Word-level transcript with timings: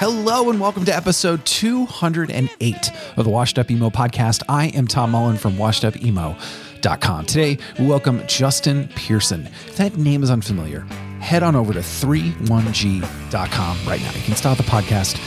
Hello 0.00 0.48
and 0.48 0.58
welcome 0.58 0.86
to 0.86 0.96
episode 0.96 1.44
208 1.44 2.90
of 3.18 3.24
the 3.24 3.28
Washed 3.28 3.58
Up 3.58 3.70
Emo 3.70 3.90
podcast. 3.90 4.42
I 4.48 4.68
am 4.68 4.86
Tom 4.86 5.10
Mullen 5.10 5.36
from 5.36 5.56
washedupemo.com. 5.56 7.26
Today, 7.26 7.58
we 7.78 7.86
welcome 7.86 8.26
Justin 8.26 8.88
Pearson. 8.94 9.46
If 9.66 9.76
that 9.76 9.98
name 9.98 10.22
is 10.22 10.30
unfamiliar, 10.30 10.86
head 11.20 11.42
on 11.42 11.54
over 11.54 11.74
to 11.74 11.80
31g.com 11.80 13.78
right 13.86 14.00
now. 14.00 14.12
You 14.12 14.22
can 14.22 14.36
stop 14.36 14.56
the 14.56 14.62
podcast. 14.62 15.20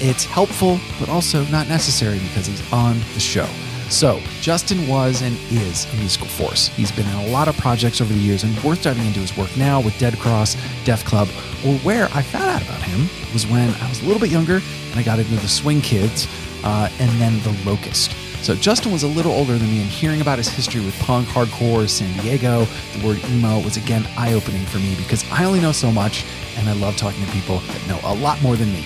It's 0.00 0.24
helpful, 0.24 0.78
but 1.00 1.08
also 1.08 1.44
not 1.46 1.68
necessary 1.68 2.20
because 2.20 2.46
he's 2.46 2.72
on 2.72 3.00
the 3.14 3.18
show. 3.18 3.48
So, 3.88 4.20
Justin 4.40 4.88
was 4.88 5.22
and 5.22 5.38
is 5.50 5.86
a 5.92 5.96
musical 5.96 6.26
force. 6.26 6.68
He's 6.68 6.90
been 6.90 7.06
in 7.06 7.14
a 7.14 7.28
lot 7.28 7.46
of 7.46 7.56
projects 7.56 8.00
over 8.00 8.12
the 8.12 8.18
years, 8.18 8.42
and 8.42 8.58
worth 8.64 8.82
diving 8.82 9.06
into 9.06 9.20
his 9.20 9.36
work 9.36 9.54
now 9.56 9.80
with 9.80 9.96
Dead 9.98 10.18
Cross, 10.18 10.56
Deaf 10.84 11.04
Club, 11.04 11.28
or 11.64 11.74
where 11.78 12.06
I 12.12 12.22
found 12.22 12.46
out 12.46 12.62
about 12.62 12.82
him 12.82 13.08
was 13.32 13.46
when 13.46 13.70
I 13.80 13.88
was 13.88 14.02
a 14.02 14.04
little 14.04 14.20
bit 14.20 14.30
younger 14.30 14.56
and 14.90 14.94
I 14.98 15.02
got 15.02 15.18
into 15.20 15.36
the 15.36 15.48
Swing 15.48 15.80
Kids 15.80 16.26
uh, 16.64 16.90
and 16.98 17.10
then 17.20 17.40
the 17.42 17.56
Locust. 17.68 18.12
So, 18.44 18.56
Justin 18.56 18.90
was 18.90 19.04
a 19.04 19.08
little 19.08 19.32
older 19.32 19.56
than 19.56 19.68
me, 19.68 19.80
and 19.80 19.88
hearing 19.88 20.20
about 20.20 20.38
his 20.38 20.48
history 20.48 20.84
with 20.84 20.98
punk, 21.00 21.28
hardcore, 21.28 21.88
San 21.88 22.12
Diego, 22.20 22.64
the 22.92 23.06
word 23.06 23.24
emo 23.30 23.60
was 23.60 23.76
again 23.76 24.04
eye 24.16 24.32
opening 24.32 24.64
for 24.66 24.78
me 24.78 24.96
because 24.96 25.24
I 25.30 25.44
only 25.44 25.60
know 25.60 25.72
so 25.72 25.92
much, 25.92 26.24
and 26.56 26.68
I 26.68 26.72
love 26.72 26.96
talking 26.96 27.24
to 27.24 27.30
people 27.30 27.60
that 27.60 27.86
know 27.86 28.00
a 28.02 28.14
lot 28.14 28.42
more 28.42 28.56
than 28.56 28.72
me. 28.72 28.84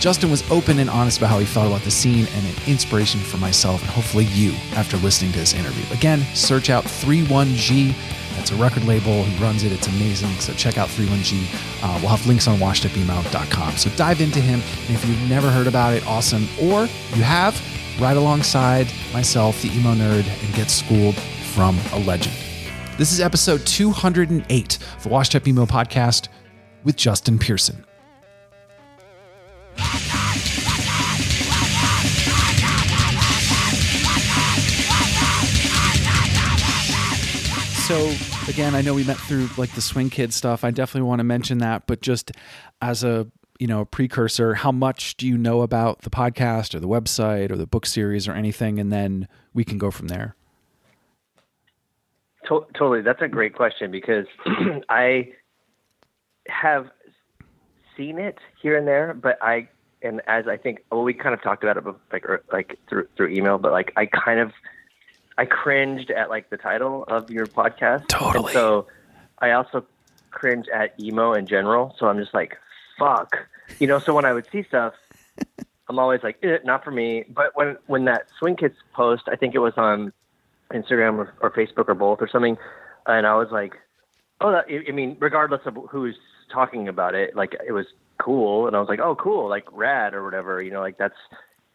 Justin 0.00 0.30
was 0.30 0.50
open 0.50 0.78
and 0.78 0.88
honest 0.88 1.18
about 1.18 1.28
how 1.28 1.38
he 1.38 1.44
felt 1.44 1.66
about 1.66 1.82
the 1.82 1.90
scene 1.90 2.26
and 2.34 2.46
an 2.46 2.54
inspiration 2.66 3.20
for 3.20 3.36
myself 3.36 3.82
and 3.82 3.90
hopefully 3.90 4.24
you 4.24 4.52
after 4.74 4.96
listening 4.96 5.30
to 5.32 5.38
this 5.38 5.52
interview. 5.52 5.84
Again, 5.94 6.24
search 6.34 6.70
out 6.70 6.84
31G. 6.84 7.94
That's 8.34 8.50
a 8.50 8.56
record 8.56 8.86
label. 8.86 9.22
He 9.24 9.44
runs 9.44 9.62
it. 9.62 9.72
It's 9.72 9.88
amazing. 9.88 10.30
So 10.36 10.54
check 10.54 10.78
out 10.78 10.88
31G. 10.88 11.44
Uh, 11.82 11.98
we'll 12.00 12.08
have 12.08 12.26
links 12.26 12.48
on 12.48 12.56
washedupemo.com. 12.56 13.76
So 13.76 13.90
dive 13.90 14.22
into 14.22 14.40
him. 14.40 14.62
And 14.86 14.96
if 14.96 15.04
you've 15.04 15.28
never 15.28 15.50
heard 15.50 15.66
about 15.66 15.92
it, 15.92 16.06
awesome. 16.06 16.48
Or 16.58 16.84
you 17.14 17.22
have, 17.22 17.60
right 18.00 18.16
alongside 18.16 18.86
myself, 19.12 19.60
the 19.60 19.68
emo 19.68 19.94
nerd, 19.94 20.26
and 20.42 20.54
get 20.54 20.70
schooled 20.70 21.16
from 21.52 21.78
a 21.92 21.98
legend. 21.98 22.34
This 22.96 23.12
is 23.12 23.20
episode 23.20 23.66
208 23.66 24.78
of 24.96 25.02
the 25.02 25.08
Washed 25.10 25.34
Up 25.34 25.46
Emo 25.46 25.66
podcast 25.66 26.28
with 26.84 26.96
Justin 26.96 27.38
Pearson. 27.38 27.84
So 37.90 38.14
again, 38.48 38.76
I 38.76 38.82
know 38.82 38.94
we 38.94 39.02
met 39.02 39.16
through 39.16 39.48
like 39.56 39.72
the 39.74 39.80
Swing 39.80 40.10
Kid 40.10 40.32
stuff. 40.32 40.62
I 40.62 40.70
definitely 40.70 41.08
want 41.08 41.18
to 41.18 41.24
mention 41.24 41.58
that, 41.58 41.88
but 41.88 42.00
just 42.00 42.30
as 42.80 43.02
a 43.02 43.26
you 43.58 43.66
know 43.66 43.84
precursor, 43.84 44.54
how 44.54 44.70
much 44.70 45.16
do 45.16 45.26
you 45.26 45.36
know 45.36 45.62
about 45.62 46.02
the 46.02 46.10
podcast 46.10 46.72
or 46.72 46.78
the 46.78 46.86
website 46.86 47.50
or 47.50 47.56
the 47.56 47.66
book 47.66 47.86
series 47.86 48.28
or 48.28 48.32
anything, 48.32 48.78
and 48.78 48.92
then 48.92 49.26
we 49.54 49.64
can 49.64 49.76
go 49.76 49.90
from 49.90 50.06
there. 50.06 50.36
To- 52.46 52.66
totally, 52.78 53.02
that's 53.02 53.22
a 53.22 53.28
great 53.28 53.56
question 53.56 53.90
because 53.90 54.26
I 54.88 55.32
have 56.46 56.86
seen 57.96 58.20
it 58.20 58.38
here 58.62 58.78
and 58.78 58.86
there, 58.86 59.14
but 59.14 59.36
I 59.42 59.68
and 60.02 60.20
as 60.26 60.46
I 60.48 60.56
think, 60.56 60.84
well, 60.90 61.02
we 61.02 61.14
kind 61.14 61.34
of 61.34 61.42
talked 61.42 61.62
about 61.62 61.76
it 61.76 61.84
like 62.12 62.26
like 62.52 62.78
through 62.88 63.08
through 63.16 63.28
email, 63.28 63.58
but 63.58 63.72
like 63.72 63.92
I 63.96 64.06
kind 64.06 64.40
of 64.40 64.52
I 65.38 65.44
cringed 65.44 66.10
at 66.10 66.30
like 66.30 66.50
the 66.50 66.56
title 66.56 67.04
of 67.04 67.30
your 67.30 67.46
podcast. 67.46 68.08
Totally. 68.08 68.46
And 68.46 68.52
so 68.52 68.86
I 69.38 69.52
also 69.52 69.84
cringe 70.30 70.66
at 70.68 70.98
emo 71.00 71.32
in 71.32 71.46
general. 71.46 71.94
So 71.98 72.08
I'm 72.08 72.18
just 72.18 72.34
like, 72.34 72.56
fuck. 72.98 73.36
You 73.78 73.86
know, 73.86 73.98
so 73.98 74.14
when 74.14 74.24
I 74.24 74.32
would 74.32 74.46
see 74.50 74.62
stuff, 74.62 74.94
I'm 75.88 75.98
always 75.98 76.22
like, 76.22 76.38
eh, 76.42 76.58
not 76.64 76.84
for 76.84 76.90
me. 76.90 77.24
But 77.28 77.56
when 77.56 77.76
when 77.86 78.04
that 78.06 78.26
Swing 78.38 78.56
Kids 78.56 78.76
post, 78.92 79.24
I 79.28 79.36
think 79.36 79.54
it 79.54 79.58
was 79.58 79.74
on 79.76 80.12
Instagram 80.72 81.18
or, 81.18 81.34
or 81.40 81.50
Facebook 81.50 81.88
or 81.88 81.94
both 81.94 82.22
or 82.22 82.28
something, 82.28 82.56
and 83.06 83.26
I 83.26 83.34
was 83.34 83.48
like, 83.50 83.74
oh, 84.40 84.52
that, 84.52 84.66
I 84.68 84.92
mean, 84.92 85.16
regardless 85.20 85.62
of 85.66 85.76
who's 85.90 86.16
talking 86.52 86.88
about 86.88 87.14
it, 87.14 87.34
like 87.34 87.56
it 87.66 87.72
was 87.72 87.86
cool, 88.20 88.66
and 88.66 88.76
I 88.76 88.80
was 88.80 88.88
like, 88.88 89.00
oh, 89.00 89.16
cool, 89.16 89.48
like 89.48 89.64
rad 89.72 90.14
or 90.14 90.24
whatever. 90.24 90.62
You 90.62 90.70
know, 90.70 90.80
like 90.80 90.98
that's 90.98 91.16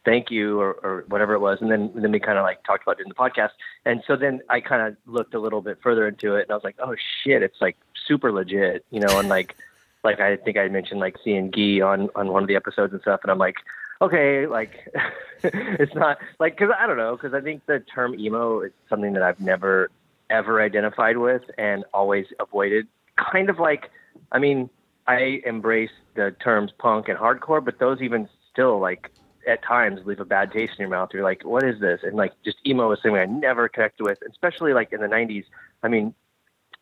thank 0.06 0.29
you 0.29 0.59
or, 0.59 0.73
or 0.83 1.03
whatever 1.07 1.33
it 1.33 1.39
was. 1.39 1.57
And 1.59 1.69
then, 1.69 1.91
then 1.95 2.11
we 2.11 2.19
kind 2.19 2.38
of 2.38 2.44
like 2.44 2.63
talked 2.63 2.83
about 2.83 3.01
in 3.01 3.09
the 3.09 3.16
podcast. 3.16 3.50
And 3.85 4.03
so 4.07 4.16
then 4.16 4.39
I 4.50 4.61
kind 4.61 4.88
of 4.88 4.95
looked 5.11 5.34
a 5.34 5.39
little 5.39 5.61
bit 5.61 5.79
further 5.81 6.07
into 6.07 6.35
it 6.35 6.44
and 6.44 6.51
I 6.51 6.53
was 6.53 6.63
like, 6.63 6.78
oh 6.79 6.95
shit, 7.23 7.41
it's 7.41 7.59
like 7.59 7.75
super 8.07 8.31
legit, 8.31 8.85
you 8.91 9.00
know, 9.00 9.19
and 9.19 9.28
like, 9.28 9.55
like 10.03 10.19
I 10.19 10.38
think 10.38 10.57
I 10.57 10.67
mentioned 10.67 11.00
like 11.00 11.17
seeing 11.23 11.50
Guy 11.50 11.81
on, 11.81 12.09
on 12.16 12.31
one 12.31 12.44
of 12.44 12.47
the 12.47 12.55
episodes 12.55 12.94
and 12.94 13.01
stuff. 13.01 13.22
And 13.23 13.31
I'm 13.31 13.39
like, 13.39 13.55
okay, 14.00 14.45
like 14.45 14.94
it's 15.44 15.95
not 15.95 16.19
like, 16.39 16.55
cause 16.55 16.69
I 16.79 16.85
don't 16.85 16.97
know. 16.97 17.17
Cause 17.17 17.34
I 17.34 17.41
think 17.41 17.66
the 17.66 17.79
term 17.79 18.17
emo 18.17 18.61
is 18.61 18.72
something 18.88 19.13
that 19.13 19.23
I've 19.23 19.39
never 19.39 19.89
ever 20.29 20.61
identified 20.61 21.17
with 21.17 21.44
and 21.57 21.84
always 21.94 22.25
avoided 22.39 22.88
kind 23.31 23.50
of 23.50 23.59
like, 23.59 23.89
I 24.31 24.39
mean, 24.39 24.69
I 25.07 25.41
embrace 25.45 25.91
the 26.16 26.35
terms 26.43 26.71
punk 26.77 27.07
and 27.09 27.17
hardcore, 27.17 27.63
but 27.63 27.79
those 27.79 28.01
even 28.01 28.27
still 28.51 28.79
like 28.79 29.11
at 29.47 29.63
times 29.63 30.01
leave 30.05 30.19
a 30.19 30.25
bad 30.25 30.51
taste 30.51 30.73
in 30.77 30.81
your 30.81 30.89
mouth. 30.89 31.09
You're 31.13 31.23
like, 31.23 31.43
what 31.45 31.63
is 31.63 31.79
this? 31.79 32.01
And 32.03 32.16
like 32.16 32.33
just 32.43 32.57
emo 32.66 32.91
is 32.91 32.99
something 33.01 33.19
I 33.19 33.25
never 33.25 33.69
connected 33.69 34.03
with, 34.03 34.17
especially 34.29 34.73
like 34.73 34.91
in 34.91 35.01
the 35.01 35.07
90s. 35.07 35.45
I 35.83 35.88
mean, 35.88 36.16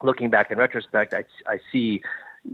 looking 0.01 0.29
back 0.29 0.51
in 0.51 0.57
retrospect, 0.57 1.13
I, 1.13 1.25
I 1.47 1.59
see, 1.71 2.01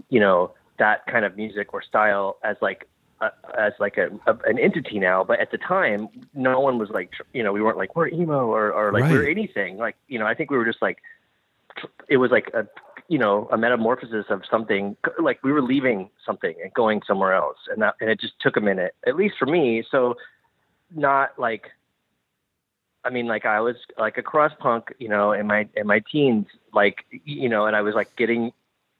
you 0.10 0.20
know, 0.20 0.54
that 0.80 1.06
kind 1.08 1.26
of 1.26 1.36
music 1.36 1.74
or 1.74 1.82
style 1.84 2.38
as 2.44 2.56
like 2.62 2.88
uh, 3.22 3.30
as 3.58 3.74
like 3.80 3.98
a, 3.98 4.08
a, 4.28 4.38
an 4.46 4.58
entity 4.58 4.98
now, 4.98 5.24
but 5.26 5.40
at 5.42 5.52
the 5.52 5.58
time, 5.58 6.08
no 6.34 6.60
one 6.62 6.78
was 6.80 6.90
like, 6.90 7.12
you 7.34 7.44
know, 7.44 7.52
we 7.52 7.62
weren't 7.62 7.78
like 7.78 7.96
we're 7.96 8.08
emo 8.08 8.48
or 8.48 8.72
or 8.72 8.92
like 8.94 9.04
Right. 9.04 9.12
we're 9.12 9.30
anything. 9.30 9.78
Like, 9.78 9.98
you 10.08 10.18
know, 10.18 10.26
I 10.26 10.34
think 10.34 10.50
we 10.50 10.58
were 10.58 10.66
just 10.66 10.82
like, 10.82 11.00
it 12.08 12.18
was 12.18 12.32
like 12.32 12.50
a, 12.54 12.66
you 13.10 13.18
know, 13.18 13.50
a 13.52 13.58
metamorphosis 13.58 14.28
of 14.30 14.44
something. 14.50 14.96
Like 15.22 15.44
we 15.44 15.52
were 15.52 15.64
leaving 15.64 16.10
something 16.26 16.56
and 16.64 16.74
going 16.74 17.02
somewhere 17.06 17.34
else, 17.34 17.58
and 17.68 17.82
that 17.82 17.96
and 18.00 18.10
it 18.10 18.22
just 18.22 18.40
took 18.40 18.56
a 18.56 18.62
minute, 18.62 18.96
at 19.06 19.16
least 19.16 19.36
for 19.38 19.48
me. 19.48 19.84
So, 19.90 20.16
not 20.96 21.38
like, 21.38 21.72
I 23.04 23.10
mean, 23.10 23.26
like 23.26 23.46
I 23.46 23.60
was 23.62 23.76
like 23.98 24.18
a 24.18 24.24
cross 24.24 24.52
punk, 24.60 24.94
you 25.00 25.10
know, 25.10 25.34
in 25.34 25.48
my 25.48 25.68
in 25.76 25.88
my 25.88 26.02
teens, 26.12 26.46
like 26.72 27.04
you 27.26 27.50
know, 27.50 27.66
and 27.66 27.76
I 27.76 27.82
was 27.82 27.96
like 27.96 28.16
getting 28.16 28.52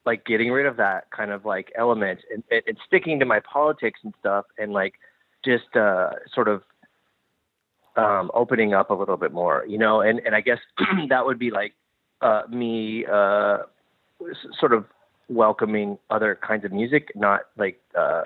like 0.04 0.24
getting 0.26 0.50
rid 0.50 0.66
of 0.66 0.76
that 0.78 1.08
kind 1.10 1.30
of 1.30 1.44
like 1.44 1.72
element 1.76 2.20
and, 2.32 2.42
and, 2.50 2.62
and 2.66 2.76
sticking 2.86 3.20
to 3.20 3.26
my 3.26 3.40
politics 3.40 4.00
and 4.02 4.14
stuff 4.18 4.46
and 4.58 4.72
like 4.72 4.94
just 5.44 5.76
uh 5.76 6.10
sort 6.32 6.48
of 6.48 6.62
um 7.96 8.30
opening 8.34 8.72
up 8.72 8.90
a 8.90 8.94
little 8.94 9.16
bit 9.16 9.32
more 9.32 9.64
you 9.68 9.76
know 9.76 10.00
and 10.00 10.20
and 10.20 10.34
i 10.34 10.40
guess 10.40 10.58
that 11.08 11.26
would 11.26 11.38
be 11.38 11.50
like 11.50 11.74
uh 12.22 12.42
me 12.48 13.04
uh 13.06 13.58
sort 14.58 14.72
of 14.72 14.84
welcoming 15.28 15.98
other 16.10 16.38
kinds 16.46 16.64
of 16.64 16.72
music 16.72 17.12
not 17.14 17.42
like 17.56 17.80
uh 17.96 18.22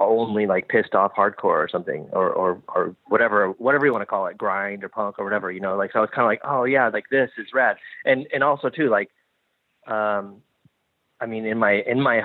only 0.00 0.46
like 0.46 0.68
pissed 0.68 0.94
off 0.94 1.12
hardcore 1.16 1.44
or 1.44 1.68
something 1.70 2.08
or 2.12 2.30
or 2.30 2.62
or 2.74 2.96
whatever 3.06 3.50
whatever 3.58 3.86
you 3.86 3.92
want 3.92 4.02
to 4.02 4.06
call 4.06 4.26
it 4.26 4.36
grind 4.36 4.82
or 4.82 4.88
punk 4.88 5.18
or 5.18 5.24
whatever 5.24 5.52
you 5.52 5.60
know? 5.60 5.76
Like 5.76 5.92
so 5.92 5.98
i 5.98 6.02
was 6.02 6.10
kind 6.14 6.24
of 6.24 6.28
like 6.28 6.40
oh 6.44 6.64
yeah 6.64 6.88
like 6.88 7.04
this 7.10 7.30
is 7.38 7.46
rad. 7.54 7.76
And 8.04 8.26
and 8.32 8.42
also 8.42 8.68
too 8.70 8.88
like 8.88 9.10
um 9.86 10.42
I 11.20 11.26
mean, 11.26 11.46
in 11.46 11.58
my 11.58 11.82
in 11.86 12.00
my 12.00 12.20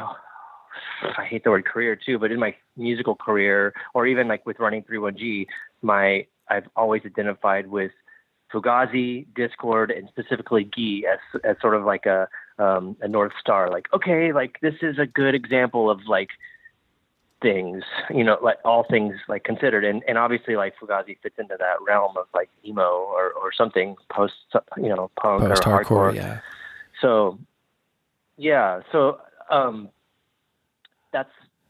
I 1.18 1.26
hate 1.26 1.44
the 1.44 1.50
word 1.50 1.66
career 1.66 1.96
too, 1.96 2.20
but 2.20 2.32
in 2.32 2.40
my 2.40 2.56
musical 2.78 3.16
career, 3.16 3.74
or 3.94 4.08
even 4.08 4.28
like 4.28 4.46
with 4.46 4.60
running 4.60 4.84
31G, 4.84 5.48
my 5.82 6.26
I've 6.50 6.68
always 6.76 7.02
identified 7.06 7.68
with 7.68 7.92
Fugazi, 8.54 9.26
Dischord, 9.34 9.98
and 9.98 10.08
specifically 10.10 10.64
Guy 10.64 11.04
as 11.12 11.42
as 11.44 11.56
sort 11.62 11.76
of 11.76 11.86
like 11.86 12.06
a 12.06 12.28
um, 12.60 12.96
a 13.02 13.08
north 13.08 13.34
star. 13.40 13.70
Like, 13.70 13.88
okay, 13.94 14.34
like 14.34 14.60
this 14.62 14.76
is 14.82 15.00
a 15.00 15.06
good 15.06 15.36
example 15.36 15.90
of 15.90 16.06
like 16.08 16.30
things, 17.42 17.84
you 18.10 18.24
know, 18.24 18.38
like 18.42 18.58
all 18.64 18.86
things 18.90 19.16
like 19.28 19.44
considered, 19.44 19.84
and 19.84 20.04
and 20.08 20.18
obviously 20.18 20.56
like 20.56 20.74
Fugazi 20.80 21.18
fits 21.22 21.36
into 21.38 21.56
that 21.60 21.76
realm 21.86 22.18
of 22.18 22.28
like 22.34 22.50
emo 22.66 22.82
or 22.84 23.32
or 23.34 23.52
something 23.52 23.96
post, 24.10 24.34
you 24.78 24.90
know, 24.90 25.12
punk 25.20 25.44
Post 25.44 25.68
or 25.68 25.84
hardcore, 25.84 26.16
yeah. 26.16 26.40
So, 27.02 27.38
yeah, 28.38 28.82
so 28.92 29.20
um, 29.50 29.90
that's 31.12 31.30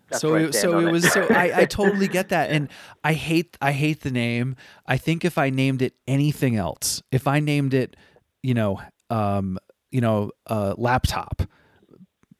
that's 0.09 0.21
so 0.21 0.35
it, 0.35 0.53
so 0.53 0.77
on 0.77 0.87
it 0.87 0.91
was 0.91 1.11
so 1.11 1.27
I, 1.29 1.61
I 1.61 1.65
totally 1.65 2.07
get 2.07 2.29
that 2.29 2.49
and 2.49 2.69
i 3.03 3.13
hate 3.13 3.57
i 3.61 3.71
hate 3.71 4.01
the 4.01 4.11
name 4.11 4.55
i 4.85 4.97
think 4.97 5.23
if 5.25 5.37
i 5.37 5.49
named 5.49 5.81
it 5.81 5.95
anything 6.07 6.55
else 6.55 7.01
if 7.11 7.25
i 7.25 7.39
named 7.39 7.73
it 7.73 7.95
you 8.41 8.53
know 8.53 8.81
um 9.09 9.57
you 9.93 10.01
know 10.01 10.31
uh 10.47 10.73
laptop 10.77 11.43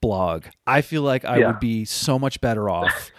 blog 0.01 0.45
i 0.67 0.81
feel 0.81 1.01
like 1.03 1.23
i 1.23 1.37
Yeah. 1.39 1.47
would 1.47 1.59
be 1.59 1.85
so 1.85 2.19
much 2.19 2.41
better 2.41 2.69
off 2.79 3.11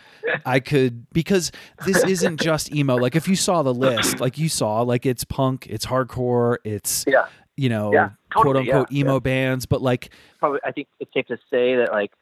i 0.44 0.60
could 0.60 1.08
because 1.10 1.50
this 1.86 2.04
isn't 2.04 2.38
just 2.38 2.70
emo 2.74 2.96
like 2.96 3.16
if 3.16 3.26
you 3.28 3.36
saw 3.36 3.62
the 3.62 3.72
list 3.72 4.20
like 4.20 4.36
you 4.36 4.48
saw 4.50 4.82
like 4.82 5.06
it's 5.06 5.24
punk 5.24 5.66
it's 5.70 5.86
hardcore 5.86 6.56
it's 6.64 7.04
yeah. 7.06 7.26
you 7.56 7.68
know 7.70 7.92
Yeah, 7.92 8.10
quote 8.34 8.56
unquote 8.56 8.90
yeah, 8.90 8.98
emo 9.00 9.20
bands 9.20 9.64
but 9.64 9.80
like 9.80 10.10
probably 10.38 10.60
I 10.64 10.72
think 10.72 10.88
it's 11.00 11.12
safe 11.14 11.26
to 11.28 11.38
say 11.50 11.76
that 11.76 11.92
like 11.92 12.12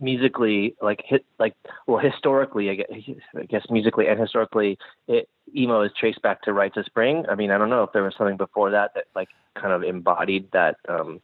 musically 0.00 0.74
like 0.80 1.02
hit 1.04 1.24
like 1.38 1.54
well 1.86 1.98
historically 1.98 2.70
I 2.70 2.74
guess, 2.76 2.86
I 3.36 3.42
guess 3.44 3.66
musically 3.70 4.06
and 4.06 4.18
historically 4.20 4.78
it 5.08 5.28
emo 5.56 5.82
is 5.82 5.92
traced 5.98 6.22
back 6.22 6.42
to 6.42 6.52
Rites 6.52 6.76
of 6.76 6.84
Spring. 6.86 7.24
I 7.28 7.34
mean 7.34 7.50
I 7.50 7.58
don't 7.58 7.70
know 7.70 7.82
if 7.82 7.92
there 7.92 8.02
was 8.02 8.14
something 8.16 8.36
before 8.36 8.70
that 8.70 8.92
that 8.94 9.04
like 9.14 9.28
kind 9.56 9.72
of 9.72 9.82
embodied 9.82 10.50
that 10.52 10.76
um 10.88 11.20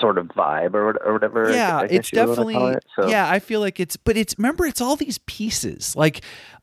sort 0.00 0.18
of 0.18 0.26
vibe 0.28 0.74
or 0.74 0.96
or 1.04 1.12
whatever. 1.12 1.52
Yeah 1.52 1.78
I 1.80 1.84
it's 1.84 2.10
definitely 2.10 2.54
it. 2.56 2.84
So, 2.96 3.06
yeah 3.08 3.30
i 3.30 3.38
feel 3.38 3.60
like 3.60 3.78
it's 3.78 3.96
but 3.96 4.16
it's 4.16 4.34
remember 4.38 4.64
it's 4.66 4.80
all 4.80 4.96
these 4.96 5.18
pieces 5.18 5.94
like 5.94 6.22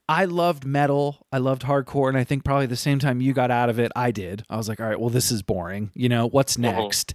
i 0.09 0.25
loved 0.25 0.65
metal 0.65 1.25
i 1.31 1.37
loved 1.37 1.61
hardcore 1.61 2.09
and 2.09 2.17
i 2.17 2.23
think 2.23 2.43
probably 2.43 2.65
the 2.65 2.75
same 2.75 2.97
time 2.99 3.21
you 3.21 3.31
got 3.33 3.51
out 3.51 3.69
of 3.69 3.79
it 3.79 3.91
i 3.95 4.09
did 4.11 4.43
i 4.49 4.57
was 4.57 4.67
like 4.67 4.79
all 4.79 4.87
right 4.87 4.99
well 4.99 5.09
this 5.11 5.31
is 5.31 5.41
boring 5.43 5.91
you 5.93 6.09
know 6.09 6.27
what's 6.27 6.57
next 6.57 7.13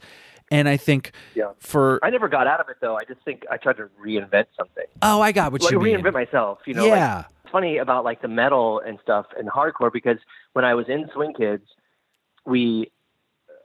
and 0.51 0.69
i 0.69 0.77
think 0.77 1.11
Mm-hmm. 1.33 1.39
Yeah. 1.41 1.51
for 1.59 1.99
I 2.05 2.11
never 2.11 2.29
got 2.29 2.47
out 2.47 2.61
of 2.61 2.69
it 2.69 2.77
though. 2.81 2.97
I 2.97 3.05
just 3.09 3.21
think 3.25 3.43
I 3.51 3.57
tried 3.57 3.77
to 3.79 3.89
reinvent 4.03 4.47
something. 4.57 4.85
oh 5.03 5.21
i 5.21 5.33
got 5.33 5.51
what 5.53 5.63
like 5.63 5.73
you 5.73 5.81
mean 5.81 5.99
reinvent 5.99 6.13
myself, 6.15 6.59
you 6.67 6.75
know. 6.75 6.87
yeah 6.87 7.25
it's 7.43 7.51
funny 7.53 7.79
about 7.79 8.05
like 8.05 8.23
the 8.23 8.29
metal 8.29 8.81
and 8.87 8.99
stuff 9.03 9.27
and 9.37 9.49
hardcore 9.49 9.93
because 9.93 10.19
when 10.53 10.65
I 10.65 10.75
was 10.75 10.87
in 10.89 11.09
Swing 11.15 11.33
Kids, 11.35 11.65
we 12.45 12.91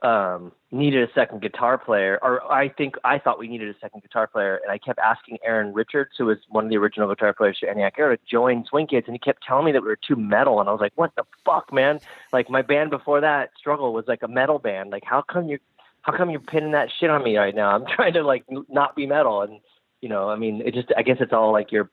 um, 0.02 0.52
needed 0.72 1.08
a 1.08 1.12
second 1.12 1.42
guitar 1.42 1.78
player, 1.78 2.18
or 2.22 2.50
I 2.50 2.68
think 2.68 2.96
I 3.04 3.18
thought 3.18 3.38
we 3.38 3.46
needed 3.46 3.68
a 3.68 3.78
second 3.78 4.02
guitar 4.02 4.26
player, 4.26 4.60
and 4.62 4.70
I 4.70 4.78
kept 4.78 4.98
asking 4.98 5.38
Aaron 5.44 5.72
Richards, 5.72 6.10
who 6.18 6.26
was 6.26 6.38
one 6.48 6.64
of 6.64 6.70
the 6.70 6.76
original 6.76 7.08
guitar 7.08 7.32
players 7.32 7.58
for 7.60 7.68
Antioch 7.68 7.94
Arrow, 7.96 8.16
to 8.16 8.22
join 8.28 8.64
Swing 8.64 8.88
Kids, 8.88 9.06
and 9.06 9.14
he 9.14 9.18
kept 9.18 9.44
telling 9.44 9.64
me 9.64 9.72
that 9.72 9.82
we 9.82 9.88
were 9.88 9.98
too 10.06 10.16
metal, 10.16 10.58
and 10.58 10.68
I 10.68 10.72
was 10.72 10.80
like, 10.80 10.92
"What 10.96 11.14
the 11.16 11.24
fuck, 11.44 11.72
man!" 11.72 12.00
Like 12.32 12.50
my 12.50 12.62
band 12.62 12.90
before 12.90 13.20
that, 13.20 13.50
Struggle, 13.56 13.92
was 13.92 14.06
like 14.08 14.22
a 14.24 14.28
metal 14.28 14.58
band. 14.58 14.90
Like, 14.90 15.04
how 15.04 15.22
come 15.22 15.48
you, 15.48 15.58
how 16.02 16.16
come 16.16 16.30
you're 16.30 16.40
pinning 16.40 16.72
that 16.72 16.90
shit 16.98 17.10
on 17.10 17.22
me 17.22 17.36
right 17.36 17.54
now? 17.54 17.70
I'm 17.70 17.86
trying 17.96 18.14
to 18.14 18.22
like 18.22 18.44
not 18.68 18.96
be 18.96 19.06
metal, 19.06 19.42
and 19.42 19.60
you 20.00 20.08
know, 20.08 20.28
I 20.28 20.36
mean, 20.36 20.62
it 20.64 20.74
just, 20.74 20.88
I 20.96 21.02
guess 21.02 21.18
it's 21.20 21.32
all 21.32 21.52
like 21.52 21.70
your 21.70 21.88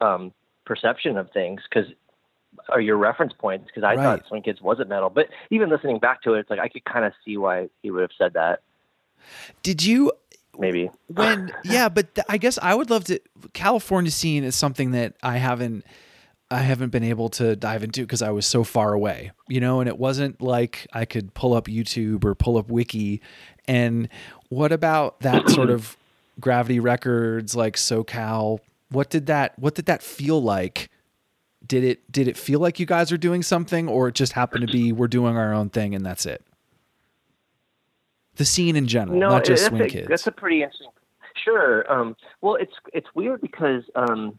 um, 0.00 0.32
perception 0.64 1.16
of 1.16 1.30
things, 1.30 1.62
because 1.68 1.88
or 2.68 2.80
your 2.80 2.96
reference 2.96 3.32
points 3.32 3.66
because 3.66 3.82
I 3.82 3.94
Right. 3.94 4.02
thought 4.04 4.28
Swing 4.28 4.42
Kids 4.42 4.60
wasn't 4.60 4.88
metal. 4.88 5.10
But 5.10 5.28
even 5.50 5.68
listening 5.70 5.98
back 5.98 6.22
to 6.22 6.34
it, 6.34 6.40
it's 6.40 6.50
like 6.50 6.60
I 6.60 6.68
could 6.68 6.84
kind 6.84 7.04
of 7.04 7.12
see 7.24 7.36
why 7.36 7.68
he 7.82 7.90
would 7.90 8.02
have 8.02 8.10
said 8.18 8.34
that. 8.34 8.60
did 9.62 9.82
you 9.84 10.12
Maybe. 10.58 10.90
when 11.08 11.50
yeah 11.64 11.88
but 11.88 12.14
th- 12.14 12.26
i 12.28 12.36
guess 12.36 12.58
i 12.60 12.74
would 12.74 12.90
love 12.90 13.04
to 13.04 13.18
california 13.54 14.10
scene 14.10 14.44
is 14.44 14.54
something 14.54 14.90
that 14.90 15.14
i 15.22 15.38
haven't 15.38 15.84
i 16.50 16.58
haven't 16.58 16.90
been 16.90 17.04
able 17.04 17.28
to 17.30 17.56
dive 17.56 17.82
into 17.82 18.02
because 18.02 18.20
i 18.20 18.30
was 18.30 18.46
so 18.46 18.62
far 18.64 18.92
away 18.92 19.30
you 19.48 19.60
know 19.60 19.80
and 19.80 19.88
it 19.88 19.96
wasn't 19.98 20.42
like 20.42 20.86
i 20.92 21.04
could 21.06 21.32
pull 21.32 21.54
up 21.54 21.66
youtube 21.68 22.22
or 22.24 22.34
pull 22.34 22.58
up 22.58 22.68
wiki 22.70 23.22
and 23.66 24.08
what 24.50 24.72
about 24.72 25.20
that 25.20 25.48
sort 25.48 25.70
of 25.70 25.96
gravity 26.40 26.80
records 26.80 27.54
like 27.56 27.76
socal 27.76 28.58
what 28.90 29.08
did 29.08 29.26
that 29.26 29.58
what 29.58 29.74
did 29.74 29.86
that 29.86 30.02
feel 30.02 30.42
like 30.42 30.90
did 31.66 31.84
it 31.84 32.12
did 32.12 32.28
it 32.28 32.36
feel 32.36 32.60
like 32.60 32.80
you 32.80 32.86
guys 32.86 33.12
are 33.12 33.18
doing 33.18 33.42
something 33.42 33.88
or 33.88 34.08
it 34.08 34.14
just 34.14 34.32
happened 34.32 34.66
to 34.66 34.72
be 34.72 34.92
we're 34.92 35.08
doing 35.08 35.36
our 35.36 35.52
own 35.52 35.68
thing 35.70 35.94
and 35.94 36.04
that's 36.04 36.26
it 36.26 36.44
the 38.36 38.44
scene 38.44 38.76
in 38.76 38.86
general 38.86 39.18
no, 39.18 39.30
not 39.30 39.44
just 39.44 39.66
swing 39.66 39.82
a, 39.82 39.88
kids 39.88 40.08
That's 40.08 40.26
a 40.26 40.32
pretty 40.32 40.62
interesting. 40.62 40.88
Sure. 41.44 41.90
Um, 41.90 42.16
well, 42.40 42.56
it's 42.56 42.72
it's 42.92 43.06
weird 43.14 43.40
because 43.40 43.82
um, 43.94 44.38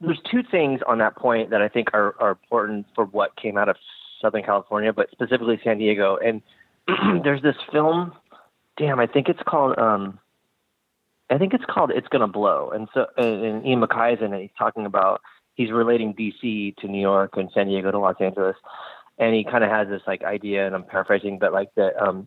there's 0.00 0.20
two 0.30 0.42
things 0.50 0.80
on 0.86 0.98
that 0.98 1.16
point 1.16 1.50
that 1.50 1.62
I 1.62 1.68
think 1.68 1.88
are, 1.92 2.14
are 2.20 2.30
important 2.30 2.86
for 2.94 3.04
what 3.06 3.36
came 3.36 3.56
out 3.56 3.68
of 3.68 3.76
Southern 4.20 4.42
California, 4.42 4.92
but 4.92 5.10
specifically 5.10 5.60
San 5.62 5.78
Diego. 5.78 6.16
And 6.16 6.42
there's 7.24 7.42
this 7.42 7.56
film. 7.72 8.12
Damn, 8.76 8.98
I 8.98 9.06
think 9.06 9.28
it's 9.28 9.42
called. 9.46 9.78
Um, 9.78 10.18
I 11.30 11.38
think 11.38 11.54
it's 11.54 11.64
called 11.68 11.90
"It's 11.90 12.08
Gonna 12.08 12.28
Blow," 12.28 12.70
and 12.70 12.88
so 12.92 13.06
and, 13.16 13.44
and 13.44 13.66
Ian 13.66 13.80
MacKaye's 13.80 14.18
in 14.20 14.32
it. 14.32 14.40
He's 14.40 14.50
talking 14.58 14.86
about 14.86 15.20
he's 15.60 15.70
relating 15.70 16.14
DC 16.14 16.74
to 16.76 16.88
New 16.88 17.00
York 17.00 17.36
and 17.36 17.50
San 17.52 17.68
Diego 17.68 17.90
to 17.90 17.98
Los 17.98 18.16
Angeles, 18.18 18.56
and 19.18 19.34
he 19.34 19.44
kind 19.44 19.62
of 19.62 19.68
has 19.68 19.88
this 19.88 20.00
like 20.06 20.24
idea, 20.24 20.66
and 20.66 20.74
I'm 20.74 20.84
paraphrasing, 20.84 21.38
but 21.38 21.52
like 21.52 21.68
that 21.74 22.02
um, 22.02 22.26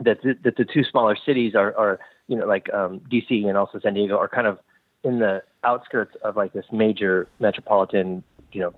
that 0.00 0.20
the, 0.22 0.34
that 0.42 0.56
the 0.56 0.64
two 0.64 0.82
smaller 0.82 1.16
cities 1.24 1.54
are, 1.54 1.76
are 1.76 2.00
you 2.26 2.36
know 2.36 2.44
like 2.44 2.72
um, 2.74 3.00
DC 3.12 3.46
and 3.46 3.56
also 3.56 3.78
San 3.78 3.94
Diego 3.94 4.18
are 4.18 4.26
kind 4.26 4.48
of 4.48 4.58
in 5.04 5.20
the 5.20 5.44
outskirts 5.62 6.16
of 6.24 6.36
like 6.36 6.52
this 6.54 6.64
major 6.72 7.28
metropolitan 7.38 8.24
you 8.50 8.60
know 8.60 8.74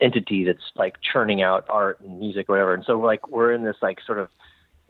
entity 0.00 0.44
that's 0.44 0.72
like 0.74 0.94
churning 1.02 1.42
out 1.42 1.66
art 1.68 2.00
and 2.00 2.18
music 2.18 2.48
or 2.48 2.54
whatever. 2.54 2.72
And 2.72 2.84
so 2.86 2.98
like 2.98 3.28
we're 3.28 3.52
in 3.52 3.64
this 3.64 3.76
like 3.82 3.98
sort 4.06 4.18
of 4.18 4.30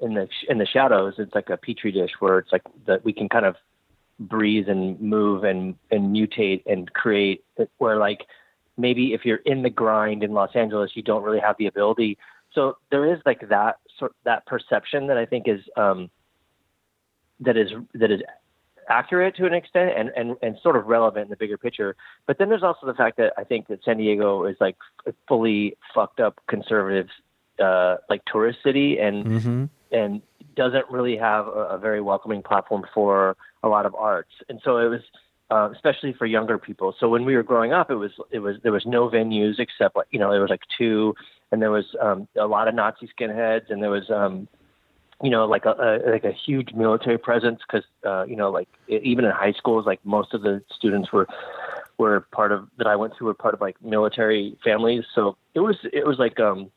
in 0.01 0.15
the 0.15 0.29
in 0.49 0.59
the 0.59 0.67
shadows. 0.67 1.15
It's 1.19 1.35
like 1.35 1.51
a 1.51 1.57
petri 1.57 1.91
dish 1.91 2.13
where 2.21 2.39
it's 2.39 2.53
like 2.53 2.63
that 2.87 3.05
we 3.05 3.13
can 3.13 3.29
kind 3.29 3.45
of 3.45 3.57
breathe 4.19 4.69
and 4.69 5.01
move 5.01 5.45
and 5.45 5.77
and 5.91 6.15
mutate 6.15 6.63
and 6.67 6.93
create. 6.93 7.45
Where 7.79 7.97
like 7.97 8.27
maybe 8.77 9.15
if 9.15 9.25
you're 9.25 9.41
in 9.45 9.63
the 9.63 9.71
grind 9.71 10.23
in 10.23 10.33
Los 10.33 10.55
Angeles, 10.55 10.93
you 10.95 11.03
don't 11.03 11.23
really 11.23 11.41
have 11.41 11.57
the 11.59 11.67
ability. 11.67 12.19
So 12.53 12.79
there 12.91 13.13
is 13.13 13.21
like 13.27 13.49
that 13.49 13.79
sort 13.99 14.13
that 14.25 14.47
perception 14.47 15.09
that 15.09 15.19
I 15.19 15.27
think 15.27 15.49
is 15.49 15.61
um, 15.77 16.11
that 17.41 17.57
is 17.57 17.71
that 17.95 18.11
is 18.11 18.23
accurate 18.89 19.37
to 19.37 19.47
an 19.47 19.55
extent 19.55 19.93
and, 19.97 20.11
and, 20.17 20.37
and 20.43 20.57
sort 20.63 20.77
of 20.77 20.87
relevant 20.87 21.25
in 21.25 21.31
the 21.31 21.37
bigger 21.37 21.59
picture. 21.59 21.97
But 22.27 22.39
then 22.39 22.49
there's 22.49 22.63
also 22.63 22.87
the 22.87 22.95
fact 22.95 23.17
that 23.17 23.33
I 23.37 23.45
think 23.45 23.69
that 23.69 23.83
San 23.85 23.99
Diego 23.99 24.45
is 24.45 24.57
like 24.61 24.77
a 25.07 25.15
fully 25.29 25.77
fucked 25.95 26.21
up 26.21 26.41
conservative, 26.47 27.09
uh, 27.59 27.97
like 28.09 28.23
tourist 28.31 28.61
city 28.63 28.99
and, 28.99 29.27
mm-hmm. 29.27 29.65
and 29.93 30.23
doesn't 30.55 30.89
really 30.91 31.17
have 31.17 31.47
a, 31.49 31.51
a 31.51 31.79
very 31.79 32.01
welcoming 32.01 32.43
platform 32.43 32.85
for 32.95 33.37
a 33.67 33.69
lot 33.69 33.87
of 33.87 33.95
arts. 33.95 34.33
And 34.49 34.61
so 34.65 34.79
it 34.79 34.89
was, 34.89 35.01
uh, 35.51 35.71
especially 35.73 36.13
for 36.13 36.27
younger 36.27 36.59
people. 36.59 36.95
So 36.99 37.09
when 37.09 37.25
we 37.25 37.37
were 37.37 37.43
growing 37.43 37.73
up, 37.73 37.91
it 37.91 37.97
was, 37.97 38.13
it 38.31 38.41
was, 38.41 38.57
there 38.63 38.73
was 38.73 38.87
no 38.87 39.09
venues 39.09 39.59
except 39.59 39.97
like, 39.97 40.09
you 40.11 40.19
know, 40.19 40.31
there 40.31 40.41
was 40.41 40.51
like 40.51 40.63
two 40.77 41.15
and 41.53 41.63
there 41.63 41.71
was, 41.71 41.85
um, 42.01 42.27
a 42.37 42.47
lot 42.47 42.69
of 42.69 42.75
Nazi 42.75 43.09
skinheads 43.19 43.71
and 43.71 43.83
there 43.83 43.91
was, 43.91 44.11
um, 44.11 44.49
you 45.23 45.31
know, 45.31 45.47
like 45.47 45.65
a, 45.65 45.71
a 45.71 46.11
like 46.11 46.25
a 46.25 46.33
huge 46.33 46.73
military 46.75 47.19
presence 47.19 47.61
because 47.67 47.87
uh, 48.05 48.25
you 48.27 48.37
know, 48.37 48.51
like 48.51 48.69
even 48.89 49.25
in 49.25 49.31
high 49.31 49.53
schools, 49.53 49.87
like 49.87 50.05
most 50.05 50.35
of 50.35 50.43
the 50.43 50.63
students 50.75 51.11
were 51.11 51.27
were 51.99 52.21
part 52.33 52.53
of 52.53 52.69
that 52.77 52.87
I 52.87 52.97
went 52.97 53.17
to 53.17 53.25
were 53.25 53.35
part 53.35 53.55
of 53.55 53.61
like 53.61 53.83
military 53.83 54.59
families. 54.63 55.05
So 55.15 55.37
it 55.55 55.61
was 55.61 55.77
it 55.85 56.07
was 56.07 56.19
like 56.19 56.39
um, 56.39 56.71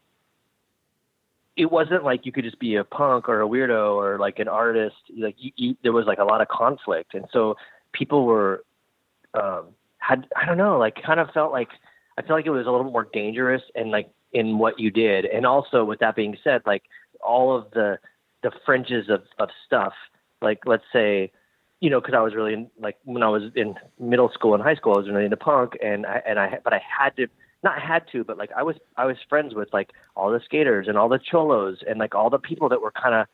it 1.59 1.71
wasn't 1.71 2.03
like 2.03 2.25
you 2.25 2.31
could 2.31 2.45
just 2.45 2.59
be 2.59 2.75
a 2.75 2.83
punk 2.83 3.29
or 3.29 3.41
a 3.41 3.47
weirdo 3.47 3.95
or 3.95 4.17
like 4.17 4.39
an 4.39 4.47
artist. 4.47 4.95
Like 5.15 5.35
you, 5.37 5.51
you 5.55 5.75
there 5.83 5.93
was 5.93 6.05
like 6.05 6.19
a 6.19 6.23
lot 6.23 6.41
of 6.41 6.47
conflict, 6.47 7.13
and 7.13 7.25
so 7.31 7.55
people 7.93 8.25
were 8.25 8.63
um, 9.33 9.67
had 9.99 10.25
I 10.35 10.45
don't 10.45 10.57
know, 10.57 10.79
like 10.79 10.95
kind 11.05 11.19
of 11.19 11.29
felt 11.31 11.51
like 11.51 11.69
I 12.17 12.21
feel 12.23 12.35
like 12.35 12.45
it 12.45 12.51
was 12.51 12.65
a 12.65 12.71
little 12.71 12.89
more 12.89 13.07
dangerous 13.11 13.61
and 13.75 13.91
like 13.91 14.09
in 14.33 14.57
what 14.57 14.79
you 14.79 14.89
did, 14.89 15.25
and 15.25 15.45
also 15.45 15.83
with 15.83 15.99
that 15.99 16.15
being 16.15 16.37
said, 16.43 16.61
like 16.65 16.83
all 17.21 17.55
of 17.55 17.69
the 17.71 17.99
the 18.41 18.51
fringes 18.65 19.09
of, 19.09 19.23
of 19.37 19.49
stuff. 19.65 19.93
Like, 20.41 20.59
let's 20.65 20.83
say, 20.93 21.31
you 21.81 21.89
know, 21.89 22.01
cause 22.01 22.13
I 22.15 22.21
was 22.21 22.35
really 22.35 22.53
in, 22.53 22.69
like 22.79 22.97
when 23.03 23.23
I 23.23 23.29
was 23.29 23.43
in 23.55 23.75
middle 23.99 24.29
school 24.33 24.53
and 24.53 24.63
high 24.63 24.75
school, 24.75 24.93
I 24.93 24.99
was 24.99 25.09
really 25.09 25.25
into 25.25 25.37
punk 25.37 25.73
and 25.83 26.05
I, 26.05 26.21
and 26.25 26.39
I, 26.39 26.59
but 26.63 26.73
I 26.73 26.81
had 26.99 27.15
to, 27.17 27.27
not 27.63 27.81
had 27.81 28.03
to, 28.11 28.23
but 28.23 28.37
like 28.37 28.51
I 28.55 28.63
was, 28.63 28.75
I 28.95 29.05
was 29.05 29.17
friends 29.27 29.53
with 29.53 29.69
like 29.73 29.91
all 30.15 30.31
the 30.31 30.41
skaters 30.45 30.87
and 30.87 30.97
all 30.97 31.09
the 31.09 31.19
cholos 31.19 31.79
and 31.87 31.99
like 31.99 32.15
all 32.15 32.29
the 32.29 32.39
people 32.39 32.69
that 32.69 32.81
were 32.81 32.91
kind 32.91 33.27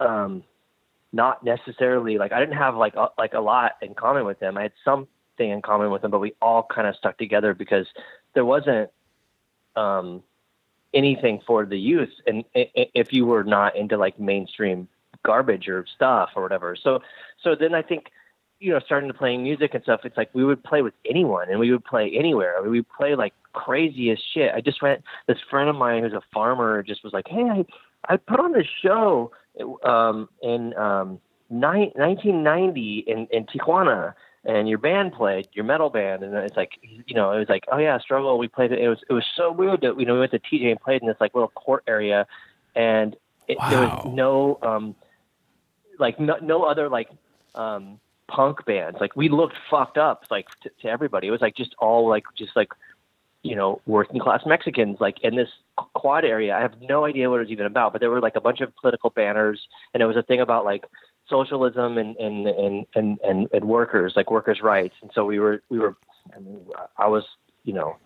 of, 0.00 0.06
um, 0.06 0.44
not 1.12 1.44
necessarily 1.44 2.18
like, 2.18 2.32
I 2.32 2.40
didn't 2.40 2.56
have 2.56 2.76
like, 2.76 2.94
a, 2.94 3.08
like 3.18 3.34
a 3.34 3.40
lot 3.40 3.72
in 3.82 3.94
common 3.94 4.24
with 4.24 4.38
them. 4.40 4.56
I 4.56 4.62
had 4.62 4.72
something 4.84 5.08
in 5.38 5.60
common 5.62 5.90
with 5.90 6.02
them, 6.02 6.10
but 6.10 6.20
we 6.20 6.34
all 6.40 6.62
kind 6.62 6.86
of 6.86 6.96
stuck 6.96 7.18
together 7.18 7.52
because 7.54 7.86
there 8.34 8.44
wasn't, 8.44 8.90
um, 9.76 10.22
anything 10.92 11.40
for 11.46 11.64
the 11.64 11.78
youth 11.78 12.10
and 12.26 12.44
if 12.54 13.12
you 13.12 13.24
were 13.24 13.44
not 13.44 13.76
into 13.76 13.96
like 13.96 14.18
mainstream 14.18 14.88
garbage 15.22 15.68
or 15.68 15.86
stuff 15.94 16.30
or 16.34 16.42
whatever 16.42 16.74
so 16.74 17.00
so 17.42 17.54
then 17.54 17.74
i 17.74 17.82
think 17.82 18.10
you 18.60 18.72
know 18.72 18.80
starting 18.84 19.08
to 19.08 19.14
playing 19.14 19.42
music 19.42 19.74
and 19.74 19.82
stuff, 19.82 20.00
it's 20.04 20.16
like 20.16 20.30
we 20.34 20.44
would 20.44 20.62
play 20.62 20.82
with 20.82 20.94
anyone 21.08 21.48
and 21.50 21.58
we 21.58 21.72
would 21.72 21.84
play 21.84 22.12
anywhere. 22.16 22.54
I 22.56 22.62
mean, 22.62 22.70
we 22.70 22.78
would 22.80 22.92
play 22.96 23.14
like 23.14 23.32
crazy 23.52 24.10
as 24.10 24.18
shit. 24.32 24.52
I 24.54 24.60
just 24.60 24.82
went. 24.82 25.02
This 25.26 25.38
friend 25.50 25.68
of 25.68 25.76
mine 25.76 26.02
who's 26.02 26.12
a 26.12 26.22
farmer 26.32 26.82
just 26.82 27.02
was 27.02 27.12
like, 27.12 27.26
"Hey, 27.26 27.42
I 27.42 27.64
I 28.08 28.16
put 28.18 28.38
on 28.38 28.52
this 28.52 28.66
show 28.82 29.32
um, 29.82 30.28
in 30.42 30.74
um, 30.76 31.18
ni- 31.48 31.92
1990 31.96 33.04
in 33.06 33.26
in 33.30 33.46
Tijuana." 33.46 34.14
and 34.44 34.68
your 34.70 34.78
band 34.78 35.12
played 35.12 35.46
your 35.52 35.66
metal 35.66 35.90
band 35.90 36.22
and 36.22 36.34
it's 36.34 36.56
like 36.56 36.78
you 36.82 37.14
know 37.14 37.30
it 37.32 37.38
was 37.38 37.48
like 37.50 37.64
oh 37.70 37.76
yeah 37.76 37.98
struggle 37.98 38.38
we 38.38 38.48
played 38.48 38.72
it 38.72 38.78
it 38.78 38.88
was 38.88 38.98
it 39.10 39.12
was 39.12 39.24
so 39.36 39.52
weird 39.52 39.82
that 39.82 39.98
you 40.00 40.06
know 40.06 40.14
we 40.14 40.20
went 40.20 40.32
to 40.32 40.38
tj 40.38 40.70
and 40.70 40.80
played 40.80 41.02
in 41.02 41.08
this 41.08 41.16
like 41.20 41.34
little 41.34 41.50
court 41.50 41.84
area 41.86 42.26
and 42.74 43.16
it, 43.48 43.58
wow. 43.58 43.68
there 43.68 43.80
was 43.80 44.06
no 44.06 44.58
um 44.62 44.94
like 45.98 46.18
no, 46.18 46.38
no 46.40 46.64
other 46.64 46.88
like 46.88 47.10
um 47.54 48.00
punk 48.30 48.64
bands 48.64 48.98
like 49.00 49.14
we 49.16 49.28
looked 49.28 49.56
fucked 49.70 49.98
up 49.98 50.24
like 50.30 50.46
to, 50.62 50.70
to 50.80 50.88
everybody 50.88 51.26
it 51.26 51.30
was 51.30 51.40
like 51.40 51.56
just 51.56 51.74
all 51.78 52.08
like 52.08 52.24
just 52.36 52.54
like 52.54 52.68
you 53.42 53.56
know 53.56 53.80
working 53.86 54.20
class 54.20 54.42
mexicans 54.46 54.98
like 55.00 55.16
in 55.22 55.34
this 55.34 55.48
quad 55.94 56.24
area 56.24 56.54
i 56.56 56.60
have 56.60 56.74
no 56.82 57.04
idea 57.04 57.28
what 57.28 57.36
it 57.36 57.40
was 57.40 57.50
even 57.50 57.66
about 57.66 57.92
but 57.92 58.00
there 58.00 58.10
were 58.10 58.20
like 58.20 58.36
a 58.36 58.40
bunch 58.40 58.60
of 58.60 58.74
political 58.76 59.10
banners 59.10 59.60
and 59.92 60.02
it 60.02 60.06
was 60.06 60.16
a 60.16 60.22
thing 60.22 60.40
about 60.40 60.64
like 60.64 60.84
socialism 61.30 61.96
and 61.96 62.16
and 62.16 62.46
and 62.48 62.86
and 62.94 63.18
and, 63.22 63.48
and 63.52 63.64
workers 63.64 64.14
like 64.16 64.30
workers' 64.30 64.60
rights. 64.60 64.96
And 65.00 65.10
so 65.14 65.24
we 65.24 65.38
were 65.38 65.62
we 65.70 65.78
were 65.78 65.96
I, 66.36 66.40
mean, 66.40 66.66
I 66.98 67.06
was 67.06 67.24
you 67.64 67.72
know 67.72 67.96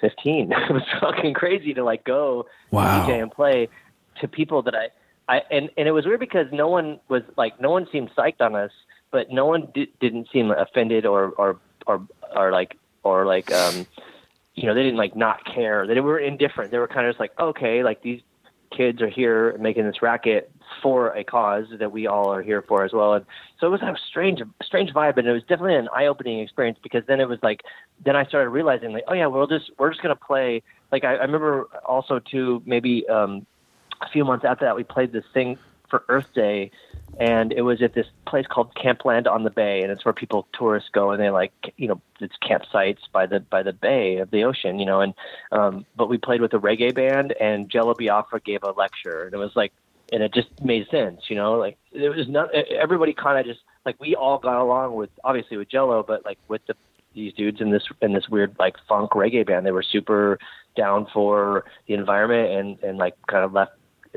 15. 0.00 0.52
it 0.68 0.72
was 0.72 0.82
fucking 1.00 1.32
crazy 1.32 1.72
to 1.72 1.84
like 1.84 2.04
go 2.04 2.46
wow. 2.70 3.06
TJ 3.06 3.22
and 3.22 3.30
play 3.30 3.68
to 4.20 4.28
people 4.28 4.62
that 4.62 4.74
I 4.74 4.88
I 5.28 5.42
and 5.50 5.70
and 5.78 5.88
it 5.88 5.92
was 5.92 6.04
weird 6.04 6.20
because 6.20 6.46
no 6.52 6.68
one 6.68 7.00
was 7.08 7.22
like 7.36 7.58
no 7.60 7.70
one 7.70 7.86
seemed 7.90 8.10
psyched 8.16 8.40
on 8.40 8.54
us, 8.54 8.72
but 9.10 9.30
no 9.30 9.46
one 9.46 9.68
di- 9.74 9.92
didn't 10.00 10.28
seem 10.32 10.50
offended 10.50 11.06
or 11.06 11.30
or 11.30 11.58
or 11.86 12.06
or 12.34 12.52
like 12.52 12.76
or 13.02 13.26
like 13.26 13.52
um 13.52 13.86
you 14.54 14.66
know 14.66 14.74
they 14.74 14.82
didn't 14.82 14.98
like 14.98 15.16
not 15.16 15.44
care 15.44 15.86
they 15.86 16.00
were 16.00 16.18
indifferent 16.18 16.70
they 16.70 16.78
were 16.78 16.88
kind 16.88 17.06
of 17.06 17.12
just 17.12 17.20
like 17.20 17.32
okay 17.38 17.82
like 17.82 18.02
these 18.02 18.20
kids 18.70 19.00
are 19.00 19.08
here 19.08 19.56
making 19.58 19.84
this 19.84 20.02
racket 20.02 20.50
for 20.82 21.08
a 21.14 21.24
cause 21.24 21.66
that 21.78 21.92
we 21.92 22.06
all 22.06 22.32
are 22.32 22.42
here 22.42 22.62
for 22.62 22.84
as 22.84 22.92
well. 22.92 23.14
And 23.14 23.24
so 23.58 23.66
it 23.66 23.70
was 23.70 23.82
a 23.82 23.96
strange, 24.08 24.42
strange 24.62 24.92
vibe, 24.92 25.16
and 25.16 25.26
it 25.26 25.32
was 25.32 25.42
definitely 25.42 25.76
an 25.76 25.88
eye-opening 25.94 26.40
experience 26.40 26.78
because 26.82 27.04
then 27.06 27.20
it 27.20 27.28
was 27.28 27.38
like, 27.42 27.62
then 28.04 28.16
I 28.16 28.24
started 28.24 28.50
realizing 28.50 28.92
like, 28.92 29.04
oh 29.08 29.14
yeah, 29.14 29.26
we'll 29.26 29.46
just 29.46 29.70
we're 29.78 29.90
just 29.90 30.02
gonna 30.02 30.16
play. 30.16 30.62
Like 30.92 31.04
I, 31.04 31.16
I 31.16 31.22
remember 31.22 31.68
also 31.84 32.18
too, 32.18 32.62
maybe 32.66 33.08
um, 33.08 33.46
a 34.00 34.08
few 34.10 34.24
months 34.24 34.44
after 34.44 34.64
that, 34.64 34.76
we 34.76 34.84
played 34.84 35.12
this 35.12 35.24
thing 35.32 35.58
for 35.88 36.04
Earth 36.08 36.32
Day, 36.34 36.70
and 37.18 37.52
it 37.52 37.62
was 37.62 37.82
at 37.82 37.94
this 37.94 38.06
place 38.26 38.46
called 38.46 38.74
Campland 38.74 39.26
on 39.26 39.42
the 39.42 39.50
Bay, 39.50 39.82
and 39.82 39.90
it's 39.90 40.04
where 40.04 40.12
people 40.12 40.46
tourists 40.52 40.90
go, 40.92 41.10
and 41.10 41.22
they 41.22 41.30
like 41.30 41.52
you 41.76 41.88
know 41.88 42.00
it's 42.20 42.36
campsites 42.42 42.98
by 43.12 43.26
the 43.26 43.40
by 43.40 43.62
the 43.62 43.72
bay 43.72 44.18
of 44.18 44.30
the 44.30 44.44
ocean, 44.44 44.78
you 44.78 44.86
know, 44.86 45.00
and 45.00 45.14
um, 45.52 45.86
but 45.96 46.08
we 46.08 46.18
played 46.18 46.40
with 46.40 46.52
a 46.52 46.58
reggae 46.58 46.94
band, 46.94 47.34
and 47.40 47.70
Jello 47.70 47.94
Biafra 47.94 48.40
gave 48.40 48.62
a 48.62 48.72
lecture, 48.72 49.24
and 49.24 49.34
it 49.34 49.38
was 49.38 49.52
like, 49.56 49.72
and 50.12 50.22
it 50.22 50.34
just 50.34 50.48
made 50.62 50.86
sense, 50.90 51.22
you 51.28 51.36
know, 51.36 51.54
like 51.54 51.78
it 51.92 52.14
was 52.14 52.28
not 52.28 52.54
everybody 52.54 53.14
kind 53.14 53.38
of 53.38 53.46
just 53.46 53.60
like 53.84 53.98
we 54.00 54.14
all 54.14 54.38
got 54.38 54.60
along 54.60 54.94
with 54.94 55.10
obviously 55.24 55.56
with 55.56 55.70
Jello, 55.70 56.02
but 56.06 56.24
like 56.24 56.38
with 56.48 56.64
the 56.66 56.74
these 57.14 57.32
dudes 57.32 57.60
in 57.60 57.70
this 57.70 57.82
in 58.02 58.12
this 58.12 58.28
weird 58.28 58.54
like 58.58 58.76
funk 58.86 59.12
reggae 59.12 59.46
band, 59.46 59.64
they 59.64 59.72
were 59.72 59.82
super 59.82 60.38
down 60.76 61.06
for 61.12 61.64
the 61.88 61.94
environment 61.94 62.50
and 62.50 62.88
and 62.88 62.98
like 62.98 63.14
kind 63.26 63.44
of 63.44 63.52
left 63.52 63.72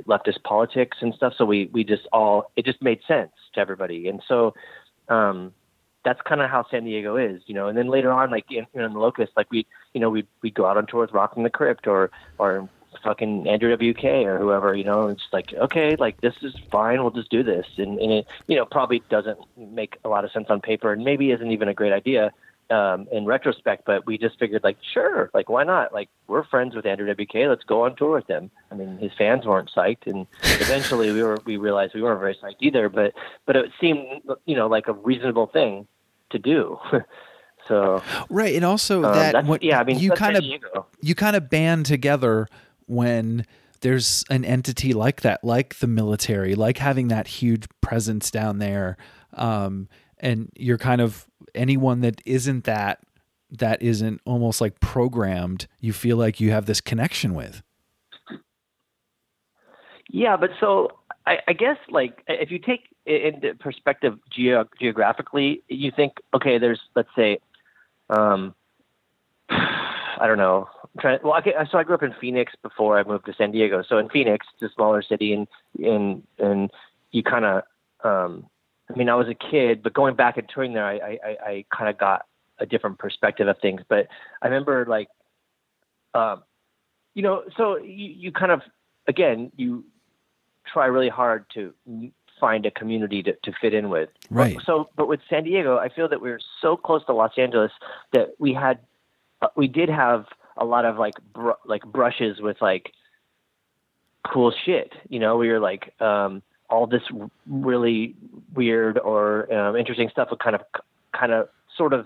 leftist 0.08 0.44
politics 0.44 0.98
and 1.02 1.14
stuff. 1.14 1.34
So 1.38 1.46
we 1.46 1.70
we 1.72 1.84
just 1.84 2.08
all 2.12 2.52
it 2.56 2.66
just 2.66 2.82
made 2.82 3.00
sense 3.08 3.32
to 3.54 3.60
everybody, 3.60 4.08
and 4.08 4.22
so 4.28 4.54
um, 5.08 5.54
that's 6.04 6.22
kind 6.22 6.42
of 6.42 6.50
how 6.50 6.66
San 6.70 6.84
Diego 6.84 7.18
is, 7.18 7.42
you 7.46 7.54
know. 7.54 7.68
And 7.68 7.78
then 7.78 7.88
later 7.88 8.12
on, 8.12 8.32
like 8.32 8.46
in, 8.52 8.66
in 8.74 8.94
the 8.94 9.00
Locust, 9.00 9.34
like 9.36 9.52
we 9.52 9.66
you 9.94 10.02
know 10.02 10.10
we 10.10 10.26
we 10.42 10.52
go 10.52 10.66
out 10.66 10.78
on 10.78 10.86
tour 10.86 11.02
with 11.02 11.12
Rockin' 11.12 11.44
the 11.44 11.50
Crypt 11.50 11.88
or 11.88 12.12
or 12.38 12.70
fucking 13.04 13.48
Andrew 13.48 13.76
WK 13.76 14.04
or 14.26 14.40
whoever, 14.40 14.76
you 14.76 14.84
know, 14.84 15.08
it's 15.08 15.28
like, 15.32 15.54
okay, 15.54 15.96
like 15.96 16.20
this 16.22 16.34
is 16.42 16.56
fine, 16.72 17.02
we'll 17.02 17.12
just 17.12 17.30
do 17.30 17.44
this. 17.44 17.68
And, 17.78 18.00
and 18.00 18.12
it, 18.12 18.28
you 18.48 18.56
know, 18.56 18.66
probably 18.66 19.04
doesn't 19.10 19.38
make 19.56 19.98
a 20.04 20.10
lot 20.10 20.26
of 20.26 20.32
sense 20.32 20.48
on 20.50 20.60
paper 20.60 20.92
and 20.92 21.04
maybe 21.04 21.32
isn't 21.32 21.52
even 21.52 21.68
a 21.68 21.74
great 21.74 21.94
idea 21.94 22.32
um, 22.70 23.08
in 23.12 23.26
retrospect, 23.26 23.86
but 23.86 24.06
we 24.06 24.18
just 24.18 24.38
figured 24.40 24.64
like, 24.64 24.78
sure, 24.94 25.30
like 25.34 25.50
why 25.50 25.64
not? 25.64 25.94
Like 25.94 26.10
we're 26.28 26.44
friends 26.44 26.76
with 26.76 26.86
Andrew 26.86 27.12
WK. 27.14 27.34
Let's 27.48 27.64
go 27.64 27.86
on 27.86 27.96
tour 27.96 28.16
with 28.16 28.28
him. 28.28 28.52
I 28.72 28.76
mean, 28.76 28.98
his 28.98 29.12
fans 29.18 29.46
weren't 29.46 29.72
psyched, 29.76 30.08
and 30.08 30.28
eventually 30.44 31.12
we 31.12 31.24
were 31.24 31.40
we 31.46 31.58
realized 31.58 31.94
we 31.94 32.02
weren't 32.02 32.20
very 32.20 32.36
psyched 32.36 32.58
either. 32.62 32.90
But 32.90 33.14
but 33.46 33.56
it 33.56 33.72
seemed 33.80 34.22
you 34.46 34.56
know 34.56 34.68
like 34.68 34.88
a 34.88 34.94
reasonable 34.94 35.48
thing 35.48 35.88
to 36.32 36.40
do. 36.40 36.78
so 37.68 38.04
right, 38.30 38.56
and 38.56 38.66
also 38.66 39.04
um, 39.04 39.14
that 39.14 39.46
what, 39.46 39.64
yeah, 39.64 39.80
I 39.80 39.84
mean 39.84 40.00
you 40.00 40.12
kind 40.12 40.38
of 40.38 40.44
you 41.02 41.16
kind 41.16 41.36
of 41.36 41.50
band 41.50 41.86
together 41.86 42.48
when 42.86 43.46
there's 43.82 44.24
an 44.30 44.44
entity 44.46 44.94
like 44.94 45.22
that, 45.22 45.44
like 45.44 45.80
the 45.80 45.88
military, 45.88 46.56
like 46.56 46.78
having 46.78 47.08
that 47.10 47.28
huge 47.28 47.66
presence 47.82 48.30
down 48.30 48.60
there. 48.60 48.98
Um, 49.34 49.88
and 50.20 50.50
you're 50.56 50.78
kind 50.78 51.02
of 51.02 51.28
anyone 51.56 52.02
that 52.02 52.22
isn't 52.26 52.66
that 52.66 53.00
that 53.52 53.82
isn't 53.82 54.22
almost 54.26 54.62
like 54.62 54.80
programmed 54.80 55.68
you 55.80 55.92
feel 55.92 56.18
like 56.18 56.40
you 56.40 56.52
have 56.52 56.66
this 56.66 56.82
connection 56.82 57.34
with. 57.34 57.62
Yeah 60.10 60.38
but 60.38 60.52
so 60.60 60.90
i, 61.26 61.40
I 61.48 61.54
guess 61.54 61.78
like 61.90 62.24
if 62.28 62.52
you 62.52 62.60
take 62.60 62.88
into 63.06 63.56
perspective 63.56 64.18
geo- 64.30 64.70
geographically 64.80 65.64
you 65.68 65.92
think 65.96 66.14
okay 66.34 66.58
there's 66.58 66.80
let's 66.96 67.10
say 67.16 67.40
um 68.10 68.54
i 69.50 70.26
don't 70.28 70.38
know. 70.38 70.68
Trying 71.00 71.20
well 71.24 71.38
okay 71.38 71.54
so 71.72 71.78
i 71.78 71.84
grew 71.84 71.96
up 71.96 72.04
in 72.04 72.14
phoenix 72.20 72.54
before 72.62 73.00
i 73.00 73.04
moved 73.04 73.26
to 73.26 73.34
san 73.34 73.52
diego. 73.52 73.84
So 73.88 73.98
in 73.98 74.10
phoenix 74.10 74.46
it's 74.54 74.72
a 74.72 74.76
smaller 74.76 75.02
city 75.02 75.34
and 75.34 75.48
and 75.84 76.24
and 76.38 76.72
you 77.12 77.24
kind 77.24 77.46
of 77.46 77.64
um 78.04 78.46
I 78.92 78.98
mean, 78.98 79.10
I 79.10 79.16
was 79.16 79.28
a 79.28 79.36
kid, 79.36 79.84
but 79.84 79.94
going 79.94 80.16
back 80.16 80.38
and 80.38 80.50
touring 80.50 80.74
there, 80.74 80.86
I, 80.86 80.96
I, 80.96 81.38
I 81.46 81.66
kind 81.76 81.90
of 81.90 81.98
got 81.98 82.26
a 82.58 82.66
different 82.66 82.98
perspective 82.98 83.48
of 83.48 83.58
things. 83.62 83.82
But 83.88 84.08
I 84.42 84.48
remember 84.48 84.86
like, 84.88 85.10
um, 86.14 86.44
you 87.14 87.22
know, 87.22 87.44
so 87.56 87.78
you, 87.78 88.08
you 88.18 88.32
kind 88.32 88.52
of, 88.52 88.62
again, 89.08 89.52
you 89.56 89.86
try 90.66 90.88
really 90.88 91.10
hard 91.10 91.46
to 91.54 91.74
find 92.40 92.66
a 92.66 92.72
community 92.72 93.22
to, 93.24 93.34
to 93.44 93.52
fit 93.62 93.74
in 93.74 93.90
with. 93.90 94.10
Right. 94.30 94.58
So, 94.66 94.90
but 94.96 95.08
with 95.08 95.20
San 95.30 95.44
Diego, 95.44 95.78
I 95.78 95.90
feel 95.90 96.10
that 96.10 96.22
we 96.22 96.32
are 96.32 96.40
so 96.62 96.76
close 96.76 97.06
to 97.06 97.14
Los 97.14 97.32
Angeles 97.38 97.72
that 98.14 98.30
we 98.40 98.54
had, 98.54 98.80
uh, 99.42 99.48
we 99.56 99.68
did 99.68 99.90
have 99.90 100.26
a 100.58 100.66
lot 100.66 100.86
of 100.86 100.98
like, 100.98 101.16
br- 101.34 101.52
like 101.66 101.84
brushes 101.84 102.40
with 102.42 102.58
like 102.62 102.92
cool 104.26 104.54
shit. 104.66 104.94
You 105.10 105.20
know, 105.20 105.38
we 105.38 105.50
were 105.50 105.60
like, 105.60 105.94
um, 106.02 106.42
all 106.70 106.88
this 106.88 107.04
really 107.48 108.16
weird 108.54 108.98
or 109.00 109.52
um, 109.54 109.76
interesting 109.76 110.10
stuff 110.10 110.30
would 110.30 110.40
kind 110.40 110.56
of 110.56 110.62
kind 111.14 111.32
of 111.32 111.50
sort 111.76 111.94
of 111.94 112.06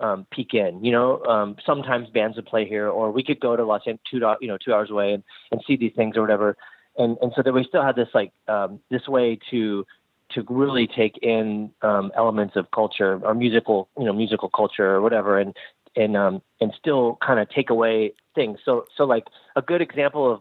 um, 0.00 0.26
peek 0.30 0.54
in. 0.54 0.84
You 0.84 0.92
know, 0.92 1.24
um, 1.24 1.56
sometimes 1.64 2.08
bands 2.10 2.36
would 2.36 2.46
play 2.46 2.66
here, 2.68 2.88
or 2.88 3.10
we 3.10 3.22
could 3.22 3.40
go 3.40 3.56
to 3.56 3.64
Los 3.64 3.82
Angeles, 3.86 4.00
two 4.10 4.20
you 4.40 4.48
know 4.48 4.58
two 4.58 4.72
hours 4.72 4.90
away 4.90 5.14
and, 5.14 5.22
and 5.50 5.60
see 5.66 5.76
these 5.76 5.92
things 5.94 6.16
or 6.16 6.20
whatever. 6.20 6.56
And 6.96 7.16
and 7.20 7.32
so 7.34 7.42
that 7.42 7.52
we 7.52 7.64
still 7.64 7.82
had 7.82 7.96
this 7.96 8.08
like 8.14 8.32
um, 8.48 8.80
this 8.90 9.08
way 9.08 9.38
to 9.50 9.86
to 10.30 10.44
really 10.48 10.86
take 10.86 11.18
in 11.22 11.70
um, 11.82 12.12
elements 12.16 12.56
of 12.56 12.70
culture 12.70 13.20
or 13.22 13.34
musical 13.34 13.88
you 13.98 14.04
know 14.04 14.12
musical 14.12 14.48
culture 14.48 14.90
or 14.90 15.00
whatever 15.00 15.38
and 15.38 15.54
and 15.96 16.16
um, 16.16 16.42
and 16.60 16.72
still 16.78 17.18
kind 17.24 17.40
of 17.40 17.48
take 17.50 17.70
away 17.70 18.12
things. 18.34 18.58
So 18.64 18.86
so 18.96 19.04
like 19.04 19.24
a 19.56 19.62
good 19.62 19.80
example 19.80 20.30
of 20.30 20.40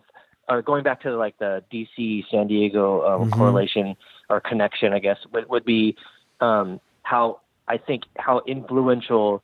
or 0.49 0.61
going 0.61 0.83
back 0.83 1.01
to 1.01 1.15
like 1.15 1.37
the 1.37 1.63
DC 1.71 2.25
San 2.29 2.47
Diego 2.47 3.05
um, 3.05 3.21
mm-hmm. 3.21 3.39
correlation 3.39 3.95
or 4.29 4.41
connection, 4.41 4.93
I 4.93 4.99
guess 4.99 5.17
would, 5.31 5.49
would 5.49 5.65
be 5.65 5.95
um, 6.41 6.79
how 7.03 7.41
I 7.67 7.77
think 7.77 8.03
how 8.17 8.41
influential 8.47 9.43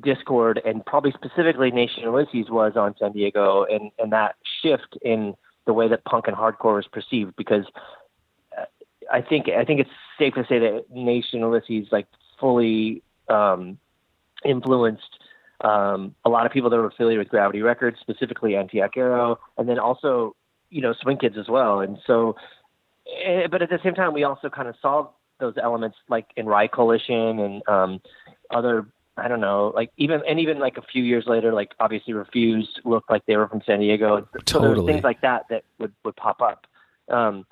Dischord 0.00 0.66
and 0.66 0.84
probably 0.86 1.12
specifically 1.12 1.70
Nation 1.70 2.04
Ulysses 2.04 2.48
was 2.48 2.74
on 2.76 2.94
San 2.98 3.12
Diego, 3.12 3.64
and 3.64 3.90
and 3.98 4.12
that 4.12 4.36
shift 4.62 4.96
in 5.02 5.34
the 5.66 5.72
way 5.72 5.88
that 5.88 6.04
punk 6.04 6.26
and 6.26 6.36
hardcore 6.36 6.76
was 6.76 6.86
perceived 6.86 7.36
because. 7.36 7.64
Uh, 8.56 8.64
I 9.12 9.22
think 9.22 9.48
I 9.48 9.64
think 9.64 9.80
it's 9.80 9.90
safe 10.20 10.34
to 10.34 10.46
say 10.48 10.60
that 10.60 10.84
Nation 10.90 11.40
Ulysses 11.40 11.88
like 11.90 12.06
fully 12.38 13.02
um, 13.28 13.78
influenced 14.44 15.18
um, 15.60 16.14
a 16.24 16.30
lot 16.30 16.46
of 16.46 16.52
people 16.52 16.70
that 16.70 16.76
were 16.76 16.86
affiliated 16.86 17.18
with 17.18 17.28
Gravity 17.28 17.62
Records, 17.62 17.98
specifically 18.00 18.56
Antioch 18.56 18.96
Arrow, 18.96 19.38
and 19.58 19.68
then 19.68 19.78
also, 19.78 20.34
you 20.70 20.80
know, 20.80 20.94
Swing 21.00 21.18
Kids 21.18 21.36
as 21.38 21.48
well. 21.48 21.80
And 21.80 21.98
so, 22.06 22.36
eh, 23.24 23.46
but 23.50 23.62
at 23.62 23.70
the 23.70 23.78
same 23.82 23.94
time, 23.94 24.12
we 24.12 24.24
also 24.24 24.48
kind 24.48 24.68
of 24.68 24.74
saw 24.80 25.08
those 25.38 25.54
elements 25.62 25.96
like 26.08 26.26
in 26.36 26.46
Rye 26.46 26.68
Coalition 26.68 27.38
and 27.38 27.68
um, 27.68 28.00
other, 28.50 28.86
I 29.16 29.28
don't 29.28 29.40
know, 29.40 29.72
like 29.74 29.90
even, 29.96 30.22
and 30.28 30.40
even 30.40 30.58
like 30.58 30.76
a 30.76 30.82
few 30.82 31.02
years 31.02 31.24
later, 31.26 31.52
like 31.52 31.72
obviously 31.80 32.14
Refused 32.14 32.80
looked 32.84 33.10
like 33.10 33.26
they 33.26 33.36
were 33.36 33.48
from 33.48 33.62
San 33.66 33.80
Diego. 33.80 34.28
Totally. 34.44 34.76
So 34.76 34.86
things 34.86 35.04
like 35.04 35.20
that 35.22 35.46
that 35.50 35.64
would, 35.78 35.92
would 36.04 36.16
pop 36.16 36.40
up. 36.40 36.66
Um, 37.08 37.44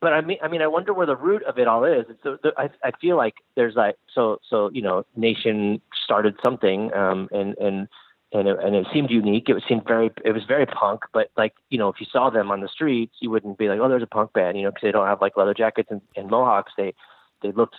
but 0.00 0.12
I 0.12 0.20
mean, 0.20 0.38
I 0.42 0.48
mean, 0.48 0.62
I 0.62 0.66
wonder 0.66 0.92
where 0.92 1.06
the 1.06 1.16
root 1.16 1.42
of 1.44 1.58
it 1.58 1.66
all 1.66 1.84
is. 1.84 2.04
So 2.22 2.38
the, 2.42 2.52
I, 2.56 2.70
I 2.84 2.92
feel 3.00 3.16
like 3.16 3.34
there's 3.56 3.74
like, 3.74 3.96
so, 4.14 4.38
so 4.48 4.70
you 4.72 4.82
know, 4.82 5.04
Nation 5.16 5.80
started 6.04 6.36
something, 6.44 6.92
um, 6.94 7.28
and 7.32 7.56
and 7.58 7.88
and 8.32 8.46
it, 8.46 8.58
and 8.62 8.76
it 8.76 8.86
seemed 8.92 9.10
unique. 9.10 9.48
It 9.48 9.62
seemed 9.68 9.86
very, 9.86 10.10
it 10.24 10.32
was 10.32 10.44
very 10.46 10.66
punk. 10.66 11.00
But 11.12 11.30
like, 11.36 11.54
you 11.70 11.78
know, 11.78 11.88
if 11.88 11.96
you 11.98 12.06
saw 12.12 12.30
them 12.30 12.50
on 12.50 12.60
the 12.60 12.68
streets, 12.68 13.14
you 13.20 13.30
wouldn't 13.30 13.58
be 13.58 13.68
like, 13.68 13.80
oh, 13.80 13.88
there's 13.88 14.02
a 14.02 14.06
punk 14.06 14.32
band, 14.34 14.56
you 14.58 14.64
know, 14.64 14.70
because 14.70 14.82
they 14.82 14.92
don't 14.92 15.06
have 15.06 15.20
like 15.20 15.36
leather 15.36 15.54
jackets 15.54 15.88
and, 15.90 16.02
and 16.16 16.30
mohawks. 16.30 16.72
They 16.76 16.94
they 17.42 17.52
looked 17.52 17.76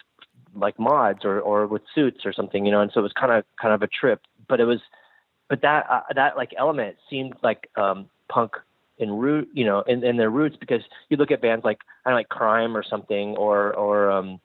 like 0.56 0.80
mods 0.80 1.24
or 1.24 1.40
or 1.40 1.68
with 1.68 1.84
suits 1.94 2.26
or 2.26 2.34
something, 2.34 2.66
you 2.66 2.72
know. 2.72 2.82
And 2.82 2.92
so 2.94 3.00
it 3.00 3.04
was 3.04 3.14
kind 3.14 3.32
of 3.32 3.46
kind 3.62 3.74
of 3.74 3.82
a 3.82 3.88
trip. 3.88 4.22
But 4.48 4.60
it 4.60 4.66
was, 4.66 4.80
but 5.48 5.62
that 5.62 5.86
uh, 5.90 6.02
that 6.16 6.36
like 6.36 6.54
element 6.58 6.98
seemed 7.10 7.36
like 7.44 7.70
um, 7.78 8.10
punk 8.28 8.54
in 9.00 9.12
root, 9.12 9.50
you 9.54 9.66
know, 9.66 9.82
in, 9.82 10.18
their 10.18 10.30
roots 10.30 10.58
because 10.60 10.82
you 11.10 11.18
look 11.18 11.32
at 11.32 11.42
bands 11.42 11.66
like 11.66 11.80
I 12.06 12.10
don't 12.10 12.16
know, 12.16 12.20
like 12.20 12.30
Crime 12.30 12.76
or 12.76 12.84
something, 12.84 13.36
or 13.38 13.74
or 13.74 14.12
um, 14.12 14.40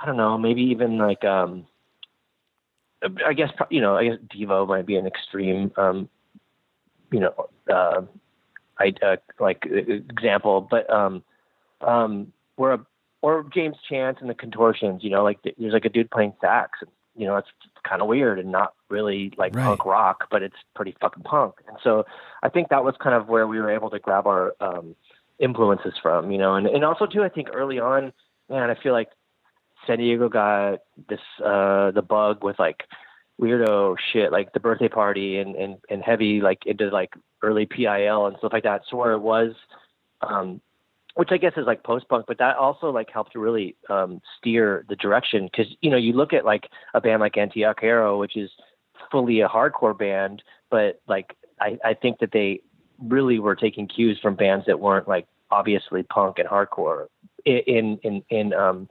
I 0.00 0.06
don't 0.06 0.16
know, 0.16 0.36
maybe 0.36 0.62
even 0.62 0.98
like 0.98 1.24
um, 1.24 1.66
I 3.24 3.32
guess 3.32 3.50
you 3.70 3.80
know, 3.80 3.96
I 3.96 4.04
guess 4.04 4.18
Devo 4.34 4.66
might 4.66 4.86
be 4.86 4.96
an 4.96 5.06
extreme, 5.06 5.72
um, 5.76 6.08
you 7.10 7.20
know, 7.20 7.48
uh, 7.72 8.02
I 8.78 8.92
uh, 9.04 9.16
like 9.38 9.64
example, 9.66 10.60
but 10.68 10.90
um, 10.90 11.22
um, 11.80 12.32
we're 12.56 12.74
a 12.74 12.86
or 13.22 13.46
James 13.54 13.76
Chance 13.88 14.18
and 14.20 14.28
the 14.28 14.34
Contortions, 14.34 15.04
you 15.04 15.10
know, 15.10 15.22
like 15.22 15.38
there's 15.42 15.72
like 15.72 15.84
a 15.84 15.88
dude 15.88 16.10
playing 16.10 16.34
sax, 16.40 16.80
and 16.80 16.90
you 17.16 17.26
know, 17.26 17.36
it's 17.36 17.48
kind 17.86 18.00
of 18.00 18.08
weird 18.08 18.38
and 18.38 18.50
not 18.50 18.74
really 18.88 19.32
like 19.36 19.54
Right. 19.54 19.64
punk 19.66 19.84
rock, 19.84 20.28
but 20.30 20.42
it's 20.42 20.56
pretty 20.74 20.94
fucking 21.00 21.24
punk. 21.24 21.54
And 21.68 21.76
so 21.82 22.04
I 22.42 22.48
think 22.48 22.68
that 22.68 22.84
was 22.84 22.94
kind 23.02 23.14
of 23.14 23.28
where 23.28 23.46
we 23.46 23.60
were 23.60 23.70
able 23.70 23.90
to 23.90 23.98
grab 23.98 24.26
our 24.26 24.54
um, 24.60 24.96
influences 25.38 25.94
from, 26.02 26.30
you 26.30 26.38
know, 26.38 26.54
and, 26.54 26.66
and 26.66 26.84
also 26.84 27.06
too, 27.06 27.22
I 27.22 27.28
think 27.28 27.48
early 27.52 27.78
on, 27.78 28.12
man, 28.48 28.70
I 28.70 28.74
feel 28.82 28.92
like 28.92 29.08
San 29.86 29.98
Diego 29.98 30.28
got 30.28 30.80
this, 31.08 31.20
uh, 31.44 31.90
the 31.90 32.02
bug 32.02 32.42
with 32.44 32.58
like 32.58 32.84
weirdo 33.40 33.96
shit, 34.12 34.32
like 34.32 34.52
the 34.52 34.60
birthday 34.60 34.88
party 34.88 35.38
and, 35.38 35.56
and, 35.56 35.76
and 35.90 36.02
heavy, 36.02 36.40
like 36.40 36.64
into 36.66 36.88
like 36.88 37.12
early 37.42 37.66
PIL 37.66 38.26
and 38.26 38.36
stuff 38.38 38.52
like 38.52 38.62
that. 38.62 38.82
So 38.88 38.96
where 38.96 39.12
it 39.12 39.18
was, 39.20 39.54
um, 40.20 40.60
which 41.14 41.28
I 41.30 41.36
guess 41.36 41.52
is 41.56 41.66
like 41.66 41.82
post 41.82 42.08
punk, 42.08 42.26
but 42.26 42.38
that 42.38 42.56
also 42.56 42.90
like 42.90 43.10
helped 43.10 43.34
really 43.34 43.76
um, 43.90 44.20
steer 44.38 44.84
the 44.88 44.96
direction 44.96 45.46
because 45.50 45.72
you 45.80 45.90
know 45.90 45.96
you 45.96 46.12
look 46.12 46.32
at 46.32 46.44
like 46.44 46.68
a 46.94 47.00
band 47.00 47.20
like 47.20 47.36
Antioch 47.36 47.80
Arrow, 47.82 48.18
which 48.18 48.36
is 48.36 48.50
fully 49.10 49.40
a 49.40 49.48
hardcore 49.48 49.96
band, 49.96 50.42
but 50.70 51.00
like 51.06 51.36
I, 51.60 51.78
I 51.84 51.94
think 51.94 52.18
that 52.20 52.32
they 52.32 52.60
really 52.98 53.38
were 53.38 53.56
taking 53.56 53.88
cues 53.88 54.18
from 54.20 54.36
bands 54.36 54.66
that 54.66 54.80
weren't 54.80 55.08
like 55.08 55.26
obviously 55.50 56.02
punk 56.02 56.38
and 56.38 56.48
hardcore 56.48 57.06
in 57.44 57.98
in 58.02 58.22
in 58.30 58.54
um 58.54 58.88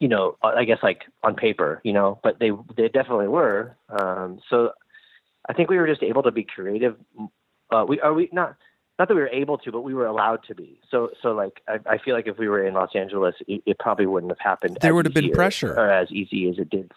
you 0.00 0.08
know 0.08 0.36
I 0.42 0.64
guess 0.64 0.78
like 0.82 1.02
on 1.22 1.34
paper, 1.34 1.80
you 1.84 1.92
know, 1.92 2.20
but 2.22 2.38
they 2.38 2.50
they 2.76 2.88
definitely 2.88 3.28
were. 3.28 3.76
Um, 3.90 4.40
so 4.48 4.70
I 5.48 5.52
think 5.52 5.68
we 5.68 5.76
were 5.76 5.86
just 5.86 6.02
able 6.02 6.22
to 6.22 6.30
be 6.30 6.44
creative. 6.44 6.96
Uh, 7.70 7.84
we 7.86 8.00
are 8.00 8.14
we 8.14 8.30
not 8.32 8.56
not 8.98 9.08
that 9.08 9.14
we 9.14 9.20
were 9.20 9.28
able 9.28 9.58
to, 9.58 9.72
but 9.72 9.80
we 9.80 9.94
were 9.94 10.06
allowed 10.06 10.44
to 10.48 10.54
be. 10.54 10.78
So, 10.90 11.10
so 11.20 11.32
like, 11.32 11.60
I, 11.66 11.94
I 11.94 11.98
feel 11.98 12.14
like 12.14 12.28
if 12.28 12.38
we 12.38 12.48
were 12.48 12.64
in 12.64 12.74
Los 12.74 12.90
Angeles, 12.94 13.34
it, 13.48 13.62
it 13.66 13.78
probably 13.78 14.06
wouldn't 14.06 14.30
have 14.30 14.38
happened. 14.38 14.78
There 14.80 14.94
would 14.94 15.06
have 15.06 15.14
been 15.14 15.30
or- 15.30 15.34
pressure. 15.34 15.72
or 15.72 15.90
as 15.90 16.10
easy 16.12 16.48
as 16.48 16.58
it 16.58 16.70
did. 16.70 16.92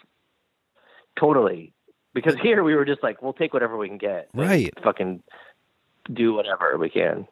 Totally, 1.20 1.74
because 2.14 2.36
here 2.42 2.64
we 2.64 2.76
were 2.76 2.86
just 2.86 3.02
like, 3.02 3.22
we'll 3.22 3.34
take 3.34 3.54
whatever 3.54 3.78
we 3.78 3.88
can 3.88 3.98
get. 3.98 4.30
Right. 4.34 4.72
Fucking 4.84 5.24
do 6.14 6.34
whatever 6.34 6.78
we 6.78 6.90
can. 6.90 7.28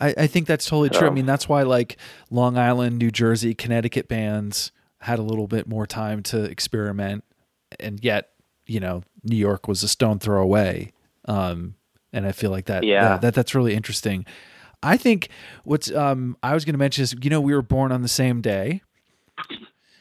I, 0.00 0.14
I 0.16 0.26
think 0.26 0.46
that's 0.46 0.66
totally 0.66 0.90
true. 0.90 1.08
I 1.08 1.10
mean, 1.10 1.26
that's 1.26 1.48
why 1.48 1.62
like 1.62 1.96
Long 2.30 2.58
Island, 2.58 2.98
New 2.98 3.10
Jersey, 3.10 3.54
Connecticut 3.54 4.08
bands 4.08 4.72
had 5.00 5.18
a 5.18 5.22
little 5.22 5.46
bit 5.46 5.66
more 5.66 5.86
time 5.86 6.22
to 6.24 6.44
experiment, 6.44 7.24
and 7.80 8.02
yet 8.02 8.30
you 8.66 8.80
know 8.80 9.02
New 9.22 9.36
York 9.36 9.68
was 9.68 9.82
a 9.82 9.88
stone 9.88 10.18
throw 10.18 10.42
away. 10.42 10.92
Um, 11.26 11.76
and 12.16 12.26
I 12.26 12.32
feel 12.32 12.50
like 12.50 12.64
that, 12.66 12.82
Yeah. 12.82 13.08
that, 13.08 13.20
that 13.20 13.34
that's 13.34 13.54
really 13.54 13.74
interesting. 13.74 14.26
I 14.82 14.96
think 14.96 15.28
what's 15.64 15.90
um 15.92 16.36
I 16.42 16.54
was 16.54 16.64
going 16.64 16.74
to 16.74 16.78
mention 16.78 17.02
is 17.02 17.14
you 17.22 17.30
know 17.30 17.40
we 17.40 17.54
were 17.54 17.62
born 17.62 17.92
on 17.92 18.02
the 18.02 18.08
same 18.08 18.40
day, 18.40 18.82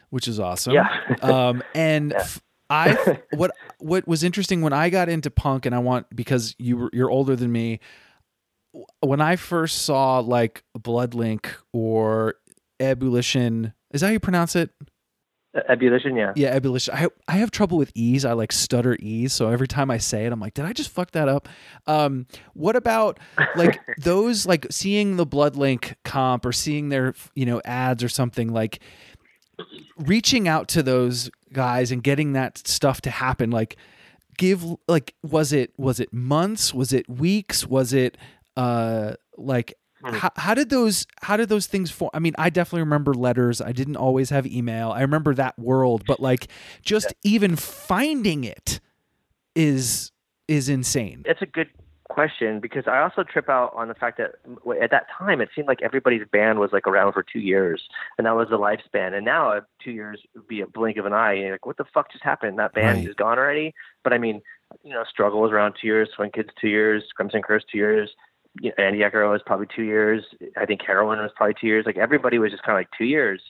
which 0.09 0.27
is 0.27 0.39
awesome. 0.39 0.73
Yeah. 0.73 0.87
um, 1.21 1.63
and 1.73 2.13
f- 2.13 2.41
I 2.69 3.19
what 3.33 3.51
what 3.79 4.07
was 4.07 4.23
interesting 4.23 4.61
when 4.61 4.73
I 4.73 4.89
got 4.89 5.07
into 5.09 5.29
punk, 5.29 5.65
and 5.65 5.75
I 5.75 5.79
want 5.79 6.07
because 6.15 6.55
you 6.57 6.77
were 6.77 6.89
you're 6.93 7.09
older 7.11 7.35
than 7.35 7.51
me. 7.51 7.79
When 8.99 9.21
I 9.21 9.35
first 9.37 9.83
saw 9.83 10.19
like 10.19 10.63
Bloodlink 10.77 11.45
or 11.71 12.35
Ebullition, 12.79 13.73
is 13.91 14.01
that 14.01 14.07
how 14.07 14.13
you 14.13 14.19
pronounce 14.19 14.55
it? 14.55 14.71
Ebullition, 15.69 16.15
yeah. 16.17 16.33
Yeah, 16.35 16.49
ebullition. 16.49 16.93
I 16.93 17.07
I 17.27 17.33
have 17.37 17.49
trouble 17.51 17.77
with 17.77 17.91
e's. 17.95 18.25
I 18.25 18.33
like 18.33 18.51
stutter 18.51 18.95
e's, 18.99 19.33
so 19.33 19.49
every 19.49 19.67
time 19.67 19.89
I 19.89 19.97
say 19.97 20.25
it, 20.25 20.33
I'm 20.33 20.39
like, 20.39 20.53
did 20.53 20.65
I 20.65 20.73
just 20.73 20.89
fuck 20.89 21.11
that 21.11 21.29
up? 21.29 21.47
Um, 21.87 22.27
what 22.53 22.75
about 22.75 23.19
like 23.55 23.79
those 23.97 24.45
like 24.45 24.67
seeing 24.69 25.15
the 25.15 25.25
Bloodlink 25.25 25.95
comp 26.03 26.45
or 26.45 26.51
seeing 26.51 26.89
their 26.89 27.13
you 27.35 27.45
know 27.45 27.61
ads 27.63 28.03
or 28.03 28.09
something 28.09 28.51
like 28.51 28.79
reaching 29.97 30.47
out 30.47 30.67
to 30.67 30.83
those 30.83 31.29
guys 31.53 31.91
and 31.91 32.03
getting 32.03 32.33
that 32.33 32.57
stuff 32.67 32.99
to 33.01 33.09
happen 33.09 33.49
like 33.49 33.77
give 34.37 34.65
like 34.89 35.15
was 35.23 35.53
it 35.53 35.71
was 35.77 36.01
it 36.01 36.11
months 36.11 36.73
was 36.73 36.91
it 36.91 37.07
weeks 37.09 37.65
was 37.65 37.93
it 37.93 38.17
uh 38.57 39.13
like 39.37 39.73
how, 40.13 40.29
how 40.35 40.53
did 40.53 40.69
those 40.69 41.05
how 41.21 41.35
did 41.37 41.49
those 41.49 41.67
things 41.67 41.91
form 41.91 42.11
i 42.13 42.19
mean 42.19 42.33
i 42.37 42.49
definitely 42.49 42.81
remember 42.81 43.13
letters 43.13 43.61
i 43.61 43.71
didn't 43.71 43.95
always 43.97 44.29
have 44.29 44.45
email 44.45 44.91
i 44.91 45.01
remember 45.01 45.33
that 45.33 45.57
world 45.57 46.03
but 46.05 46.19
like 46.19 46.47
just 46.83 47.13
even 47.23 47.55
finding 47.55 48.43
it 48.43 48.79
is 49.55 50.11
is 50.47 50.69
insane 50.69 51.23
It's 51.25 51.41
a 51.41 51.45
good 51.45 51.69
question 52.07 52.59
because 52.59 52.83
I 52.87 52.99
also 53.01 53.23
trip 53.23 53.49
out 53.49 53.73
on 53.75 53.87
the 53.87 53.95
fact 53.95 54.19
that 54.19 54.35
at 54.81 54.91
that 54.91 55.07
time 55.17 55.41
it 55.41 55.49
seemed 55.55 55.67
like 55.67 55.81
everybody's 55.81 56.21
band 56.31 56.59
was 56.59 56.69
like 56.71 56.85
around 56.85 57.13
for 57.13 57.23
two 57.23 57.39
years 57.39 57.81
and 58.19 58.27
that 58.27 58.35
was 58.35 58.47
the 58.49 58.59
lifespan. 58.59 59.13
And 59.15 59.25
now 59.25 59.51
uh, 59.51 59.61
two 59.83 59.89
years 59.91 60.21
would 60.35 60.47
be 60.47 60.61
a 60.61 60.67
blink 60.67 60.97
of 60.97 61.07
an 61.07 61.13
eye. 61.13 61.33
And 61.33 61.41
you're 61.41 61.51
like, 61.53 61.65
what 61.65 61.77
the 61.77 61.85
fuck 61.93 62.11
just 62.11 62.23
happened? 62.23 62.59
That 62.59 62.73
band 62.73 62.99
Right. 62.99 63.07
is 63.09 63.15
gone 63.15 63.39
already. 63.39 63.73
But 64.03 64.13
I 64.13 64.19
mean, 64.19 64.41
you 64.83 64.91
know, 64.93 65.03
Struggle 65.09 65.41
was 65.41 65.51
around 65.51 65.75
two 65.81 65.87
years, 65.87 66.09
Swing 66.15 66.29
Kids 66.29 66.49
two 66.61 66.67
years, 66.69 67.03
Crimson 67.15 67.41
Curse 67.41 67.63
two 67.71 67.79
years. 67.79 68.11
You 68.59 68.71
know, 68.77 68.83
Andy 68.83 69.03
Echo 69.03 69.31
was 69.31 69.41
probably 69.45 69.67
two 69.73 69.83
years. 69.83 70.23
I 70.57 70.65
think 70.65 70.81
Heroin 70.85 71.19
was 71.19 71.31
probably 71.35 71.55
two 71.59 71.67
years. 71.67 71.85
Like 71.85 71.97
everybody 71.97 72.39
was 72.39 72.51
just 72.51 72.63
kind 72.63 72.77
of 72.77 72.79
like 72.79 72.89
two 72.97 73.05
years 73.05 73.41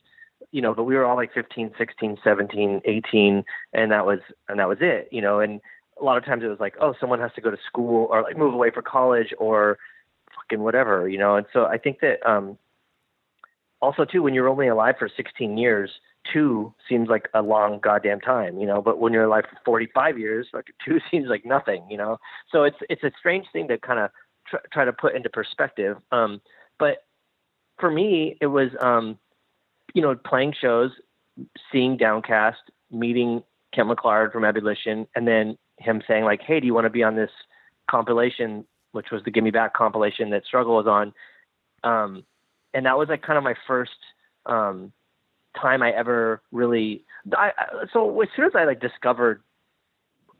you 0.52 0.62
know, 0.62 0.74
but 0.74 0.84
we 0.84 0.96
were 0.96 1.06
all 1.06 1.16
like 1.16 1.34
15, 1.34 1.72
16, 1.78 2.18
17, 2.24 2.82
18, 2.86 3.44
and 3.74 3.92
that 3.92 4.06
was, 4.06 4.20
and 4.48 4.60
that 4.60 4.68
was 4.68 4.78
it, 4.82 5.10
you 5.12 5.22
know, 5.22 5.40
and 5.40 5.62
a 6.00 6.04
lot 6.04 6.18
of 6.18 6.26
times 6.26 6.44
it 6.44 6.48
was 6.48 6.60
like, 6.60 6.76
oh, 6.80 6.94
someone 7.00 7.20
has 7.20 7.32
to 7.34 7.42
go 7.42 7.52
to 7.52 7.58
school 7.68 8.08
or 8.10 8.22
like 8.22 8.38
move 8.38 8.54
away 8.54 8.70
for 8.72 8.82
college 8.82 9.34
or 9.38 9.78
fucking 10.36 10.64
whatever, 10.64 11.08
you 11.08 11.18
know? 11.18 11.36
And 11.36 11.46
so 11.54 11.66
I 11.66 11.78
think 11.78 12.00
that, 12.02 12.26
um, 12.30 12.58
also 13.82 14.06
too, 14.06 14.22
when 14.22 14.34
you're 14.34 14.50
only 14.50 14.68
alive 14.68 14.96
for 14.98 15.10
16 15.16 15.58
years, 15.58 15.92
two 16.32 16.74
seems 16.90 17.08
like 17.08 17.30
a 17.34 17.42
long 17.42 17.80
goddamn 17.80 18.20
time, 18.20 18.58
you 18.58 18.66
know, 18.66 18.82
but 18.82 19.00
when 19.00 19.14
you're 19.14 19.26
alive 19.26 19.46
for 19.50 19.60
45 19.64 20.18
years, 20.18 20.48
like 20.54 20.68
two 20.84 21.00
seems 21.12 21.28
like 21.28 21.46
nothing, 21.46 21.86
you 21.90 21.98
know? 21.98 22.18
So 22.52 22.64
it's, 22.64 22.78
it's 22.90 23.04
a 23.04 23.12
strange 23.18 23.46
thing 23.54 23.68
to 23.68 23.78
kind 23.78 24.00
of 24.00 24.10
tr- 24.48 24.66
try 24.72 24.86
to 24.86 24.94
put 24.94 25.16
into 25.16 25.30
perspective. 25.30 25.98
Um, 26.12 26.42
but 26.80 27.06
for 27.80 27.90
me, 27.92 28.38
it 28.42 28.48
was, 28.48 28.70
um, 28.82 29.18
you 29.94 30.02
know, 30.02 30.16
playing 30.16 30.54
shows, 30.60 30.92
seeing 31.72 31.98
Downcast, 31.98 32.58
meeting 32.92 33.44
Kent 33.74 33.90
McClard 33.90 34.32
from 34.32 34.44
Ebullition, 34.44 35.08
and 35.16 35.28
then 35.28 35.58
him 35.78 36.02
saying 36.08 36.24
like, 36.24 36.42
"Hey, 36.42 36.60
do 36.60 36.66
you 36.66 36.74
want 36.74 36.86
to 36.86 36.90
be 36.90 37.04
on 37.04 37.16
this 37.16 37.32
compilation?" 37.90 38.66
Which 38.92 39.12
was 39.12 39.24
the 39.24 39.32
"Give 39.32 39.44
Me 39.44 39.52
Back" 39.52 39.74
compilation 39.74 40.30
that 40.30 40.46
Struggle 40.46 40.76
was 40.76 40.88
on, 40.88 41.14
um, 41.84 42.24
and 42.74 42.86
that 42.86 42.98
was 42.98 43.10
like 43.10 43.22
kind 43.22 43.38
of 43.38 43.44
my 43.44 43.56
first 43.68 43.98
um, 44.46 44.94
time 45.60 45.82
I 45.82 45.92
ever 45.92 46.42
really. 46.52 47.04
I, 47.34 47.52
I, 47.58 47.86
so 47.92 48.22
as 48.22 48.30
soon 48.36 48.46
as 48.46 48.54
I 48.56 48.64
like 48.64 48.80
discovered 48.80 49.42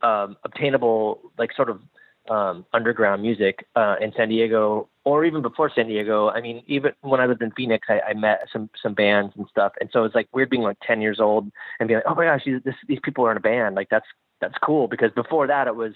um, 0.02 0.38
obtainable, 0.44 1.20
like 1.38 1.54
sort 1.54 1.70
of 1.70 1.82
um, 2.30 2.66
underground 2.74 3.22
music 3.22 3.68
uh, 3.76 3.96
in 4.02 4.12
San 4.18 4.30
Diego, 4.30 4.90
or 5.04 5.26
even 5.26 5.42
before 5.42 5.72
San 5.74 5.88
Diego. 5.88 6.30
I 6.30 6.42
mean, 6.42 6.64
even 6.68 6.92
when 7.02 7.20
I 7.20 7.26
lived 7.28 7.42
in 7.42 7.52
Phoenix, 7.52 7.88
I, 7.90 8.02
I 8.10 8.14
met 8.14 8.48
some 8.52 8.70
some 8.82 8.94
bands 8.94 9.34
and 9.38 9.48
stuff, 9.50 9.74
and 9.80 9.90
so 9.94 10.04
it's 10.04 10.16
like 10.16 10.28
weird 10.34 10.50
being 10.50 10.64
like 10.64 10.78
ten 10.86 11.02
years 11.02 11.20
old 11.20 11.52
and 11.80 11.88
being 11.88 12.00
like, 12.00 12.06
oh 12.08 12.16
my 12.16 12.26
gosh, 12.26 12.42
these, 12.46 12.62
this, 12.64 12.76
these 12.88 13.00
people 13.04 13.26
are 13.26 13.32
in 13.32 13.38
a 13.38 13.42
band. 13.42 13.76
Like 13.76 13.90
that's 13.90 14.08
that's 14.42 14.58
cool 14.64 14.88
because 14.88 15.12
before 15.12 15.48
that 15.48 15.68
it 15.68 15.76
was, 15.76 15.94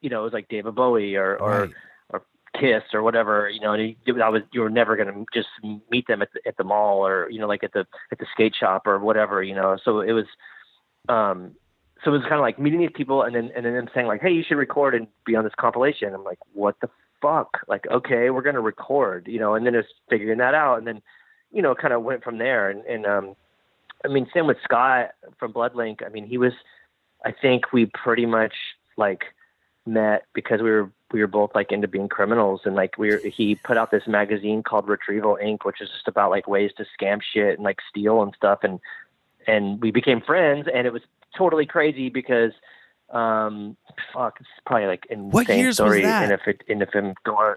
you 0.00 0.10
know, 0.10 0.20
it 0.20 0.24
was 0.24 0.32
like 0.32 0.48
David 0.48 0.74
Bowie 0.74 1.16
or 1.16 1.36
or 1.36 1.60
Right. 1.60 1.70
or 2.10 2.22
Kiss 2.58 2.82
or 2.94 3.02
whatever, 3.02 3.48
you 3.50 3.60
know, 3.60 3.74
and 3.74 3.94
you, 4.04 4.22
I 4.22 4.28
was 4.28 4.42
you 4.52 4.62
were 4.62 4.70
never 4.70 4.96
going 4.96 5.12
to 5.12 5.24
just 5.34 5.48
meet 5.90 6.06
them 6.06 6.22
at 6.22 6.28
the, 6.32 6.40
at 6.48 6.56
the 6.56 6.64
mall 6.64 7.06
or 7.06 7.28
you 7.30 7.38
know 7.38 7.46
like 7.46 7.62
at 7.64 7.72
the 7.72 7.86
at 8.10 8.18
the 8.18 8.26
skate 8.32 8.54
shop 8.58 8.86
or 8.86 8.98
whatever, 8.98 9.42
you 9.42 9.54
know. 9.54 9.76
So 9.84 10.00
it 10.00 10.12
was, 10.12 10.26
um, 11.08 11.52
so 12.04 12.12
it 12.12 12.18
was 12.18 12.22
kind 12.22 12.34
of 12.34 12.40
like 12.40 12.58
meeting 12.58 12.80
these 12.80 12.90
people 12.94 13.22
and 13.22 13.34
then 13.34 13.50
and 13.56 13.64
then 13.64 13.74
them 13.74 13.88
saying 13.94 14.06
like, 14.06 14.20
hey, 14.20 14.30
you 14.30 14.42
should 14.42 14.56
record 14.56 14.94
and 14.94 15.06
be 15.24 15.36
on 15.36 15.44
this 15.44 15.54
compilation. 15.58 16.14
I'm 16.14 16.24
like, 16.24 16.38
what 16.52 16.76
the 16.80 16.90
fuck? 17.20 17.58
Like, 17.68 17.86
okay, 17.90 18.30
we're 18.30 18.42
gonna 18.42 18.60
record, 18.60 19.26
you 19.28 19.38
know, 19.38 19.54
and 19.54 19.66
then 19.66 19.72
just 19.72 19.94
figuring 20.08 20.38
that 20.38 20.54
out 20.54 20.78
and 20.78 20.86
then 20.86 21.02
you 21.52 21.62
know, 21.62 21.74
kind 21.74 21.94
of 21.94 22.02
went 22.02 22.22
from 22.22 22.38
there. 22.38 22.70
And, 22.70 22.84
and 22.84 23.06
um, 23.06 23.36
I 24.04 24.08
mean, 24.08 24.28
same 24.34 24.46
with 24.46 24.58
Scott 24.62 25.10
from 25.38 25.52
Bloodlink. 25.52 26.04
I 26.04 26.10
mean, 26.10 26.26
he 26.26 26.38
was, 26.38 26.52
I 27.24 27.32
think 27.32 27.72
we 27.72 27.86
pretty 27.86 28.26
much 28.26 28.54
like 28.96 29.24
met 29.86 30.24
because 30.34 30.60
we 30.60 30.70
were 30.70 30.90
we 31.12 31.20
were 31.20 31.28
both 31.28 31.54
like 31.54 31.70
into 31.70 31.86
being 31.86 32.08
criminals 32.08 32.62
and 32.64 32.74
like 32.74 32.98
we 32.98 33.10
were 33.10 33.18
he 33.18 33.54
put 33.54 33.76
out 33.76 33.92
this 33.92 34.06
magazine 34.06 34.62
called 34.62 34.88
Retrieval 34.88 35.38
Inc., 35.42 35.64
which 35.64 35.80
is 35.80 35.88
just 35.88 36.08
about 36.08 36.30
like 36.30 36.48
ways 36.48 36.72
to 36.76 36.84
scam 36.98 37.20
shit 37.22 37.54
and 37.54 37.62
like 37.64 37.78
steal 37.88 38.22
and 38.22 38.34
stuff 38.36 38.60
and 38.62 38.80
and 39.46 39.80
we 39.80 39.92
became 39.92 40.20
friends 40.20 40.66
and 40.72 40.86
it 40.86 40.92
was 40.92 41.02
totally 41.36 41.66
crazy 41.66 42.08
because 42.08 42.52
um 43.10 43.76
fuck 44.12 44.36
it's 44.40 44.48
probably 44.66 44.86
like 44.86 45.06
insane 45.10 45.30
What 45.30 45.48
years 45.48 45.80
was 45.80 45.92
that? 46.02 46.24
and 46.24 46.32
if 46.32 46.40
it 46.46 46.62
and 46.68 46.82
if 46.82 46.88
I'm 46.94 47.14
going 47.24 47.54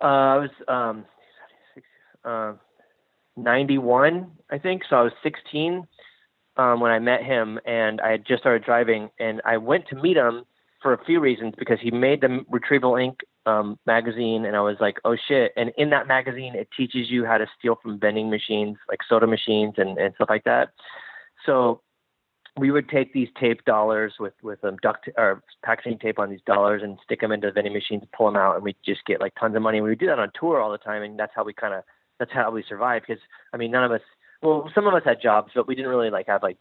uh 0.00 0.04
I 0.04 0.36
was 0.38 0.50
um 0.68 1.04
uh, 2.24 2.52
91 3.36 4.30
I 4.50 4.58
think 4.58 4.82
so 4.88 4.96
I 4.96 5.02
was 5.02 5.12
16 5.22 5.86
um 6.56 6.80
when 6.80 6.90
I 6.90 6.98
met 6.98 7.22
him 7.22 7.58
and 7.66 8.00
I 8.00 8.12
had 8.12 8.26
just 8.26 8.40
started 8.42 8.64
driving 8.64 9.10
and 9.18 9.42
I 9.44 9.58
went 9.58 9.86
to 9.88 9.96
meet 9.96 10.16
him 10.16 10.44
for 10.82 10.94
a 10.94 11.04
few 11.04 11.20
reasons 11.20 11.54
because 11.58 11.78
he 11.80 11.90
made 11.90 12.22
the 12.22 12.44
Retrieval 12.48 12.92
Inc. 12.92 13.16
Um, 13.46 13.78
magazine, 13.86 14.44
and 14.44 14.54
I 14.54 14.60
was 14.60 14.76
like, 14.80 14.98
oh 15.06 15.16
shit! 15.26 15.52
And 15.56 15.72
in 15.78 15.88
that 15.90 16.06
magazine, 16.06 16.54
it 16.54 16.68
teaches 16.76 17.10
you 17.10 17.24
how 17.24 17.38
to 17.38 17.46
steal 17.58 17.76
from 17.82 17.98
vending 17.98 18.28
machines, 18.28 18.76
like 18.86 19.00
soda 19.08 19.26
machines 19.26 19.74
and, 19.78 19.96
and 19.96 20.14
stuff 20.14 20.28
like 20.28 20.44
that. 20.44 20.68
So 21.46 21.80
we 22.60 22.70
would 22.70 22.88
take 22.88 23.12
these 23.12 23.28
tape 23.38 23.64
dollars 23.64 24.14
with 24.20 24.34
with 24.42 24.62
um, 24.64 24.76
duct 24.82 25.08
or 25.16 25.42
packaging 25.64 25.98
tape 25.98 26.18
on 26.18 26.30
these 26.30 26.40
dollars 26.46 26.82
and 26.82 26.98
stick 27.04 27.20
them 27.20 27.32
into 27.32 27.48
the 27.48 27.52
vending 27.52 27.72
machines, 27.72 28.04
pull 28.16 28.26
them 28.26 28.36
out, 28.36 28.54
and 28.54 28.64
we 28.64 28.76
just 28.84 29.04
get 29.06 29.20
like 29.20 29.34
tons 29.40 29.56
of 29.56 29.62
money. 29.62 29.78
And 29.78 29.84
we 29.84 29.90
would 29.90 29.98
do 29.98 30.06
that 30.06 30.18
on 30.18 30.30
tour 30.38 30.60
all 30.60 30.70
the 30.70 30.78
time, 30.78 31.02
and 31.02 31.18
that's 31.18 31.32
how 31.34 31.42
we 31.42 31.52
kind 31.52 31.74
of 31.74 31.82
that's 32.18 32.32
how 32.32 32.50
we 32.50 32.62
survived. 32.68 33.06
Because 33.08 33.22
I 33.52 33.56
mean, 33.56 33.70
none 33.70 33.84
of 33.84 33.92
us, 33.92 34.02
well, 34.42 34.70
some 34.74 34.86
of 34.86 34.94
us 34.94 35.02
had 35.04 35.22
jobs, 35.22 35.52
but 35.54 35.66
we 35.66 35.74
didn't 35.74 35.90
really 35.90 36.10
like 36.10 36.26
have 36.26 36.42
like 36.42 36.58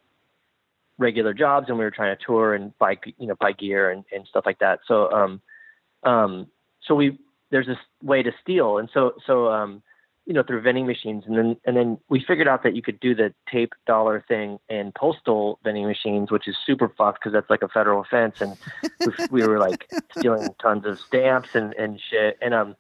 regular 1.00 1.34
jobs 1.34 1.70
and 1.70 1.78
we 1.78 1.84
were 1.84 1.92
trying 1.92 2.16
to 2.16 2.24
tour 2.24 2.54
and 2.54 2.78
buy 2.78 2.96
you 3.18 3.26
know 3.26 3.36
buy 3.40 3.54
gear 3.54 3.90
and, 3.90 4.04
and 4.12 4.28
stuff 4.28 4.44
like 4.46 4.60
that 4.60 4.80
so 4.86 5.10
um 5.12 5.42
um 6.04 6.46
so 6.86 6.94
we 6.94 7.18
there's 7.52 7.68
this 7.68 7.78
way 8.04 8.22
to 8.22 8.32
steal 8.42 8.78
and 8.78 8.90
so 8.94 9.14
so 9.26 9.48
um 9.48 9.82
you 10.30 10.36
know 10.36 10.44
through 10.44 10.62
vending 10.62 10.86
machines. 10.86 11.24
And 11.26 11.36
then 11.36 11.58
and 11.66 11.76
then 11.76 11.98
we 12.08 12.24
figured 12.24 12.48
out 12.48 12.62
that 12.62 12.76
you 12.76 12.84
could 12.84 13.00
do 13.00 13.16
the 13.16 13.34
tape 13.52 13.74
dollar 13.88 14.24
thing 14.28 14.60
in 14.70 14.92
postal 14.96 15.60
vending 15.64 15.88
machines 15.88 16.30
which 16.30 16.48
is 16.48 16.56
super 16.66 16.88
fucked 16.88 17.20
because 17.20 17.34
that's 17.34 17.50
like 17.50 17.64
a 17.64 17.68
federal 17.68 18.02
offense. 18.02 18.40
And 18.40 18.56
we, 19.00 19.26
we 19.42 19.48
were 19.48 19.58
like 19.58 19.92
stealing 20.16 20.50
tons 20.62 20.86
of 20.86 21.00
stamps 21.00 21.56
and 21.56 21.74
and 21.74 22.00
shit. 22.00 22.38
And 22.44 22.54
um 22.54 22.76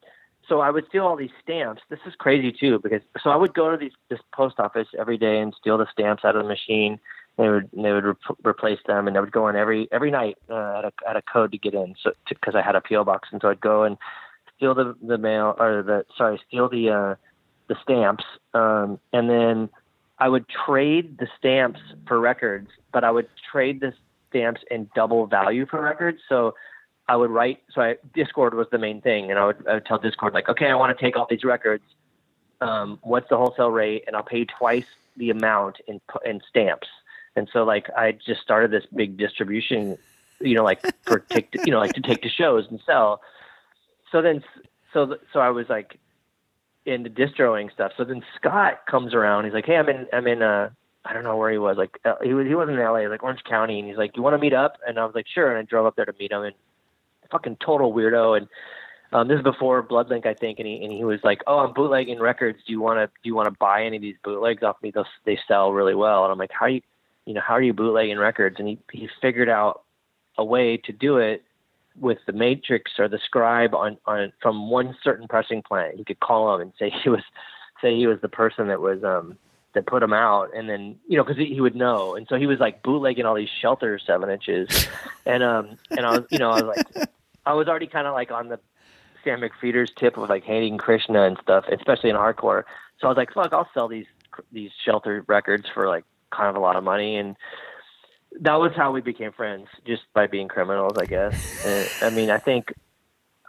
so 0.47 0.61
I 0.61 0.69
would 0.69 0.87
steal 0.89 1.05
all 1.05 1.15
these 1.15 1.31
stamps. 1.41 1.81
This 1.89 1.99
is 2.05 2.13
crazy 2.15 2.51
too, 2.51 2.79
because 2.83 3.01
so 3.21 3.31
I 3.31 3.35
would 3.35 3.55
go 3.55 3.71
to 3.71 3.77
these 3.77 3.93
this 4.09 4.19
post 4.31 4.59
office 4.59 4.87
every 4.97 5.17
day 5.17 5.39
and 5.39 5.53
steal 5.59 5.79
the 5.79 5.87
stamps 5.91 6.23
out 6.23 6.35
of 6.35 6.43
the 6.43 6.47
machine. 6.47 6.99
They 7.37 7.49
would 7.49 7.69
they 7.73 7.91
would 7.91 8.03
re- 8.03 8.35
replace 8.43 8.79
them, 8.85 9.07
and 9.07 9.17
I 9.17 9.21
would 9.21 9.31
go 9.31 9.47
in 9.47 9.55
every 9.55 9.87
every 9.91 10.11
night 10.11 10.37
uh, 10.51 10.79
at 10.79 10.85
a 10.85 10.91
at 11.09 11.15
a 11.15 11.23
code 11.23 11.51
to 11.53 11.57
get 11.57 11.73
in, 11.73 11.95
so 12.03 12.11
because 12.27 12.53
I 12.53 12.61
had 12.61 12.75
a 12.75 12.81
PO 12.81 13.05
box, 13.05 13.29
and 13.31 13.41
so 13.41 13.49
I'd 13.49 13.61
go 13.61 13.83
and 13.83 13.97
steal 14.55 14.75
the 14.75 14.95
the 15.01 15.17
mail 15.17 15.55
or 15.57 15.81
the 15.81 16.05
sorry 16.15 16.39
steal 16.47 16.67
the 16.67 16.89
uh, 16.89 17.15
the 17.69 17.77
stamps, 17.81 18.25
um, 18.53 18.99
and 19.13 19.29
then 19.29 19.69
I 20.17 20.27
would 20.27 20.45
trade 20.49 21.17
the 21.17 21.27
stamps 21.37 21.79
for 22.05 22.19
records, 22.19 22.69
but 22.91 23.05
I 23.05 23.11
would 23.11 23.29
trade 23.49 23.79
the 23.79 23.93
stamps 24.29 24.61
in 24.69 24.89
double 24.93 25.25
value 25.27 25.65
for 25.65 25.81
records. 25.81 26.19
So 26.27 26.55
I 27.07 27.15
would 27.15 27.31
write. 27.31 27.61
So 27.73 27.81
I, 27.81 27.95
Dischord 28.13 28.53
was 28.53 28.67
the 28.71 28.77
main 28.77 28.99
thing, 29.01 29.29
and 29.29 29.39
I 29.39 29.45
would, 29.45 29.67
I 29.67 29.73
would 29.75 29.85
tell 29.85 29.99
Dischord 29.99 30.33
like, 30.33 30.49
okay, 30.49 30.67
I 30.67 30.75
want 30.75 30.97
to 30.97 31.01
take 31.01 31.15
all 31.15 31.25
these 31.29 31.45
records. 31.45 31.85
Um, 32.59 32.99
what's 33.01 33.29
the 33.29 33.37
wholesale 33.37 33.71
rate? 33.71 34.03
And 34.05 34.15
I'll 34.15 34.23
pay 34.23 34.43
twice 34.43 34.85
the 35.15 35.29
amount 35.29 35.77
in 35.87 36.01
in 36.25 36.41
stamps. 36.49 36.87
And 37.35 37.49
so 37.53 37.63
like 37.63 37.89
I 37.95 38.11
just 38.11 38.41
started 38.41 38.71
this 38.71 38.85
big 38.93 39.17
distribution, 39.17 39.97
you 40.41 40.55
know, 40.55 40.63
like 40.63 40.81
for 41.03 41.19
take 41.19 41.51
to, 41.51 41.59
you 41.63 41.71
know 41.71 41.79
like 41.79 41.93
to 41.93 42.01
take 42.01 42.21
to 42.23 42.29
shows 42.29 42.67
and 42.69 42.81
sell. 42.85 43.21
So 44.11 44.21
then 44.21 44.43
so 44.93 45.17
so 45.31 45.39
I 45.39 45.49
was 45.49 45.69
like 45.69 45.99
into 46.89 47.09
distroing 47.09 47.69
stuff. 47.73 47.91
So 47.97 48.03
then 48.03 48.23
Scott 48.35 48.81
comes 48.89 49.13
around. 49.13 49.45
He's 49.45 49.53
like, 49.53 49.65
hey, 49.65 49.77
I'm 49.77 49.89
in 49.89 50.07
I'm 50.11 50.27
in 50.27 50.41
uh 50.41 50.69
I 51.05 51.13
don't 51.13 51.23
know 51.23 51.37
where 51.37 51.51
he 51.51 51.57
was. 51.57 51.77
Like 51.77 51.99
uh, 52.05 52.15
he 52.21 52.33
was 52.33 52.47
he 52.47 52.55
wasn't 52.55 52.77
in 52.77 52.83
L.A. 52.83 53.07
like 53.07 53.23
Orange 53.23 53.43
County, 53.49 53.79
and 53.79 53.87
he's 53.87 53.97
like, 53.97 54.15
you 54.15 54.23
want 54.23 54.33
to 54.33 54.37
meet 54.39 54.53
up? 54.53 54.77
And 54.87 54.99
I 54.99 55.05
was 55.05 55.15
like, 55.15 55.27
sure. 55.27 55.49
And 55.49 55.57
I 55.57 55.61
drove 55.63 55.85
up 55.85 55.95
there 55.95 56.05
to 56.05 56.13
meet 56.19 56.31
him 56.31 56.43
and 56.43 56.55
fucking 57.31 57.57
total 57.63 57.93
weirdo. 57.93 58.37
And 58.37 58.47
um, 59.11 59.27
this 59.27 59.37
is 59.37 59.43
before 59.43 59.81
Bloodlink, 59.81 60.25
I 60.25 60.33
think. 60.33 60.59
And 60.59 60.67
he 60.67 60.83
and 60.83 60.91
he 60.91 61.03
was 61.03 61.19
like, 61.23 61.41
"Oh, 61.47 61.59
I'm 61.59 61.73
bootlegging 61.73 62.19
records. 62.19 62.59
Do 62.65 62.73
you 62.73 62.81
want 62.81 62.97
to 62.99 63.07
do 63.07 63.27
you 63.27 63.35
want 63.35 63.47
to 63.47 63.57
buy 63.59 63.83
any 63.83 63.95
of 63.95 64.01
these 64.01 64.17
bootlegs 64.23 64.63
off 64.63 64.77
me? 64.81 64.91
They'll, 64.91 65.05
they 65.25 65.39
sell 65.47 65.71
really 65.71 65.95
well." 65.95 66.23
And 66.23 66.31
I'm 66.31 66.37
like, 66.37 66.51
"How 66.51 66.67
you, 66.67 66.81
you 67.25 67.33
know, 67.33 67.41
how 67.41 67.55
are 67.55 67.61
you 67.61 67.73
bootlegging 67.73 68.17
records?" 68.17 68.57
And 68.59 68.67
he 68.67 68.77
he 68.91 69.09
figured 69.21 69.49
out 69.49 69.83
a 70.37 70.43
way 70.43 70.77
to 70.77 70.91
do 70.91 71.17
it 71.17 71.43
with 71.99 72.19
the 72.25 72.33
matrix 72.33 72.93
or 72.99 73.07
the 73.07 73.19
scribe 73.23 73.73
on 73.75 73.97
on 74.05 74.31
from 74.41 74.69
one 74.69 74.95
certain 75.03 75.27
pressing 75.27 75.61
plant. 75.61 75.97
He 75.97 76.03
could 76.03 76.19
call 76.19 76.55
him 76.55 76.61
and 76.61 76.73
say 76.79 76.89
he 76.89 77.09
was 77.09 77.23
say 77.81 77.95
he 77.95 78.07
was 78.07 78.19
the 78.21 78.29
person 78.29 78.67
that 78.67 78.81
was 78.81 79.03
um 79.03 79.37
that 79.73 79.85
put 79.85 80.01
him 80.03 80.13
out. 80.13 80.49
And 80.55 80.69
then 80.69 80.97
you 81.07 81.17
know 81.17 81.23
because 81.23 81.37
he, 81.37 81.53
he 81.53 81.61
would 81.61 81.75
know. 81.75 82.15
And 82.15 82.27
so 82.27 82.35
he 82.35 82.47
was 82.47 82.59
like 82.59 82.83
bootlegging 82.83 83.25
all 83.25 83.35
these 83.35 83.49
shelters 83.61 84.03
seven 84.05 84.29
inches. 84.29 84.87
And 85.25 85.43
um 85.43 85.77
and 85.91 86.05
i 86.05 86.17
was 86.17 86.25
you 86.31 86.39
know 86.39 86.49
i 86.49 86.61
was 86.61 86.75
like 86.75 87.09
i 87.45 87.53
was 87.53 87.67
already 87.67 87.87
kind 87.87 88.07
of 88.07 88.13
like 88.13 88.31
on 88.31 88.49
the 88.49 88.59
sam 89.23 89.41
mcpheeters 89.41 89.93
tip 89.95 90.17
of 90.17 90.29
like 90.29 90.43
hating 90.43 90.77
krishna 90.77 91.23
and 91.23 91.37
stuff 91.41 91.65
especially 91.71 92.09
in 92.09 92.15
hardcore. 92.15 92.63
So 92.99 93.07
i 93.07 93.09
was 93.09 93.17
like 93.17 93.33
fuck 93.33 93.53
i'll 93.53 93.69
sell 93.73 93.87
these 93.87 94.07
these 94.51 94.71
shelter 94.85 95.23
records 95.27 95.67
for 95.73 95.87
like 95.87 96.05
kind 96.31 96.49
of 96.49 96.55
a 96.55 96.59
lot 96.59 96.75
of 96.75 96.83
money. 96.83 97.17
And 97.17 97.35
that 98.41 98.55
was 98.55 98.71
how 98.75 98.91
we 98.91 99.01
became 99.01 99.31
friends 99.31 99.67
just 99.85 100.03
by 100.13 100.27
being 100.27 100.47
criminals 100.47 100.97
i 100.97 101.05
guess 101.05 101.65
and, 101.65 101.89
i 102.01 102.15
mean 102.15 102.29
i 102.29 102.37
think 102.37 102.73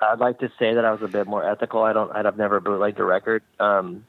i'd 0.03 0.19
like 0.19 0.39
to 0.39 0.51
say 0.59 0.75
that 0.75 0.85
i 0.85 0.93
was 0.93 1.03
a 1.03 1.09
bit 1.09 1.27
more 1.27 1.45
ethical 1.45 1.83
i 1.83 1.93
don't 1.93 2.11
i've 2.13 2.37
never 2.37 2.61
bootlegged 2.61 2.99
a 2.99 3.05
record 3.05 3.43
um 3.59 4.05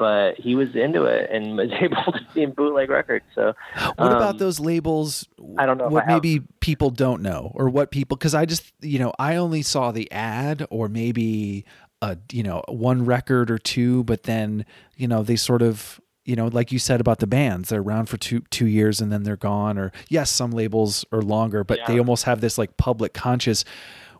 but 0.00 0.34
he 0.40 0.54
was 0.54 0.74
into 0.74 1.04
it 1.04 1.30
and 1.30 1.56
was 1.58 1.70
able 1.78 2.10
to 2.10 2.26
see 2.32 2.46
bootleg 2.46 2.88
records. 2.88 3.26
So, 3.34 3.52
what 3.76 3.98
um, 3.98 4.16
about 4.16 4.38
those 4.38 4.58
labels? 4.58 5.28
I 5.58 5.66
don't 5.66 5.76
know 5.76 5.88
what 5.88 6.06
maybe 6.08 6.40
people 6.60 6.90
don't 6.90 7.22
know, 7.22 7.52
or 7.54 7.68
what 7.68 7.92
people 7.92 8.16
because 8.16 8.34
I 8.34 8.46
just 8.46 8.72
you 8.80 8.98
know 8.98 9.12
I 9.18 9.36
only 9.36 9.62
saw 9.62 9.92
the 9.92 10.10
ad 10.10 10.66
or 10.70 10.88
maybe 10.88 11.66
a 12.00 12.16
you 12.32 12.42
know 12.42 12.62
one 12.66 13.04
record 13.04 13.50
or 13.50 13.58
two, 13.58 14.02
but 14.04 14.22
then 14.22 14.64
you 14.96 15.06
know 15.06 15.22
they 15.22 15.36
sort 15.36 15.60
of 15.60 16.00
you 16.30 16.36
know 16.36 16.46
like 16.46 16.70
you 16.72 16.78
said 16.78 17.00
about 17.00 17.18
the 17.18 17.26
bands 17.26 17.68
they're 17.70 17.80
around 17.82 18.06
for 18.06 18.16
two 18.16 18.40
two 18.50 18.66
years 18.66 19.00
and 19.00 19.10
then 19.12 19.22
they're 19.24 19.36
gone 19.52 19.76
or 19.78 19.90
yes 20.08 20.30
some 20.30 20.52
labels 20.52 21.04
are 21.12 21.22
longer 21.22 21.64
but 21.64 21.78
they 21.88 21.98
almost 21.98 22.24
have 22.24 22.40
this 22.40 22.56
like 22.56 22.76
public 22.76 23.12
conscious 23.12 23.64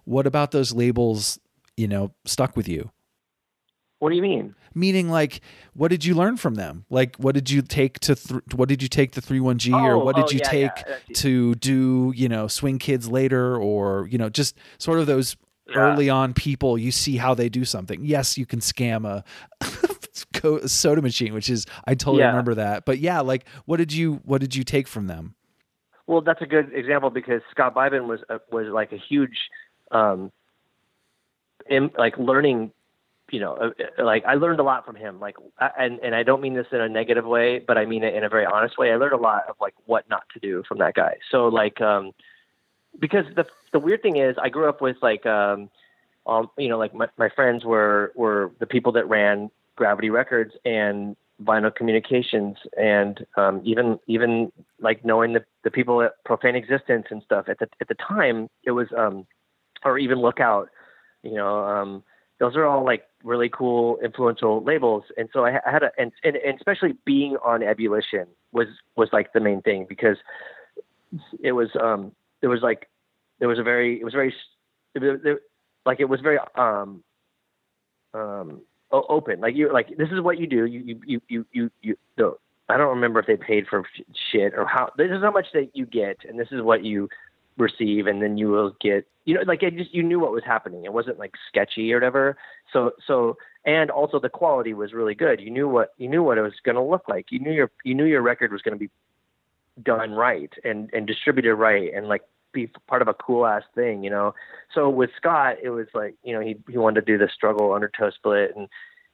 what 0.05 0.27
about 0.27 0.51
those 0.51 0.73
labels 0.73 1.39
you 1.77 1.87
know 1.87 2.13
stuck 2.25 2.57
with 2.57 2.69
you 2.69 2.91
What 4.01 4.11
do 4.11 4.17
you 4.17 4.23
mean? 4.23 4.55
meaning 4.75 5.09
like 5.11 5.41
what 5.75 5.89
did 5.91 6.05
you 6.05 6.15
learn 6.15 6.37
from 6.37 6.55
them 6.55 6.85
like 6.91 7.17
what 7.17 7.35
did 7.35 7.51
you 7.51 7.61
take 7.61 7.99
to 8.01 8.15
th- 8.15 8.41
what 8.55 8.69
did 8.69 8.81
you 8.83 8.89
take 8.89 9.13
the 9.13 9.21
31g 9.21 9.69
or 9.85 9.97
Oh, 9.97 10.05
what 10.05 10.15
did 10.17 10.27
oh, 10.27 10.31
you 10.31 10.39
yeah, 10.43 10.49
take 10.51 10.85
yeah, 10.87 10.97
to 11.15 11.55
do 11.57 12.13
you 12.17 12.29
know 12.29 12.47
swing 12.49 12.79
kids 12.79 13.09
later 13.09 13.57
or 13.57 14.07
you 14.11 14.17
know 14.19 14.29
just 14.29 14.57
sort 14.79 14.99
of 15.01 15.07
those 15.07 15.37
Yeah. 15.69 15.77
early 15.77 16.09
on 16.11 16.35
people 16.35 16.79
you 16.79 16.91
see 16.93 17.17
how 17.19 17.35
they 17.35 17.49
do 17.49 17.65
something 17.65 18.05
yes 18.05 18.39
you 18.39 18.47
can 18.47 18.61
scam 18.61 19.05
a 19.05 19.25
co- 20.33 20.65
soda 20.67 21.03
machine 21.03 21.33
which 21.35 21.49
is 21.51 21.67
i 21.87 21.95
totally 21.95 22.21
Yeah. 22.21 22.29
remember 22.29 22.55
that 22.55 22.85
but 22.85 22.99
yeah 22.99 23.21
like 23.21 23.45
what 23.67 23.77
did 23.79 23.93
you 23.93 24.21
what 24.25 24.41
did 24.41 24.55
you 24.55 24.65
take 24.65 24.87
from 24.89 25.07
them 25.07 25.35
Well, 26.07 26.23
that's 26.23 26.43
a 26.43 26.47
good 26.47 26.73
example 26.75 27.11
because 27.11 27.41
Scott 27.53 27.73
Beibin 27.75 28.07
was 28.09 28.21
a, 28.29 28.41
was 28.51 28.67
like 28.69 28.91
a 28.91 28.97
huge, 28.97 29.39
um, 29.93 30.33
in, 31.69 31.91
like 31.97 32.19
learning. 32.19 32.73
You 33.31 33.39
know, 33.39 33.55
uh, 33.55 34.05
like 34.05 34.25
I 34.25 34.35
learned 34.35 34.59
a 34.59 34.65
lot 34.65 34.85
from 34.85 34.97
him. 34.97 35.21
Like, 35.21 35.37
and 35.79 36.01
and 36.01 36.17
I 36.17 36.25
don't 36.25 36.41
mean 36.41 36.55
this 36.55 36.67
in 36.73 36.81
a 36.81 36.89
negative 36.89 37.25
way, 37.25 37.61
but 37.61 37.79
I 37.79 37.85
mean 37.87 38.03
it 38.03 38.13
in 38.17 38.25
a 38.25 38.29
very 38.29 38.45
honest 38.45 38.77
way. 38.77 38.91
I 38.91 38.97
learned 38.97 39.13
a 39.13 39.19
lot 39.23 39.45
of 39.49 39.55
like 39.61 39.75
what 39.87 40.09
not 40.11 40.25
to 40.35 40.41
do 40.41 40.65
from 40.67 40.79
that 40.79 40.95
guy. 40.95 41.19
So 41.31 41.47
like, 41.47 41.81
um, 41.81 42.11
because 42.99 43.27
the 43.37 43.47
the 43.73 43.79
weird 43.79 44.03
thing 44.03 44.17
is, 44.17 44.35
I 44.43 44.49
grew 44.49 44.69
up 44.69 44.81
with 44.81 44.97
like, 45.01 45.27
um, 45.27 45.71
um, 46.27 46.51
you 46.59 46.69
know, 46.69 46.77
like 46.77 46.93
my, 46.93 47.07
my 47.19 47.29
friends 47.29 47.65
were 47.65 48.11
were 48.17 48.51
the 48.59 48.67
people 48.67 48.91
that 48.93 49.09
ran 49.09 49.49
Gravity 49.81 50.11
Records 50.11 50.53
and 50.67 51.17
Vinyl 51.43 51.75
Communications, 51.75 52.59
and 52.77 53.25
um, 53.39 53.63
even 53.65 53.99
even 54.07 54.53
like 54.79 55.03
knowing 55.07 55.33
the 55.33 55.43
the 55.65 55.71
people 55.71 56.03
at 56.03 56.23
Profane 56.27 56.55
Existence 56.55 57.07
and 57.11 57.23
stuff. 57.23 57.47
At 57.49 57.61
the 57.61 57.69
at 57.81 57.89
the 57.89 57.95
time, 57.95 58.51
it 58.65 58.73
was, 58.73 58.89
um, 58.95 59.27
or 59.83 59.97
even 59.97 60.19
Lookout. 60.19 60.69
You 61.23 61.37
know, 61.37 61.65
um, 61.65 62.03
those 62.41 62.57
are 62.57 62.67
all 62.67 62.85
like 62.85 63.05
really 63.25 63.49
cool, 63.49 63.99
influential 64.05 64.63
labels. 64.63 65.05
And 65.17 65.31
so 65.33 65.47
I, 65.47 65.61
I 65.67 65.71
had 65.73 65.83
a, 65.83 65.91
and, 65.97 66.13
and 66.25 66.37
and 66.37 66.59
especially 66.59 66.95
being 67.07 67.39
on 67.43 67.63
Ebullition 67.63 68.27
was 68.53 68.69
was 68.97 69.09
like 69.11 69.33
the 69.33 69.41
main 69.41 69.63
thing 69.63 69.87
because 69.89 70.19
it 71.43 71.53
was 71.53 71.71
um 71.81 72.13
there 72.43 72.51
was 72.51 72.61
like 72.61 72.91
there 73.39 73.49
was 73.49 73.59
a 73.59 73.63
very 73.63 73.99
it 73.99 74.05
was 74.05 74.13
very 74.13 74.35
it 74.95 75.23
there, 75.25 75.41
like 75.87 76.01
it 76.01 76.09
was 76.11 76.21
very 76.21 76.39
um 76.55 77.03
um 78.13 78.61
open. 78.93 79.41
Like 79.41 79.57
you're 79.57 79.73
like 79.73 79.97
this 79.97 80.09
is 80.11 80.21
what 80.21 80.39
you 80.39 80.47
do. 80.47 80.67
You 80.67 80.81
you 80.81 81.01
you 81.07 81.21
you 81.29 81.47
you. 81.53 81.71
you 81.83 81.97
the, 82.17 82.35
I 82.69 82.77
don't 82.77 82.89
remember 82.89 83.19
if 83.19 83.27
they 83.27 83.37
paid 83.37 83.67
for 83.67 83.85
shit 84.31 84.55
or 84.55 84.65
how. 84.65 84.91
This 84.97 85.11
is 85.11 85.23
how 85.23 85.33
much 85.33 85.47
that 85.55 85.71
you 85.75 85.87
get, 85.87 86.19
and 86.29 86.39
this 86.39 86.49
is 86.53 86.63
what 86.63 86.85
you 86.85 87.09
receive, 87.59 88.07
and 88.07 88.23
then 88.23 88.39
you 88.39 88.49
will 88.49 88.77
get. 88.81 89.07
You 89.25 89.35
know, 89.35 89.43
like 89.47 89.63
it 89.63 89.77
just 89.77 89.93
you 89.93 90.03
knew 90.03 90.21
what 90.21 90.33
was 90.33 90.45
happening. 90.45 90.85
It 90.85 90.93
wasn't 90.93 91.19
like 91.19 91.35
sketchy 91.49 91.93
or 91.93 91.97
whatever. 91.97 92.37
So 92.73 92.93
so 93.07 93.37
and 93.65 93.91
also 93.91 94.19
the 94.19 94.29
quality 94.29 94.73
was 94.73 94.93
really 94.93 95.15
good. 95.15 95.41
You 95.41 95.51
knew 95.51 95.69
what 95.69 95.95
you 95.99 96.09
knew 96.09 96.23
what 96.23 96.39
it 96.39 96.43
was 96.43 96.55
going 96.65 96.77
to 96.77 96.83
look 96.83 97.09
like. 97.09 97.27
You 97.31 97.41
knew 97.41 97.53
your 97.53 97.71
you 97.85 97.95
knew 97.95 98.07
your 98.07 98.23
record 98.23 98.53
was 98.53 98.63
going 98.63 98.79
to 98.79 98.79
be 98.79 98.91
done 99.83 100.13
right 100.13 100.53
and 100.65 100.91
and 100.93 101.07
distributed 101.07 101.55
right 101.57 101.93
and 101.95 102.09
like 102.09 102.23
be 102.53 102.71
part 102.87 103.03
of 103.03 103.09
a 103.09 103.15
cool 103.15 103.47
ass 103.47 103.63
thing, 103.75 104.03
you 104.03 104.11
know. 104.11 104.35
So 104.75 104.89
with 104.89 105.11
Scott, 105.17 105.57
it 105.63 105.71
was 105.71 105.87
like 105.95 106.15
you 106.23 106.35
know 106.35 106.41
he 106.41 106.57
he 106.69 106.79
wanted 106.79 107.07
to 107.07 107.13
do 107.13 107.19
the 107.19 107.31
struggle 107.33 107.73
undertow 107.73 108.11
split, 108.11 108.55
and 108.57 108.69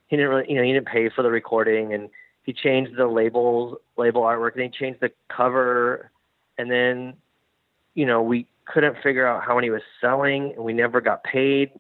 he 0.09 0.17
didn't 0.17 0.31
really 0.31 0.47
you 0.49 0.57
know 0.57 0.63
he 0.63 0.73
didn't 0.73 0.87
pay 0.87 1.09
for 1.09 1.23
the 1.23 1.31
recording, 1.31 1.93
and 1.93 2.09
he 2.43 2.53
changed 2.53 2.97
the 2.97 3.07
labels 3.07 3.79
label 3.97 4.23
artwork, 4.23 4.55
and 4.55 4.63
he 4.63 4.69
changed 4.69 5.01
the 5.01 5.11
cover, 5.29 6.11
and 6.59 6.71
then 6.71 7.15
you 7.95 8.07
know 8.07 8.23
we 8.23 8.47
couldn't 8.67 8.97
figure 9.03 9.27
out 9.27 9.45
how 9.45 9.55
many 9.55 9.71
was 9.71 9.83
selling, 10.01 10.53
and 10.57 10.65
we 10.65 10.73
never 10.73 11.01
got 11.01 11.25
paid, 11.25 11.71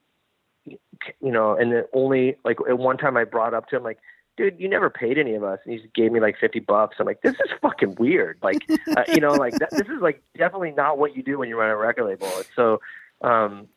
you 0.64 0.78
know. 1.20 1.56
And 1.56 1.72
then 1.72 1.84
only 1.92 2.36
like 2.44 2.58
at 2.68 2.78
one 2.78 2.96
time 2.96 3.16
I 3.16 3.24
brought 3.24 3.54
up 3.54 3.68
to 3.68 3.76
him 3.76 3.82
like 3.82 3.98
dude, 4.36 4.58
you 4.58 4.68
never 4.68 4.90
paid 4.90 5.18
any 5.18 5.34
of 5.34 5.44
us. 5.44 5.58
And 5.64 5.72
he 5.72 5.80
just 5.80 5.94
gave 5.94 6.12
me 6.12 6.20
like 6.20 6.36
50 6.38 6.60
bucks. 6.60 6.96
I'm 6.98 7.06
like, 7.06 7.22
this 7.22 7.34
is 7.34 7.50
fucking 7.62 7.96
weird. 7.98 8.38
Like, 8.42 8.64
uh, 8.96 9.04
you 9.08 9.20
know, 9.20 9.32
like 9.32 9.54
that, 9.58 9.70
this 9.70 9.86
is 9.88 10.00
like 10.00 10.22
definitely 10.36 10.72
not 10.72 10.98
what 10.98 11.16
you 11.16 11.22
do 11.22 11.38
when 11.38 11.48
you 11.48 11.58
run 11.58 11.70
a 11.70 11.76
record 11.76 12.04
label. 12.04 12.28
And 12.36 12.46
so, 12.54 12.80
um, 13.22 13.68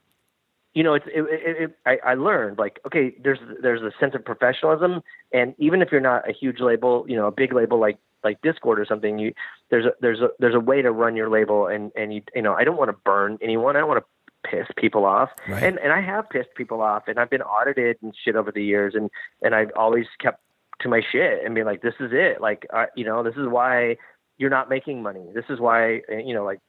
you 0.74 0.84
know, 0.84 0.94
it's, 0.94 1.06
it, 1.08 1.22
it, 1.22 1.62
it, 1.62 1.78
I, 1.86 2.12
I 2.12 2.14
learned 2.16 2.58
like, 2.58 2.80
okay, 2.86 3.16
there's, 3.24 3.40
there's 3.62 3.82
a 3.82 3.92
sense 4.00 4.16
of 4.16 4.24
professionalism. 4.24 5.02
And 5.34 5.56
even 5.58 5.82
if 5.82 5.92
you're 5.92 6.02
not 6.02 6.30
a 6.30 6.34
huge 6.34 6.60
label, 6.60 7.06
you 7.08 7.16
know, 7.16 7.28
a 7.28 7.32
big 7.32 7.54
label 7.54 7.80
like, 7.80 7.98
like 8.24 8.42
Dischord 8.42 8.78
or 8.78 8.86
something, 8.86 9.18
you, 9.18 9.34
there's 9.70 9.86
a, 9.86 9.94
there's 10.02 10.20
a, 10.20 10.30
there's 10.40 10.56
a 10.56 10.60
way 10.60 10.82
to 10.82 10.92
run 10.92 11.16
your 11.16 11.30
label. 11.30 11.68
And, 11.68 11.92
and 11.96 12.14
you, 12.14 12.22
you 12.36 12.42
know, 12.42 12.54
I 12.54 12.66
don't 12.66 12.78
want 12.78 12.90
to 12.90 12.98
burn 13.06 13.40
anyone. 13.42 13.76
I 13.76 13.80
don't 13.80 13.88
want 13.88 14.04
to 14.04 14.06
piss 14.44 14.68
people 14.78 15.06
off. 15.06 15.30
Right. 15.48 15.64
And 15.64 15.78
and 15.80 15.92
I 15.92 16.02
have 16.02 16.30
pissed 16.30 16.54
people 16.56 16.82
off 16.82 17.08
and 17.08 17.20
I've 17.20 17.30
been 17.30 17.42
audited 17.42 17.98
and 18.02 18.14
shit 18.24 18.36
over 18.36 18.52
the 18.52 18.64
years 18.64 18.96
and 18.96 19.10
and 19.42 19.54
I've 19.54 19.72
always 19.76 20.06
kept 20.20 20.42
to 20.82 20.90
my 20.90 21.02
shit 21.12 21.44
and 21.44 21.56
be 21.56 21.64
like 21.64 21.82
this 21.82 21.96
is 22.00 22.12
it. 22.14 22.42
Like 22.42 22.66
uh, 22.74 22.86
you 22.96 23.06
know, 23.06 23.24
this 23.24 23.36
is 23.36 23.48
why 23.48 23.98
you're 24.38 24.50
not 24.50 24.70
making 24.70 25.04
money. 25.04 25.26
This 25.34 25.46
is 25.50 25.60
why 25.60 26.02
uh, 26.12 26.18
you 26.18 26.34
know 26.34 26.44
like 26.44 26.60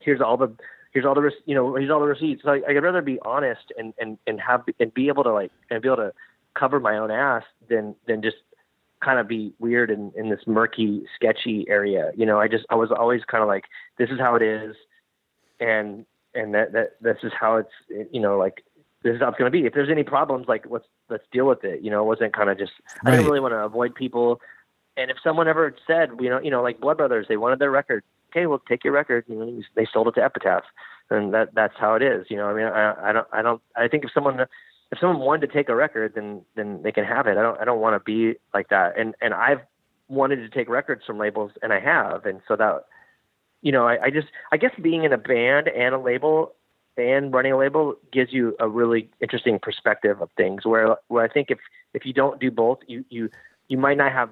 here's 0.00 0.20
all 0.20 0.36
the 0.36 0.54
here's 0.92 1.04
all 1.06 1.14
the 1.14 1.30
you 1.46 1.54
know 1.54 1.74
here's 1.74 1.90
all 1.90 2.00
the 2.00 2.06
receipts. 2.06 2.42
I, 2.46 2.60
I'd 2.68 2.82
rather 2.82 3.02
be 3.02 3.18
honest 3.24 3.72
and 3.76 3.94
and 3.98 4.18
and 4.26 4.40
have 4.40 4.62
and 4.80 4.92
be 4.92 5.08
able 5.08 5.24
to 5.24 5.32
like 5.32 5.52
and 5.70 5.82
be 5.82 5.88
able 5.88 5.96
to 5.96 6.12
cover 6.54 6.80
my 6.80 6.96
own 6.96 7.10
ass 7.10 7.44
than 7.68 7.94
than 8.06 8.22
just 8.22 8.36
kind 9.04 9.18
of 9.18 9.28
be 9.28 9.52
weird 9.58 9.90
in, 9.90 10.10
in 10.16 10.30
this 10.30 10.40
murky, 10.46 11.02
sketchy 11.14 11.66
area. 11.68 12.10
You 12.16 12.24
know, 12.26 12.40
I 12.40 12.48
just 12.48 12.64
I 12.70 12.74
was 12.74 12.90
always 12.90 13.22
kind 13.24 13.42
of 13.42 13.48
like, 13.48 13.64
this 13.98 14.08
is 14.10 14.18
how 14.18 14.34
it 14.34 14.42
is, 14.42 14.74
and 15.60 16.06
and 16.34 16.54
that 16.54 16.72
that 16.72 16.90
this 17.00 17.18
is 17.22 17.32
how 17.38 17.56
it's 17.56 18.08
you 18.10 18.20
know 18.20 18.38
like 18.38 18.64
this 19.02 19.14
is 19.14 19.20
how 19.20 19.28
it's 19.28 19.38
going 19.38 19.50
to 19.50 19.56
be. 19.56 19.66
If 19.66 19.74
there's 19.74 19.90
any 19.90 20.04
problems, 20.04 20.46
like 20.48 20.64
let's 20.68 20.86
let's 21.08 21.24
deal 21.32 21.46
with 21.46 21.64
it. 21.64 21.82
You 21.82 21.90
know, 21.90 22.02
it 22.02 22.06
wasn't 22.06 22.32
kind 22.34 22.50
of 22.50 22.58
just 22.58 22.72
I 23.04 23.10
Right. 23.10 23.16
didn't 23.16 23.26
really 23.26 23.40
want 23.40 23.52
to 23.52 23.58
avoid 23.58 23.94
people. 23.94 24.40
And 24.96 25.10
if 25.10 25.16
someone 25.24 25.48
ever 25.48 25.74
said, 25.86 26.10
you 26.20 26.30
know, 26.30 26.40
you 26.40 26.50
know, 26.50 26.62
like 26.62 26.80
Blood 26.80 26.96
Brothers, 26.98 27.26
they 27.28 27.36
wanted 27.36 27.58
their 27.58 27.70
record. 27.70 28.04
Okay, 28.30 28.46
well, 28.46 28.60
take 28.68 28.84
your 28.84 28.92
record. 28.92 29.24
You 29.28 29.36
know, 29.36 29.62
they 29.74 29.86
sold 29.92 30.08
it 30.08 30.14
to 30.16 30.24
Epitaph, 30.24 30.64
and 31.10 31.32
that 31.34 31.54
that's 31.54 31.74
how 31.78 31.94
it 31.94 32.02
is. 32.02 32.26
You 32.30 32.36
know, 32.36 32.46
I 32.48 32.54
mean, 32.54 32.66
I, 32.66 33.10
I 33.10 33.12
don't, 33.12 33.26
I 33.32 33.42
don't, 33.42 33.62
I 33.76 33.88
think 33.88 34.04
if 34.04 34.12
someone 34.12 34.40
if 34.92 34.98
someone 35.00 35.18
wanted 35.18 35.46
to 35.48 35.52
take 35.52 35.68
a 35.68 35.74
record, 35.74 36.12
then 36.14 36.42
then 36.54 36.82
they 36.82 36.92
can 36.92 37.04
have 37.04 37.26
it. 37.26 37.36
I 37.36 37.42
don't, 37.42 37.60
I 37.60 37.64
don't 37.64 37.80
want 37.80 37.94
to 37.94 38.00
be 38.04 38.38
like 38.52 38.68
that. 38.68 38.98
And 38.98 39.14
and 39.20 39.34
I've 39.34 39.60
wanted 40.08 40.36
to 40.36 40.48
take 40.48 40.68
records 40.68 41.02
from 41.06 41.18
labels, 41.18 41.52
and 41.62 41.72
I 41.72 41.80
have, 41.80 42.26
and 42.26 42.40
so 42.46 42.56
that, 42.56 42.84
you 43.62 43.72
know, 43.72 43.86
I, 43.86 44.04
I 44.04 44.10
just, 44.10 44.28
I 44.52 44.56
guess 44.58 44.72
being 44.80 45.04
in 45.04 45.12
a 45.12 45.18
band 45.18 45.68
and 45.68 45.94
a 45.94 45.98
label 45.98 46.54
and 46.96 47.32
running 47.32 47.52
a 47.52 47.58
label 47.58 47.96
gives 48.12 48.32
you 48.32 48.56
a 48.60 48.68
really 48.68 49.10
interesting 49.20 49.58
perspective 49.58 50.20
of 50.20 50.30
things. 50.36 50.64
Where 50.64 50.96
where 51.08 51.24
I 51.24 51.28
think 51.28 51.50
if 51.50 51.58
if 51.92 52.06
you 52.06 52.12
don't 52.12 52.40
do 52.40 52.50
both, 52.50 52.78
you 52.86 53.04
you 53.08 53.30
you 53.68 53.78
might 53.78 53.96
not 53.96 54.12
have 54.12 54.30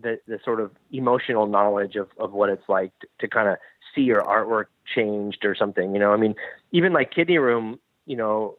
the 0.00 0.18
the 0.26 0.38
sort 0.44 0.60
of 0.60 0.72
emotional 0.90 1.46
knowledge 1.46 1.96
of 1.96 2.08
of 2.18 2.32
what 2.32 2.48
it's 2.48 2.68
like 2.68 2.92
to, 3.00 3.06
to 3.20 3.28
kind 3.28 3.48
of 3.48 3.56
see 3.94 4.02
your 4.02 4.22
artwork 4.22 4.66
changed 4.94 5.44
or 5.44 5.54
something. 5.54 5.94
You 5.94 6.00
know, 6.00 6.12
I 6.12 6.16
mean, 6.16 6.34
even 6.72 6.92
like 6.92 7.10
Kidney 7.10 7.38
Room, 7.38 7.78
you 8.06 8.16
know, 8.16 8.56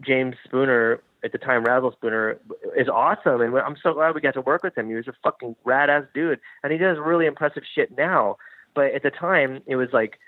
James 0.00 0.36
Spooner 0.44 1.02
at 1.24 1.32
the 1.32 1.38
time, 1.38 1.64
Razzle 1.64 1.92
Spooner 1.92 2.38
is 2.76 2.88
awesome, 2.88 3.40
and 3.40 3.56
I'm 3.58 3.76
so 3.82 3.92
glad 3.92 4.14
we 4.14 4.20
got 4.20 4.34
to 4.34 4.40
work 4.40 4.62
with 4.62 4.76
him. 4.76 4.88
He 4.88 4.94
was 4.94 5.08
a 5.08 5.14
fucking 5.22 5.56
rad 5.64 5.90
ass 5.90 6.04
dude, 6.14 6.40
and 6.62 6.72
he 6.72 6.78
does 6.78 6.96
really 6.98 7.26
impressive 7.26 7.64
shit 7.74 7.96
now. 7.96 8.36
But 8.74 8.94
at 8.94 9.02
the 9.02 9.10
time, 9.10 9.62
it 9.66 9.76
was 9.76 9.88
like, 9.92 10.18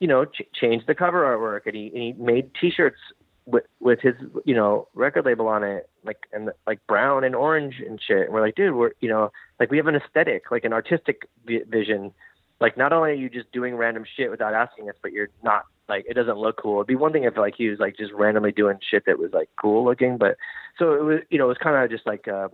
you 0.00 0.08
know, 0.08 0.24
ch- 0.24 0.48
changed 0.54 0.86
the 0.86 0.94
cover 0.94 1.22
artwork, 1.22 1.66
and 1.66 1.74
he, 1.74 1.88
and 1.88 2.02
he 2.02 2.12
made 2.12 2.50
T-shirts 2.60 2.98
with 3.46 3.64
with 3.80 3.98
his 4.00 4.14
you 4.44 4.54
know 4.54 4.88
record 4.94 5.24
label 5.24 5.48
on 5.48 5.64
it, 5.64 5.88
like 6.04 6.18
and 6.32 6.50
like 6.66 6.86
brown 6.86 7.24
and 7.24 7.34
orange 7.34 7.76
and 7.84 8.00
shit. 8.00 8.26
And 8.26 8.32
we're 8.32 8.42
like, 8.42 8.54
dude, 8.54 8.74
we're 8.74 8.92
you 9.00 9.08
know 9.08 9.30
like 9.58 9.70
we 9.70 9.78
have 9.78 9.86
an 9.86 9.96
aesthetic, 9.96 10.50
like 10.50 10.64
an 10.64 10.72
artistic 10.72 11.28
vi- 11.46 11.64
vision. 11.68 12.12
Like 12.60 12.76
not 12.76 12.92
only 12.92 13.10
are 13.10 13.14
you 13.14 13.30
just 13.30 13.50
doing 13.52 13.76
random 13.76 14.04
shit 14.16 14.30
without 14.30 14.52
asking 14.52 14.88
us, 14.90 14.96
but 15.02 15.12
you're 15.12 15.30
not 15.42 15.64
like 15.88 16.04
it 16.08 16.14
doesn't 16.14 16.36
look 16.36 16.60
cool. 16.60 16.76
It'd 16.76 16.86
be 16.86 16.94
one 16.94 17.12
thing 17.12 17.24
if 17.24 17.36
like 17.36 17.54
he 17.56 17.68
was 17.68 17.78
like 17.78 17.96
just 17.96 18.12
randomly 18.12 18.52
doing 18.52 18.78
shit 18.90 19.04
that 19.06 19.18
was 19.18 19.32
like 19.32 19.48
cool 19.60 19.84
looking, 19.84 20.18
but 20.18 20.36
so 20.78 20.92
it 20.92 21.02
was 21.02 21.20
you 21.30 21.38
know 21.38 21.46
it 21.46 21.48
was 21.48 21.58
kind 21.58 21.82
of 21.82 21.90
just 21.90 22.06
like 22.06 22.26
a, 22.26 22.50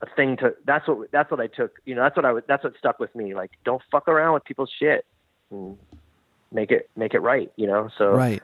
a 0.00 0.06
thing 0.16 0.36
to 0.38 0.54
that's 0.64 0.88
what 0.88 1.10
that's 1.12 1.30
what 1.30 1.40
I 1.40 1.48
took 1.48 1.72
you 1.84 1.94
know 1.94 2.02
that's 2.02 2.16
what 2.16 2.24
I 2.24 2.32
was 2.32 2.44
that's 2.48 2.64
what 2.64 2.74
stuck 2.78 2.98
with 2.98 3.14
me 3.14 3.34
like 3.34 3.50
don't 3.64 3.82
fuck 3.90 4.08
around 4.08 4.34
with 4.34 4.44
people's 4.44 4.72
shit 4.78 5.04
and 5.50 5.76
make 6.52 6.70
it 6.70 6.90
make 6.96 7.14
it 7.14 7.20
right 7.20 7.52
you 7.56 7.66
know 7.66 7.88
so 7.98 8.10
Right. 8.10 8.42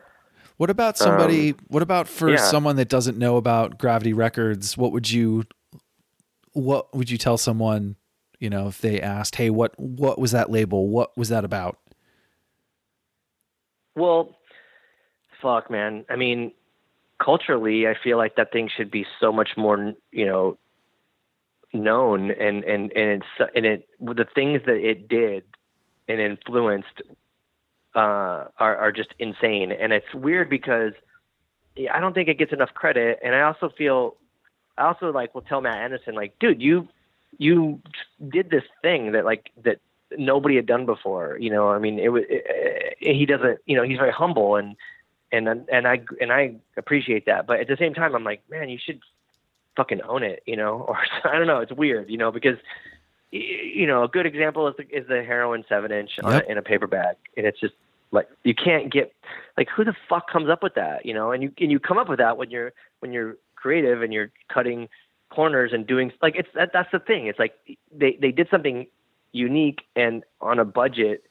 What 0.57 0.71
about 0.71 0.97
somebody? 0.97 1.51
Um, 1.51 1.59
what 1.69 1.83
about 1.83 2.07
for 2.07 2.31
yeah. 2.31 2.37
someone 2.37 2.77
that 2.77 2.89
doesn't 2.89 3.19
know 3.19 3.37
about 3.37 3.77
Gravity 3.77 4.13
Records? 4.13 4.77
What 4.77 4.93
would 4.93 5.11
you, 5.11 5.45
what 6.53 6.95
would 6.95 7.11
you 7.11 7.19
tell 7.19 7.37
someone? 7.37 7.97
You 8.39 8.51
know, 8.51 8.69
if 8.69 8.81
they 8.81 9.01
asked, 9.01 9.35
"Hey, 9.35 9.51
what 9.51 9.79
what 9.79 10.19
was 10.19 10.31
that 10.31 10.51
label? 10.51 10.89
What 10.89 11.17
was 11.17 11.29
that 11.31 11.45
about?" 11.45 11.79
Well, 13.97 14.37
fuck, 15.43 15.71
man. 15.71 16.05
I 16.09 16.17
mean, 16.17 16.53
culturally, 17.23 17.89
I 17.89 17.95
feel 18.03 18.17
like 18.17 18.37
that 18.37 18.53
thing 18.53 18.69
should 18.77 18.91
be 18.91 19.07
so 19.21 19.33
much 19.33 19.51
more, 19.57 19.95
you 20.13 20.27
know, 20.27 20.59
known 21.73 22.31
and 22.31 22.63
and 22.63 22.93
and 22.93 23.23
it's 23.23 23.51
and 23.57 23.67
it 23.67 23.89
the 24.01 24.27
things 24.35 24.61
that 24.67 24.77
it 24.77 25.09
did 25.09 25.43
and 26.07 26.21
influenced 26.21 27.03
uh, 27.95 28.45
are 28.59 28.77
are 28.77 28.93
just 28.93 29.11
insane. 29.19 29.73
And 29.73 29.93
it's 29.93 30.13
weird 30.15 30.51
because 30.51 30.93
I 31.93 32.01
don't 32.01 32.15
think 32.15 32.29
it 32.29 32.39
gets 32.39 32.53
enough 32.53 32.73
credit. 32.75 33.19
And 33.23 33.35
I 33.35 33.43
also 33.43 33.71
feel, 33.77 34.17
I 34.79 34.87
also 34.87 35.13
like 35.13 35.35
will 35.35 35.43
tell 35.43 35.61
Matt 35.61 35.79
Anderson 35.79 36.15
like, 36.15 36.39
dude, 36.39 36.61
you 36.61 36.89
you 37.39 37.81
did 38.29 38.51
this 38.51 38.65
thing 38.83 39.13
that 39.13 39.25
like 39.25 39.51
that 39.65 39.79
nobody 40.17 40.57
had 40.57 40.67
done 40.67 40.87
before. 40.87 41.37
You 41.39 41.51
know, 41.51 41.71
I 41.71 41.79
mean, 41.79 41.99
it 41.99 42.09
was 42.09 42.25
it, 42.29 43.17
he 43.17 43.27
doesn't. 43.27 43.61
You 43.67 43.77
know, 43.77 43.83
he's 43.83 43.99
very 43.99 44.13
humble 44.13 44.57
and 44.57 44.77
and 45.33 45.49
and 45.71 45.87
I 45.87 46.01
and 46.21 46.33
I 46.33 46.57
appreciate 46.77 47.27
that. 47.27 47.47
But 47.47 47.61
at 47.61 47.69
the 47.69 47.77
same 47.77 47.95
time, 47.95 48.15
I'm 48.15 48.25
like, 48.25 48.43
man, 48.49 48.69
you 48.69 48.79
should 48.85 49.01
fucking 49.77 50.03
own 50.03 50.23
it. 50.23 50.43
You 50.47 50.57
know, 50.57 50.85
or 50.89 50.99
I 51.25 51.37
don't 51.39 51.47
know. 51.47 51.61
It's 51.61 51.73
weird. 51.73 52.11
You 52.11 52.19
know, 52.19 52.31
because 52.31 52.57
you 53.35 53.87
know 53.87 54.05
a 54.05 54.09
good 54.09 54.27
example 54.27 54.69
is 54.69 54.75
the, 54.77 54.85
is 54.97 55.07
the 55.09 55.23
heroin 55.25 55.65
seven 55.69 55.91
inch 55.93 56.13
Yep. 56.23 56.45
in 56.49 56.59
a 56.59 56.63
paper 56.63 56.87
bag, 56.87 57.17
and 57.37 57.47
it's 57.47 57.59
just 57.61 57.75
like 58.13 58.29
you 58.45 58.55
can't 58.55 58.93
get 58.93 59.13
like 59.57 59.69
who 59.69 59.85
the 59.85 59.95
fuck 60.09 60.31
comes 60.31 60.49
up 60.49 60.63
with 60.63 60.75
that? 60.75 61.05
You 61.05 61.15
know, 61.15 61.33
and 61.33 61.43
you 61.43 61.53
and 61.59 61.71
you 61.71 61.81
come 61.81 61.99
up 61.99 62.09
with 62.09 62.19
that 62.19 62.37
when 62.37 62.51
you're 62.51 62.73
when 63.01 63.13
you're 63.13 63.37
creative 63.57 64.03
and 64.03 64.13
you're 64.13 64.31
cutting 64.53 64.89
corners 65.31 65.73
and 65.73 65.87
doing 65.87 66.13
like 66.23 66.37
it's 66.37 66.49
that 66.55 66.71
that's 66.73 66.91
the 66.93 66.99
thing. 67.01 67.27
It's 67.27 67.39
like 67.39 67.55
they 67.93 68.17
they 68.21 68.31
did 68.31 68.49
something 68.51 68.87
unique 69.33 69.81
and 69.97 70.23
on 70.41 70.61
a 70.61 70.65
budget 70.65 71.25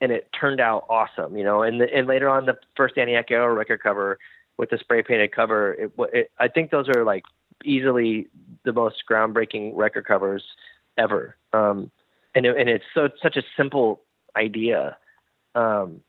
and 0.00 0.12
it 0.12 0.28
turned 0.38 0.60
out 0.60 0.86
awesome, 0.88 1.36
you 1.36 1.44
know. 1.44 1.62
And 1.62 1.80
the, 1.80 1.92
and 1.94 2.06
later 2.06 2.28
on, 2.28 2.46
the 2.46 2.56
first 2.76 2.94
Danny 2.94 3.14
Echo 3.14 3.46
record 3.46 3.82
cover 3.82 4.18
with 4.56 4.70
the 4.70 4.78
spray 4.78 5.02
painted 5.02 5.32
cover, 5.32 5.74
it, 5.74 5.98
wa- 5.98 6.08
it, 6.12 6.30
I 6.38 6.48
think 6.48 6.70
those 6.70 6.88
are 6.88 7.04
like 7.04 7.24
easily 7.64 8.26
the 8.64 8.72
most 8.72 9.04
groundbreaking 9.10 9.72
record 9.74 10.06
covers 10.06 10.42
ever. 10.98 11.36
Um, 11.52 11.90
and 12.34 12.46
it, 12.46 12.56
and 12.56 12.68
it's 12.68 12.84
so 12.94 13.08
such 13.22 13.36
a 13.36 13.42
simple 13.56 14.02
idea. 14.36 14.96
Um, 15.54 16.00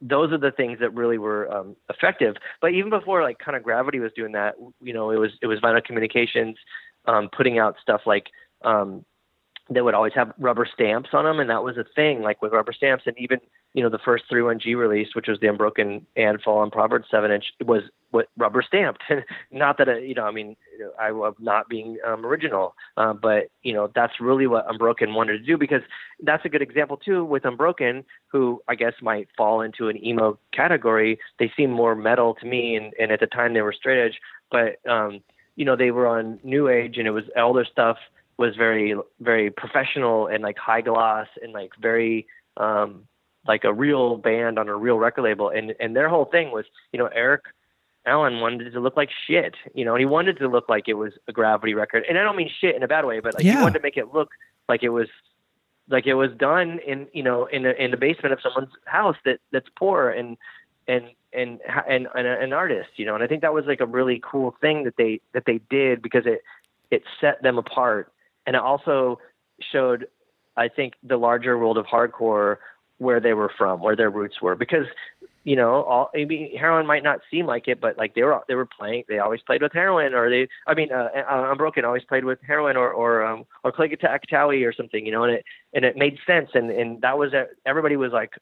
those 0.00 0.32
are 0.32 0.38
the 0.38 0.50
things 0.50 0.78
that 0.80 0.94
really 0.94 1.18
were 1.18 1.52
um, 1.52 1.76
effective. 1.90 2.36
But 2.60 2.72
even 2.72 2.90
before 2.90 3.22
like 3.22 3.38
kind 3.38 3.56
of 3.56 3.62
Gravity 3.62 4.00
was 4.00 4.12
doing 4.16 4.32
that, 4.32 4.54
you 4.80 4.92
know, 4.92 5.10
it 5.10 5.18
was 5.18 5.32
it 5.42 5.46
was 5.46 5.60
Vinyl 5.60 5.84
Communications 5.84 6.56
um, 7.06 7.28
putting 7.36 7.58
out 7.58 7.76
stuff 7.82 8.02
like 8.06 8.28
um, 8.62 9.04
that 9.70 9.84
would 9.84 9.94
always 9.94 10.12
have 10.14 10.32
rubber 10.38 10.66
stamps 10.72 11.10
on 11.12 11.24
them, 11.24 11.40
and 11.40 11.50
that 11.50 11.62
was 11.62 11.76
a 11.76 11.84
thing, 11.94 12.22
like 12.22 12.42
with 12.42 12.52
rubber 12.52 12.72
stamps, 12.72 13.04
and 13.06 13.16
even 13.18 13.40
you 13.74 13.82
know 13.82 13.88
the 13.88 13.98
first 13.98 14.24
three 14.28 14.42
one 14.42 14.58
G 14.58 14.74
release, 14.74 15.14
which 15.14 15.28
was 15.28 15.38
the 15.40 15.48
Unbroken 15.48 16.06
and 16.16 16.40
Fall 16.42 16.58
on 16.58 16.70
Proverbs 16.70 17.06
seven 17.10 17.30
inch, 17.30 17.46
was 17.64 17.82
what 18.10 18.28
rubber 18.36 18.62
stamped. 18.62 19.02
not 19.50 19.78
that, 19.78 19.88
I, 19.88 19.98
you 19.98 20.14
know, 20.14 20.24
I 20.24 20.30
mean, 20.30 20.56
I 20.98 21.10
love 21.10 21.36
not 21.38 21.68
being 21.68 21.98
um, 22.06 22.24
original, 22.24 22.74
uh, 22.96 23.12
but 23.12 23.50
you 23.62 23.72
know, 23.72 23.90
that's 23.94 24.20
really 24.20 24.46
what 24.46 24.70
Unbroken 24.70 25.14
wanted 25.14 25.38
to 25.38 25.44
do 25.44 25.56
because 25.56 25.82
that's 26.22 26.44
a 26.44 26.48
good 26.48 26.62
example 26.62 26.96
too 26.96 27.24
with 27.24 27.44
Unbroken, 27.44 28.04
who 28.28 28.62
I 28.68 28.74
guess 28.74 28.94
might 29.00 29.28
fall 29.36 29.60
into 29.60 29.88
an 29.88 30.04
emo 30.04 30.38
category. 30.52 31.18
They 31.38 31.52
seem 31.56 31.70
more 31.70 31.94
metal 31.94 32.34
to 32.34 32.46
me, 32.46 32.76
and, 32.76 32.92
and 32.98 33.12
at 33.12 33.20
the 33.20 33.26
time 33.26 33.54
they 33.54 33.62
were 33.62 33.72
straight 33.72 34.04
edge, 34.04 34.20
but 34.50 34.76
um, 34.90 35.20
you 35.56 35.64
know, 35.64 35.76
they 35.76 35.90
were 35.90 36.06
on 36.06 36.40
new 36.42 36.68
age, 36.68 36.96
and 36.98 37.06
it 37.06 37.10
was 37.10 37.24
their 37.34 37.64
stuff 37.64 37.98
was 38.38 38.56
very, 38.56 38.94
very 39.20 39.50
professional 39.50 40.26
and 40.26 40.42
like 40.42 40.56
high 40.58 40.80
gloss 40.80 41.28
and 41.42 41.52
like 41.52 41.72
very. 41.80 42.26
Um, 42.56 43.04
like 43.46 43.64
a 43.64 43.72
real 43.72 44.18
band 44.18 44.58
on 44.58 44.68
a 44.68 44.76
real 44.76 44.98
record 44.98 45.22
label 45.22 45.48
and 45.48 45.74
and 45.80 45.96
their 45.96 46.10
whole 46.10 46.26
thing 46.26 46.50
was 46.50 46.66
you 46.92 46.98
know 46.98 47.08
Eric 47.14 47.44
Allen 48.06 48.40
wanted 48.40 48.66
it 48.66 48.70
to 48.70 48.80
look 48.80 48.96
like 48.96 49.10
shit, 49.26 49.54
you 49.74 49.84
know, 49.84 49.94
and 49.94 50.00
he 50.00 50.06
wanted 50.06 50.36
it 50.36 50.38
to 50.40 50.48
look 50.48 50.68
like 50.68 50.88
it 50.88 50.94
was 50.94 51.12
a 51.28 51.32
gravity 51.32 51.74
record. 51.74 52.04
And 52.08 52.18
I 52.18 52.22
don't 52.22 52.36
mean 52.36 52.50
shit 52.60 52.74
in 52.74 52.82
a 52.82 52.88
bad 52.88 53.04
way, 53.04 53.20
but 53.20 53.34
like 53.34 53.44
Yeah. 53.44 53.56
he 53.56 53.62
wanted 53.62 53.78
to 53.78 53.82
make 53.82 53.96
it 53.96 54.12
look 54.12 54.30
like 54.68 54.82
it 54.82 54.88
was 54.90 55.08
like 55.88 56.06
it 56.06 56.14
was 56.14 56.30
done 56.38 56.78
in 56.86 57.08
you 57.12 57.22
know 57.22 57.46
in 57.46 57.66
a, 57.66 57.70
in 57.70 57.90
the 57.90 57.96
basement 57.96 58.32
of 58.32 58.38
someone's 58.42 58.72
house 58.86 59.16
that 59.24 59.40
that's 59.52 59.68
poor 59.76 60.08
and 60.10 60.36
and 60.88 61.04
and 61.32 61.60
and, 61.88 62.08
and 62.14 62.26
an 62.26 62.52
artist, 62.52 62.90
you 62.96 63.04
know. 63.04 63.14
And 63.14 63.22
I 63.22 63.26
think 63.26 63.42
that 63.42 63.52
was 63.52 63.64
like 63.66 63.80
a 63.80 63.86
really 63.86 64.20
cool 64.24 64.56
thing 64.60 64.84
that 64.84 64.96
they 64.96 65.20
that 65.34 65.44
they 65.46 65.60
did 65.68 66.00
because 66.00 66.24
it 66.26 66.42
it 66.90 67.02
set 67.20 67.42
them 67.42 67.58
apart 67.58 68.12
and 68.46 68.56
it 68.56 68.62
also 68.62 69.20
showed 69.60 70.06
I 70.56 70.68
think 70.68 70.94
the 71.02 71.16
larger 71.16 71.58
world 71.58 71.76
of 71.78 71.86
hardcore 71.86 72.56
where 72.98 73.20
they 73.20 73.32
were 73.32 73.50
from, 73.56 73.80
where 73.80 73.96
their 73.96 74.10
roots 74.10 74.42
were 74.42 74.54
because 74.54 74.84
you 75.44 75.56
know, 75.56 75.82
all 75.84 76.10
I 76.14 76.24
mean, 76.24 76.56
heroin 76.56 76.86
might 76.86 77.02
not 77.02 77.20
seem 77.30 77.46
like 77.46 77.66
it, 77.66 77.80
but 77.80 77.96
like 77.96 78.14
they 78.14 78.22
were 78.22 78.40
they 78.46 78.54
were 78.54 78.66
playing, 78.66 79.04
they 79.08 79.18
always 79.18 79.40
played 79.40 79.62
with 79.62 79.72
heroin, 79.72 80.12
or 80.12 80.28
they, 80.28 80.48
I 80.66 80.74
mean, 80.74 80.92
uh, 80.92 81.08
uh, 81.16 81.48
Unbroken 81.50 81.84
always 81.84 82.04
played 82.04 82.24
with 82.24 82.38
heroin, 82.46 82.76
or 82.76 82.90
or 82.90 83.24
um, 83.24 83.46
or 83.64 83.72
Clay 83.72 83.88
Towie 83.88 84.66
or 84.66 84.72
something, 84.72 85.06
you 85.06 85.12
know, 85.12 85.24
and 85.24 85.34
it 85.34 85.44
and 85.72 85.84
it 85.84 85.96
made 85.96 86.18
sense, 86.26 86.50
and 86.54 86.70
and 86.70 87.00
that 87.00 87.16
was 87.16 87.32
everybody 87.64 87.96
was 87.96 88.12
like 88.12 88.34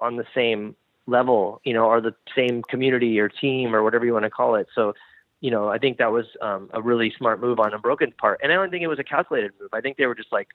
on 0.00 0.16
the 0.16 0.26
same 0.34 0.74
level, 1.06 1.60
you 1.64 1.72
know, 1.72 1.84
or 1.84 2.00
the 2.00 2.14
same 2.34 2.62
community 2.62 3.20
or 3.20 3.28
team 3.28 3.74
or 3.74 3.82
whatever 3.82 4.04
you 4.04 4.12
want 4.12 4.24
to 4.24 4.30
call 4.30 4.54
it. 4.54 4.66
So, 4.74 4.94
you 5.40 5.50
know, 5.50 5.68
I 5.68 5.78
think 5.78 5.98
that 5.98 6.12
was 6.12 6.26
um, 6.40 6.70
a 6.72 6.82
really 6.82 7.12
smart 7.16 7.40
move 7.40 7.60
on 7.60 7.74
Unbroken 7.74 8.12
part, 8.20 8.40
and 8.42 8.50
I 8.50 8.56
don't 8.56 8.70
think 8.70 8.82
it 8.82 8.88
was 8.88 8.98
a 8.98 9.04
calculated 9.04 9.52
move. 9.60 9.70
I 9.72 9.80
think 9.80 9.98
they 9.98 10.06
were 10.06 10.14
just 10.14 10.32
like, 10.32 10.48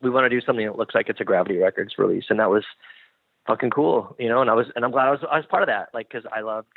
we 0.00 0.10
want 0.10 0.26
to 0.26 0.28
do 0.28 0.44
something 0.44 0.64
that 0.64 0.78
looks 0.78 0.94
like 0.94 1.08
it's 1.08 1.20
a 1.20 1.24
Gravity 1.24 1.58
Records 1.58 1.94
release, 1.98 2.26
and 2.30 2.38
that 2.38 2.50
was 2.50 2.64
fucking 3.48 3.70
cool, 3.70 4.14
you 4.20 4.28
know. 4.28 4.40
And 4.40 4.48
I 4.48 4.54
was, 4.54 4.66
and 4.76 4.84
I'm 4.84 4.92
glad 4.92 5.08
I 5.08 5.10
was, 5.10 5.20
I 5.28 5.38
was 5.38 5.46
part 5.46 5.64
of 5.64 5.66
that, 5.68 5.88
like, 5.92 6.08
because 6.08 6.24
I 6.32 6.42
loved, 6.42 6.68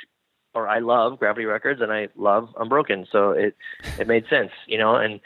or 0.54 0.68
I 0.68 0.80
love 0.80 1.20
Gravity 1.20 1.44
Records, 1.44 1.80
and 1.80 1.92
I 1.92 2.08
love 2.16 2.48
Unbroken, 2.58 3.06
so 3.12 3.30
it, 3.30 3.54
it 3.98 4.08
made 4.08 4.24
sense, 4.28 4.50
you 4.66 4.78
know. 4.78 4.96
And 4.96 5.20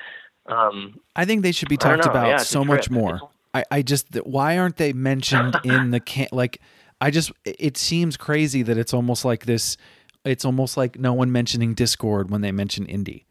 um, 0.44 1.00
I 1.14 1.24
think 1.24 1.42
they 1.42 1.52
should 1.52 1.70
be 1.70 1.78
talked 1.78 2.04
about 2.04 2.26
Yeah, 2.26 2.36
so 2.38 2.62
much 2.64 2.90
more. 2.90 3.20
I, 3.54 3.64
I 3.70 3.82
just 3.82 4.14
why 4.24 4.58
aren't 4.58 4.76
they 4.76 4.92
mentioned 4.92 5.56
in 5.64 5.90
the 5.90 6.00
can 6.00 6.28
like 6.30 6.60
I 7.00 7.10
just 7.10 7.32
it 7.44 7.76
seems 7.78 8.16
crazy 8.16 8.62
that 8.62 8.76
it's 8.76 8.92
almost 8.92 9.24
like 9.24 9.46
this 9.46 9.78
it's 10.24 10.44
almost 10.44 10.76
like 10.76 10.98
no 10.98 11.14
one 11.14 11.32
mentioning 11.32 11.74
Dischord 11.74 12.28
when 12.28 12.42
they 12.42 12.52
mention 12.52 12.86
indie. 12.86 13.24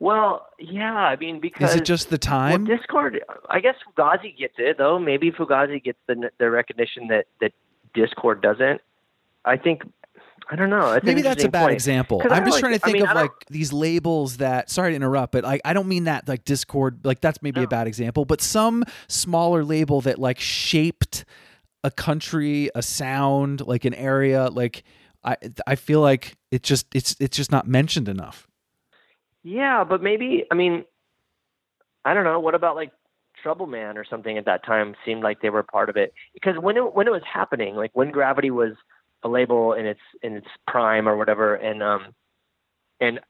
Well, 0.00 0.46
yeah, 0.60 0.94
I 0.94 1.16
mean, 1.16 1.40
because 1.40 1.70
Is 1.70 1.76
it 1.80 1.84
just 1.84 2.08
the 2.08 2.14
well, 2.14 2.18
time? 2.40 2.66
Dischord, 2.66 3.18
I 3.50 3.60
guess 3.60 3.74
Fugazi 3.96 4.36
gets 4.36 4.54
it 4.58 4.78
though. 4.78 4.98
Maybe 4.98 5.30
Fugazi 5.32 5.82
gets 5.82 5.98
the 6.06 6.30
the 6.38 6.50
recognition 6.50 7.08
that 7.08 7.26
that 7.40 7.52
Dischord 7.94 8.40
doesn't. 8.42 8.80
I 9.44 9.56
think. 9.56 9.82
I 10.50 10.56
don't 10.56 10.70
know. 10.70 10.92
It's 10.92 11.04
Maybe 11.04 11.20
that's 11.20 11.44
a 11.44 11.48
bad 11.50 11.64
point. 11.64 11.74
example. 11.74 12.22
I 12.24 12.36
I'm 12.36 12.44
just 12.44 12.54
like- 12.54 12.60
trying 12.60 12.78
to 12.78 12.86
I 12.86 12.90
think 12.90 13.02
mean, 13.02 13.06
of 13.08 13.14
like 13.14 13.32
these 13.50 13.70
labels 13.70 14.38
that 14.38 14.70
sorry 14.70 14.92
to 14.92 14.96
interrupt, 14.96 15.32
but 15.32 15.44
like 15.44 15.60
I 15.64 15.74
don't 15.74 15.88
mean 15.88 16.04
that 16.04 16.26
like 16.26 16.44
Dischord 16.44 17.04
like 17.04 17.20
that's 17.20 17.42
maybe 17.42 17.62
a 17.62 17.66
bad 17.66 17.86
example, 17.86 18.24
but 18.24 18.40
some 18.40 18.84
smaller 19.08 19.62
label 19.62 20.00
that 20.02 20.18
like 20.18 20.40
shaped 20.40 21.26
a 21.84 21.90
country, 21.90 22.70
a 22.74 22.80
sound, 22.82 23.66
like 23.66 23.84
an 23.84 23.92
area, 23.94 24.46
like 24.48 24.84
I 25.22 25.36
I 25.66 25.74
feel 25.74 26.00
like 26.00 26.38
it 26.50 26.62
just 26.62 26.86
it's 26.94 27.14
it's 27.20 27.36
just 27.36 27.52
not 27.52 27.66
mentioned 27.66 28.08
enough. 28.08 28.47
Yeah, 29.48 29.82
but 29.82 30.02
maybe 30.02 30.44
I 30.50 30.54
mean, 30.54 30.84
I 32.04 32.12
don't 32.12 32.24
know. 32.24 32.38
What 32.38 32.54
about 32.54 32.76
like 32.76 32.92
Troubleman 33.42 33.96
or 33.96 34.04
something 34.04 34.36
at 34.36 34.44
that 34.44 34.62
time? 34.62 34.94
Seemed 35.06 35.22
like 35.22 35.40
they 35.40 35.48
were 35.48 35.62
part 35.62 35.88
of 35.88 35.96
it 35.96 36.12
because 36.34 36.56
when 36.58 36.76
it 36.76 36.94
when 36.94 37.06
it 37.06 37.10
was 37.10 37.22
happening, 37.24 37.74
like 37.74 37.90
when 37.94 38.10
Gravity 38.10 38.50
was 38.50 38.72
a 39.22 39.28
label 39.28 39.72
in 39.72 39.86
its 39.86 40.00
in 40.22 40.34
its 40.34 40.46
prime 40.66 41.08
or 41.08 41.16
whatever, 41.16 41.54
and 41.54 41.82
um 41.82 42.14
and 43.00 43.20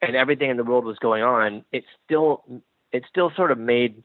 and 0.00 0.14
everything 0.14 0.48
in 0.48 0.56
the 0.56 0.62
world 0.62 0.84
was 0.84 0.98
going 1.00 1.24
on, 1.24 1.64
it 1.72 1.82
still 2.04 2.44
it 2.92 3.02
still 3.10 3.32
sort 3.34 3.50
of 3.50 3.58
made 3.58 4.00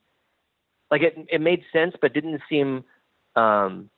like 0.90 1.04
it 1.04 1.16
it 1.32 1.40
made 1.40 1.62
sense, 1.72 1.94
but 2.02 2.14
didn't 2.14 2.42
seem 2.50 2.84
um 3.36 3.92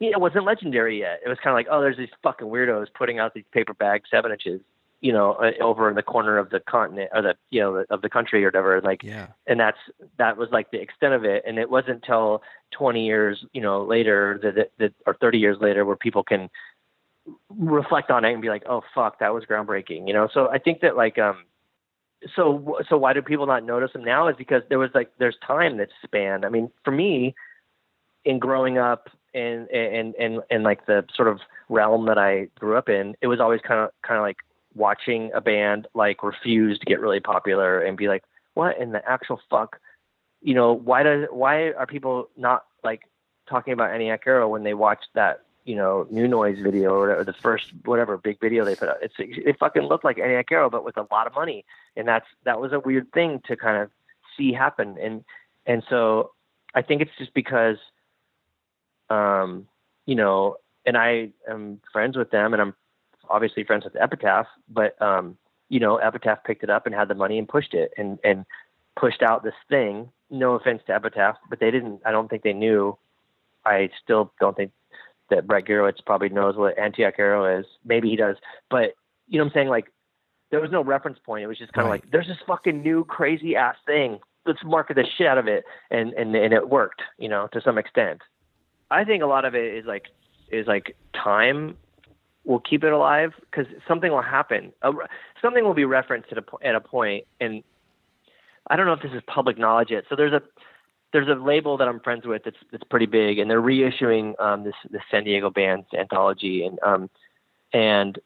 you 0.00 0.10
know, 0.10 0.16
it 0.16 0.20
wasn't 0.22 0.44
legendary 0.46 1.00
yet. 1.00 1.20
It 1.24 1.28
was 1.28 1.36
kind 1.44 1.52
of 1.52 1.56
like, 1.56 1.66
oh, 1.70 1.82
there's 1.82 1.98
these 1.98 2.08
fucking 2.22 2.46
weirdos 2.46 2.86
putting 2.94 3.18
out 3.18 3.34
these 3.34 3.44
paper 3.52 3.74
bag 3.74 4.04
seven 4.10 4.32
inches, 4.32 4.62
you 5.04 5.12
know, 5.12 5.34
uh, 5.34 5.52
over 5.62 5.90
in 5.90 5.96
the 5.96 6.02
corner 6.02 6.38
of 6.38 6.48
the 6.48 6.60
continent 6.60 7.10
or 7.14 7.20
the, 7.20 7.34
you 7.50 7.60
know, 7.60 7.84
of 7.90 8.00
the 8.00 8.08
country 8.08 8.42
or 8.42 8.48
whatever. 8.48 8.80
Like, 8.80 9.02
Yeah. 9.02 9.26
and 9.46 9.60
that's 9.60 9.76
that 10.16 10.38
was 10.38 10.48
like 10.50 10.70
the 10.70 10.80
extent 10.80 11.12
of 11.12 11.26
it. 11.26 11.44
And 11.46 11.58
it 11.58 11.68
wasn't 11.68 11.96
until 11.96 12.42
20 12.70 13.04
years, 13.04 13.44
you 13.52 13.60
know, 13.60 13.84
later 13.84 14.40
that, 14.42 14.70
that, 14.78 14.94
or 15.06 15.12
30 15.12 15.36
years 15.36 15.58
later 15.60 15.84
where 15.84 15.94
people 15.94 16.24
can 16.24 16.48
reflect 17.50 18.10
on 18.10 18.24
it 18.24 18.32
and 18.32 18.40
be 18.40 18.48
like, 18.48 18.62
oh 18.66 18.82
fuck, 18.94 19.18
that 19.18 19.34
was 19.34 19.44
groundbreaking, 19.44 20.08
you 20.08 20.14
know. 20.14 20.26
So 20.32 20.48
I 20.48 20.56
think 20.56 20.80
that 20.80 20.96
like, 20.96 21.18
um, 21.18 21.44
so 22.34 22.78
so 22.88 22.96
why 22.96 23.12
do 23.12 23.20
people 23.20 23.44
not 23.46 23.62
notice 23.62 23.92
them 23.92 24.04
now? 24.04 24.28
Is 24.28 24.36
because 24.36 24.62
there 24.70 24.78
was 24.78 24.90
like 24.94 25.12
there's 25.18 25.36
time 25.46 25.76
that's 25.76 25.92
spanned. 26.02 26.46
I 26.46 26.48
mean, 26.48 26.70
for 26.82 26.92
me, 26.92 27.34
in 28.24 28.38
growing 28.38 28.78
up 28.78 29.10
and 29.34 29.68
and 29.68 30.14
and 30.14 30.40
in 30.48 30.62
like 30.62 30.86
the 30.86 31.04
sort 31.14 31.28
of 31.28 31.40
realm 31.68 32.06
that 32.06 32.16
I 32.16 32.48
grew 32.58 32.78
up 32.78 32.88
in, 32.88 33.14
it 33.20 33.26
was 33.26 33.38
always 33.38 33.60
kind 33.60 33.80
of 33.80 33.90
kind 34.00 34.16
of 34.16 34.22
like 34.22 34.38
watching 34.74 35.30
a 35.34 35.40
band 35.40 35.86
like 35.94 36.22
refuse 36.22 36.78
to 36.78 36.86
get 36.86 37.00
really 37.00 37.20
popular 37.20 37.80
and 37.80 37.96
be 37.96 38.08
like, 38.08 38.24
what 38.54 38.78
in 38.78 38.92
the 38.92 39.06
actual 39.08 39.40
fuck? 39.50 39.80
You 40.42 40.54
know, 40.54 40.72
why 40.72 41.02
does 41.02 41.26
why 41.30 41.72
are 41.72 41.86
people 41.86 42.28
not 42.36 42.64
like 42.82 43.02
talking 43.48 43.72
about 43.72 43.90
Antioch 43.90 44.22
Arrow 44.26 44.48
when 44.48 44.62
they 44.62 44.74
watch 44.74 45.04
that 45.14 45.44
you 45.64 45.76
know 45.76 46.06
new 46.10 46.28
noise 46.28 46.58
video 46.60 46.94
or 46.94 47.00
whatever, 47.00 47.24
the 47.24 47.32
first 47.32 47.72
whatever 47.84 48.16
big 48.16 48.40
video 48.40 48.64
they 48.64 48.76
put 48.76 48.88
out? 48.88 48.98
It's 49.02 49.14
it 49.18 49.58
fucking 49.58 49.82
looked 49.82 50.04
like 50.04 50.18
Antioch 50.18 50.50
Arrow 50.52 50.70
but 50.70 50.84
with 50.84 50.96
a 50.96 51.06
lot 51.10 51.26
of 51.26 51.34
money, 51.34 51.64
and 51.96 52.06
that's 52.06 52.26
that 52.44 52.60
was 52.60 52.72
a 52.72 52.80
weird 52.80 53.10
thing 53.12 53.40
to 53.46 53.56
kind 53.56 53.82
of 53.82 53.90
see 54.36 54.52
happen, 54.52 54.96
and 55.00 55.24
and 55.66 55.82
so 55.88 56.32
I 56.74 56.82
think 56.82 57.00
it's 57.00 57.16
just 57.18 57.32
because 57.34 57.78
um, 59.10 59.66
you 60.06 60.14
know, 60.14 60.56
and 60.86 60.96
I 60.96 61.30
am 61.48 61.80
friends 61.92 62.16
with 62.16 62.30
them, 62.30 62.52
and 62.52 62.60
I'm 62.60 62.74
obviously 63.30 63.64
friends 63.64 63.84
with 63.84 63.96
Epitaph, 64.00 64.46
but 64.68 65.00
um, 65.02 65.36
you 65.68 65.80
know, 65.80 65.96
Epitaph 65.96 66.44
picked 66.44 66.62
it 66.62 66.70
up 66.70 66.86
and 66.86 66.94
had 66.94 67.08
the 67.08 67.14
money 67.14 67.38
and 67.38 67.48
pushed 67.48 67.74
it, 67.74 67.92
and 67.96 68.18
and 68.24 68.44
pushed 68.98 69.22
out 69.22 69.42
this 69.42 69.54
thing. 69.68 70.10
No 70.30 70.54
offense 70.54 70.82
to 70.86 70.94
Epitaph, 70.94 71.36
but 71.50 71.60
they 71.60 71.70
didn't. 71.70 72.00
I 72.04 72.10
don't 72.12 72.28
think 72.28 72.42
they 72.42 72.52
knew. 72.52 72.96
I 73.64 73.90
still 74.02 74.32
don't 74.40 74.56
think 74.56 74.72
that 75.30 75.46
Brett 75.46 75.64
Gurewitz 75.64 76.04
probably 76.04 76.28
knows 76.28 76.56
what 76.56 76.78
Antioch 76.78 77.14
Arrow 77.18 77.58
is. 77.60 77.66
Maybe 77.84 78.10
he 78.10 78.16
does, 78.16 78.36
but 78.70 78.94
you 79.26 79.38
know 79.38 79.44
what 79.44 79.50
I'm 79.52 79.54
saying? 79.54 79.68
Like, 79.68 79.86
there 80.50 80.60
was 80.60 80.70
no 80.70 80.84
reference 80.84 81.18
point. 81.24 81.44
It 81.44 81.46
was 81.46 81.58
just 81.58 81.72
kind 81.72 81.86
of 81.86 81.90
Right. 81.90 82.02
like, 82.02 82.10
there's 82.10 82.26
this 82.26 82.36
fucking 82.46 82.82
new 82.82 83.04
crazy 83.04 83.56
ass 83.56 83.76
thing. 83.86 84.18
Let's 84.46 84.62
market 84.62 84.96
the 84.96 85.04
shit 85.16 85.26
out 85.26 85.38
of 85.38 85.48
it, 85.48 85.64
and 85.90 86.12
and 86.12 86.34
and 86.34 86.52
it 86.52 86.68
worked, 86.68 87.00
you 87.18 87.28
know, 87.28 87.48
to 87.52 87.60
some 87.62 87.78
extent. 87.78 88.20
I 88.90 89.04
think 89.04 89.22
a 89.22 89.26
lot 89.26 89.44
of 89.46 89.54
it 89.54 89.74
is 89.74 89.86
like 89.86 90.04
is 90.50 90.66
like 90.66 90.94
time 91.14 91.76
will 92.44 92.60
keep 92.60 92.84
it 92.84 92.92
alive 92.92 93.32
because 93.50 93.66
something 93.88 94.10
will 94.10 94.22
happen. 94.22 94.72
A, 94.82 94.92
something 95.40 95.64
will 95.64 95.74
be 95.74 95.84
referenced 95.84 96.30
at 96.32 96.38
a 96.38 96.44
at 96.66 96.74
a 96.74 96.80
point, 96.80 97.24
and 97.40 97.62
I 98.68 98.76
don't 98.76 98.86
know 98.86 98.92
if 98.92 99.02
this 99.02 99.12
is 99.12 99.22
public 99.26 99.58
knowledge 99.58 99.90
yet. 99.90 100.04
So 100.08 100.16
there's 100.16 100.32
a 100.32 100.42
there's 101.12 101.28
a 101.28 101.40
label 101.40 101.76
that 101.76 101.88
I'm 101.88 102.00
friends 102.00 102.26
with 102.26 102.42
that's 102.44 102.56
that's 102.70 102.84
pretty 102.84 103.06
big, 103.06 103.38
and 103.38 103.50
they're 103.50 103.62
reissuing 103.62 104.38
um, 104.40 104.64
this 104.64 104.74
this 104.90 105.02
San 105.10 105.24
Diego 105.24 105.50
band's 105.50 105.86
anthology, 105.96 106.64
and 106.64 106.78
um 106.82 107.10
and 107.72 108.18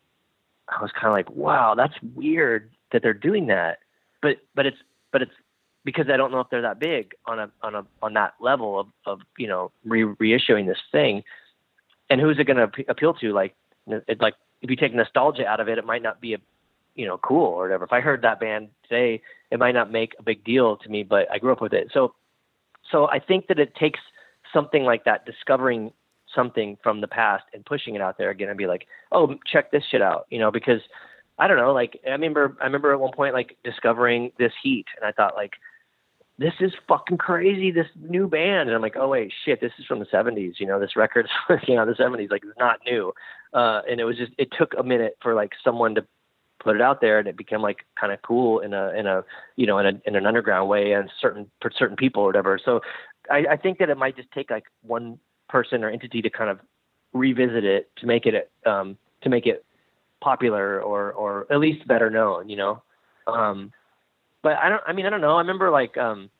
I 0.69 0.83
was 0.83 0.91
kind 0.93 1.07
of 1.07 1.13
like, 1.13 1.31
wow, 1.31 1.75
that's 1.75 1.95
weird 2.15 2.71
that 2.93 3.03
they're 3.03 3.15
doing 3.15 3.47
that, 3.47 3.79
but 4.23 4.39
but 4.55 4.67
it's 4.67 4.79
but 5.13 5.23
it's 5.23 5.33
because 5.85 6.07
I 6.13 6.17
don't 6.17 6.31
know 6.31 6.41
if 6.41 6.51
they're 6.51 6.63
that 6.63 6.79
big 6.79 7.15
on 7.27 7.39
a 7.39 7.51
on 7.63 7.75
a 7.75 7.87
on 8.03 8.15
that 8.15 8.35
level 8.41 8.79
of 8.81 8.89
of 9.07 9.21
you 9.37 9.47
know 9.47 9.71
re- 9.85 10.05
reissuing 10.05 10.67
this 10.67 10.79
thing, 10.93 11.23
and 12.11 12.21
who's 12.21 12.39
it 12.39 12.45
going 12.45 12.57
to 12.57 12.85
appeal 12.89 13.15
to? 13.15 13.33
Like 13.33 13.55
it 13.93 14.21
like 14.21 14.35
if 14.63 14.71
you 14.71 14.77
take 14.77 14.95
nostalgia 14.95 15.47
out 15.47 15.61
of 15.61 15.69
it, 15.69 15.79
it 15.79 15.87
might 15.87 16.03
not 16.03 16.21
be 16.21 16.35
a 16.35 16.39
you 16.95 17.07
know 17.07 17.19
cool 17.19 17.47
or 17.47 17.63
whatever. 17.63 17.85
If 17.85 17.93
I 17.93 18.01
heard 18.01 18.23
that 18.23 18.41
band 18.41 18.69
today, 18.83 19.23
it 19.51 19.59
might 19.59 19.73
not 19.73 19.91
make 19.91 20.13
a 20.19 20.23
big 20.23 20.45
deal 20.45 20.77
to 20.79 20.89
me, 20.89 21.03
but 21.03 21.31
I 21.31 21.39
grew 21.39 21.53
up 21.53 21.61
with 21.61 21.73
it. 21.73 21.91
So 21.93 22.15
so 22.91 23.09
I 23.09 23.19
think 23.19 23.49
that 23.49 23.59
it 23.59 23.75
takes 23.75 24.01
something 24.53 24.85
like 24.85 25.05
that 25.05 25.27
discovering 25.27 25.93
something 26.35 26.77
from 26.83 27.01
the 27.01 27.09
past 27.09 27.45
and 27.55 27.65
pushing 27.65 27.95
it 27.95 28.01
out 28.01 28.19
there 28.19 28.31
again 28.31 28.49
and 28.49 28.59
be 28.59 28.67
like, 28.67 28.87
oh, 29.13 29.35
check 29.51 29.71
this 29.71 29.83
shit 29.91 30.03
out, 30.03 30.27
you 30.31 30.39
know, 30.39 30.51
because 30.51 30.81
I 31.39 31.47
don't 31.47 31.57
know, 31.57 31.73
like 31.73 31.99
I 32.07 32.11
remember 32.11 32.57
I 32.61 32.65
remember 32.65 32.93
at 32.93 33.01
one 33.01 33.13
point 33.13 33.35
like 33.35 33.57
discovering 33.65 34.33
this 34.39 34.53
Heat, 34.63 34.87
and 34.97 35.07
I 35.07 35.13
thought 35.13 35.37
like, 35.37 35.53
this 36.39 36.55
is 36.61 36.73
fucking 36.87 37.19
crazy, 37.19 37.71
this 37.71 37.87
new 38.01 38.29
band, 38.29 38.69
and 38.69 38.75
I'm 38.75 38.83
like, 38.83 38.97
oh 38.97 39.09
wait, 39.09 39.33
shit, 39.45 39.61
this 39.61 39.73
is 39.79 39.87
from 39.87 40.01
the 40.01 40.07
'70s, 40.07 40.55
you 40.59 40.67
know, 40.67 40.81
this 40.81 40.97
record's 40.97 41.29
out 41.51 41.69
in 41.69 41.77
the 41.77 41.95
'70s, 41.99 42.31
like 42.31 42.43
it's 42.45 42.59
not 42.59 42.81
new, 42.85 43.13
uh, 43.55 43.83
and 43.89 44.01
it 44.01 44.05
was 44.05 44.17
just 44.17 44.33
it 44.39 44.49
took 44.57 44.75
a 44.79 44.83
minute 44.83 45.17
for 45.23 45.35
like 45.35 45.53
someone 45.65 45.95
to 45.95 46.05
put 46.61 46.75
it 46.75 46.83
out 46.83 47.01
there 47.01 47.19
and 47.19 47.29
it 47.29 47.37
became 47.37 47.63
like 47.63 47.87
kind 47.99 48.13
of 48.13 48.21
cool 48.23 48.61
in 48.61 48.75
a 48.75 48.91
in 48.91 49.07
a 49.07 49.25
you 49.57 49.67
know 49.67 49.79
in 49.79 49.87
a 49.87 49.93
in 50.07 50.17
an 50.17 50.27
underground 50.27 50.69
way 50.69 50.93
and 50.93 51.11
certain 51.21 51.51
for 51.61 51.71
certain 51.77 51.97
people 51.97 52.23
or 52.23 52.27
whatever. 52.27 52.59
So 52.63 52.81
I, 53.31 53.45
I 53.51 53.57
think 53.57 53.79
that 53.79 53.91
it 53.91 53.97
might 53.97 54.17
just 54.17 54.31
take 54.33 54.51
like 54.51 54.65
one 54.83 55.19
person 55.49 55.85
or 55.85 55.91
entity 55.91 56.23
to 56.23 56.31
kind 56.31 56.51
of 56.51 56.59
revisit 57.13 57.65
it 57.65 57.91
to 57.97 58.07
make 58.07 58.27
it 58.27 58.51
um 58.67 58.97
to 59.23 59.29
make 59.29 59.47
it 59.47 59.65
popular 60.21 60.81
or 60.83 61.13
or 61.13 61.47
at 61.51 61.61
least 61.61 61.87
better 61.87 62.11
known 62.11 62.49
you 62.49 62.57
know? 62.57 62.83
Um 63.27 63.73
but 64.43 64.57
i 64.59 64.69
don't 64.69 64.83
i 64.87 64.93
mean 64.93 65.07
i 65.07 65.11
don't 65.11 65.21
know. 65.21 65.37
I 65.37 65.41
remember 65.41 65.71
like 65.71 65.97
um 65.97 66.31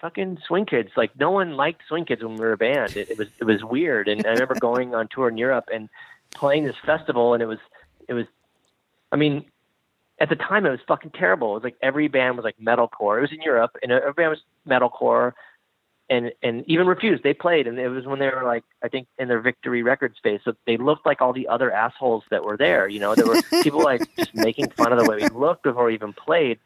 fucking 0.00 0.38
swing 0.46 0.66
kids 0.66 0.90
like 0.96 1.10
no 1.18 1.30
one 1.30 1.56
liked 1.56 1.82
swing 1.88 2.04
kids 2.04 2.22
when 2.22 2.34
we 2.34 2.40
were 2.40 2.52
a 2.52 2.56
band 2.56 2.96
it, 2.96 3.10
it 3.10 3.18
was 3.18 3.28
it 3.40 3.44
was 3.44 3.64
weird 3.64 4.08
and 4.08 4.26
i 4.26 4.30
remember 4.30 4.54
going 4.60 4.94
on 4.94 5.08
tour 5.08 5.28
in 5.28 5.38
europe 5.38 5.68
and 5.72 5.88
playing 6.34 6.64
this 6.64 6.76
festival 6.84 7.32
and 7.32 7.42
it 7.42 7.46
was 7.46 7.58
it 8.08 8.12
was 8.12 8.26
I 9.12 9.16
mean, 9.16 9.44
at 10.20 10.28
the 10.28 10.36
time 10.36 10.66
it 10.66 10.70
was 10.70 10.80
fucking 10.86 11.12
terrible. 11.12 11.52
It 11.52 11.54
was 11.54 11.64
like 11.64 11.76
every 11.82 12.08
band 12.08 12.36
was 12.36 12.44
like 12.44 12.56
metalcore. 12.58 13.18
It 13.18 13.22
was 13.22 13.32
in 13.32 13.42
Europe, 13.42 13.76
and 13.82 13.92
every 13.92 14.12
band 14.12 14.30
was 14.30 14.42
metalcore, 14.68 15.32
and 16.08 16.32
and 16.42 16.64
even 16.66 16.86
Refused 16.86 17.22
they 17.22 17.34
played, 17.34 17.66
and 17.66 17.78
it 17.78 17.88
was 17.88 18.06
when 18.06 18.18
they 18.18 18.28
were 18.28 18.44
like 18.44 18.64
I 18.82 18.88
think 18.88 19.08
in 19.18 19.28
their 19.28 19.40
Victory 19.40 19.82
record 19.82 20.14
space, 20.16 20.40
so 20.44 20.54
they 20.66 20.76
looked 20.76 21.06
like 21.06 21.20
all 21.20 21.32
the 21.32 21.48
other 21.48 21.72
assholes 21.72 22.24
that 22.30 22.44
were 22.44 22.56
there. 22.56 22.88
You 22.88 23.00
know, 23.00 23.14
there 23.14 23.26
were 23.26 23.42
people 23.62 23.82
like 23.82 24.02
just 24.16 24.34
making 24.34 24.70
fun 24.70 24.92
of 24.92 24.98
the 24.98 25.08
way 25.08 25.16
we 25.16 25.28
looked 25.28 25.62
before 25.62 25.86
we 25.86 25.94
even 25.94 26.12
played. 26.12 26.58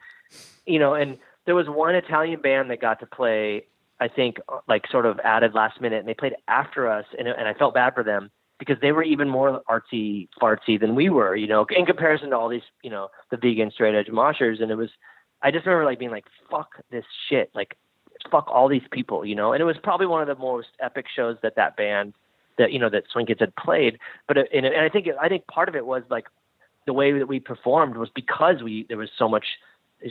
You 0.67 0.79
know, 0.79 0.95
and 0.95 1.19
there 1.51 1.57
was 1.57 1.67
one 1.69 1.97
Italian 1.97 2.41
band 2.41 2.71
that 2.71 2.81
got 2.81 3.01
to 3.01 3.07
play. 3.07 3.65
I 3.99 4.07
think 4.07 4.37
uh, 4.49 4.61
like 4.69 4.85
sort 4.89 5.05
of 5.05 5.19
added 5.25 5.53
last 5.53 5.81
minute, 5.81 5.99
and 5.99 6.07
they 6.07 6.15
played 6.15 6.37
after 6.47 6.89
us, 6.89 7.05
and 7.19 7.27
and 7.27 7.49
I 7.49 7.55
felt 7.55 7.75
bad 7.75 7.93
for 7.93 8.05
them 8.05 8.31
because 8.61 8.77
they 8.81 8.93
were 8.93 9.03
even 9.03 9.29
more 9.29 9.61
artsy 9.69 10.29
fartsy 10.41 10.79
than 10.79 10.95
we 10.95 11.09
were, 11.09 11.35
you 11.35 11.49
know, 11.49 11.67
in 11.77 11.87
comparison 11.87 12.31
to 12.31 12.37
all 12.37 12.49
these, 12.49 12.63
you 12.85 12.91
know, 12.91 13.09
the 13.33 13.37
vegan 13.37 13.73
straight 13.73 13.97
edge 13.97 14.07
moshers. 14.07 14.63
And 14.63 14.71
it 14.71 14.77
was, 14.77 14.91
I 15.43 15.51
just 15.51 15.67
remember 15.67 15.87
like 15.87 15.99
being 15.99 16.13
like, 16.13 16.27
fuck 16.49 16.69
this 16.91 17.05
shit. 17.29 17.51
Like, 17.53 17.77
fuck 18.31 18.47
all 18.49 18.69
these 18.69 18.87
people, 18.93 19.25
you 19.25 19.35
know? 19.35 19.55
And 19.55 19.63
it 19.63 19.65
was 19.65 19.77
probably 19.83 20.07
one 20.07 20.21
of 20.21 20.29
the 20.29 20.41
most 20.41 20.69
epic 20.79 21.07
shows 21.17 21.39
that 21.43 21.57
that 21.57 21.77
band 21.77 22.13
that, 22.59 22.71
you 22.71 22.79
know, 22.79 22.91
that 22.91 23.05
Swing 23.11 23.27
Kids 23.27 23.41
had 23.41 23.57
played. 23.57 23.99
But, 24.29 24.37
it, 24.37 24.49
and, 24.55 24.67
and 24.67 24.83
I 24.83 24.91
think, 24.91 25.09
I 25.21 25.29
think 25.29 25.47
part 25.47 25.71
of 25.71 25.75
it 25.75 25.87
was 25.87 26.03
like 26.11 26.27
the 26.87 26.93
way 26.93 27.19
that 27.19 27.29
we 27.29 27.41
performed 27.41 27.97
was 27.97 28.11
because 28.15 28.63
we, 28.63 28.85
there 28.89 28.99
was 28.99 29.11
so 29.19 29.27
much 29.27 29.47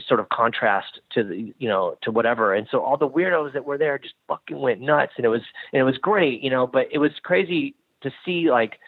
sort 0.06 0.20
of 0.20 0.28
contrast 0.28 1.00
to 1.10 1.24
the 1.24 1.54
you 1.58 1.68
know 1.68 1.96
to 2.02 2.10
whatever 2.10 2.54
and 2.54 2.68
so 2.70 2.80
all 2.80 2.96
the 2.96 3.08
weirdos 3.08 3.52
that 3.52 3.64
were 3.64 3.78
there 3.78 3.98
just 3.98 4.14
fucking 4.28 4.58
went 4.58 4.80
nuts 4.80 5.12
and 5.16 5.26
it 5.26 5.28
was 5.28 5.42
and 5.72 5.80
it 5.80 5.84
was 5.84 5.98
great 5.98 6.42
you 6.42 6.50
know 6.50 6.66
but 6.66 6.86
it 6.92 6.98
was 6.98 7.10
crazy 7.22 7.74
to 8.02 8.10
see 8.24 8.50
like 8.50 8.78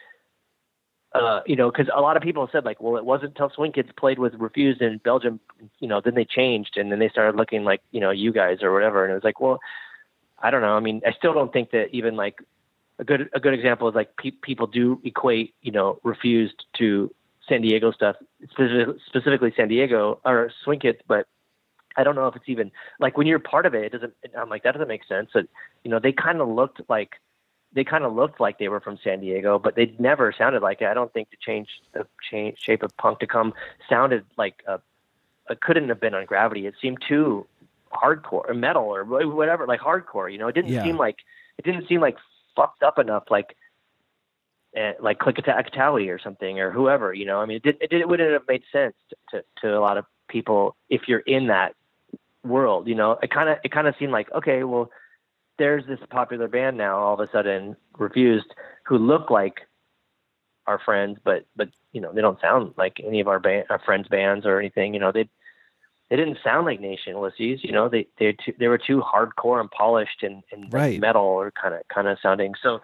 uh, 1.13 1.41
you 1.45 1.55
know, 1.55 1.69
because 1.69 1.87
a 1.95 2.01
lot 2.01 2.17
of 2.17 2.23
people 2.23 2.49
said 2.51 2.65
like, 2.65 2.81
well, 2.81 2.97
it 2.97 3.05
wasn't 3.05 3.29
until 3.29 3.51
Swing 3.51 3.71
Kids 3.71 3.89
played 3.97 4.17
with 4.17 4.33
Refused 4.33 4.81
in 4.81 4.97
Belgium, 5.03 5.39
you 5.79 5.87
know, 5.87 6.01
then 6.03 6.15
they 6.15 6.25
changed 6.25 6.75
and 6.75 6.91
then 6.91 6.99
they 6.99 7.09
started 7.09 7.37
looking 7.37 7.63
like, 7.63 7.81
you 7.91 7.99
know, 7.99 8.09
you 8.09 8.33
guys 8.33 8.63
or 8.63 8.73
whatever. 8.73 9.03
And 9.03 9.11
it 9.11 9.15
was 9.15 9.23
like, 9.23 9.39
well, 9.39 9.59
I 10.39 10.49
don't 10.49 10.61
know. 10.61 10.75
I 10.75 10.79
mean, 10.79 11.01
I 11.05 11.11
still 11.11 11.33
don't 11.33 11.53
think 11.53 11.71
that 11.71 11.89
even 11.91 12.15
like 12.15 12.39
a 12.99 13.03
good 13.03 13.29
a 13.33 13.39
good 13.39 13.53
example 13.53 13.87
is 13.87 13.95
like 13.95 14.15
pe- 14.17 14.31
people 14.31 14.65
do 14.65 14.99
equate, 15.03 15.53
you 15.61 15.71
know, 15.71 15.99
Refused 16.03 16.65
to 16.79 17.13
San 17.47 17.61
Diego 17.61 17.91
stuff, 17.91 18.15
specifically 19.07 19.53
San 19.55 19.67
Diego 19.67 20.19
or 20.25 20.51
Swing 20.63 20.81
but 21.07 21.27
I 21.95 22.03
don't 22.03 22.15
know 22.15 22.27
if 22.27 22.35
it's 22.35 22.47
even 22.47 22.71
like 22.99 23.17
when 23.17 23.27
you're 23.27 23.39
part 23.39 23.65
of 23.65 23.75
it, 23.75 23.85
it 23.85 23.91
doesn't. 23.91 24.13
I'm 24.37 24.49
like 24.49 24.63
that 24.63 24.73
doesn't 24.73 24.87
make 24.87 25.05
sense. 25.05 25.29
That 25.33 25.47
you 25.83 25.91
know 25.91 25.99
they 25.99 26.11
kind 26.11 26.41
of 26.41 26.47
looked 26.47 26.81
like 26.89 27.11
they 27.73 27.83
kind 27.83 28.03
of 28.03 28.13
looked 28.13 28.39
like 28.39 28.59
they 28.59 28.67
were 28.67 28.79
from 28.79 28.97
San 29.03 29.19
Diego, 29.19 29.59
but 29.59 29.75
they 29.75 29.93
never 29.99 30.33
sounded 30.35 30.61
like 30.61 30.81
it. 30.81 30.87
I 30.87 30.93
don't 30.93 31.11
think 31.13 31.29
the 31.29 31.37
change 31.39 31.67
the 31.93 32.07
change 32.31 32.59
shape 32.59 32.83
of 32.83 32.95
punk 32.97 33.19
to 33.19 33.27
come 33.27 33.53
sounded 33.89 34.25
like 34.37 34.63
a, 34.67 34.79
it 35.49 35.61
couldn't 35.61 35.89
have 35.89 35.99
been 35.99 36.13
on 36.13 36.25
Gravity. 36.25 36.65
It 36.65 36.75
seemed 36.81 37.03
too 37.07 37.45
hardcore 37.91 38.49
or 38.49 38.53
metal 38.53 38.83
or 38.83 39.03
whatever, 39.03 39.67
like 39.67 39.81
hardcore. 39.81 40.31
You 40.31 40.39
know, 40.39 40.47
it 40.47 40.55
didn't 40.55 40.71
yeah. 40.71 40.83
seem 40.83 40.97
like 40.97 41.17
it 41.57 41.65
didn't 41.65 41.87
seem 41.87 42.01
like 42.01 42.17
fucked 42.55 42.83
up 42.83 42.97
enough, 42.97 43.25
like 43.29 43.55
uh, 44.79 44.93
like 44.99 45.19
Click 45.19 45.37
Towie 45.37 46.13
or 46.13 46.19
something 46.19 46.59
or 46.59 46.71
whoever. 46.71 47.13
You 47.13 47.25
know, 47.25 47.39
I 47.39 47.45
mean, 47.45 47.57
it, 47.57 47.63
did, 47.63 47.77
it, 47.81 47.89
did, 47.89 48.01
it 48.01 48.09
wouldn't 48.09 48.31
have 48.31 48.47
made 48.47 48.63
sense 48.71 48.95
to, 49.09 49.15
to 49.31 49.43
to 49.61 49.77
a 49.77 49.81
lot 49.81 49.97
of 49.97 50.05
people 50.27 50.75
if 50.89 51.01
you're 51.07 51.19
in 51.19 51.47
that 51.47 51.75
world. 52.43 52.87
You 52.87 52.95
know, 52.95 53.17
it 53.21 53.31
kind 53.31 53.49
of 53.49 53.57
it 53.63 53.71
kind 53.71 53.87
of 53.87 53.95
seemed 53.99 54.11
like 54.11 54.31
okay, 54.33 54.63
well 54.63 54.89
there's 55.57 55.85
this 55.85 55.99
popular 56.09 56.47
band 56.47 56.77
now 56.77 56.97
all 56.97 57.13
of 57.13 57.19
a 57.19 57.31
sudden 57.31 57.75
refused 57.97 58.53
who 58.85 58.97
look 58.97 59.29
like 59.29 59.61
our 60.65 60.79
friends 60.79 61.17
but 61.23 61.45
but 61.55 61.69
you 61.91 62.01
know 62.01 62.11
they 62.13 62.21
don't 62.21 62.39
sound 62.41 62.73
like 62.77 62.97
any 63.05 63.19
of 63.19 63.27
our 63.27 63.39
band 63.39 63.65
our 63.69 63.79
friends 63.79 64.07
bands 64.07 64.45
or 64.45 64.59
anything 64.59 64.93
you 64.93 64.99
know 64.99 65.11
they 65.11 65.27
they 66.09 66.15
didn't 66.15 66.37
sound 66.43 66.65
like 66.65 66.79
nation 66.79 67.13
ulysses 67.13 67.63
you 67.63 67.71
know 67.71 67.89
they 67.89 68.07
they 68.17 68.31
too, 68.33 68.53
they 68.57 68.67
were 68.67 68.77
too 68.77 69.01
hardcore 69.01 69.59
and 69.59 69.69
polished 69.71 70.23
and, 70.23 70.43
and 70.51 70.71
right. 70.73 70.99
metal 70.99 71.21
or 71.21 71.51
kind 71.51 71.73
of 71.75 71.81
kind 71.93 72.07
of 72.07 72.17
sounding 72.21 72.53
so 72.61 72.79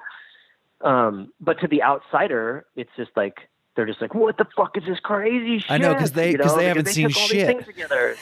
um 0.82 1.32
but 1.40 1.60
to 1.60 1.68
the 1.68 1.84
outsider 1.84 2.66
it's 2.76 2.92
just 2.96 3.12
like 3.16 3.50
they're 3.76 3.86
just 3.86 4.02
like, 4.02 4.14
what 4.14 4.38
the 4.38 4.46
fuck 4.58 4.76
is 4.76 4.84
this 4.86 5.00
crazy 5.00 5.60
shit? 5.60 5.72
I 5.72 5.78
know 5.78 5.94
because 5.94 6.12
they 6.12 6.34
because 6.34 6.52
you 6.52 6.52
know? 6.52 6.58
they 6.58 6.68
haven't 6.68 6.86
they 6.86 6.92
seen 6.92 7.10
shit. 7.10 7.66
together. 7.66 8.18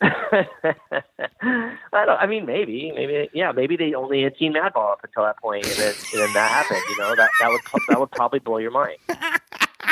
I 1.92 2.04
don't. 2.04 2.18
I 2.18 2.26
mean, 2.26 2.44
maybe, 2.44 2.90
maybe, 2.92 3.28
yeah, 3.32 3.52
maybe 3.52 3.76
they 3.76 3.94
only 3.94 4.24
had 4.24 4.34
seen 4.36 4.52
Madball 4.54 4.90
up 4.90 5.04
until 5.04 5.22
that 5.22 5.38
point, 5.38 5.64
and 5.66 5.76
then, 5.76 5.94
and 6.12 6.22
then 6.22 6.32
that 6.32 6.50
happened. 6.50 6.82
You 6.90 6.98
know, 6.98 7.14
that 7.14 7.30
that 7.40 7.50
would 7.50 7.60
that 7.88 8.00
would 8.00 8.10
probably 8.10 8.40
blow 8.40 8.58
your 8.58 8.72
mind. 8.72 8.98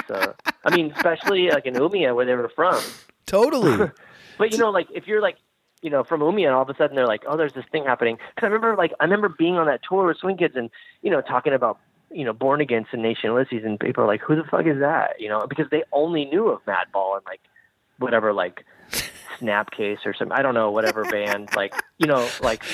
So, 0.08 0.34
I 0.64 0.74
mean, 0.74 0.92
especially 0.96 1.48
like 1.50 1.64
in 1.66 1.74
Umeå 1.74 2.14
where 2.14 2.26
they 2.26 2.34
were 2.34 2.50
from. 2.54 2.82
Totally. 3.26 3.90
but 4.38 4.52
you 4.52 4.58
know, 4.58 4.70
like 4.70 4.88
if 4.92 5.06
you're 5.06 5.22
like 5.22 5.36
you 5.84 5.90
know, 5.90 6.02
from 6.02 6.22
Umeå, 6.22 6.46
and 6.46 6.54
all 6.54 6.62
of 6.62 6.70
a 6.70 6.74
sudden 6.76 6.96
they're 6.96 7.06
like, 7.06 7.24
"Oh, 7.28 7.36
there's 7.36 7.52
this 7.52 7.66
thing 7.70 7.84
happening." 7.84 8.16
Because 8.34 8.46
I 8.46 8.50
remember, 8.50 8.74
like, 8.74 8.94
I 9.00 9.04
remember 9.04 9.28
being 9.28 9.56
on 9.56 9.66
that 9.66 9.82
tour 9.86 10.06
with 10.06 10.16
Swing 10.16 10.38
Kids, 10.38 10.56
and 10.56 10.70
you 11.02 11.10
know, 11.10 11.20
talking 11.20 11.52
about 11.52 11.78
you 12.10 12.24
know, 12.24 12.32
Born 12.32 12.62
Against 12.62 12.94
and 12.94 13.02
Nation 13.02 13.30
Ulysses, 13.30 13.64
and 13.64 13.78
people 13.78 14.02
are 14.02 14.06
like, 14.06 14.22
"Who 14.22 14.34
the 14.34 14.44
fuck 14.44 14.64
is 14.66 14.80
that?" 14.80 15.20
You 15.20 15.28
know, 15.28 15.46
because 15.46 15.66
they 15.70 15.84
only 15.92 16.24
knew 16.24 16.48
of 16.48 16.64
Madball 16.64 17.16
and 17.16 17.24
like 17.26 17.40
whatever, 17.98 18.32
like 18.32 18.64
Snapcase 19.38 20.06
or 20.06 20.14
some, 20.14 20.32
I 20.32 20.40
don't 20.40 20.54
know, 20.54 20.70
whatever 20.70 21.04
band, 21.04 21.50
like 21.54 21.74
you 21.98 22.06
know, 22.06 22.26
like. 22.42 22.64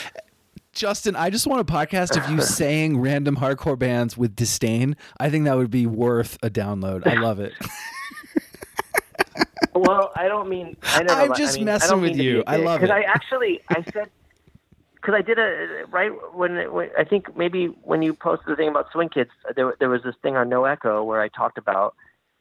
Justin, 0.72 1.16
I 1.16 1.30
just 1.30 1.48
want 1.48 1.68
a 1.68 1.70
podcast 1.70 2.16
of 2.16 2.30
you 2.30 2.40
saying 2.40 3.00
random 3.00 3.36
hardcore 3.36 3.76
bands 3.76 4.16
with 4.16 4.36
disdain. 4.36 4.96
I 5.18 5.28
think 5.28 5.46
that 5.46 5.56
would 5.56 5.72
be 5.72 5.84
worth 5.84 6.38
a 6.44 6.48
download. 6.48 7.08
I 7.08 7.20
love 7.20 7.40
it. 7.40 7.54
well, 9.74 10.12
I 10.16 10.28
don't 10.28 10.48
mean. 10.48 10.76
I 10.82 11.00
am 11.00 11.34
just 11.34 11.54
I 11.54 11.56
mean, 11.56 11.64
messing 11.66 12.00
with 12.00 12.16
you. 12.16 12.42
I 12.46 12.56
love 12.56 12.76
it. 12.76 12.86
Because 12.86 12.94
I 12.94 13.02
actually, 13.02 13.60
I 13.68 13.82
said 13.92 14.10
because 15.00 15.14
I 15.14 15.22
did 15.22 15.38
a 15.38 15.84
right 15.90 16.10
when, 16.34 16.72
when 16.72 16.90
I 16.98 17.04
think 17.04 17.36
maybe 17.36 17.66
when 17.82 18.02
you 18.02 18.12
posted 18.12 18.48
the 18.48 18.56
thing 18.56 18.68
about 18.68 18.90
Swing 18.92 19.08
Kids, 19.08 19.30
there 19.56 19.74
there 19.78 19.88
was 19.88 20.02
this 20.02 20.14
thing 20.22 20.36
on 20.36 20.48
No 20.48 20.64
Echo 20.64 21.02
where 21.02 21.20
I 21.20 21.28
talked 21.28 21.58
about 21.58 21.94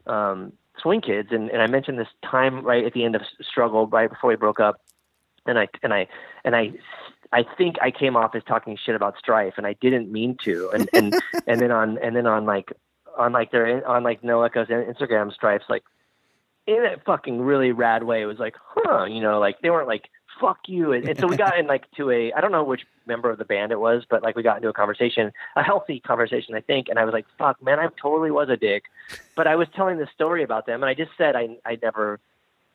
um, 0.07 0.53
Swing 0.81 1.01
Kids, 1.01 1.29
and, 1.31 1.49
and 1.49 1.61
I 1.61 1.67
mentioned 1.67 1.99
this 1.99 2.07
time 2.23 2.65
right 2.65 2.83
at 2.85 2.93
the 2.93 3.03
end 3.05 3.15
of 3.15 3.21
Struggle, 3.41 3.87
right 3.87 4.09
before 4.09 4.29
we 4.29 4.35
broke 4.35 4.59
up, 4.59 4.81
and 5.45 5.57
I 5.57 5.67
and 5.83 5.93
I 5.93 6.07
and 6.43 6.55
I 6.55 6.73
I 7.31 7.45
think 7.57 7.77
I 7.81 7.91
came 7.91 8.15
off 8.17 8.35
as 8.35 8.43
talking 8.43 8.77
shit 8.83 8.95
about 8.95 9.17
Strife, 9.17 9.53
and 9.57 9.65
I 9.65 9.73
didn't 9.73 10.11
mean 10.11 10.37
to, 10.43 10.69
and 10.71 10.89
and 10.93 11.15
and 11.47 11.61
then 11.61 11.71
on 11.71 11.97
and 11.99 12.15
then 12.15 12.27
on 12.27 12.45
like 12.45 12.73
on 13.17 13.31
like 13.31 13.51
their 13.51 13.87
on 13.87 14.03
like 14.03 14.23
No 14.23 14.41
Echo's 14.43 14.67
Instagram 14.67 15.33
Strifes 15.33 15.65
like 15.69 15.83
in 16.69 16.85
a 16.85 16.97
fucking 17.05 17.41
really 17.41 17.71
rad 17.71 18.03
way. 18.03 18.21
It 18.21 18.25
was 18.25 18.39
like, 18.39 18.55
huh, 18.63 19.05
you 19.05 19.21
know, 19.21 19.39
like 19.39 19.61
they 19.61 19.69
weren't 19.69 19.87
like 19.87 20.09
fuck 20.39 20.59
you. 20.67 20.93
And, 20.93 21.07
and 21.07 21.19
so 21.19 21.27
we 21.27 21.35
got 21.35 21.57
in 21.57 21.67
like 21.67 21.89
to 21.97 22.11
a, 22.11 22.31
I 22.33 22.41
don't 22.41 22.51
know 22.51 22.63
which 22.63 22.85
member 23.05 23.29
of 23.29 23.37
the 23.37 23.45
band 23.45 23.71
it 23.71 23.79
was, 23.79 24.03
but 24.09 24.23
like 24.23 24.35
we 24.35 24.43
got 24.43 24.57
into 24.57 24.69
a 24.69 24.73
conversation, 24.73 25.31
a 25.55 25.63
healthy 25.63 25.99
conversation, 25.99 26.55
I 26.55 26.61
think. 26.61 26.87
And 26.87 26.97
I 26.97 27.05
was 27.05 27.13
like, 27.13 27.25
fuck, 27.37 27.61
man, 27.61 27.79
I 27.79 27.87
totally 28.01 28.31
was 28.31 28.49
a 28.49 28.55
dick. 28.55 28.83
But 29.35 29.47
I 29.47 29.55
was 29.55 29.67
telling 29.75 29.97
the 29.97 30.07
story 30.13 30.43
about 30.43 30.65
them 30.65 30.81
and 30.81 30.89
I 30.89 30.93
just 30.93 31.11
said 31.17 31.35
I, 31.35 31.57
I 31.65 31.77
never 31.81 32.19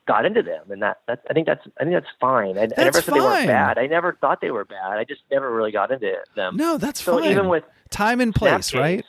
got 0.07 0.27
into 0.27 0.43
them. 0.43 0.71
And 0.71 0.83
that, 0.83 1.01
that 1.09 1.23
I 1.31 1.33
think 1.33 1.47
that's, 1.47 1.67
I 1.81 1.85
think 1.85 1.95
that's 1.95 2.13
fine. 2.21 2.59
I, 2.59 2.65
I 2.65 2.85
never 2.85 3.01
said 3.01 3.05
fine. 3.05 3.15
they 3.15 3.21
weren't 3.21 3.47
bad. 3.47 3.79
I 3.79 3.87
never 3.87 4.13
thought 4.21 4.41
they 4.41 4.51
were 4.51 4.67
bad. 4.67 4.99
I 4.99 5.05
just 5.05 5.23
never 5.31 5.51
really 5.51 5.73
got 5.73 5.91
into 5.91 6.13
them. 6.37 6.57
No, 6.57 6.77
that's 6.77 7.03
so 7.03 7.19
fine. 7.19 7.31
even 7.31 7.49
with 7.49 7.65
time 7.91 8.21
and 8.21 8.35
place, 8.35 8.75
right? 8.75 9.05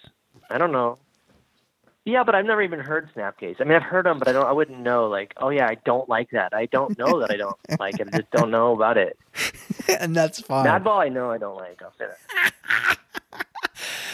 I 0.50 0.58
don't 0.58 0.72
know. 0.72 1.00
Yeah, 2.06 2.24
but 2.24 2.36
I've 2.36 2.46
never 2.46 2.62
even 2.62 2.80
heard 2.80 3.10
Snapcase. 3.16 3.60
I 3.60 3.64
mean, 3.64 3.76
I've 3.76 3.84
heard 3.84 4.06
them, 4.06 4.20
but 4.20 4.28
I 4.28 4.32
don't. 4.32 4.46
I 4.46 4.52
wouldn't 4.52 4.80
know. 4.80 5.08
Like, 5.08 5.34
oh 5.38 5.50
yeah, 5.50 5.68
I 5.68 5.76
don't 5.86 6.08
like 6.08 6.30
that. 6.32 6.54
I 6.54 6.68
don't 6.68 6.96
know 7.00 7.20
that 7.20 7.32
I 7.32 7.38
don't 7.38 7.58
like 7.80 8.00
it. 8.00 8.08
I 8.14 8.20
just 8.20 8.30
don't 8.32 8.52
know 8.52 8.74
about 8.74 8.98
it. 8.98 9.18
and 10.00 10.16
that's 10.16 10.40
fine. 10.40 10.68
Madball, 10.68 11.00
I 11.00 11.10
know 11.10 11.32
I 11.32 11.40
don't 11.40 11.58
like. 11.58 11.82
I'll 11.82 11.94
say 11.98 12.06
that. 12.06 12.98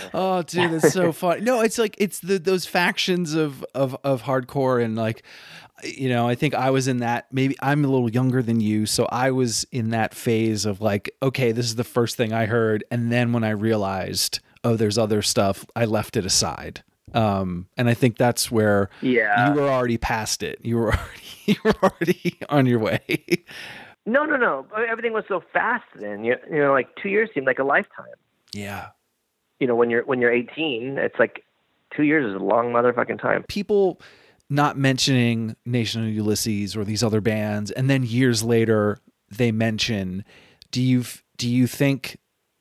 oh, 0.13 0.41
dude, 0.43 0.71
that's 0.71 0.93
so 0.93 1.11
fun. 1.11 1.43
No, 1.43 1.59
it's 1.59 1.77
like 1.77 1.95
it's 1.97 2.19
the 2.19 2.39
those 2.39 2.65
factions 2.65 3.33
of 3.33 3.65
of 3.75 3.97
of 4.05 4.23
hardcore 4.23 4.81
and 4.81 4.95
like 4.95 5.23
you 5.83 6.09
know, 6.09 6.29
I 6.29 6.35
think 6.35 6.53
I 6.53 6.69
was 6.69 6.87
in 6.87 6.99
that 6.99 7.25
maybe 7.33 7.57
I'm 7.61 7.83
a 7.83 7.87
little 7.89 8.09
younger 8.09 8.41
than 8.41 8.61
you, 8.61 8.85
so 8.85 9.05
I 9.11 9.31
was 9.31 9.65
in 9.71 9.89
that 9.89 10.13
phase 10.13 10.63
of 10.63 10.79
like, 10.79 11.13
okay, 11.21 11.51
this 11.51 11.65
is 11.65 11.75
the 11.75 11.83
first 11.83 12.15
thing 12.15 12.31
I 12.31 12.45
heard 12.45 12.85
and 12.89 13.11
then 13.11 13.33
when 13.33 13.43
I 13.43 13.49
realized, 13.49 14.39
oh, 14.63 14.77
there's 14.77 14.97
other 14.97 15.21
stuff, 15.21 15.65
I 15.75 15.83
left 15.85 16.15
it 16.15 16.25
aside. 16.25 16.83
Um, 17.13 17.67
and 17.77 17.89
I 17.89 17.93
think 17.93 18.17
that's 18.17 18.49
where 18.51 18.89
Yeah. 19.01 19.49
you 19.53 19.59
were 19.59 19.67
already 19.69 19.97
past 19.97 20.43
it. 20.43 20.59
You 20.63 20.77
were 20.77 20.93
already 20.93 21.23
you 21.45 21.55
were 21.63 21.73
already 21.83 22.37
on 22.49 22.65
your 22.65 22.79
way. 22.79 22.99
No, 24.05 24.23
no, 24.25 24.35
no. 24.35 24.65
Everything 24.89 25.13
was 25.13 25.25
so 25.27 25.43
fast 25.53 25.83
then. 25.99 26.23
You, 26.23 26.35
you 26.49 26.57
know, 26.59 26.71
like 26.71 26.87
two 27.01 27.09
years 27.09 27.29
seemed 27.33 27.45
like 27.47 27.59
a 27.59 27.63
lifetime. 27.63 28.05
yeah. 28.53 28.87
You 29.59 29.67
know, 29.67 29.75
when 29.75 29.89
you're 29.91 30.03
when 30.05 30.19
you're 30.21 30.31
18, 30.33 30.97
it's 30.97 31.19
like 31.19 31.43
two 31.95 32.01
years 32.03 32.25
is 32.27 32.35
a 32.35 32.43
long 32.43 32.71
motherfucking 32.73 33.21
time. 33.21 33.43
people 33.47 34.01
not 34.49 34.75
mentioning 34.77 35.55
Nation 35.65 36.03
of 36.03 36.09
Ulysses 36.09 36.75
or 36.75 36.83
these 36.83 37.03
other 37.03 37.21
bands, 37.21 37.69
and 37.69 37.89
then 37.89 38.03
years 38.03 38.43
later 38.43 38.97
they 39.29 39.51
mention. 39.51 40.25
Do 40.71 40.81
you 40.81 41.03
do 41.37 41.47
you 41.47 41.67
think 41.67 42.17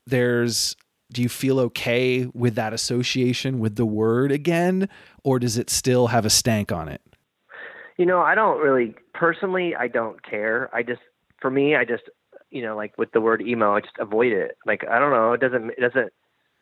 there's 0.07 0.77
do 1.13 1.23
you 1.23 1.29
feel 1.29 1.59
okay 1.61 2.27
with 2.35 2.55
that 2.55 2.73
association 2.73 3.59
with 3.59 3.77
the 3.77 3.87
word 3.87 4.33
again, 4.33 4.89
or 5.25 5.39
does 5.39 5.57
it 5.57 5.71
still 5.71 6.09
have 6.09 6.25
a 6.25 6.31
stank 6.31 6.73
on 6.73 6.89
it? 6.89 7.03
You 7.97 8.07
know, 8.07 8.21
I 8.21 8.35
don't 8.35 8.61
really 8.61 8.95
personally. 9.13 9.75
I 9.75 9.89
don't 9.89 10.23
care. 10.23 10.71
I 10.75 10.83
just, 10.83 11.03
for 11.41 11.51
me, 11.51 11.77
I 11.77 11.85
just, 11.85 12.05
you 12.51 12.63
know, 12.63 12.77
like 12.77 12.97
with 12.97 13.13
the 13.13 13.21
word 13.21 13.43
emo, 13.43 13.75
I 13.75 13.81
just 13.81 13.99
avoid 13.99 14.33
it. 14.33 14.57
Like 14.67 14.85
I 14.89 14.99
don't 14.99 15.11
know. 15.11 15.33
It 15.33 15.41
doesn't. 15.41 15.71
It 15.71 15.81
doesn't. 15.81 16.13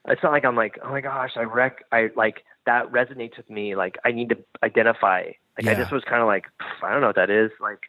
It's 0.07 0.22
not 0.22 0.32
like 0.32 0.44
I'm 0.44 0.57
like, 0.57 0.78
oh 0.82 0.90
my 0.90 1.01
gosh, 1.01 1.32
I 1.36 1.42
wreck. 1.42 1.84
I 1.92 2.09
like 2.16 2.44
that 2.66 2.90
resonates 2.90 3.36
with 3.36 3.51
me. 3.51 3.76
Like 3.76 3.96
I 4.05 4.12
need 4.12 4.30
to 4.30 4.38
identify. 4.62 5.32
Like 5.61 5.66
I 5.66 5.74
just 5.74 5.92
was 5.92 6.05
kind 6.05 6.22
of 6.22 6.28
like, 6.28 6.46
I 6.82 6.92
don't 6.92 7.01
know 7.01 7.09
what 7.09 7.16
that 7.16 7.30
is. 7.30 7.51
Like 7.61 7.80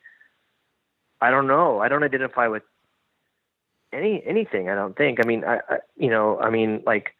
I 1.22 1.32
don't 1.32 1.47
know. 1.47 1.80
I 1.80 1.88
don't 1.88 2.03
identify 2.03 2.47
with 2.47 2.64
any 3.94 4.24
anything. 4.26 4.70
I 4.70 4.76
don't 4.76 4.96
think. 4.96 5.20
I 5.24 5.28
mean, 5.28 5.44
I, 5.44 5.60
I 5.70 5.78
you 5.98 6.10
know, 6.10 6.40
I 6.40 6.50
mean, 6.50 6.84
like, 6.86 7.16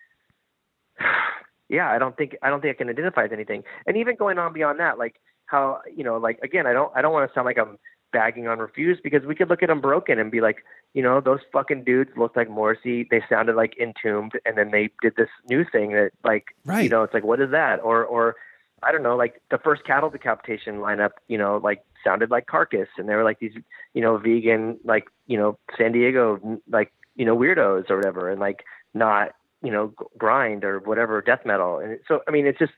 yeah, 1.70 1.90
I 1.92 1.98
don't 1.98 2.16
think 2.18 2.38
I 2.42 2.50
don't 2.50 2.62
think 2.62 2.76
I 2.76 2.78
can 2.78 2.90
identify 2.90 3.24
with 3.24 3.34
anything. 3.34 3.64
And 3.86 3.98
even 3.98 4.16
going 4.16 4.38
on 4.38 4.54
beyond 4.54 4.80
that, 4.80 4.98
like 4.98 5.16
how 5.46 5.82
you 5.94 6.04
know, 6.04 6.18
like 6.18 6.40
again, 6.44 6.68
I 6.68 6.74
don't 6.74 6.92
I 6.96 7.02
don't 7.02 7.14
want 7.14 7.30
to 7.30 7.34
sound 7.34 7.46
like 7.46 7.58
I'm 7.58 7.78
bagging 8.12 8.48
on 8.48 8.60
Refuse 8.60 9.00
because 9.04 9.24
we 9.26 9.36
could 9.36 9.50
look 9.50 9.62
at 9.62 9.70
Unbroken 9.70 10.20
and 10.20 10.32
be 10.32 10.42
like, 10.42 10.64
you 10.94 11.04
know, 11.04 11.22
those 11.22 11.40
fucking 11.54 11.84
dudes 11.84 12.10
looked 12.18 12.36
like 12.36 12.50
Morrissey. 12.50 13.08
They 13.10 13.22
sounded 13.30 13.56
like 13.56 13.76
Entombed, 13.80 14.34
and 14.46 14.58
then 14.58 14.72
they 14.72 14.90
did 15.02 15.16
this 15.16 15.30
new 15.48 15.64
thing 15.64 15.92
that, 15.92 16.12
like, 16.24 16.48
Right. 16.66 16.84
you 16.84 16.90
know, 16.90 17.04
it's 17.04 17.14
like, 17.14 17.24
what 17.24 17.40
is 17.40 17.52
that? 17.52 17.80
Or 17.84 18.04
or 18.04 18.36
I 18.82 18.92
don't 18.92 19.04
know, 19.04 19.16
like 19.16 19.42
the 19.52 19.58
first 19.58 19.84
cattle 19.84 20.10
decapitation 20.10 20.78
lineup, 20.78 21.12
you 21.28 21.38
know, 21.38 21.60
like 21.64 21.84
sounded 22.04 22.32
like 22.32 22.48
Carcass, 22.48 22.90
and 22.98 23.08
they 23.08 23.16
were 23.16 23.24
like 23.24 23.40
these, 23.40 23.54
you 23.94 24.02
know, 24.02 24.18
vegan, 24.18 24.80
like 24.84 25.08
you 25.28 25.38
know, 25.38 25.58
San 25.78 25.92
Diego, 25.92 26.60
like 26.70 26.92
you 27.16 27.26
know, 27.26 27.36
weirdos 27.36 27.90
or 27.90 27.98
whatever, 27.98 28.30
and 28.30 28.40
like 28.40 28.64
not, 28.94 29.30
you 29.62 29.72
know, 29.72 29.94
grind 30.18 30.64
or 30.64 30.80
whatever, 30.80 31.22
death 31.22 31.46
metal, 31.46 31.80
and 31.80 32.00
so 32.08 32.22
I 32.28 32.32
mean, 32.32 32.46
it's 32.46 32.60
just 32.60 32.74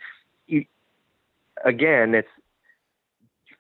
you. 0.48 0.66
Again, 1.64 2.16
it's 2.16 2.28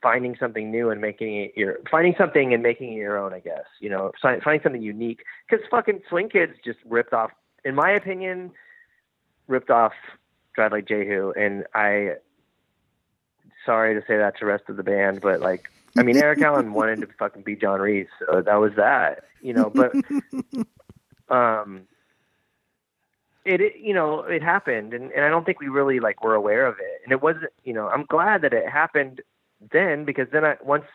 finding 0.01 0.35
something 0.39 0.71
new 0.71 0.89
and 0.89 0.99
making 0.99 1.35
it 1.35 1.51
your 1.55 1.77
finding 1.89 2.15
something 2.17 2.53
and 2.53 2.63
making 2.63 2.93
it 2.93 2.95
your 2.95 3.17
own. 3.17 3.33
I 3.33 3.39
guess 3.39 3.65
you 3.79 3.89
know, 3.89 4.11
fi- 4.21 4.39
finding 4.39 4.63
something 4.63 4.81
unique 4.81 5.23
because 5.49 5.65
fucking 5.69 6.01
Swing 6.09 6.29
Kids 6.29 6.53
just 6.65 6.79
ripped 6.85 7.13
off, 7.13 7.31
in 7.63 7.75
my 7.75 7.91
opinion, 7.91 8.51
ripped 9.47 9.69
off 9.69 9.93
Drive 10.55 10.71
Like 10.71 10.87
Jehu, 10.87 11.31
and 11.37 11.65
I 11.73 12.15
sorry 13.65 13.93
to 13.93 14.01
say 14.07 14.17
that 14.17 14.35
to 14.35 14.41
the 14.41 14.45
rest 14.45 14.63
of 14.69 14.77
the 14.77 14.83
band, 14.83 15.21
but 15.21 15.41
like, 15.41 15.69
I 15.97 16.03
mean, 16.03 16.17
Eric 16.17 16.41
Allen 16.41 16.73
wanted 16.73 17.01
to 17.01 17.07
fucking 17.19 17.43
be 17.43 17.55
John 17.55 17.81
Reis, 17.81 18.07
so 18.19 18.41
that 18.41 18.55
was 18.55 18.73
that, 18.77 19.25
you 19.41 19.53
know. 19.53 19.69
But, 19.69 19.93
um, 21.29 21.81
it, 23.43 23.59
it 23.61 23.73
you 23.77 23.93
know 23.93 24.21
it 24.21 24.41
happened, 24.41 24.93
and, 24.93 25.11
and 25.11 25.25
I 25.25 25.29
don't 25.29 25.45
think 25.45 25.59
we 25.59 25.67
really 25.67 25.99
like 25.99 26.23
were 26.23 26.35
aware 26.35 26.65
of 26.65 26.75
it, 26.79 27.01
and 27.03 27.11
it 27.11 27.21
wasn't, 27.21 27.51
you 27.63 27.73
know, 27.73 27.89
I'm 27.89 28.05
glad 28.05 28.41
that 28.43 28.53
it 28.53 28.69
happened 28.69 29.21
then 29.71 30.05
because 30.05 30.27
then 30.31 30.45
I 30.45 30.55
once 30.63 30.85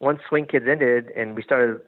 once 0.00 0.20
Swing 0.28 0.46
Kids 0.46 0.66
ended 0.68 1.10
and 1.16 1.34
we 1.34 1.42
started 1.42 1.80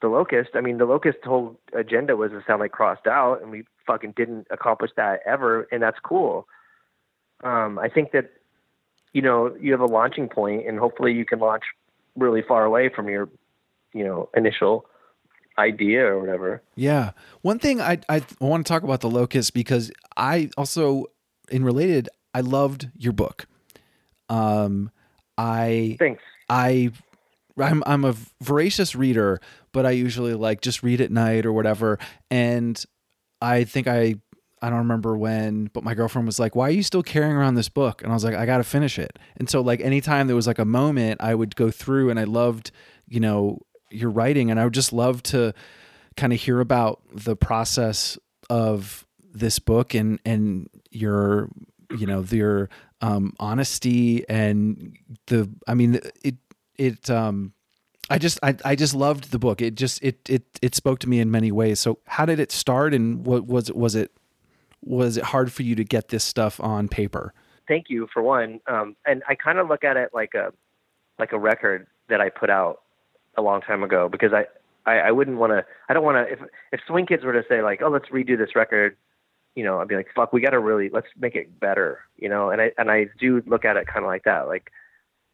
the 0.00 0.08
Locust. 0.08 0.50
I 0.54 0.60
mean, 0.60 0.78
the 0.78 0.84
Locust 0.84 1.18
whole 1.24 1.58
agenda 1.72 2.16
was 2.16 2.32
to 2.32 2.42
sound 2.46 2.60
like 2.60 2.72
crossed 2.72 3.06
out, 3.06 3.40
and 3.40 3.50
we 3.50 3.64
fucking 3.86 4.12
didn't 4.16 4.46
accomplish 4.50 4.90
that 4.96 5.20
ever, 5.24 5.68
and 5.72 5.82
that's 5.82 5.98
cool. 6.02 6.46
Um, 7.42 7.78
I 7.78 7.88
think 7.88 8.12
that 8.12 8.30
you 9.12 9.22
know 9.22 9.54
you 9.60 9.72
have 9.72 9.80
a 9.80 9.86
launching 9.86 10.28
point, 10.28 10.66
and 10.66 10.78
hopefully 10.78 11.12
you 11.12 11.24
can 11.24 11.38
launch 11.38 11.64
really 12.16 12.42
far 12.42 12.64
away 12.64 12.88
from 12.88 13.08
your 13.08 13.28
you 13.92 14.04
know 14.04 14.28
initial 14.36 14.86
idea 15.58 16.04
or 16.04 16.18
whatever. 16.18 16.62
Yeah. 16.74 17.12
One 17.42 17.58
thing 17.58 17.80
I 17.80 17.98
I 18.08 18.22
want 18.40 18.66
to 18.66 18.72
talk 18.72 18.82
about 18.82 19.00
the 19.00 19.10
locust 19.10 19.54
because 19.54 19.92
I 20.16 20.50
also 20.56 21.06
in 21.50 21.64
related 21.64 22.08
I 22.34 22.40
loved 22.40 22.90
your 22.96 23.12
book. 23.12 23.46
Um 24.28 24.90
I 25.36 25.96
Thanks. 25.98 26.22
I 26.48 26.92
I'm 27.58 27.82
I'm 27.86 28.04
a 28.04 28.14
voracious 28.40 28.94
reader, 28.94 29.40
but 29.72 29.84
I 29.84 29.90
usually 29.90 30.34
like 30.34 30.60
just 30.60 30.82
read 30.82 31.00
at 31.00 31.10
night 31.10 31.44
or 31.44 31.52
whatever. 31.52 31.98
And 32.30 32.82
I 33.40 33.64
think 33.64 33.86
I 33.86 34.16
I 34.62 34.70
don't 34.70 34.78
remember 34.78 35.16
when, 35.16 35.66
but 35.72 35.82
my 35.82 35.94
girlfriend 35.94 36.26
was 36.26 36.38
like, 36.38 36.54
"Why 36.54 36.68
are 36.68 36.72
you 36.72 36.82
still 36.82 37.02
carrying 37.02 37.36
around 37.36 37.56
this 37.56 37.68
book?" 37.68 38.02
And 38.02 38.12
I 38.12 38.14
was 38.14 38.24
like, 38.24 38.34
"I 38.34 38.46
got 38.46 38.58
to 38.58 38.64
finish 38.64 38.98
it." 38.98 39.18
And 39.36 39.50
so 39.50 39.60
like 39.60 39.80
anytime 39.80 40.28
there 40.28 40.36
was 40.36 40.46
like 40.46 40.58
a 40.60 40.64
moment, 40.64 41.20
I 41.20 41.34
would 41.34 41.56
go 41.56 41.70
through 41.70 42.10
and 42.10 42.18
I 42.18 42.24
loved, 42.24 42.70
you 43.08 43.20
know, 43.20 43.60
your 43.90 44.10
writing 44.10 44.50
and 44.50 44.58
I 44.58 44.64
would 44.64 44.74
just 44.74 44.92
love 44.92 45.22
to 45.24 45.52
kind 46.16 46.32
of 46.32 46.40
hear 46.40 46.60
about 46.60 47.02
the 47.12 47.36
process 47.36 48.18
of 48.48 49.06
this 49.34 49.58
book 49.58 49.94
and 49.94 50.20
and 50.24 50.68
your 50.90 51.48
you 51.96 52.06
know 52.06 52.22
your 52.30 52.68
um 53.00 53.34
honesty 53.38 54.28
and 54.28 54.96
the 55.26 55.50
I 55.66 55.74
mean 55.74 56.00
it 56.22 56.36
it 56.76 57.10
um 57.10 57.52
I 58.10 58.18
just 58.18 58.38
I, 58.42 58.54
I 58.64 58.74
just 58.74 58.94
loved 58.94 59.30
the 59.30 59.38
book. 59.38 59.62
It 59.62 59.74
just 59.74 60.02
it 60.02 60.18
it 60.28 60.44
it 60.60 60.74
spoke 60.74 60.98
to 61.00 61.08
me 61.08 61.20
in 61.20 61.30
many 61.30 61.50
ways. 61.50 61.80
So 61.80 61.98
how 62.06 62.26
did 62.26 62.40
it 62.40 62.52
start 62.52 62.94
and 62.94 63.24
what 63.24 63.46
was 63.46 63.72
was 63.72 63.94
it 63.94 64.12
was 64.82 65.16
it 65.16 65.24
hard 65.24 65.52
for 65.52 65.62
you 65.62 65.74
to 65.76 65.84
get 65.84 66.08
this 66.08 66.24
stuff 66.24 66.60
on 66.60 66.88
paper? 66.88 67.32
Thank 67.68 67.88
you 67.88 68.08
for 68.12 68.22
one. 68.22 68.60
Um, 68.66 68.96
and 69.06 69.22
I 69.28 69.34
kind 69.34 69.58
of 69.58 69.68
look 69.68 69.84
at 69.84 69.96
it 69.96 70.10
like 70.12 70.34
a 70.34 70.52
like 71.18 71.32
a 71.32 71.38
record 71.38 71.86
that 72.08 72.20
I 72.20 72.28
put 72.28 72.50
out 72.50 72.80
a 73.36 73.42
long 73.42 73.60
time 73.60 73.82
ago 73.82 74.08
because 74.08 74.32
I 74.32 74.44
I, 74.84 74.98
I 74.98 75.10
wouldn't 75.12 75.38
want 75.38 75.52
to. 75.52 75.64
I 75.88 75.94
don't 75.94 76.04
want 76.04 76.16
to. 76.16 76.32
If 76.32 76.40
if 76.72 76.80
Swing 76.86 77.06
Kids 77.06 77.24
were 77.24 77.32
to 77.32 77.44
say 77.48 77.62
like, 77.62 77.80
oh, 77.82 77.88
let's 77.88 78.08
redo 78.08 78.36
this 78.36 78.56
record, 78.56 78.96
you 79.54 79.64
know, 79.64 79.80
I'd 79.80 79.88
be 79.88 79.96
like, 79.96 80.08
fuck, 80.14 80.32
we 80.32 80.40
got 80.40 80.50
to 80.50 80.58
really 80.58 80.90
let's 80.90 81.06
make 81.18 81.36
it 81.36 81.60
better, 81.60 82.00
you 82.16 82.28
know. 82.28 82.50
And 82.50 82.60
I 82.60 82.72
and 82.78 82.90
I 82.90 83.06
do 83.18 83.42
look 83.46 83.64
at 83.64 83.76
it 83.76 83.86
kind 83.86 84.04
of 84.04 84.08
like 84.08 84.24
that. 84.24 84.48
Like 84.48 84.70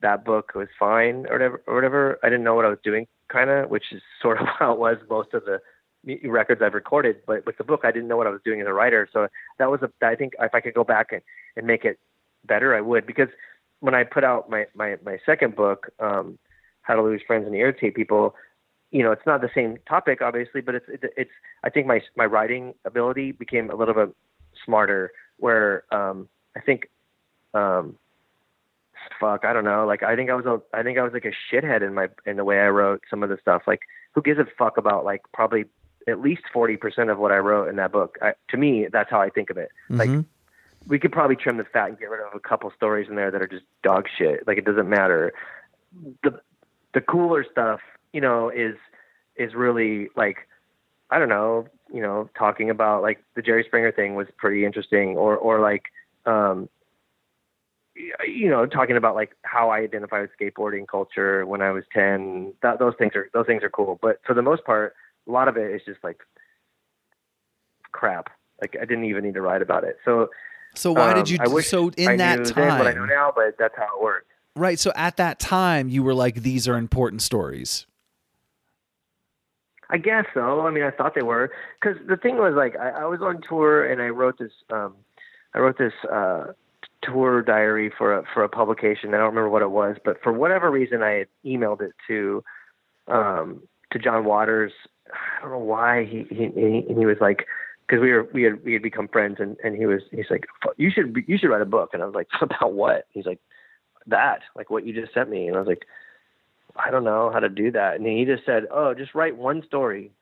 that 0.03 0.25
book 0.25 0.53
was 0.55 0.69
fine 0.79 1.27
or 1.27 1.35
whatever 1.35 1.63
or 1.67 1.75
whatever. 1.75 2.19
I 2.23 2.29
didn't 2.29 2.45
know 2.45 2.55
what 2.55 2.65
I 2.65 2.71
was 2.71 2.79
doing, 2.85 3.07
kind 3.29 3.51
of, 3.51 3.71
which 3.71 3.85
is 3.93 4.03
sort 4.23 4.41
of 4.41 4.47
how 4.47 4.73
it 4.73 4.79
was 4.79 4.99
most 5.09 5.35
of 5.35 5.45
the 5.45 5.61
records 6.25 6.63
I've 6.63 6.75
recorded. 6.75 7.17
But 7.27 7.47
with 7.47 7.59
the 7.59 7.65
book, 7.65 7.81
I 7.85 7.91
didn't 7.91 8.09
know 8.09 8.17
what 8.17 8.27
I 8.27 8.31
was 8.31 8.41
doing 8.45 8.61
as 8.61 8.67
a 8.67 8.73
writer. 8.73 9.09
So 9.13 9.29
that 9.59 9.71
was 9.71 9.81
a. 9.83 9.91
I 10.05 10.15
think 10.15 10.35
if 10.41 10.55
I 10.55 10.61
could 10.61 10.75
go 10.75 10.85
back 10.85 11.13
and 11.13 11.23
and 11.57 11.67
make 11.67 11.85
it 11.85 11.99
better, 12.45 12.75
I 12.75 12.81
would 12.81 13.07
because 13.07 13.29
when 13.81 13.95
I 13.95 14.05
put 14.05 14.25
out 14.25 14.51
my 14.51 14.67
my 14.75 14.97
my 15.05 15.19
second 15.25 15.57
book, 15.57 15.91
um, 16.01 16.39
How 16.83 16.95
to 16.95 17.03
Lose 17.03 17.23
Friends 17.27 17.47
and 17.47 17.55
Irritate 17.55 17.95
People, 17.95 18.35
you 18.91 19.03
know, 19.03 19.13
it's 19.13 19.27
not 19.27 19.41
the 19.41 19.51
same 19.55 19.79
topic, 19.89 20.23
obviously, 20.23 20.61
but 20.61 20.75
it's 20.75 20.87
it's, 20.89 21.05
it's 21.17 21.31
I 21.63 21.71
think 21.71 21.87
my 21.87 22.01
my 22.17 22.27
writing 22.27 22.75
ability 22.85 23.33
became 23.33 23.71
a 23.71 23.75
little 23.75 23.95
bit 23.95 24.15
smarter. 24.65 25.13
Where 25.39 25.85
um, 25.95 26.29
I 26.57 26.61
think, 26.61 26.91
um, 27.55 27.97
fuck, 29.21 29.45
I 29.45 29.53
don't 29.53 29.65
know. 29.65 29.87
Like 29.87 30.03
I 30.03 30.17
think 30.17 30.31
I 30.31 30.35
was 30.35 30.47
a 30.47 30.61
I 30.77 30.83
think 30.83 30.99
I 30.99 31.03
was 31.03 31.13
like 31.13 31.27
a 31.27 31.55
shithead 31.55 31.83
in 31.83 31.95
my 31.95 32.09
in 32.27 32.37
the 32.37 32.45
way 32.45 32.59
I 32.59 32.69
wrote 32.69 33.03
some 33.09 33.23
of 33.23 33.29
the 33.29 33.39
stuff. 33.41 33.63
Like 33.67 33.83
who 34.13 34.23
gives 34.23 34.41
a 34.41 34.47
fuck 34.59 34.79
about 34.79 35.05
like 35.05 35.23
probably 35.33 35.67
at 36.09 36.21
least 36.21 36.43
forty 36.53 36.77
percent 36.77 37.11
of 37.11 37.19
what 37.19 37.33
I 37.33 37.39
wrote 37.39 37.69
in 37.69 37.77
that 37.77 37.93
book. 37.93 38.19
I, 38.23 38.35
to 38.51 38.57
me, 38.57 38.89
that's 38.91 39.11
how 39.11 39.21
I 39.21 39.31
think 39.31 39.51
of 39.51 39.57
it. 39.57 39.71
Like 39.91 40.09
Mhm. 40.09 40.25
we 40.87 40.99
could 40.99 41.13
probably 41.13 41.37
trim 41.37 41.57
the 41.59 41.65
fat 41.65 41.89
and 41.91 41.99
get 41.99 42.11
rid 42.11 42.21
of 42.21 42.35
a 42.35 42.41
couple 42.41 42.71
stories 42.71 43.09
in 43.09 43.17
there 43.17 43.31
that 43.31 43.43
are 43.43 43.47
just 43.47 43.65
dog 43.83 44.09
shit. 44.17 44.47
Like 44.47 44.59
it 44.59 44.65
doesn't 44.65 44.89
matter. 44.89 45.33
The 46.23 46.41
the 46.95 47.01
cooler 47.01 47.45
stuff, 47.45 47.81
you 48.13 48.21
know, 48.21 48.49
is 48.49 48.77
is 49.37 49.55
really 49.55 50.09
like 50.17 50.49
I 51.11 51.19
don't 51.19 51.29
know, 51.29 51.67
you 51.93 52.03
know, 52.03 52.29
talking 52.37 52.71
about 52.71 53.03
like 53.03 53.23
the 53.35 53.43
Jerry 53.43 53.65
Springer 53.65 53.93
thing 53.93 54.15
was 54.15 54.27
pretty 54.37 54.65
interesting, 54.65 55.17
or 55.17 55.37
or 55.37 55.61
like 55.61 55.85
um, 56.27 56.69
you 58.27 58.49
know, 58.49 58.67
talking 58.67 58.97
about 58.97 59.15
like 59.15 59.33
how 59.43 59.71
I 59.71 59.79
identify 59.79 60.21
with 60.21 60.31
skateboarding 60.41 60.87
culture 60.87 61.45
when 61.47 61.63
I 61.63 61.71
was 61.71 61.85
ten. 61.93 62.53
That 62.63 62.79
those 62.79 62.95
things 62.99 63.15
are 63.17 63.29
those 63.33 63.47
things 63.47 63.63
are 63.63 63.71
cool, 63.71 63.99
but 64.01 64.21
for 64.27 64.35
the 64.35 64.43
most 64.43 64.65
part, 64.65 64.95
a 65.29 65.31
lot 65.31 65.49
of 65.49 65.57
it 65.57 65.71
is 65.75 65.83
just 65.85 66.03
like 66.03 66.19
crap. 67.93 68.31
Like 68.61 68.77
I 68.81 68.85
didn't 68.85 69.05
even 69.05 69.25
need 69.25 69.35
to 69.35 69.43
write 69.43 69.63
about 69.63 69.85
it. 69.85 69.99
So 70.05 70.31
So 70.75 70.93
why 70.93 71.11
um, 71.11 71.17
did 71.17 71.31
you? 71.31 71.39
I 71.41 71.49
wish 71.49 71.69
so 71.69 71.91
in 71.97 72.09
I 72.09 72.17
that 72.17 72.55
then 72.55 72.79
what 72.79 72.87
I 72.87 72.93
know 72.93 73.05
now, 73.05 73.33
but 73.35 73.57
that's 73.59 73.75
how 73.77 73.99
it 73.99 74.03
worked. 74.03 74.31
right? 74.57 74.79
So 74.79 74.93
at 74.97 75.17
that 75.19 75.39
time, 75.39 75.89
you 75.89 76.03
were 76.03 76.15
like, 76.15 76.43
these 76.43 76.67
are 76.67 76.77
important 76.77 77.23
stories. 77.23 77.87
I 79.91 79.97
guess 79.97 80.27
so. 80.35 80.67
I 80.67 80.71
mean, 80.71 80.85
I 80.85 80.91
thought 80.91 81.15
they 81.15 81.23
were 81.23 81.51
because 81.81 81.99
the 82.07 82.17
thing 82.17 82.37
was 82.37 82.55
like 82.55 82.77
I, 82.77 82.91
I 82.91 83.05
was 83.07 83.21
on 83.23 83.41
tour 83.49 83.91
and 83.91 84.03
I 84.03 84.09
wrote 84.09 84.39
this. 84.39 84.53
Um, 84.71 84.95
I 85.55 85.61
wrote 85.61 85.79
this 85.79 85.95
uh, 86.13 86.53
tour 87.03 87.43
diary 87.43 87.91
for 87.97 88.19
a 88.19 88.23
for 88.35 88.45
a 88.45 88.49
publication. 88.49 89.15
I 89.15 89.19
don't 89.19 89.29
remember 89.29 89.49
what 89.49 89.63
it 89.63 89.71
was, 89.71 89.97
but 90.05 90.23
for 90.23 90.33
whatever 90.33 90.71
reason, 90.71 91.03
I 91.03 91.11
had 91.13 91.29
emailed 91.45 91.81
it 91.81 91.93
to 92.07 92.45
um, 93.07 93.63
to 93.93 93.99
John 93.99 94.25
Waters. 94.25 94.73
I 95.13 95.43
don't 95.43 95.53
know 95.53 95.59
why 95.59 96.05
he 96.05 96.27
he 96.29 96.49
he, 96.55 96.85
he 96.87 97.07
was 97.07 97.19
like 97.21 97.47
because 97.87 98.03
we 98.03 98.13
were 98.13 98.29
we 98.33 98.43
had 98.43 98.65
we 98.65 98.73
had 98.73 98.83
become 98.83 99.09
friends 99.09 99.37
and 99.39 99.57
and 99.65 99.77
he 99.77 99.87
was 99.87 100.03
he's 100.11 100.31
like 100.31 100.47
you 100.77 100.91
should 100.91 101.17
you 101.27 101.39
should 101.39 101.49
write 101.51 101.63
a 101.63 101.67
book 101.67 101.91
and 101.93 102.03
I 102.03 102.07
was 102.07 102.15
like 102.15 102.29
about 102.41 102.73
what 102.73 103.07
he's 103.11 103.27
like 103.27 103.41
that 104.07 104.41
like 104.57 104.71
what 104.71 104.87
you 104.87 104.93
just 104.93 105.13
sent 105.13 105.31
me 105.31 105.47
and 105.49 105.57
I 105.57 105.59
was 105.59 105.69
like 105.69 105.87
I 106.77 106.91
don't 106.91 107.05
know 107.05 107.31
how 107.33 107.41
to 107.41 107.49
do 107.49 107.71
that. 107.73 107.97
And 107.97 108.07
he 108.07 108.25
just 108.25 108.45
said, 108.45 108.67
"Oh, 108.71 108.95
just 108.95 109.15
write 109.15 109.37
one 109.37 109.63
story." 109.65 110.13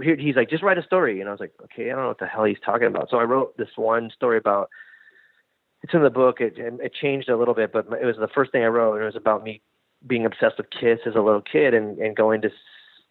He's 0.00 0.36
like, 0.36 0.50
"Just 0.50 0.62
write 0.62 0.78
a 0.78 0.82
story," 0.82 1.20
and 1.20 1.28
I 1.28 1.32
was 1.32 1.40
like, 1.40 1.52
"Okay, 1.64 1.90
I 1.90 1.94
don't 1.94 2.02
know 2.02 2.08
what 2.08 2.18
the 2.18 2.26
hell 2.26 2.44
he's 2.44 2.60
talking 2.64 2.86
about." 2.86 3.10
So 3.10 3.18
I 3.18 3.24
wrote 3.24 3.56
this 3.56 3.76
one 3.76 4.10
story 4.10 4.38
about. 4.38 4.70
It's 5.82 5.94
in 5.94 6.02
the 6.02 6.10
book. 6.10 6.40
It 6.40 6.54
it 6.58 6.94
changed 6.94 7.28
a 7.28 7.36
little 7.36 7.54
bit, 7.54 7.72
but 7.72 7.86
it 8.00 8.04
was 8.04 8.16
the 8.16 8.28
first 8.28 8.52
thing 8.52 8.62
I 8.62 8.68
wrote, 8.68 8.94
and 8.94 9.02
it 9.02 9.06
was 9.06 9.16
about 9.16 9.42
me 9.42 9.60
being 10.06 10.24
obsessed 10.24 10.58
with 10.58 10.70
Kiss 10.70 11.00
as 11.06 11.14
a 11.14 11.20
little 11.20 11.40
kid, 11.42 11.74
and 11.74 11.98
and 11.98 12.16
going 12.16 12.42
to 12.42 12.50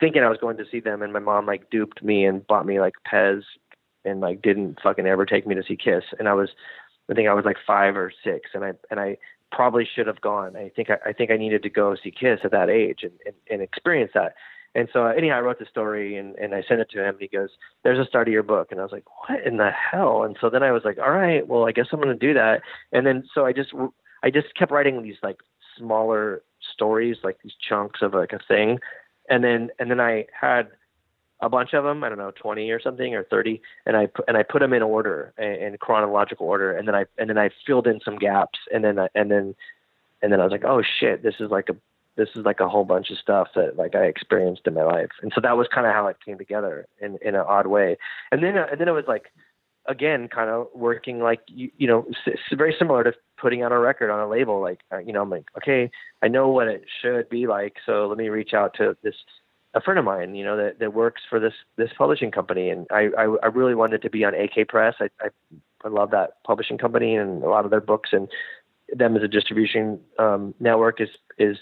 thinking 0.01 0.23
I 0.23 0.29
was 0.29 0.39
going 0.39 0.57
to 0.57 0.65
see 0.69 0.81
them, 0.81 1.01
and 1.01 1.13
my 1.13 1.19
mom 1.19 1.45
like 1.45 1.69
duped 1.69 2.03
me 2.03 2.25
and 2.25 2.45
bought 2.45 2.65
me 2.65 2.81
like 2.81 2.95
Pez, 3.09 3.43
and 4.03 4.19
like 4.19 4.41
didn't 4.41 4.79
fucking 4.81 5.05
ever 5.05 5.25
take 5.25 5.47
me 5.47 5.55
to 5.55 5.63
see 5.63 5.77
Kiss, 5.77 6.03
and 6.19 6.27
I 6.27 6.33
was, 6.33 6.49
I 7.09 7.13
think 7.13 7.29
I 7.29 7.33
was 7.33 7.45
like 7.45 7.57
five 7.65 7.95
or 7.95 8.11
six, 8.23 8.49
and 8.53 8.65
I 8.65 8.73
and 8.89 8.99
I 8.99 9.17
probably 9.51 9.87
should 9.95 10.07
have 10.07 10.21
gone. 10.21 10.55
I 10.55 10.69
think 10.75 10.89
I, 10.89 11.09
I 11.09 11.13
think 11.13 11.31
I 11.31 11.37
needed 11.37 11.63
to 11.63 11.69
go 11.69 11.95
see 11.95 12.11
Kiss 12.11 12.39
at 12.43 12.51
that 12.51 12.69
age 12.69 12.99
and, 13.03 13.13
and, 13.25 13.35
and 13.49 13.61
experience 13.61 14.11
that. 14.15 14.35
And 14.73 14.87
so 14.93 15.05
uh, 15.05 15.09
anyhow, 15.09 15.37
I 15.37 15.41
wrote 15.41 15.59
the 15.59 15.65
story 15.65 16.15
and, 16.15 16.35
and 16.37 16.55
I 16.55 16.63
sent 16.65 16.79
it 16.79 16.89
to 16.91 17.01
him. 17.03 17.15
And 17.15 17.21
he 17.21 17.27
goes, 17.27 17.49
"There's 17.83 17.99
a 17.99 18.07
start 18.07 18.27
of 18.27 18.33
your 18.33 18.43
book." 18.43 18.69
And 18.71 18.79
I 18.79 18.83
was 18.83 18.91
like, 18.93 19.03
"What 19.27 19.45
in 19.45 19.57
the 19.57 19.71
hell?" 19.71 20.23
And 20.23 20.37
so 20.39 20.49
then 20.49 20.63
I 20.63 20.71
was 20.71 20.83
like, 20.85 20.97
"All 20.97 21.11
right, 21.11 21.45
well, 21.47 21.67
I 21.67 21.71
guess 21.73 21.87
I'm 21.91 22.01
going 22.01 22.17
to 22.17 22.27
do 22.27 22.33
that." 22.33 22.61
And 22.91 23.05
then 23.05 23.23
so 23.33 23.45
I 23.45 23.51
just 23.51 23.73
I 24.23 24.29
just 24.29 24.55
kept 24.55 24.71
writing 24.71 25.03
these 25.03 25.17
like 25.21 25.37
smaller 25.77 26.41
stories, 26.73 27.17
like 27.23 27.39
these 27.43 27.55
chunks 27.67 28.01
of 28.01 28.13
like 28.13 28.33
a 28.33 28.39
thing. 28.47 28.79
And 29.31 29.43
then 29.43 29.71
and 29.79 29.89
then 29.89 29.99
I 29.99 30.27
had 30.39 30.67
a 31.41 31.49
bunch 31.49 31.73
of 31.73 31.83
them. 31.83 32.03
I 32.03 32.09
don't 32.09 32.17
know, 32.17 32.31
20 32.31 32.69
or 32.69 32.79
something 32.79 33.15
or 33.15 33.23
30, 33.23 33.61
and 33.85 33.97
I 33.97 34.09
and 34.27 34.37
I 34.37 34.43
put 34.43 34.59
them 34.59 34.73
in 34.73 34.83
order 34.83 35.33
in, 35.37 35.45
in 35.45 35.77
chronological 35.77 36.47
order, 36.47 36.77
and 36.77 36.87
then 36.87 36.95
I 36.95 37.05
and 37.17 37.29
then 37.29 37.37
I 37.37 37.49
filled 37.65 37.87
in 37.87 37.99
some 38.05 38.17
gaps, 38.17 38.59
and 38.73 38.83
then 38.83 38.99
I, 38.99 39.07
and 39.15 39.31
then 39.31 39.55
and 40.21 40.31
then 40.31 40.39
I 40.39 40.43
was 40.43 40.51
like, 40.51 40.65
oh 40.65 40.83
shit, 40.99 41.23
this 41.23 41.35
is 41.39 41.49
like 41.49 41.69
a 41.69 41.75
this 42.17 42.29
is 42.35 42.45
like 42.45 42.59
a 42.59 42.69
whole 42.69 42.85
bunch 42.85 43.09
of 43.09 43.17
stuff 43.17 43.47
that 43.55 43.77
like 43.77 43.95
I 43.95 44.03
experienced 44.03 44.67
in 44.67 44.73
my 44.73 44.83
life, 44.83 45.11
and 45.21 45.31
so 45.33 45.41
that 45.41 45.57
was 45.57 45.67
kind 45.73 45.87
of 45.87 45.93
how 45.93 46.07
it 46.07 46.17
came 46.23 46.37
together 46.37 46.87
in 46.99 47.17
in 47.21 47.35
an 47.35 47.45
odd 47.47 47.67
way, 47.67 47.97
and 48.31 48.43
then 48.43 48.57
and 48.57 48.79
then 48.79 48.87
it 48.87 48.91
was 48.91 49.05
like 49.07 49.31
again 49.87 50.27
kind 50.27 50.49
of 50.49 50.67
working 50.75 51.19
like 51.19 51.41
you 51.47 51.71
you 51.77 51.87
know 51.87 52.05
s- 52.09 52.33
s- 52.33 52.57
very 52.57 52.75
similar 52.77 53.03
to 53.03 53.13
putting 53.37 53.63
out 53.63 53.71
a 53.71 53.79
record 53.79 54.11
on 54.11 54.19
a 54.19 54.27
label 54.27 54.61
like 54.61 54.79
uh, 54.91 54.99
you 54.99 55.11
know 55.11 55.21
I'm 55.21 55.29
like 55.29 55.47
okay 55.57 55.89
I 56.21 56.27
know 56.27 56.49
what 56.49 56.67
it 56.67 56.85
should 57.01 57.29
be 57.29 57.47
like 57.47 57.77
so 57.85 58.07
let 58.07 58.17
me 58.17 58.29
reach 58.29 58.53
out 58.53 58.75
to 58.75 58.95
this 59.03 59.15
a 59.73 59.81
friend 59.81 59.97
of 59.97 60.05
mine, 60.05 60.35
you 60.35 60.43
know, 60.43 60.57
that, 60.57 60.79
that 60.79 60.93
works 60.93 61.21
for 61.29 61.39
this 61.39 61.53
this 61.77 61.89
publishing 61.97 62.31
company, 62.31 62.69
and 62.69 62.87
I, 62.91 63.09
I 63.17 63.23
I 63.43 63.45
really 63.47 63.75
wanted 63.75 64.01
to 64.01 64.09
be 64.09 64.25
on 64.25 64.33
AK 64.33 64.67
Press. 64.67 64.95
I, 64.99 65.09
I 65.21 65.29
I 65.85 65.87
love 65.87 66.11
that 66.11 66.43
publishing 66.43 66.77
company 66.77 67.15
and 67.15 67.43
a 67.43 67.49
lot 67.49 67.63
of 67.65 67.71
their 67.71 67.81
books, 67.81 68.09
and 68.11 68.27
them 68.93 69.15
as 69.15 69.23
a 69.23 69.27
distribution 69.27 69.99
um, 70.19 70.53
network 70.59 70.99
is 70.99 71.09
is 71.37 71.57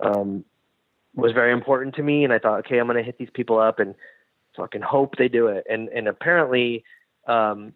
um, 0.00 0.44
was 1.14 1.32
very 1.32 1.52
important 1.52 1.94
to 1.96 2.02
me. 2.02 2.24
And 2.24 2.32
I 2.32 2.38
thought, 2.38 2.60
okay, 2.60 2.78
I'm 2.78 2.86
going 2.86 2.96
to 2.96 3.02
hit 3.02 3.18
these 3.18 3.30
people 3.32 3.58
up 3.58 3.78
and 3.78 3.94
fucking 4.56 4.82
hope 4.82 5.16
they 5.16 5.28
do 5.28 5.48
it. 5.48 5.64
And 5.68 5.88
and 5.90 6.08
apparently, 6.08 6.82
um, 7.26 7.72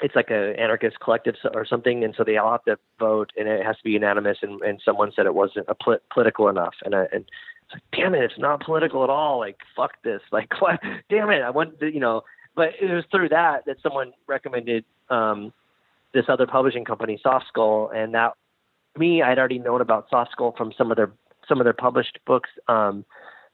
it's 0.00 0.14
like 0.14 0.30
a 0.30 0.58
anarchist 0.58 1.00
collective 1.00 1.36
or 1.54 1.64
something, 1.64 2.04
and 2.04 2.14
so 2.16 2.24
they 2.24 2.36
all 2.36 2.52
have 2.52 2.64
to 2.64 2.78
vote, 2.98 3.32
and 3.36 3.48
it 3.48 3.64
has 3.64 3.76
to 3.76 3.84
be 3.84 3.92
unanimous. 3.92 4.38
And, 4.42 4.60
and 4.62 4.80
someone 4.84 5.12
said 5.14 5.26
it 5.26 5.34
wasn't 5.34 5.66
a 5.68 5.74
pol- 5.74 5.98
political 6.12 6.48
enough, 6.48 6.74
and 6.84 6.94
I, 6.94 7.06
and 7.12 7.24
it's 7.64 7.72
like, 7.72 7.82
damn 7.92 8.14
it, 8.14 8.22
it's 8.22 8.38
not 8.38 8.62
political 8.62 9.02
at 9.04 9.10
all. 9.10 9.38
Like, 9.38 9.58
fuck 9.74 9.92
this. 10.02 10.20
Like, 10.32 10.60
what? 10.60 10.80
Damn 11.08 11.30
it. 11.30 11.42
I 11.42 11.50
went, 11.50 11.80
to, 11.80 11.92
you 11.92 12.00
know, 12.00 12.22
but 12.54 12.70
it 12.80 12.92
was 12.92 13.04
through 13.10 13.30
that 13.30 13.64
that 13.66 13.76
someone 13.82 14.12
recommended 14.26 14.84
um, 15.08 15.52
this 16.12 16.26
other 16.28 16.46
publishing 16.46 16.84
company, 16.84 17.18
Soft 17.22 17.46
Skull, 17.48 17.90
and 17.94 18.14
that 18.14 18.32
me, 18.98 19.22
I'd 19.22 19.38
already 19.38 19.58
known 19.58 19.80
about 19.80 20.08
Soft 20.10 20.32
Skull 20.32 20.54
from 20.56 20.72
some 20.76 20.90
of 20.90 20.96
their 20.96 21.12
some 21.48 21.60
of 21.60 21.64
their 21.64 21.72
published 21.72 22.18
books, 22.26 22.50
um, 22.68 23.04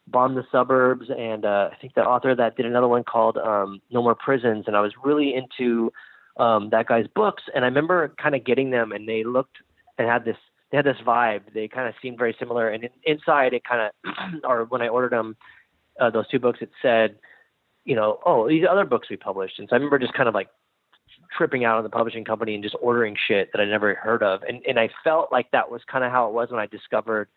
Bomb 0.08 0.34
the 0.34 0.44
Suburbs, 0.50 1.06
and 1.16 1.44
uh, 1.44 1.70
I 1.72 1.76
think 1.80 1.94
the 1.94 2.02
author 2.04 2.34
that 2.34 2.56
did 2.56 2.66
another 2.66 2.88
one 2.88 3.04
called 3.04 3.38
um, 3.38 3.80
No 3.90 4.02
More 4.02 4.14
Prisons, 4.14 4.64
and 4.66 4.76
I 4.76 4.80
was 4.80 4.92
really 5.02 5.34
into 5.34 5.92
um, 6.38 6.70
that 6.70 6.88
guy's 6.88 7.06
books, 7.14 7.44
and 7.54 7.64
I 7.64 7.68
remember 7.68 8.12
kind 8.20 8.34
of 8.34 8.44
getting 8.44 8.70
them, 8.70 8.92
and 8.92 9.08
they 9.08 9.22
looked 9.24 9.58
and 9.98 10.08
had 10.08 10.24
this 10.24 10.36
they 10.70 10.78
had 10.78 10.86
this 10.86 10.96
vibe. 11.06 11.42
They 11.52 11.68
kind 11.68 11.86
of 11.86 11.94
seemed 12.00 12.18
very 12.18 12.34
similar, 12.38 12.70
and 12.70 12.84
in, 12.84 12.90
inside 13.04 13.52
it 13.52 13.62
kind 13.64 13.92
of, 14.04 14.40
or 14.44 14.64
when 14.64 14.82
I 14.82 14.88
ordered 14.88 15.12
them, 15.12 15.36
uh, 16.00 16.10
those 16.10 16.26
two 16.28 16.38
books, 16.38 16.60
it 16.62 16.70
said, 16.80 17.16
you 17.84 17.94
know, 17.94 18.18
oh, 18.24 18.48
these 18.48 18.64
other 18.68 18.86
books 18.86 19.10
we 19.10 19.16
published, 19.16 19.58
and 19.58 19.68
so 19.68 19.74
I 19.74 19.76
remember 19.76 19.98
just 19.98 20.14
kind 20.14 20.28
of 20.28 20.34
like 20.34 20.48
tripping 21.36 21.64
out 21.64 21.76
on 21.76 21.84
the 21.84 21.90
publishing 21.90 22.24
company 22.24 22.54
and 22.54 22.62
just 22.62 22.76
ordering 22.80 23.16
shit 23.28 23.50
that 23.52 23.60
I 23.60 23.66
never 23.66 23.94
heard 23.94 24.22
of, 24.22 24.42
and 24.42 24.62
and 24.66 24.80
I 24.80 24.88
felt 25.04 25.30
like 25.30 25.50
that 25.52 25.70
was 25.70 25.82
kind 25.90 26.04
of 26.04 26.10
how 26.10 26.26
it 26.28 26.32
was 26.32 26.50
when 26.50 26.60
I 26.60 26.66
discovered 26.66 27.28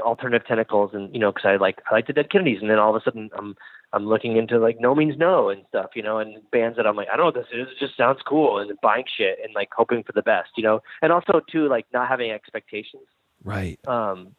alternative 0.00 0.46
tentacles, 0.46 0.90
and 0.94 1.12
you 1.14 1.20
know, 1.20 1.32
because 1.32 1.46
I 1.46 1.56
like 1.56 1.80
I 1.90 1.94
like 1.94 2.06
the 2.06 2.12
Dead 2.12 2.30
Kennedys, 2.30 2.60
and 2.60 2.70
then 2.70 2.78
all 2.78 2.94
of 2.94 3.00
a 3.00 3.04
sudden 3.04 3.30
I'm 3.36 3.54
I'm 3.92 4.06
looking 4.06 4.36
into 4.36 4.58
like 4.58 4.80
No 4.80 4.94
Means 4.94 5.16
No 5.16 5.48
and 5.48 5.64
stuff, 5.68 5.90
you 5.94 6.02
know, 6.02 6.18
and 6.18 6.38
bands 6.50 6.76
that 6.76 6.86
I'm 6.86 6.96
like, 6.96 7.08
I 7.12 7.16
don't 7.16 7.34
know 7.34 7.40
what 7.40 7.48
this 7.50 7.58
is, 7.58 7.68
it 7.68 7.78
just 7.78 7.96
sounds 7.96 8.20
cool, 8.26 8.58
and 8.58 8.70
buying 8.82 9.04
shit 9.16 9.38
and 9.42 9.54
like 9.54 9.68
hoping 9.76 10.02
for 10.02 10.12
the 10.12 10.22
best, 10.22 10.50
you 10.56 10.62
know, 10.62 10.80
and 11.02 11.12
also 11.12 11.40
too 11.50 11.68
like 11.68 11.86
not 11.92 12.08
having 12.08 12.30
expectations. 12.30 13.04
Right. 13.44 13.78
Um, 13.86 14.34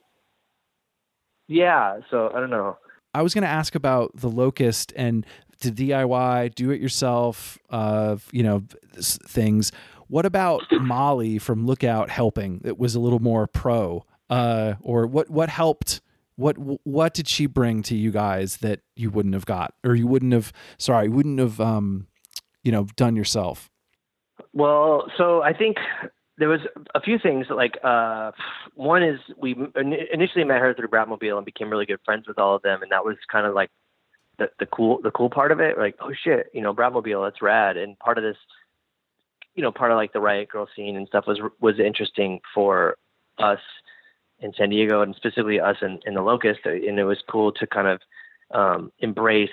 yeah, 1.48 2.00
so 2.10 2.32
I 2.34 2.40
don't 2.40 2.50
know. 2.50 2.78
I 3.14 3.22
was 3.22 3.34
going 3.34 3.44
to 3.44 3.48
ask 3.48 3.76
about 3.76 4.12
the 4.16 4.30
locust 4.30 4.92
and 4.96 5.26
the 5.62 5.72
DIY, 5.72 6.54
do 6.56 6.72
it 6.72 6.82
yourself, 6.82 7.58
uh, 7.70 8.18
you 8.32 8.44
know, 8.44 8.64
things. 8.98 9.72
What 10.08 10.26
about 10.26 10.64
Molly 10.72 11.40
from 11.40 11.66
Lookout 11.66 12.10
helping? 12.10 12.62
It 12.66 12.78
was 12.78 12.94
a 12.94 13.00
little 13.00 13.20
more 13.20 13.48
pro. 13.48 14.06
Uh, 14.30 14.76
or 14.82 15.08
what? 15.08 15.30
What 15.30 15.50
helped? 15.50 16.02
What 16.36 16.56
What 16.84 17.14
did 17.14 17.28
she 17.28 17.46
bring 17.46 17.84
to 17.84 17.96
you 17.96 18.12
guys 18.12 18.58
that 18.58 18.82
you 18.96 19.10
wouldn't 19.10 19.34
have 19.36 19.46
got, 19.46 19.74
or 19.84 19.96
you 19.96 20.08
wouldn't 20.08 20.34
have? 20.34 20.52
Sorry, 20.78 21.08
wouldn't 21.10 21.40
have. 21.40 21.60
Um, 21.60 22.08
you 22.64 22.72
know, 22.72 22.88
done 22.96 23.16
yourself. 23.16 23.70
Well, 24.54 25.06
so 25.18 25.42
I 25.44 25.54
think 25.54 25.78
there 26.38 26.50
was 26.50 26.62
a 26.94 27.00
few 27.00 27.18
things. 27.20 27.48
Like 27.50 27.78
uh, 27.84 28.32
one 28.74 29.04
is 29.04 29.20
we 29.38 29.56
initially 30.12 30.44
met 30.44 30.60
her 30.60 30.74
through 30.74 30.90
Bratmobile 30.90 31.38
and 31.38 31.46
became 31.46 31.70
really 31.70 31.86
good 31.86 32.00
friends 32.04 32.28
with 32.28 32.40
all 32.40 32.56
of 32.56 32.64
them, 32.64 32.82
and 32.82 32.92
that 32.92 33.06
was 33.06 33.16
kind 33.32 33.46
of 33.46 33.54
like 33.54 33.70
the, 34.38 34.50
the 34.60 34.66
cool 34.66 35.00
the 35.02 35.12
cool 35.12 35.30
part 35.30 35.52
of 35.52 35.60
it. 35.60 35.78
Like, 35.78 35.96
oh 36.02 36.12
shit, 36.24 36.48
you 36.54 36.62
know, 36.62 36.74
Bratmobile, 36.74 37.26
that's 37.26 37.42
rad. 37.42 37.78
And 37.78 37.98
part 38.00 38.18
of 38.18 38.24
this, 38.24 38.38
you 39.54 39.62
know, 39.62 39.72
part 39.72 39.92
of 39.92 39.96
like 39.96 40.12
the 40.12 40.20
Riot 40.20 40.50
Grrrl 40.54 40.68
scene 40.76 40.98
and 40.98 41.08
stuff 41.08 41.26
was 41.28 41.40
was 41.62 41.80
interesting 41.80 42.40
for 42.54 42.98
us 43.38 43.60
in 44.46 44.54
San 44.54 44.70
Diego 44.70 45.02
and 45.02 45.16
specifically 45.16 45.60
us 45.60 45.78
in, 45.82 46.00
in 46.06 46.14
the 46.14 46.22
Locust, 46.22 46.62
and 46.66 47.00
it 47.00 47.04
was 47.04 47.18
cool 47.28 47.52
to 47.52 47.68
kind 47.68 47.88
of 47.88 48.00
um, 48.54 48.92
embrace 49.00 49.50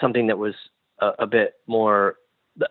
something 0.00 0.26
that 0.26 0.38
was 0.38 0.54
a, 1.00 1.12
a 1.20 1.26
bit 1.26 1.54
more 1.66 2.16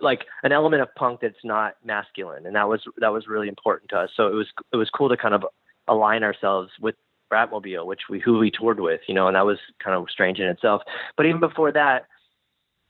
like 0.01 0.26
an 0.43 0.51
element 0.51 0.82
of 0.82 0.93
punk 0.95 1.22
that's 1.22 1.43
not 1.43 1.76
masculine, 1.84 2.45
and 2.45 2.55
that 2.55 2.70
was 2.70 2.82
that 2.97 3.12
was 3.12 3.28
really 3.28 3.47
important 3.47 3.89
to 3.89 3.97
us. 3.97 4.10
So 4.16 4.28
it 4.28 4.34
was 4.34 4.47
it 4.72 4.78
was 4.78 4.89
cool 4.91 5.10
to 5.10 5.18
kind 5.18 5.34
of 5.34 5.43
align 5.88 6.24
ourselves 6.24 6.72
with 6.80 6.95
Bratmobile, 7.32 7.86
which 7.86 8.01
we 8.10 8.20
who 8.20 8.38
we 8.38 8.51
toured 8.51 8.80
with, 8.80 9.01
you 9.07 9.16
know, 9.16 9.28
and 9.28 9.36
that 9.36 9.45
was 9.45 9.57
kind 9.84 9.95
of 9.95 10.05
strange 10.12 10.39
in 10.39 10.47
itself. 10.47 10.84
But 11.18 11.26
even 11.26 11.39
before 11.39 11.72
that, 11.72 12.05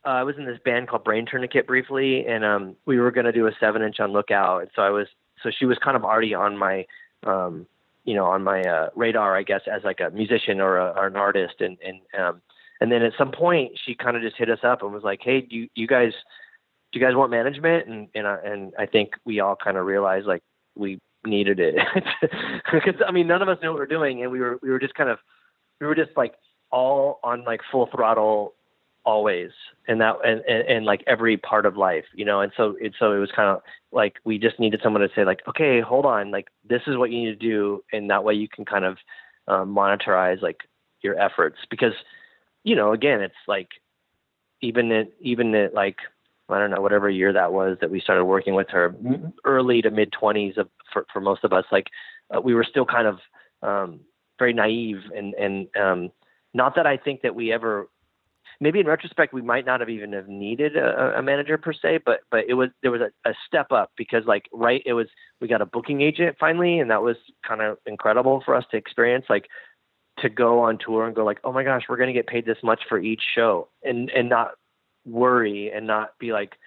uh, 0.05 0.09
I 0.09 0.23
was 0.23 0.35
in 0.37 0.45
this 0.45 0.59
band 0.65 0.89
called 0.89 1.05
Brain 1.05 1.25
Tourniquet 1.25 1.67
briefly, 1.67 2.25
and 2.27 2.43
um, 2.43 2.75
we 2.85 2.99
were 2.99 3.11
going 3.11 3.25
to 3.25 3.31
do 3.31 3.47
a 3.47 3.51
seven 3.59 3.81
inch 3.81 3.99
on 3.99 4.11
Lookout, 4.11 4.61
and 4.61 4.71
so 4.75 4.81
I 4.81 4.89
was 4.89 5.07
so 5.41 5.51
she 5.57 5.65
was 5.65 5.77
kind 5.77 5.95
of 5.95 6.03
already 6.03 6.33
on 6.33 6.57
my 6.57 6.85
um, 7.25 7.65
you 8.05 8.15
know 8.15 8.25
on 8.25 8.43
my 8.43 8.61
uh, 8.61 8.89
radar, 8.95 9.35
I 9.35 9.43
guess, 9.43 9.61
as 9.71 9.83
like 9.83 9.99
a 9.99 10.09
musician 10.09 10.59
or, 10.59 10.77
a, 10.77 10.91
or 10.95 11.07
an 11.07 11.15
artist, 11.15 11.55
and 11.59 11.77
and 11.85 11.99
um, 12.19 12.41
and 12.81 12.91
then 12.91 13.01
at 13.01 13.13
some 13.17 13.31
point 13.31 13.73
she 13.85 13.95
kind 13.95 14.15
of 14.15 14.23
just 14.23 14.37
hit 14.37 14.49
us 14.49 14.59
up 14.63 14.83
and 14.83 14.93
was 14.93 15.03
like, 15.03 15.19
hey, 15.23 15.41
do 15.41 15.55
you, 15.55 15.69
you 15.75 15.87
guys 15.87 16.13
do 16.91 16.99
you 16.99 17.05
guys 17.05 17.15
want 17.15 17.31
management? 17.31 17.87
And 17.87 18.07
and 18.15 18.27
I, 18.27 18.37
and 18.43 18.73
I 18.77 18.85
think 18.85 19.11
we 19.25 19.39
all 19.39 19.55
kind 19.55 19.77
of 19.77 19.85
realized 19.85 20.25
like 20.25 20.43
we 20.75 20.99
needed 21.25 21.59
it 21.59 21.75
because 22.71 22.95
I 23.05 23.11
mean 23.11 23.27
none 23.27 23.41
of 23.41 23.49
us 23.49 23.57
knew 23.61 23.69
what 23.69 23.75
we 23.75 23.79
were 23.81 23.87
doing, 23.87 24.23
and 24.23 24.31
we 24.31 24.39
were 24.39 24.59
we 24.61 24.69
were 24.69 24.79
just 24.79 24.95
kind 24.95 25.09
of 25.09 25.19
we 25.79 25.87
were 25.87 25.95
just 25.95 26.11
like 26.15 26.35
all 26.71 27.19
on 27.23 27.43
like 27.43 27.61
full 27.71 27.87
throttle 27.87 28.53
always 29.05 29.49
and 29.87 30.01
that 30.01 30.15
and, 30.23 30.41
and, 30.41 30.67
and 30.67 30.85
like 30.85 31.03
every 31.07 31.37
part 31.37 31.65
of 31.65 31.77
life 31.77 32.05
you 32.13 32.25
know? 32.25 32.41
And 32.41 32.51
so 32.55 32.75
it 32.79 32.93
so 32.99 33.13
it 33.13 33.19
was 33.19 33.31
kind 33.35 33.49
of 33.49 33.61
like 33.91 34.15
we 34.25 34.37
just 34.37 34.59
needed 34.59 34.81
someone 34.83 35.01
to 35.01 35.09
say 35.15 35.25
like 35.25 35.41
okay 35.47 35.81
hold 35.81 36.05
on 36.05 36.31
like 36.31 36.47
this 36.67 36.81
is 36.87 36.97
what 36.97 37.11
you 37.11 37.19
need 37.19 37.39
to 37.39 37.47
do 37.47 37.83
and 37.91 38.09
that 38.09 38.23
way 38.23 38.33
you 38.33 38.47
can 38.47 38.65
kind 38.65 38.85
of 38.85 38.97
um, 39.47 39.75
monetize 39.75 40.41
like 40.41 40.61
your 41.01 41.19
efforts. 41.19 41.57
Because 41.69 41.93
you 42.63 42.75
know 42.75 42.93
again 42.93 43.21
it's 43.21 43.33
like 43.47 43.69
even 44.61 44.91
at 44.91 45.07
even 45.19 45.55
at 45.55 45.73
like 45.73 45.97
I 46.49 46.59
don't 46.59 46.71
know 46.71 46.81
whatever 46.81 47.09
year 47.09 47.33
that 47.33 47.51
was 47.53 47.77
that 47.81 47.91
we 47.91 47.99
started 47.99 48.25
working 48.25 48.55
with 48.55 48.69
her 48.69 48.95
early 49.45 49.81
to 49.81 49.91
mid 49.91 50.11
20s 50.11 50.57
of 50.57 50.69
for, 50.91 51.05
for 51.11 51.21
most 51.21 51.43
of 51.43 51.53
us 51.53 51.65
like 51.71 51.87
uh, 52.35 52.41
we 52.41 52.53
were 52.53 52.63
still 52.63 52.85
kind 52.85 53.07
of 53.07 53.19
um, 53.61 53.99
very 54.37 54.53
naive 54.53 54.97
and 55.15 55.33
and 55.35 55.67
um, 55.75 56.11
not 56.53 56.75
that 56.75 56.87
I 56.87 56.97
think 56.97 57.21
that 57.21 57.35
we 57.35 57.51
ever 57.51 57.87
maybe 58.59 58.79
in 58.79 58.87
retrospect 58.87 59.33
we 59.33 59.41
might 59.41 59.65
not 59.65 59.79
have 59.79 59.89
even 59.89 60.13
have 60.13 60.27
needed 60.27 60.75
a, 60.75 61.17
a 61.17 61.21
manager 61.21 61.57
per 61.57 61.73
se, 61.73 61.99
but 62.05 62.21
but 62.31 62.45
it 62.47 62.53
was 62.53 62.69
there 62.81 62.91
was 62.91 63.01
a, 63.01 63.29
a, 63.29 63.33
step 63.47 63.71
up 63.71 63.91
because 63.97 64.25
like 64.25 64.47
right 64.51 64.81
it 64.85 64.93
was 64.93 65.07
we 65.39 65.47
got 65.47 65.61
a 65.61 65.65
booking 65.65 66.01
agent 66.01 66.35
finally, 66.39 66.79
and 66.79 66.91
that 66.91 67.01
was 67.01 67.15
kind 67.47 67.61
of 67.61 67.77
incredible 67.85 68.41
for 68.45 68.55
us 68.55 68.65
to 68.71 68.77
experience 68.77 69.25
like 69.29 69.47
to 70.19 70.29
go 70.29 70.59
on 70.59 70.77
tour 70.77 71.05
and 71.05 71.15
go 71.15 71.23
like 71.23 71.39
oh 71.43 71.51
my 71.51 71.63
gosh 71.63 71.83
we're 71.87 71.97
going 71.97 72.07
to 72.07 72.13
get 72.13 72.27
paid 72.27 72.45
this 72.45 72.57
much 72.63 72.81
for 72.89 72.99
each 72.99 73.21
show 73.35 73.69
and 73.83 74.09
and 74.09 74.29
not 74.29 74.51
worry 75.05 75.71
and 75.73 75.87
not 75.87 76.09
be 76.19 76.33
like 76.33 76.57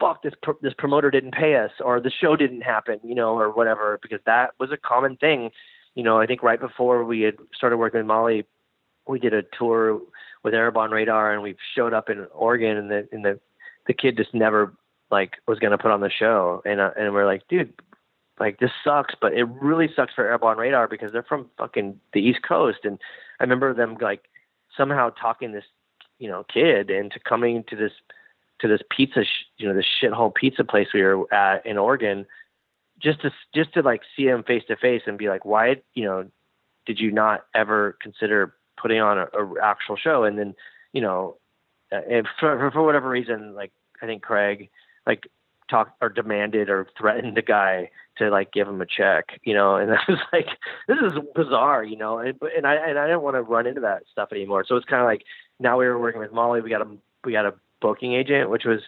fuck 0.00 0.22
this 0.22 0.34
pr- 0.42 0.52
this 0.62 0.74
promoter 0.76 1.10
didn't 1.10 1.32
pay 1.32 1.54
us 1.54 1.70
or 1.84 2.00
the 2.00 2.10
show 2.10 2.34
didn't 2.34 2.62
happen 2.62 2.98
you 3.04 3.14
know 3.14 3.38
or 3.38 3.50
whatever 3.50 3.98
because 4.02 4.20
that 4.26 4.50
was 4.58 4.70
a 4.72 4.76
common 4.76 5.16
thing. 5.16 5.50
You 5.94 6.02
know 6.02 6.20
i 6.20 6.26
think 6.26 6.42
right 6.42 6.60
before 6.60 7.04
we 7.04 7.20
had 7.20 7.36
started 7.54 7.78
working 7.78 8.00
with 8.00 8.06
molly 8.06 8.44
we 9.06 9.18
did 9.18 9.32
a 9.32 9.44
tour 9.58 10.00
with 10.42 10.54
Arab 10.54 10.76
on 10.76 10.90
Radar, 10.90 11.32
and 11.32 11.42
we 11.42 11.56
showed 11.74 11.92
up 11.92 12.10
in 12.10 12.26
Oregon, 12.32 12.76
and 12.76 12.90
the 12.90 13.08
and 13.12 13.24
the 13.24 13.40
the 13.86 13.94
kid 13.94 14.16
just 14.16 14.34
never 14.34 14.74
like 15.10 15.34
was 15.46 15.58
going 15.58 15.70
to 15.70 15.78
put 15.78 15.90
on 15.90 16.00
the 16.00 16.10
show, 16.10 16.62
and 16.64 16.80
uh, 16.80 16.90
and 16.98 17.12
we're 17.12 17.26
like, 17.26 17.46
dude, 17.48 17.72
like 18.38 18.58
this 18.58 18.70
sucks, 18.84 19.14
but 19.20 19.32
it 19.32 19.44
really 19.44 19.88
sucks 19.94 20.14
for 20.14 20.26
Arab 20.26 20.44
on 20.44 20.58
Radar 20.58 20.88
because 20.88 21.12
they're 21.12 21.22
from 21.22 21.50
fucking 21.58 21.98
the 22.12 22.20
East 22.20 22.40
Coast, 22.46 22.80
and 22.84 22.98
I 23.40 23.44
remember 23.44 23.74
them 23.74 23.96
like 24.00 24.22
somehow 24.76 25.10
talking 25.10 25.52
this 25.52 25.64
you 26.18 26.28
know 26.28 26.44
kid 26.52 26.90
into 26.90 27.18
coming 27.20 27.64
to 27.68 27.76
this 27.76 27.92
to 28.60 28.68
this 28.68 28.80
pizza 28.90 29.24
sh- 29.24 29.46
you 29.58 29.68
know 29.68 29.74
this 29.74 29.86
shithole 30.02 30.34
pizza 30.34 30.64
place 30.64 30.88
we 30.92 31.02
were 31.02 31.32
at 31.32 31.64
in 31.66 31.78
Oregon 31.78 32.26
just 33.00 33.20
to 33.22 33.30
just 33.54 33.72
to 33.74 33.82
like 33.82 34.02
see 34.16 34.24
him 34.24 34.42
face 34.42 34.62
to 34.68 34.76
face 34.76 35.02
and 35.06 35.18
be 35.18 35.28
like 35.28 35.44
why 35.44 35.76
you 35.94 36.04
know 36.04 36.26
did 36.86 36.98
you 36.98 37.10
not 37.10 37.44
ever 37.54 37.96
consider 38.00 38.54
putting 38.80 39.00
on 39.00 39.18
a, 39.18 39.24
a 39.24 39.62
actual 39.62 39.96
show. 39.96 40.24
And 40.24 40.38
then, 40.38 40.54
you 40.92 41.00
know, 41.00 41.36
uh, 41.92 42.00
if 42.06 42.26
for, 42.38 42.70
for 42.70 42.82
whatever 42.82 43.08
reason, 43.08 43.54
like 43.54 43.72
I 44.02 44.06
think 44.06 44.22
Craig, 44.22 44.70
like 45.06 45.28
talked 45.68 45.96
or 46.00 46.08
demanded 46.08 46.70
or 46.70 46.86
threatened 46.96 47.36
the 47.36 47.42
guy 47.42 47.90
to 48.18 48.30
like 48.30 48.52
give 48.52 48.68
him 48.68 48.80
a 48.80 48.86
check, 48.86 49.40
you 49.44 49.54
know, 49.54 49.76
and 49.76 49.90
I 49.92 49.98
was 50.08 50.20
like, 50.32 50.48
this 50.88 50.98
is 50.98 51.12
bizarre, 51.34 51.84
you 51.84 51.96
know, 51.96 52.18
and, 52.18 52.38
and 52.56 52.66
I, 52.66 52.74
and 52.74 52.98
I 52.98 53.06
didn't 53.06 53.22
want 53.22 53.36
to 53.36 53.42
run 53.42 53.66
into 53.66 53.80
that 53.82 54.04
stuff 54.10 54.30
anymore. 54.32 54.64
So 54.66 54.76
it's 54.76 54.86
kind 54.86 55.02
of 55.02 55.06
like 55.06 55.22
now 55.58 55.78
we 55.78 55.86
were 55.86 55.98
working 55.98 56.20
with 56.20 56.32
Molly, 56.32 56.60
we 56.60 56.70
got 56.70 56.82
a, 56.82 56.88
we 57.24 57.32
got 57.32 57.46
a 57.46 57.54
booking 57.80 58.14
agent, 58.14 58.50
which 58.50 58.64
was 58.64 58.80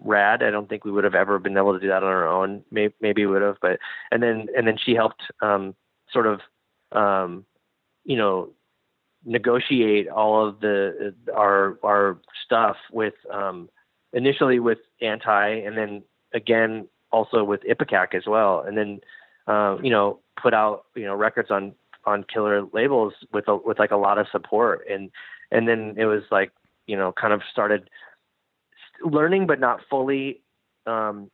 rad. 0.00 0.42
I 0.42 0.50
don't 0.50 0.68
think 0.68 0.84
we 0.84 0.90
would 0.90 1.04
have 1.04 1.14
ever 1.14 1.38
been 1.38 1.56
able 1.56 1.72
to 1.72 1.80
do 1.80 1.88
that 1.88 2.02
on 2.02 2.08
our 2.08 2.28
own. 2.28 2.62
Maybe, 2.70 2.94
maybe 3.00 3.26
would 3.26 3.42
have, 3.42 3.56
but, 3.60 3.78
and 4.10 4.22
then, 4.22 4.46
and 4.56 4.66
then 4.66 4.76
she 4.82 4.94
helped, 4.94 5.22
um, 5.42 5.74
sort 6.12 6.26
of, 6.26 6.40
um, 6.92 7.44
you 8.04 8.16
know, 8.16 8.50
negotiate 9.26 10.08
all 10.08 10.46
of 10.46 10.60
the 10.60 11.12
our 11.34 11.78
our 11.82 12.18
stuff 12.44 12.76
with 12.92 13.14
um, 13.32 13.68
initially 14.12 14.60
with 14.60 14.78
anti 15.02 15.48
and 15.48 15.76
then 15.76 16.02
again 16.32 16.88
also 17.10 17.44
with 17.44 17.60
Ipecac 17.68 18.14
as 18.14 18.22
well 18.26 18.60
and 18.66 18.78
then 18.78 19.00
uh, 19.48 19.76
you 19.82 19.90
know 19.90 20.20
put 20.40 20.54
out 20.54 20.84
you 20.94 21.04
know 21.04 21.14
records 21.14 21.50
on 21.50 21.74
on 22.04 22.24
killer 22.32 22.62
labels 22.72 23.14
with 23.32 23.48
a, 23.48 23.56
with 23.56 23.78
like 23.78 23.90
a 23.90 23.96
lot 23.96 24.16
of 24.16 24.26
support 24.30 24.86
and 24.88 25.10
and 25.50 25.68
then 25.68 25.94
it 25.98 26.04
was 26.04 26.22
like 26.30 26.52
you 26.86 26.96
know 26.96 27.12
kind 27.12 27.32
of 27.32 27.42
started 27.50 27.90
learning 29.04 29.46
but 29.46 29.58
not 29.58 29.80
fully 29.90 30.40
um 30.86 31.30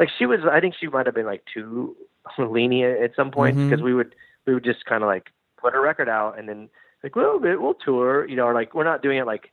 like 0.00 0.08
she 0.18 0.26
was 0.26 0.40
I 0.50 0.58
think 0.58 0.74
she 0.78 0.88
might 0.88 1.06
have 1.06 1.14
been 1.14 1.26
like 1.26 1.44
too 1.52 1.96
lenient 2.38 3.02
at 3.02 3.14
some 3.14 3.30
point 3.30 3.56
because 3.56 3.78
mm-hmm. 3.78 3.84
we 3.84 3.94
would 3.94 4.16
we 4.46 4.54
would 4.54 4.64
just 4.64 4.84
kind 4.84 5.04
of 5.04 5.06
like 5.06 5.30
put 5.60 5.76
a 5.76 5.80
record 5.80 6.08
out 6.08 6.38
and 6.38 6.48
then 6.48 6.68
like, 7.02 7.16
well, 7.16 7.38
we'll 7.40 7.74
tour, 7.74 8.28
you 8.28 8.36
know, 8.36 8.44
or 8.44 8.54
like 8.54 8.74
we're 8.74 8.84
not 8.84 9.02
doing 9.02 9.18
it 9.18 9.26
like 9.26 9.50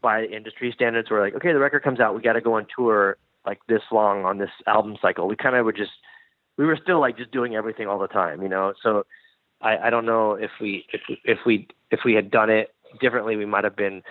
by 0.00 0.24
industry 0.24 0.72
standards. 0.74 1.10
We're 1.10 1.22
like, 1.22 1.34
okay, 1.34 1.52
the 1.52 1.58
record 1.58 1.82
comes 1.82 2.00
out, 2.00 2.14
we 2.14 2.22
got 2.22 2.34
to 2.34 2.40
go 2.40 2.54
on 2.54 2.66
tour 2.76 3.16
like 3.46 3.60
this 3.68 3.82
long 3.90 4.24
on 4.24 4.38
this 4.38 4.50
album 4.66 4.96
cycle. 5.00 5.28
We 5.28 5.36
kind 5.36 5.56
of 5.56 5.64
would 5.64 5.76
just, 5.76 5.92
we 6.58 6.66
were 6.66 6.78
still 6.82 7.00
like 7.00 7.16
just 7.16 7.30
doing 7.30 7.54
everything 7.54 7.86
all 7.86 7.98
the 7.98 8.08
time, 8.08 8.42
you 8.42 8.48
know. 8.48 8.74
So 8.82 9.04
I, 9.60 9.78
I 9.84 9.90
don't 9.90 10.06
know 10.06 10.32
if 10.32 10.50
we 10.60 10.86
if 10.92 11.00
if 11.24 11.38
we 11.46 11.68
if 11.90 12.00
we 12.04 12.14
had 12.14 12.30
done 12.30 12.50
it 12.50 12.74
differently, 13.00 13.36
we 13.36 13.46
might 13.46 13.64
have 13.64 13.76
been 13.76 14.02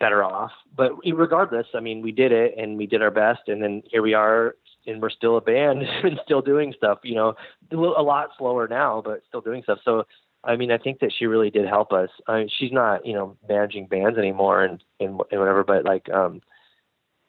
better 0.00 0.22
off. 0.22 0.52
But 0.76 0.92
regardless, 1.04 1.66
I 1.74 1.80
mean, 1.80 2.02
we 2.02 2.12
did 2.12 2.32
it 2.32 2.54
and 2.58 2.76
we 2.76 2.86
did 2.86 3.02
our 3.02 3.10
best, 3.10 3.42
and 3.46 3.62
then 3.62 3.82
here 3.90 4.02
we 4.02 4.14
are, 4.14 4.56
and 4.86 5.00
we're 5.00 5.10
still 5.10 5.36
a 5.36 5.40
band 5.40 5.82
and 6.02 6.20
still 6.24 6.42
doing 6.42 6.74
stuff. 6.76 6.98
You 7.04 7.14
know, 7.14 7.34
a 7.72 8.02
lot 8.02 8.30
slower 8.38 8.68
now, 8.68 9.02
but 9.04 9.22
still 9.28 9.40
doing 9.40 9.62
stuff. 9.62 9.78
So 9.84 10.04
I 10.46 10.56
mean, 10.56 10.70
I 10.70 10.78
think 10.78 11.00
that 11.00 11.12
she 11.16 11.26
really 11.26 11.50
did 11.50 11.66
help 11.66 11.92
us. 11.92 12.08
I 12.28 12.38
mean, 12.38 12.50
she's 12.56 12.72
not, 12.72 13.04
you 13.04 13.12
know, 13.12 13.36
managing 13.48 13.86
bands 13.86 14.16
anymore 14.16 14.64
and, 14.64 14.82
and, 15.00 15.20
and 15.30 15.40
whatever, 15.40 15.64
but 15.64 15.84
like, 15.84 16.08
um, 16.08 16.40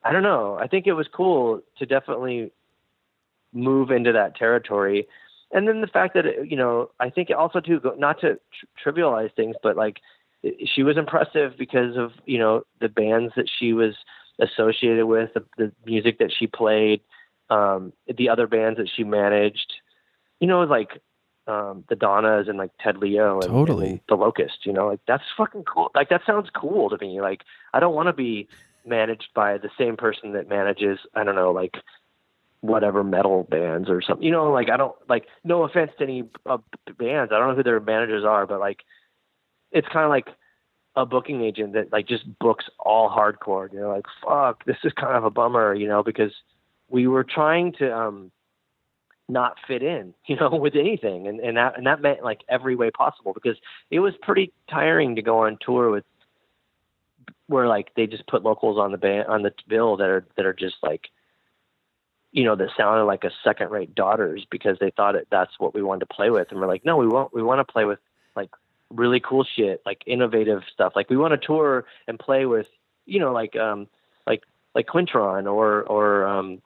I 0.04 0.14
don't 0.14 0.24
know. 0.24 0.58
I 0.62 0.68
think 0.68 0.86
it 0.86 0.94
was 0.94 1.08
cool 1.12 1.62
to 1.80 1.86
definitely 1.86 2.52
move 3.54 3.92
into 3.92 4.12
that 4.14 4.36
territory. 4.36 5.08
And 5.52 5.68
then 5.68 5.82
the 5.82 5.88
fact 5.88 6.14
that, 6.14 6.26
it, 6.26 6.50
you 6.50 6.58
know, 6.58 6.92
I 7.00 7.10
think 7.10 7.30
also 7.36 7.60
too, 7.60 7.82
not 7.98 8.22
to 8.22 8.36
tr- 8.36 8.90
trivialize 8.90 9.34
things, 9.36 9.56
but 9.64 9.76
like 9.76 9.98
she 10.66 10.84
was 10.84 10.98
impressive 10.98 11.54
because 11.58 11.98
of, 11.98 12.12
you 12.26 12.38
know, 12.38 12.64
the 12.80 12.90
bands 12.90 13.34
that 13.36 13.50
she 13.58 13.74
was 13.74 13.96
associated 14.40 15.06
with, 15.06 15.34
the, 15.34 15.44
the 15.58 15.72
music 15.86 16.20
that 16.20 16.32
she 16.38 16.46
played, 16.46 17.02
um, 17.50 17.94
the 18.18 18.30
other 18.30 18.46
bands 18.46 18.78
that 18.78 18.90
she 18.96 19.04
managed, 19.04 19.74
you 20.40 20.48
know, 20.48 20.62
like 20.62 21.02
um, 21.48 21.84
the 21.90 21.96
Donnas 21.96 22.48
and 22.48 22.58
like 22.58 22.72
Ted 22.80 22.98
Leo 22.98 23.40
and, 23.40 23.50
totally. 23.50 23.90
and 23.90 24.00
the 24.10 24.16
Locust. 24.16 24.66
You 24.66 24.74
know, 24.74 24.88
like 24.88 25.00
that's 25.08 25.24
fucking 25.36 25.64
cool. 25.64 25.92
Like 25.96 26.10
that 26.10 26.22
sounds 26.26 26.50
cool 26.56 26.90
to 26.90 26.98
me. 26.98 27.22
Like 27.22 27.44
I 27.74 27.80
don't 27.80 27.96
want 27.96 28.08
to 28.08 28.14
be 28.14 28.48
managed 28.86 29.30
by 29.34 29.58
the 29.58 29.70
same 29.78 29.98
person 29.98 30.34
that 30.34 30.48
manages 30.48 31.00
I 31.14 31.24
don't 31.24 31.36
know 31.36 31.52
like 31.52 31.76
whatever 32.62 33.04
metal 33.04 33.44
bands 33.50 33.90
or 33.90 34.02
something. 34.02 34.24
You 34.24 34.32
know, 34.32 34.52
like 34.52 34.70
I 34.70 34.78
don't 34.78 34.96
like 35.08 35.28
no 35.44 35.64
offense 35.64 35.92
to 35.98 36.04
any 36.04 36.24
uh, 36.46 36.58
bands. 36.98 37.32
I 37.32 37.40
don't 37.40 37.50
know 37.50 37.56
who 37.56 37.64
their 37.64 37.80
managers 37.80 38.26
are, 38.26 38.46
but 38.46 38.60
like 38.60 38.80
it's 39.72 39.88
kind 39.88 40.06
of 40.06 40.10
like 40.10 40.28
a 40.96 41.06
booking 41.06 41.44
agent 41.44 41.74
that 41.74 41.92
like 41.92 42.08
just 42.08 42.26
books 42.40 42.66
all 42.80 43.10
hardcore. 43.10 43.72
You 43.72 43.82
know, 43.82 43.90
like 43.90 44.06
fuck, 44.24 44.66
this 44.66 44.78
is 44.84 44.94
kind 44.94 45.16
of 45.16 45.24
a 45.24 45.30
bummer. 45.30 45.74
You 45.74 45.88
know, 45.88 46.04
because 46.04 46.34
we 46.90 47.08
were 47.08 47.24
trying 47.24 47.74
to 47.74 47.96
um 47.96 48.32
not 49.30 49.58
fit 49.68 49.84
in, 49.84 50.14
you 50.26 50.36
know, 50.36 50.50
with 50.62 50.76
anything. 50.76 51.28
And, 51.28 51.40
and 51.40 51.58
that, 51.58 51.78
and 51.78 51.88
that 51.88 52.02
meant 52.02 52.24
like 52.24 52.42
every 52.48 52.76
way 52.76 52.92
possible 52.92 53.34
because 53.34 53.58
it 53.92 54.00
was 54.00 54.14
pretty 54.22 54.54
tiring 54.70 55.16
to 55.16 55.22
go 55.22 55.40
on 55.46 55.58
tour 55.60 55.90
with 55.90 56.06
where 57.48 57.68
like 57.68 57.94
they 57.96 58.08
just 58.08 58.28
put 58.28 58.44
locals 58.44 58.78
on 58.78 58.92
the 58.92 58.98
band, 58.98 59.28
on 59.28 59.42
the 59.42 59.54
bill 59.68 59.98
that 59.98 60.10
are, 60.10 60.26
that 60.36 60.46
are 60.46 60.54
just 60.54 60.76
like, 60.84 61.10
you 62.32 62.44
know, 62.44 62.56
that 62.56 62.70
sounded 62.78 63.06
like 63.06 63.24
a 63.24 63.32
second 63.44 63.72
rate 63.72 63.96
daughters 63.96 64.46
because 64.50 64.78
they 64.80 64.92
thought 64.92 65.16
it, 65.16 65.28
that's 65.32 65.58
what 65.60 65.74
we 65.74 65.82
wanted 65.82 66.02
to 66.02 66.14
play 66.14 66.30
with. 66.30 66.52
And 66.52 66.60
we're 66.60 66.68
like, 66.68 66.86
no, 66.86 66.98
we 66.98 67.08
want, 67.08 67.34
we 67.34 67.42
want 67.42 67.66
to 67.66 67.72
play 67.72 67.86
with 67.86 68.00
like 68.36 68.50
really 68.90 69.20
cool 69.20 69.46
shit, 69.56 69.82
like 69.86 70.04
innovative 70.06 70.64
stuff. 70.72 70.94
Like 70.96 71.10
we 71.10 71.18
want 71.18 71.40
to 71.40 71.46
tour 71.46 71.86
and 72.08 72.20
play 72.20 72.46
with, 72.46 72.68
you 73.06 73.20
know, 73.20 73.32
like, 73.32 73.56
um, 73.56 73.88
like, 74.26 74.44
like 74.76 74.88
Quintron 74.88 75.52
or, 75.52 75.84
or, 75.84 76.26
um, 76.28 76.62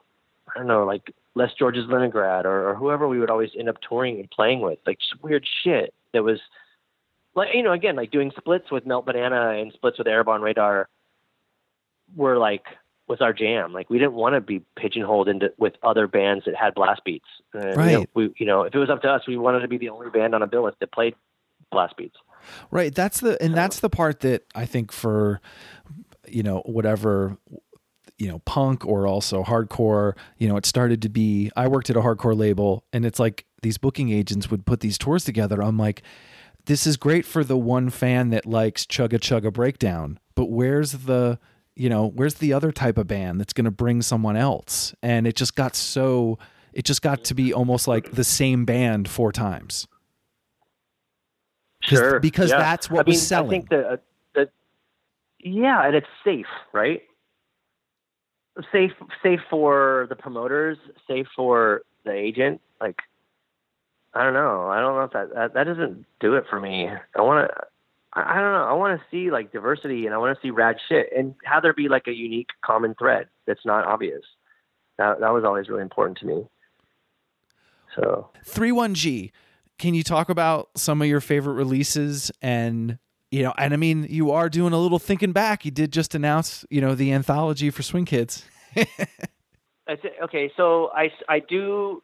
I 0.48 0.58
don't 0.58 0.66
know, 0.66 0.84
like 0.84 1.14
Les 1.34 1.50
Georges 1.58 1.86
Leningrad 1.88 2.44
or, 2.44 2.70
or 2.70 2.74
whoever 2.74 3.08
we 3.08 3.18
would 3.18 3.30
always 3.30 3.50
end 3.58 3.68
up 3.68 3.76
touring 3.86 4.18
and 4.20 4.30
playing 4.30 4.60
with, 4.60 4.78
like 4.86 4.98
weird 5.22 5.46
shit 5.64 5.94
that 6.12 6.22
was 6.22 6.40
like 7.34 7.48
you 7.54 7.62
know 7.62 7.72
again 7.72 7.96
like 7.96 8.10
doing 8.10 8.30
splits 8.36 8.70
with 8.70 8.86
Melt 8.86 9.06
Banana 9.06 9.58
and 9.58 9.72
splits 9.72 9.98
with 9.98 10.06
Arab 10.06 10.28
on 10.28 10.42
Radar 10.42 10.88
were 12.14 12.36
like 12.36 12.64
was 13.08 13.20
our 13.20 13.32
jam. 13.32 13.72
Like 13.72 13.90
we 13.90 13.98
didn't 13.98 14.14
want 14.14 14.34
to 14.34 14.40
be 14.40 14.62
pigeonholed 14.76 15.28
into 15.28 15.52
with 15.58 15.74
other 15.82 16.06
bands 16.06 16.44
that 16.44 16.54
had 16.54 16.74
blast 16.74 17.02
beats. 17.04 17.26
And, 17.52 17.76
right. 17.76 17.90
You 17.92 17.98
know, 17.98 18.06
we 18.14 18.34
you 18.38 18.46
know 18.46 18.62
if 18.62 18.74
it 18.74 18.78
was 18.78 18.90
up 18.90 19.02
to 19.02 19.08
us, 19.08 19.22
we 19.26 19.36
wanted 19.36 19.60
to 19.60 19.68
be 19.68 19.78
the 19.78 19.88
only 19.88 20.10
band 20.10 20.34
on 20.34 20.42
a 20.42 20.46
bill 20.46 20.64
list 20.64 20.78
that 20.80 20.92
played 20.92 21.14
blast 21.70 21.96
beats. 21.96 22.16
Right. 22.70 22.94
That's 22.94 23.20
the 23.20 23.42
and 23.42 23.54
that's 23.54 23.80
the 23.80 23.90
part 23.90 24.20
that 24.20 24.44
I 24.54 24.66
think 24.66 24.92
for 24.92 25.40
you 26.28 26.42
know 26.42 26.62
whatever 26.66 27.36
you 28.22 28.28
know 28.28 28.38
punk 28.40 28.86
or 28.86 29.06
also 29.06 29.42
hardcore. 29.42 30.12
You 30.38 30.48
know 30.48 30.56
it 30.56 30.64
started 30.64 31.02
to 31.02 31.08
be 31.08 31.50
i 31.56 31.66
worked 31.66 31.90
at 31.90 31.96
a 31.96 32.00
hardcore 32.00 32.36
label 32.36 32.84
and 32.92 33.04
it's 33.04 33.18
like 33.18 33.46
these 33.62 33.78
booking 33.78 34.10
agents 34.10 34.50
would 34.50 34.64
put 34.64 34.80
these 34.80 34.96
tours 34.96 35.24
together. 35.24 35.60
I'm 35.60 35.76
like 35.76 36.02
this 36.66 36.86
is 36.86 36.96
great 36.96 37.26
for 37.26 37.42
the 37.42 37.56
one 37.56 37.90
fan 37.90 38.30
that 38.30 38.46
likes 38.46 38.86
chugga 38.86 39.18
chugga 39.18 39.52
breakdown 39.52 40.20
but 40.36 40.46
where's 40.46 40.92
the 40.92 41.38
you 41.74 41.88
know 41.88 42.06
where's 42.06 42.34
the 42.34 42.52
other 42.52 42.70
type 42.70 42.96
of 42.96 43.08
band 43.08 43.40
that's 43.40 43.52
going 43.52 43.64
to 43.64 43.70
bring 43.70 44.02
someone 44.02 44.36
else? 44.36 44.94
And 45.02 45.26
it 45.26 45.34
just 45.34 45.56
got 45.56 45.74
so 45.74 46.38
it 46.72 46.84
just 46.84 47.02
got 47.02 47.24
to 47.24 47.34
be 47.34 47.52
almost 47.52 47.88
like 47.88 48.12
the 48.12 48.24
same 48.24 48.64
band 48.64 49.08
four 49.08 49.32
times. 49.32 49.88
Sure. 51.84 52.20
because 52.20 52.50
yeah. 52.50 52.58
that's 52.58 52.88
what 52.88 53.08
I 53.08 53.10
was 53.10 53.16
mean, 53.16 53.20
selling 53.20 53.48
I 53.48 53.50
think 53.50 53.68
the, 53.68 54.00
the 54.34 54.48
yeah 55.40 55.84
and 55.84 55.96
it's 55.96 56.06
safe 56.22 56.46
right 56.72 57.02
safe 58.70 58.92
safe 59.22 59.40
for 59.48 60.06
the 60.08 60.16
promoters 60.16 60.78
safe 61.08 61.26
for 61.34 61.82
the 62.04 62.12
agent 62.12 62.60
like 62.80 63.00
I 64.14 64.24
don't 64.24 64.34
know. 64.34 64.68
I 64.68 64.80
don't 64.80 64.94
know 64.94 65.04
if 65.04 65.12
that 65.12 65.34
that, 65.34 65.54
that 65.54 65.64
doesn't 65.64 66.04
do 66.20 66.34
it 66.34 66.44
for 66.48 66.60
me. 66.60 66.88
I 67.16 67.20
want 67.22 67.48
to. 67.48 67.56
I 68.14 68.34
don't 68.34 68.52
know. 68.52 68.64
I 68.64 68.74
want 68.74 69.00
to 69.00 69.06
see 69.10 69.30
like 69.30 69.52
diversity 69.52 70.04
and 70.04 70.14
I 70.14 70.18
want 70.18 70.36
to 70.36 70.46
see 70.46 70.50
rad 70.50 70.76
shit 70.86 71.08
and 71.16 71.34
have 71.44 71.62
there 71.62 71.72
be 71.72 71.88
like 71.88 72.06
a 72.06 72.12
unique 72.12 72.50
common 72.62 72.94
thread 72.94 73.28
that's 73.46 73.64
not 73.64 73.86
obvious. 73.86 74.22
That 74.98 75.20
that 75.20 75.32
was 75.32 75.44
always 75.44 75.68
really 75.70 75.82
important 75.82 76.18
to 76.18 76.26
me. 76.26 76.46
So 77.96 78.28
three 78.44 78.72
one 78.72 78.94
G. 78.94 79.32
Can 79.78 79.94
you 79.94 80.02
talk 80.02 80.28
about 80.28 80.68
some 80.76 81.00
of 81.00 81.08
your 81.08 81.22
favorite 81.22 81.54
releases 81.54 82.30
and 82.42 82.98
you 83.32 83.42
know? 83.42 83.52
And 83.58 83.74
I 83.74 83.76
mean, 83.76 84.06
you 84.08 84.30
are 84.30 84.48
doing 84.48 84.72
a 84.72 84.78
little 84.78 85.00
thinking 85.00 85.32
back. 85.32 85.64
You 85.64 85.72
did 85.72 85.92
just 85.92 86.14
announce 86.14 86.64
you 86.70 86.80
know 86.80 86.94
the 86.94 87.12
anthology 87.12 87.70
for 87.70 87.82
Swing 87.82 88.04
Kids. 88.04 88.44
okay, 90.22 90.52
so 90.56 90.90
I 90.94 91.10
I 91.28 91.40
do 91.40 92.02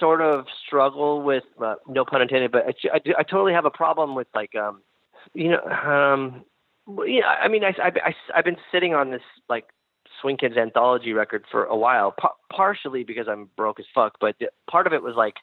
sort 0.00 0.20
of 0.20 0.46
struggle 0.66 1.22
with 1.22 1.44
uh, 1.62 1.76
no 1.86 2.04
pun 2.04 2.22
intended, 2.22 2.50
but 2.50 2.66
I, 2.66 2.96
I, 2.96 3.00
I, 3.18 3.22
totally 3.22 3.52
have 3.52 3.64
a 3.64 3.70
problem 3.70 4.16
with 4.16 4.26
like 4.34 4.54
um, 4.56 4.82
you 5.34 5.50
know 5.50 5.62
um, 5.62 6.44
yeah. 7.06 7.26
I 7.40 7.48
mean, 7.48 7.62
I, 7.62 7.74
I, 7.80 7.88
I 7.88 8.14
I've 8.34 8.44
been 8.44 8.56
sitting 8.72 8.94
on 8.94 9.10
this 9.10 9.22
like 9.48 9.66
Swing 10.20 10.36
Kids 10.36 10.56
anthology 10.56 11.12
record 11.12 11.44
for 11.50 11.64
a 11.64 11.76
while, 11.76 12.12
pa- 12.18 12.34
partially 12.50 13.04
because 13.04 13.28
I'm 13.28 13.48
broke 13.56 13.78
as 13.78 13.86
fuck, 13.94 14.16
but 14.20 14.36
part 14.70 14.86
of 14.86 14.92
it 14.92 15.02
was 15.02 15.14
like. 15.16 15.34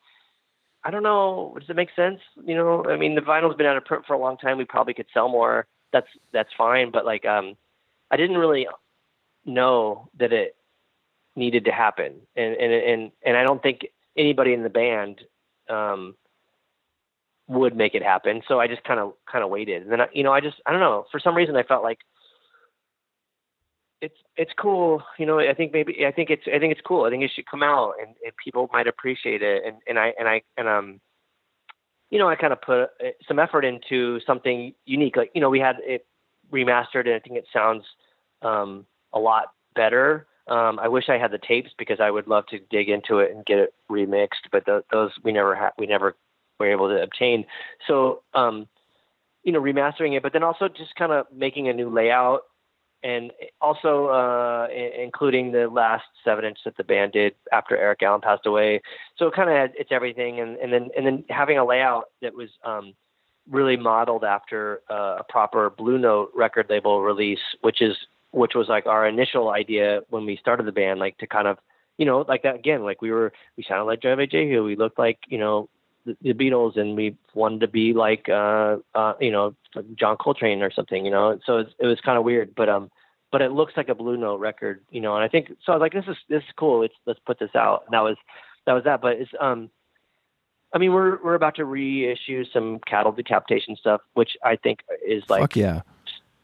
I 0.83 0.91
don't 0.91 1.03
know. 1.03 1.55
Does 1.59 1.69
it 1.69 1.75
make 1.75 1.89
sense? 1.95 2.19
You 2.43 2.55
know, 2.55 2.85
I 2.89 2.97
mean, 2.97 3.15
the 3.15 3.21
vinyl's 3.21 3.55
been 3.55 3.67
out 3.67 3.77
of 3.77 3.85
print 3.85 4.05
for 4.05 4.13
a 4.13 4.19
long 4.19 4.37
time. 4.37 4.57
We 4.57 4.65
probably 4.65 4.93
could 4.93 5.05
sell 5.13 5.29
more. 5.29 5.67
That's 5.93 6.07
that's 6.33 6.49
fine. 6.57 6.91
But 6.91 7.05
like, 7.05 7.25
um, 7.25 7.55
I 8.09 8.17
didn't 8.17 8.37
really 8.37 8.67
know 9.45 10.09
that 10.17 10.33
it 10.33 10.55
needed 11.35 11.65
to 11.65 11.71
happen, 11.71 12.15
and 12.35 12.55
and 12.55 12.73
and 12.73 13.11
and 13.23 13.37
I 13.37 13.43
don't 13.43 13.61
think 13.61 13.87
anybody 14.17 14.53
in 14.53 14.63
the 14.63 14.69
band 14.69 15.21
um, 15.69 16.15
would 17.47 17.75
make 17.75 17.93
it 17.93 18.03
happen. 18.03 18.41
So 18.47 18.59
I 18.59 18.67
just 18.67 18.83
kind 18.83 18.99
of 18.99 19.13
kind 19.31 19.43
of 19.43 19.49
waited, 19.49 19.83
and 19.83 19.91
then 19.91 20.01
I, 20.01 20.07
you 20.13 20.23
know 20.23 20.33
I 20.33 20.41
just 20.41 20.57
I 20.65 20.71
don't 20.71 20.81
know 20.81 21.05
for 21.11 21.19
some 21.19 21.35
reason 21.35 21.55
I 21.55 21.63
felt 21.63 21.83
like 21.83 21.99
it's 24.01 24.17
it's 24.35 24.51
cool. 24.59 25.03
You 25.17 25.25
know 25.25 25.39
I 25.39 25.53
think 25.53 25.73
maybe 25.73 26.05
I 26.05 26.11
think 26.11 26.29
it's 26.29 26.43
I 26.53 26.59
think 26.59 26.71
it's 26.71 26.81
cool. 26.85 27.05
I 27.05 27.09
think 27.09 27.23
it 27.23 27.31
should 27.33 27.49
come 27.49 27.63
out 27.63 27.93
and, 27.99 28.15
and 28.23 28.33
people 28.43 28.69
might 28.73 28.87
appreciate 28.87 29.41
it. 29.41 29.63
And 29.65 29.77
and 29.87 29.99
I 29.99 30.13
and 30.17 30.27
I 30.27 30.41
and 30.57 30.67
um 30.67 31.01
you 32.09 32.19
know 32.19 32.29
I 32.29 32.35
kind 32.35 32.53
of 32.53 32.61
put 32.61 32.89
some 33.27 33.39
effort 33.39 33.65
into 33.65 34.19
something 34.25 34.73
unique. 34.85 35.15
Like 35.15 35.31
you 35.33 35.41
know 35.41 35.49
we 35.49 35.59
had 35.59 35.77
it 35.83 36.05
remastered 36.51 37.05
and 37.05 37.15
I 37.15 37.19
think 37.19 37.37
it 37.37 37.47
sounds 37.53 37.85
um, 38.41 38.85
a 39.13 39.19
lot 39.19 39.53
better 39.73 40.27
um, 40.47 40.79
I 40.79 40.87
wish 40.87 41.05
I 41.07 41.17
had 41.17 41.31
the 41.31 41.37
tapes 41.37 41.69
because 41.77 41.99
I 42.01 42.11
would 42.11 42.27
love 42.27 42.45
to 42.47 42.59
dig 42.69 42.89
into 42.89 43.19
it 43.19 43.31
and 43.31 43.45
get 43.45 43.59
it 43.59 43.73
remixed, 43.89 44.49
but 44.51 44.65
the, 44.65 44.83
those 44.91 45.11
we 45.23 45.31
never 45.31 45.55
had, 45.55 45.71
we 45.77 45.85
never 45.85 46.15
were 46.59 46.69
able 46.69 46.89
to 46.89 47.01
obtain. 47.01 47.45
So, 47.87 48.23
um, 48.33 48.67
you 49.43 49.51
know, 49.51 49.61
remastering 49.61 50.17
it, 50.17 50.23
but 50.23 50.33
then 50.33 50.43
also 50.43 50.67
just 50.67 50.95
kind 50.95 51.11
of 51.11 51.25
making 51.33 51.69
a 51.69 51.73
new 51.73 51.89
layout 51.89 52.41
and 53.03 53.31
also 53.59 54.07
uh, 54.07 54.67
including 54.71 55.51
the 55.51 55.67
last 55.67 56.05
seven 56.23 56.45
inch 56.45 56.59
that 56.65 56.77
the 56.77 56.83
band 56.83 57.13
did 57.13 57.33
after 57.51 57.77
Eric 57.77 58.03
Allen 58.03 58.21
passed 58.21 58.45
away. 58.45 58.81
So 59.17 59.27
it 59.27 59.33
kind 59.33 59.49
of 59.49 59.71
it's 59.77 59.91
everything, 59.91 60.39
and, 60.39 60.57
and 60.57 60.71
then 60.71 60.89
and 60.95 61.05
then 61.05 61.25
having 61.29 61.57
a 61.57 61.65
layout 61.65 62.05
that 62.21 62.33
was 62.35 62.49
um, 62.63 62.93
really 63.49 63.77
modeled 63.77 64.23
after 64.23 64.81
uh, 64.89 65.17
a 65.19 65.23
proper 65.27 65.69
Blue 65.69 65.97
Note 65.97 66.31
record 66.35 66.67
label 66.69 67.01
release, 67.01 67.39
which 67.61 67.81
is 67.81 67.95
which 68.31 68.53
was 68.55 68.67
like 68.67 68.85
our 68.85 69.07
initial 69.07 69.49
idea 69.49 70.01
when 70.09 70.25
we 70.25 70.37
started 70.37 70.65
the 70.65 70.71
band, 70.71 70.99
like 70.99 71.17
to 71.17 71.27
kind 71.27 71.47
of, 71.47 71.57
you 71.97 72.05
know, 72.05 72.25
like 72.27 72.43
that 72.43 72.55
again, 72.55 72.83
like 72.83 73.01
we 73.01 73.11
were, 73.11 73.33
we 73.57 73.63
sounded 73.67 73.83
like 73.83 74.01
Johnny 74.01 74.25
Jehu. 74.25 74.63
We 74.63 74.77
looked 74.77 74.97
like, 74.97 75.19
you 75.27 75.37
know, 75.37 75.69
the, 76.05 76.33
Beatles 76.33 76.77
and 76.77 76.95
we 76.95 77.15
wanted 77.33 77.61
to 77.61 77.67
be 77.67 77.93
like, 77.93 78.27
uh, 78.29 78.77
uh, 78.95 79.13
you 79.19 79.31
know, 79.31 79.55
like 79.75 79.85
John 79.95 80.17
Coltrane 80.17 80.61
or 80.61 80.71
something, 80.71 81.05
you 81.05 81.11
know? 81.11 81.39
So 81.45 81.59
it, 81.59 81.67
it 81.79 81.85
was 81.87 81.99
kind 82.01 82.17
of 82.17 82.23
weird, 82.23 82.53
but, 82.55 82.69
um, 82.69 82.89
but 83.31 83.41
it 83.41 83.51
looks 83.51 83.73
like 83.77 83.89
a 83.89 83.95
Blue 83.95 84.17
Note 84.17 84.39
record, 84.39 84.81
you 84.89 85.01
know, 85.01 85.15
and 85.15 85.23
I 85.23 85.27
think, 85.27 85.49
so 85.63 85.71
I 85.71 85.75
was 85.75 85.81
like, 85.81 85.93
this 85.93 86.05
is, 86.07 86.17
this 86.29 86.43
is 86.43 86.49
cool. 86.57 86.81
Let's, 86.81 86.93
let's 87.05 87.19
put 87.25 87.39
this 87.39 87.55
out. 87.55 87.83
And 87.85 87.93
that 87.93 88.01
was, 88.01 88.17
that 88.65 88.73
was 88.73 88.83
that. 88.83 89.01
But 89.01 89.17
it's, 89.17 89.31
um, 89.39 89.69
I 90.73 90.77
mean, 90.77 90.93
we're, 90.93 91.21
we're 91.23 91.35
about 91.35 91.55
to 91.55 91.65
reissue 91.65 92.45
some 92.53 92.79
cattle 92.87 93.11
decapitation 93.11 93.75
stuff, 93.75 94.01
which 94.13 94.31
I 94.43 94.55
think 94.55 94.79
is 95.05 95.23
like, 95.29 95.41
Fuck 95.41 95.55
yeah 95.55 95.81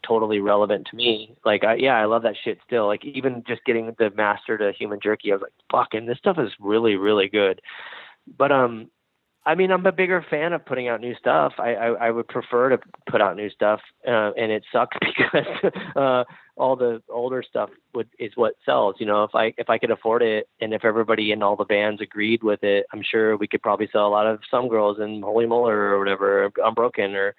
totally 0.08 0.40
relevant 0.40 0.86
to 0.90 0.96
me. 0.96 1.36
Like, 1.44 1.64
I, 1.64 1.74
yeah, 1.74 1.96
I 1.96 2.06
love 2.06 2.22
that 2.22 2.36
shit 2.42 2.58
still. 2.66 2.86
Like, 2.86 3.04
even 3.04 3.44
just 3.46 3.64
getting 3.64 3.94
the 3.98 4.10
master 4.10 4.56
to 4.56 4.72
human 4.72 5.00
jerky, 5.00 5.30
I 5.30 5.34
was 5.34 5.42
like, 5.42 5.52
fucking, 5.70 6.06
this 6.06 6.18
stuff 6.18 6.38
is 6.38 6.50
really, 6.58 6.96
really 6.96 7.28
good. 7.28 7.60
But, 8.36 8.50
um, 8.50 8.90
I 9.48 9.54
mean, 9.54 9.70
I'm 9.70 9.86
a 9.86 9.92
bigger 9.92 10.22
fan 10.28 10.52
of 10.52 10.66
putting 10.66 10.88
out 10.88 11.00
new 11.00 11.14
stuff. 11.14 11.54
I, 11.58 11.74
I, 11.74 11.86
I 12.08 12.10
would 12.10 12.28
prefer 12.28 12.68
to 12.68 12.78
put 13.08 13.22
out 13.22 13.34
new 13.34 13.48
stuff, 13.48 13.80
uh, 14.06 14.32
and 14.36 14.52
it 14.52 14.62
sucks 14.70 14.94
because 15.00 15.72
uh, 15.96 16.24
all 16.58 16.76
the 16.76 17.02
older 17.08 17.42
stuff 17.42 17.70
would 17.94 18.10
is 18.18 18.32
what 18.34 18.56
sells. 18.66 18.96
You 18.98 19.06
know, 19.06 19.24
if 19.24 19.34
I 19.34 19.54
if 19.56 19.70
I 19.70 19.78
could 19.78 19.90
afford 19.90 20.20
it, 20.22 20.50
and 20.60 20.74
if 20.74 20.84
everybody 20.84 21.32
in 21.32 21.42
all 21.42 21.56
the 21.56 21.64
bands 21.64 22.02
agreed 22.02 22.42
with 22.42 22.62
it, 22.62 22.84
I'm 22.92 23.02
sure 23.02 23.38
we 23.38 23.48
could 23.48 23.62
probably 23.62 23.88
sell 23.90 24.06
a 24.06 24.10
lot 24.10 24.26
of 24.26 24.40
Some 24.50 24.68
Girls 24.68 24.98
and 25.00 25.24
Holy 25.24 25.46
Molar 25.46 25.94
or 25.94 25.98
whatever, 25.98 26.50
Unbroken 26.62 27.14
or 27.14 27.34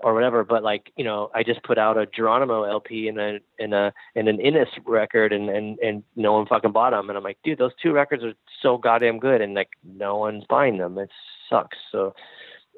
or 0.00 0.14
whatever. 0.14 0.44
But 0.44 0.62
like, 0.62 0.92
you 0.96 1.04
know, 1.04 1.30
I 1.34 1.42
just 1.42 1.62
put 1.62 1.78
out 1.78 1.96
a 1.96 2.06
Geronimo 2.06 2.64
LP 2.64 3.08
and 3.08 3.18
a 3.18 3.38
and 3.58 3.74
a 3.74 3.92
and 4.14 4.28
an 4.28 4.40
Innis 4.40 4.68
record, 4.86 5.32
and 5.32 5.48
and 5.48 5.78
and 5.78 6.02
no 6.16 6.32
one 6.32 6.46
fucking 6.46 6.72
bought 6.72 6.90
them. 6.90 7.08
And 7.08 7.16
I'm 7.16 7.24
like, 7.24 7.38
dude, 7.44 7.58
those 7.58 7.72
two 7.82 7.92
records 7.92 8.22
are 8.24 8.34
so 8.62 8.78
goddamn 8.78 9.18
good, 9.18 9.40
and 9.40 9.54
like 9.54 9.70
no 9.84 10.16
one's 10.16 10.44
buying 10.48 10.78
them. 10.78 10.98
It 10.98 11.10
sucks. 11.48 11.76
So, 11.92 12.14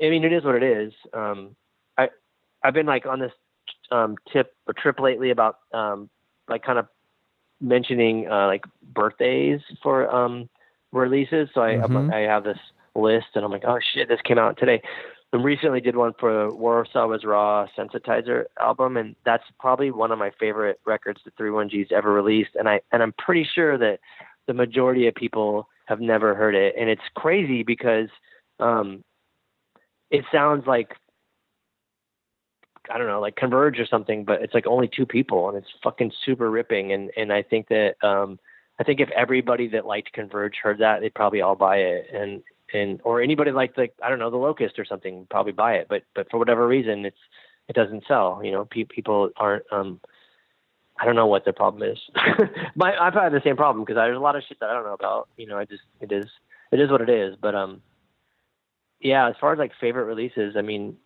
I 0.02 0.10
mean, 0.10 0.24
it 0.24 0.32
is 0.32 0.44
what 0.44 0.56
it 0.56 0.62
is. 0.62 0.92
Um, 1.12 1.56
I 1.96 2.08
I've 2.62 2.74
been 2.74 2.86
like 2.86 3.06
on 3.06 3.20
this 3.20 3.32
um 3.90 4.16
tip 4.32 4.54
or 4.66 4.74
trip 4.74 4.98
lately 4.98 5.30
about 5.30 5.58
um 5.72 6.10
like 6.48 6.62
kind 6.62 6.78
of 6.78 6.86
mentioning 7.60 8.28
uh 8.30 8.46
like 8.46 8.64
birthdays 8.94 9.60
for 9.82 10.14
um 10.14 10.48
releases. 10.92 11.48
So 11.54 11.62
I 11.62 11.74
mm-hmm. 11.74 12.12
I 12.12 12.20
have 12.20 12.44
this 12.44 12.58
list, 12.94 13.26
and 13.34 13.44
I'm 13.44 13.50
like, 13.50 13.64
oh 13.66 13.78
shit, 13.94 14.08
this 14.08 14.20
came 14.24 14.38
out 14.38 14.58
today 14.58 14.82
recently 15.32 15.80
did 15.80 15.96
one 15.96 16.12
for 16.18 16.54
Warsaw 16.54 17.06
was 17.08 17.24
Raw 17.24 17.66
Sensitizer 17.76 18.44
album, 18.60 18.96
and 18.96 19.14
that's 19.24 19.44
probably 19.58 19.90
one 19.90 20.12
of 20.12 20.18
my 20.18 20.30
favorite 20.38 20.80
records 20.86 21.20
that 21.24 21.36
Three 21.36 21.50
One 21.50 21.68
G's 21.68 21.88
ever 21.90 22.12
released. 22.12 22.50
And 22.54 22.68
I 22.68 22.80
and 22.92 23.02
I'm 23.02 23.12
pretty 23.18 23.46
sure 23.54 23.76
that 23.78 24.00
the 24.46 24.54
majority 24.54 25.08
of 25.08 25.14
people 25.14 25.68
have 25.86 26.00
never 26.00 26.34
heard 26.34 26.54
it, 26.54 26.74
and 26.78 26.88
it's 26.88 27.02
crazy 27.14 27.62
because 27.62 28.08
um, 28.60 29.04
it 30.10 30.24
sounds 30.32 30.66
like 30.66 30.94
I 32.90 32.98
don't 32.98 33.08
know, 33.08 33.20
like 33.20 33.36
Converge 33.36 33.78
or 33.78 33.86
something, 33.86 34.24
but 34.24 34.42
it's 34.42 34.54
like 34.54 34.66
only 34.66 34.88
two 34.88 35.06
people, 35.06 35.48
and 35.48 35.58
it's 35.58 35.68
fucking 35.82 36.12
super 36.24 36.50
ripping. 36.50 36.92
And 36.92 37.10
and 37.16 37.32
I 37.32 37.42
think 37.42 37.68
that 37.68 37.94
um, 38.02 38.38
I 38.78 38.84
think 38.84 39.00
if 39.00 39.10
everybody 39.10 39.68
that 39.68 39.86
liked 39.86 40.12
Converge 40.12 40.56
heard 40.62 40.78
that, 40.78 41.00
they'd 41.00 41.14
probably 41.14 41.40
all 41.40 41.56
buy 41.56 41.78
it. 41.78 42.06
And 42.12 42.42
and 42.72 43.00
or 43.04 43.20
anybody 43.20 43.50
like 43.50 43.76
like 43.76 43.94
I 44.02 44.08
don't 44.08 44.18
know 44.18 44.30
the 44.30 44.36
Locust 44.36 44.78
or 44.78 44.84
something 44.84 45.26
probably 45.30 45.52
buy 45.52 45.74
it, 45.74 45.86
but 45.88 46.02
but 46.14 46.30
for 46.30 46.38
whatever 46.38 46.66
reason 46.66 47.04
it's 47.04 47.18
it 47.68 47.74
doesn't 47.74 48.04
sell. 48.06 48.40
You 48.42 48.52
know, 48.52 48.64
pe- 48.64 48.84
people 48.84 49.30
aren't. 49.36 49.64
um 49.72 50.00
I 50.98 51.04
don't 51.04 51.14
know 51.14 51.26
what 51.26 51.44
their 51.44 51.52
problem 51.52 51.82
is. 51.82 51.98
My 52.74 52.96
I've 52.96 53.14
had 53.14 53.32
the 53.32 53.42
same 53.44 53.56
problem 53.56 53.84
because 53.84 53.96
there's 53.96 54.16
a 54.16 54.20
lot 54.20 54.36
of 54.36 54.42
shit 54.48 54.60
that 54.60 54.70
I 54.70 54.72
don't 54.72 54.84
know 54.84 54.94
about. 54.94 55.28
You 55.36 55.46
know, 55.46 55.58
I 55.58 55.64
just 55.64 55.82
it 56.00 56.10
is 56.10 56.26
it 56.72 56.80
is 56.80 56.90
what 56.90 57.00
it 57.00 57.10
is. 57.10 57.36
But 57.40 57.54
um, 57.54 57.82
yeah, 59.00 59.28
as 59.28 59.34
far 59.40 59.52
as 59.52 59.58
like 59.58 59.72
favorite 59.80 60.04
releases, 60.04 60.56
I 60.56 60.62
mean, 60.62 60.96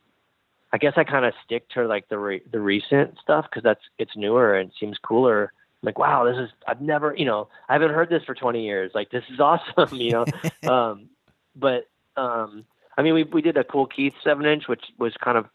I 0.73 0.79
guess 0.79 0.95
I 0.97 1.05
kind 1.05 1.25
of 1.25 1.35
stick 1.45 1.69
to 1.71 1.87
like 1.87 2.09
the 2.09 2.19
re- 2.19 2.43
the 2.51 2.61
recent 2.61 3.19
stuff 3.23 3.47
because 3.51 3.63
that's 3.63 3.83
it's 3.99 4.17
newer 4.17 4.55
and 4.55 4.71
seems 4.79 4.99
cooler. 4.99 5.53
I'm 5.83 5.87
like, 5.87 5.99
wow, 5.99 6.25
this 6.25 6.37
is 6.37 6.51
I've 6.67 6.81
never, 6.81 7.15
you 7.17 7.25
know, 7.25 7.49
I 7.69 7.73
haven't 7.73 7.93
heard 7.93 8.11
this 8.11 8.23
for 8.25 8.35
20 8.35 8.65
years. 8.65 8.93
Like, 8.95 9.11
this 9.11 9.25
is 9.33 9.41
awesome, 9.41 9.97
you 9.97 10.13
know. 10.13 10.25
um, 10.71 11.09
but 11.61 11.89
um, 12.17 12.65
I 12.97 13.03
mean, 13.03 13.15
we 13.15 13.25
we 13.25 13.43
did 13.43 13.57
a 13.57 13.65
Kool 13.65 13.87
Keith 13.87 14.15
seven 14.25 14.47
inch, 14.47 14.69
which 14.69 14.85
was 14.99 15.15
kind 15.23 15.39
of 15.39 15.47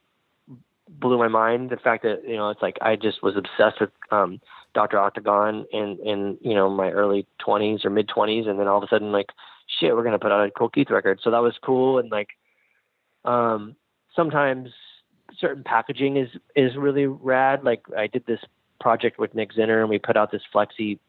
blew 0.88 1.18
my 1.18 1.28
mind. 1.28 1.70
The 1.70 1.78
fact 1.78 2.04
that 2.04 2.28
you 2.28 2.36
know, 2.36 2.50
it's 2.50 2.62
like 2.62 2.78
I 2.82 2.96
just 2.96 3.24
was 3.24 3.36
obsessed 3.36 3.80
with 3.82 3.92
um, 4.12 4.40
Doctor 4.74 5.00
Octagon 5.00 5.66
in 5.72 5.98
in 6.04 6.38
you 6.42 6.54
know 6.54 6.70
my 6.70 6.92
early 6.92 7.26
twenties 7.40 7.86
or 7.86 7.90
mid 7.90 8.08
twenties, 8.08 8.46
and 8.48 8.60
then 8.60 8.68
all 8.68 8.78
of 8.78 8.84
a 8.84 8.88
sudden, 8.88 9.12
like, 9.12 9.32
shit, 9.80 9.96
we're 9.96 10.04
gonna 10.04 10.20
put 10.20 10.32
out 10.32 10.48
a 10.48 10.52
Kool 10.52 10.70
Keith 10.70 10.90
record. 10.90 11.20
So 11.24 11.32
that 11.32 11.42
was 11.42 11.56
cool, 11.64 12.00
and 12.00 12.12
like, 12.12 12.30
um, 13.26 13.76
sometimes 14.16 14.70
certain 15.40 15.64
packaging 15.64 16.18
is 16.18 16.30
is 16.56 16.76
really 16.76 17.08
rad. 17.08 17.64
Like 17.64 17.84
I 17.98 18.08
did 18.08 18.26
this 18.26 18.40
project 18.80 19.20
with 19.20 19.34
Nick 19.36 19.54
Zinner, 19.54 19.82
and 19.82 19.90
we 19.90 20.00
put 20.00 20.18
out 20.18 20.32
this 20.32 20.44
flexi 20.54 21.00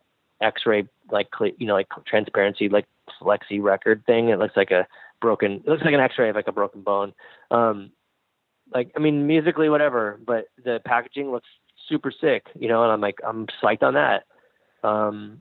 X-ray 0.40 0.86
like 1.10 1.28
you 1.58 1.66
know 1.66 1.74
like 1.74 1.88
transparency 2.06 2.68
like 2.68 2.86
flexi 3.20 3.62
record 3.62 4.04
thing. 4.06 4.28
It 4.28 4.38
looks 4.38 4.56
like 4.56 4.70
a 4.70 4.86
broken. 5.20 5.62
It 5.64 5.68
looks 5.68 5.84
like 5.84 5.94
an 5.94 6.00
X-ray 6.00 6.30
of 6.30 6.36
like 6.36 6.48
a 6.48 6.52
broken 6.52 6.82
bone. 6.82 7.12
Um, 7.50 7.90
like 8.74 8.92
I 8.96 8.98
mean 8.98 9.26
musically 9.26 9.68
whatever, 9.68 10.18
but 10.24 10.46
the 10.62 10.80
packaging 10.84 11.30
looks 11.30 11.48
super 11.88 12.10
sick, 12.10 12.46
you 12.58 12.68
know. 12.68 12.82
And 12.82 12.92
I'm 12.92 13.00
like 13.00 13.18
I'm 13.26 13.46
psyched 13.62 13.82
on 13.82 13.94
that. 13.94 14.24
Um, 14.82 15.40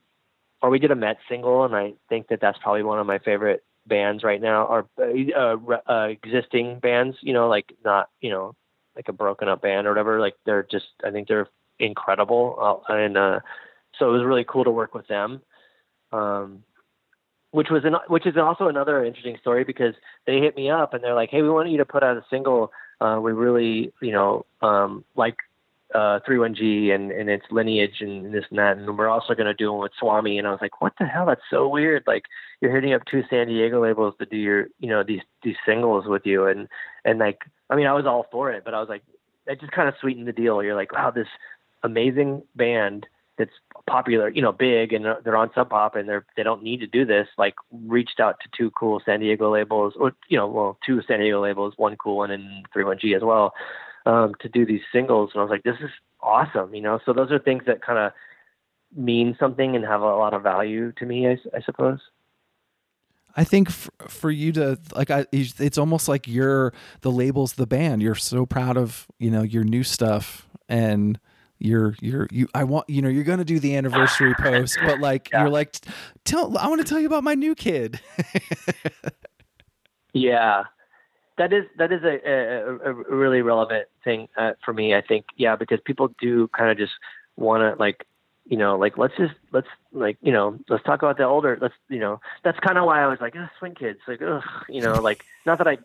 or 0.61 0.69
we 0.69 0.79
did 0.79 0.91
a 0.91 0.95
Met 0.95 1.17
single, 1.29 1.63
and 1.63 1.75
I 1.75 1.93
think 2.09 2.27
that 2.29 2.41
that's 2.41 2.57
probably 2.59 2.83
one 2.83 2.99
of 2.99 3.05
my 3.05 3.19
favorite 3.19 3.63
bands 3.85 4.23
right 4.23 4.41
now, 4.41 4.65
or 4.65 4.87
uh, 4.99 5.91
uh, 5.91 6.07
existing 6.07 6.79
bands. 6.79 7.17
You 7.21 7.33
know, 7.33 7.47
like 7.47 7.73
not 7.83 8.09
you 8.21 8.29
know 8.29 8.55
like 8.95 9.07
a 9.09 9.13
broken 9.13 9.47
up 9.47 9.61
band 9.61 9.87
or 9.87 9.91
whatever. 9.91 10.19
Like 10.19 10.35
they're 10.45 10.63
just 10.63 10.87
I 11.03 11.11
think 11.11 11.27
they're 11.27 11.47
incredible, 11.79 12.83
uh, 12.89 12.93
and 12.93 13.17
uh, 13.17 13.39
so 13.99 14.09
it 14.09 14.13
was 14.13 14.25
really 14.25 14.45
cool 14.47 14.63
to 14.63 14.71
work 14.71 14.93
with 14.93 15.07
them. 15.07 15.41
Um, 16.11 16.63
which 17.55 17.69
was 17.69 17.85
an, 17.85 17.95
which 18.09 18.27
is 18.27 18.35
also 18.35 18.67
another 18.67 19.05
interesting 19.05 19.37
story 19.39 19.63
because 19.63 19.95
they 20.27 20.39
hit 20.39 20.57
me 20.57 20.69
up 20.69 20.93
and 20.93 21.01
they're 21.01 21.15
like, 21.15 21.29
"Hey, 21.29 21.41
we 21.41 21.49
want 21.49 21.69
you 21.69 21.77
to 21.77 21.85
put 21.85 22.03
out 22.03 22.17
a 22.17 22.25
single. 22.29 22.69
Uh, 22.99 23.17
we 23.21 23.31
really, 23.31 23.93
you 24.01 24.11
know, 24.11 24.45
um, 24.61 25.05
like 25.15 25.37
uh, 25.93 26.19
31G 26.27 26.93
and, 26.93 27.11
and 27.11 27.29
its 27.29 27.45
lineage 27.51 28.01
and 28.01 28.33
this 28.33 28.43
and 28.49 28.59
that. 28.59 28.77
And 28.77 28.97
we're 28.97 29.07
also 29.07 29.33
going 29.35 29.47
to 29.47 29.53
do 29.53 29.71
one 29.71 29.83
with 29.83 29.93
Swami. 29.97 30.37
And 30.37 30.45
I 30.45 30.51
was 30.51 30.59
like, 30.61 30.81
what 30.81 30.93
the 30.99 31.05
hell? 31.05 31.25
That's 31.25 31.41
so 31.49 31.69
weird. 31.69 32.03
Like 32.05 32.23
you're 32.59 32.75
hitting 32.75 32.93
up 32.93 33.03
two 33.09 33.23
San 33.29 33.47
Diego 33.47 33.81
labels 33.81 34.15
to 34.19 34.25
do 34.25 34.35
your, 34.35 34.67
you 34.79 34.89
know, 34.89 35.03
these, 35.03 35.21
these 35.43 35.55
singles 35.65 36.05
with 36.05 36.23
you. 36.25 36.47
And, 36.47 36.67
and 37.05 37.19
like, 37.19 37.39
I 37.69 37.75
mean, 37.75 37.87
I 37.87 37.93
was 37.93 38.05
all 38.05 38.25
for 38.31 38.51
it, 38.51 38.65
but 38.65 38.73
I 38.73 38.79
was 38.81 38.89
like, 38.89 39.03
it 39.47 39.61
just 39.61 39.71
kind 39.71 39.87
of 39.87 39.95
sweetened 40.01 40.27
the 40.27 40.33
deal. 40.33 40.61
You're 40.61 40.75
like, 40.75 40.91
wow, 40.91 41.11
this 41.11 41.27
amazing 41.83 42.41
band 42.55 43.05
that's 43.37 43.51
popular, 43.87 44.29
you 44.29 44.41
know, 44.41 44.51
big 44.51 44.93
and 44.93 45.05
they're 45.23 45.35
on 45.35 45.51
Sub 45.53 45.69
Pop 45.69 45.95
and 45.95 46.07
they're, 46.07 46.25
they 46.37 46.43
don't 46.43 46.63
need 46.63 46.79
to 46.79 46.87
do 46.87 47.05
this. 47.05 47.27
Like 47.37 47.55
reached 47.71 48.19
out 48.19 48.37
to 48.41 48.49
two 48.57 48.71
cool 48.71 49.01
San 49.05 49.19
Diego 49.19 49.51
labels 49.51 49.93
or, 49.97 50.13
you 50.29 50.37
know, 50.37 50.47
well, 50.47 50.77
two 50.85 51.01
San 51.07 51.19
Diego 51.19 51.41
labels, 51.41 51.73
one 51.77 51.97
cool 51.97 52.17
one 52.17 52.31
and 52.31 52.65
31G 52.75 53.15
as 53.15 53.23
well 53.23 53.53
um, 54.05 54.33
to 54.41 54.49
do 54.49 54.65
these 54.65 54.81
singles, 54.91 55.31
and 55.33 55.41
I 55.41 55.43
was 55.43 55.49
like, 55.49 55.63
this 55.63 55.77
is 55.81 55.89
awesome, 56.21 56.73
you 56.73 56.81
know. 56.81 56.99
So 57.05 57.13
those 57.13 57.31
are 57.31 57.39
things 57.39 57.63
that 57.65 57.81
kind 57.81 57.99
of 57.99 58.11
mean 58.95 59.35
something 59.39 59.75
and 59.75 59.83
have 59.83 60.01
a 60.01 60.15
lot 60.15 60.33
of 60.33 60.43
value 60.43 60.91
to 60.93 61.05
me, 61.05 61.27
I, 61.27 61.37
I 61.53 61.61
suppose. 61.61 61.99
I 63.35 63.43
think 63.43 63.69
for, 63.69 63.91
for 64.07 64.31
you 64.31 64.51
to 64.53 64.79
like, 64.95 65.11
I, 65.11 65.25
it's 65.31 65.77
almost 65.77 66.07
like 66.07 66.27
you're 66.27 66.71
the 67.01 67.11
label's 67.11 67.53
the 67.53 67.67
band. 67.67 68.01
You're 68.01 68.15
so 68.15 68.45
proud 68.45 68.77
of 68.77 69.07
you 69.19 69.29
know 69.31 69.41
your 69.41 69.63
new 69.63 69.83
stuff, 69.83 70.47
and 70.69 71.19
you're 71.59 71.95
you're 72.01 72.27
you. 72.31 72.47
I 72.53 72.63
want 72.63 72.89
you 72.89 73.01
know 73.01 73.09
you're 73.09 73.23
gonna 73.23 73.45
do 73.45 73.59
the 73.59 73.75
anniversary 73.75 74.33
post, 74.39 74.77
but 74.83 74.99
like 74.99 75.29
yeah. 75.31 75.41
you're 75.41 75.49
like, 75.49 75.77
tell 76.23 76.57
I 76.57 76.67
want 76.67 76.81
to 76.81 76.87
tell 76.87 76.99
you 76.99 77.07
about 77.07 77.23
my 77.23 77.35
new 77.35 77.55
kid. 77.55 77.99
yeah, 80.13 80.63
that 81.37 81.53
is 81.53 81.65
that 81.77 81.91
is 81.91 82.03
a, 82.03 82.19
a, 82.29 82.91
a 82.91 82.93
really 82.93 83.41
relevant 83.41 83.87
thing 84.03 84.27
uh, 84.37 84.53
for 84.63 84.73
me. 84.73 84.93
I 84.95 85.01
think, 85.01 85.25
yeah, 85.37 85.55
because 85.55 85.79
people 85.85 86.09
do 86.19 86.47
kind 86.49 86.71
of 86.71 86.77
just 86.77 86.93
want 87.35 87.61
to 87.61 87.79
like, 87.79 88.05
you 88.45 88.57
know, 88.57 88.77
like 88.77 88.97
let's 88.97 89.15
just 89.17 89.33
let's 89.51 89.67
like 89.91 90.17
you 90.21 90.31
know 90.31 90.57
let's 90.69 90.83
talk 90.83 91.01
about 91.01 91.17
the 91.17 91.23
older. 91.23 91.57
Let's 91.59 91.75
you 91.89 91.99
know 91.99 92.19
that's 92.43 92.59
kind 92.59 92.77
of 92.77 92.85
why 92.85 93.01
I 93.01 93.07
was 93.07 93.19
like 93.21 93.35
oh, 93.37 93.47
swing 93.59 93.75
kids, 93.75 93.99
like 94.07 94.21
ugh, 94.21 94.43
you 94.69 94.81
know, 94.81 95.01
like 95.01 95.25
not 95.45 95.57
that 95.59 95.67
I 95.67 95.77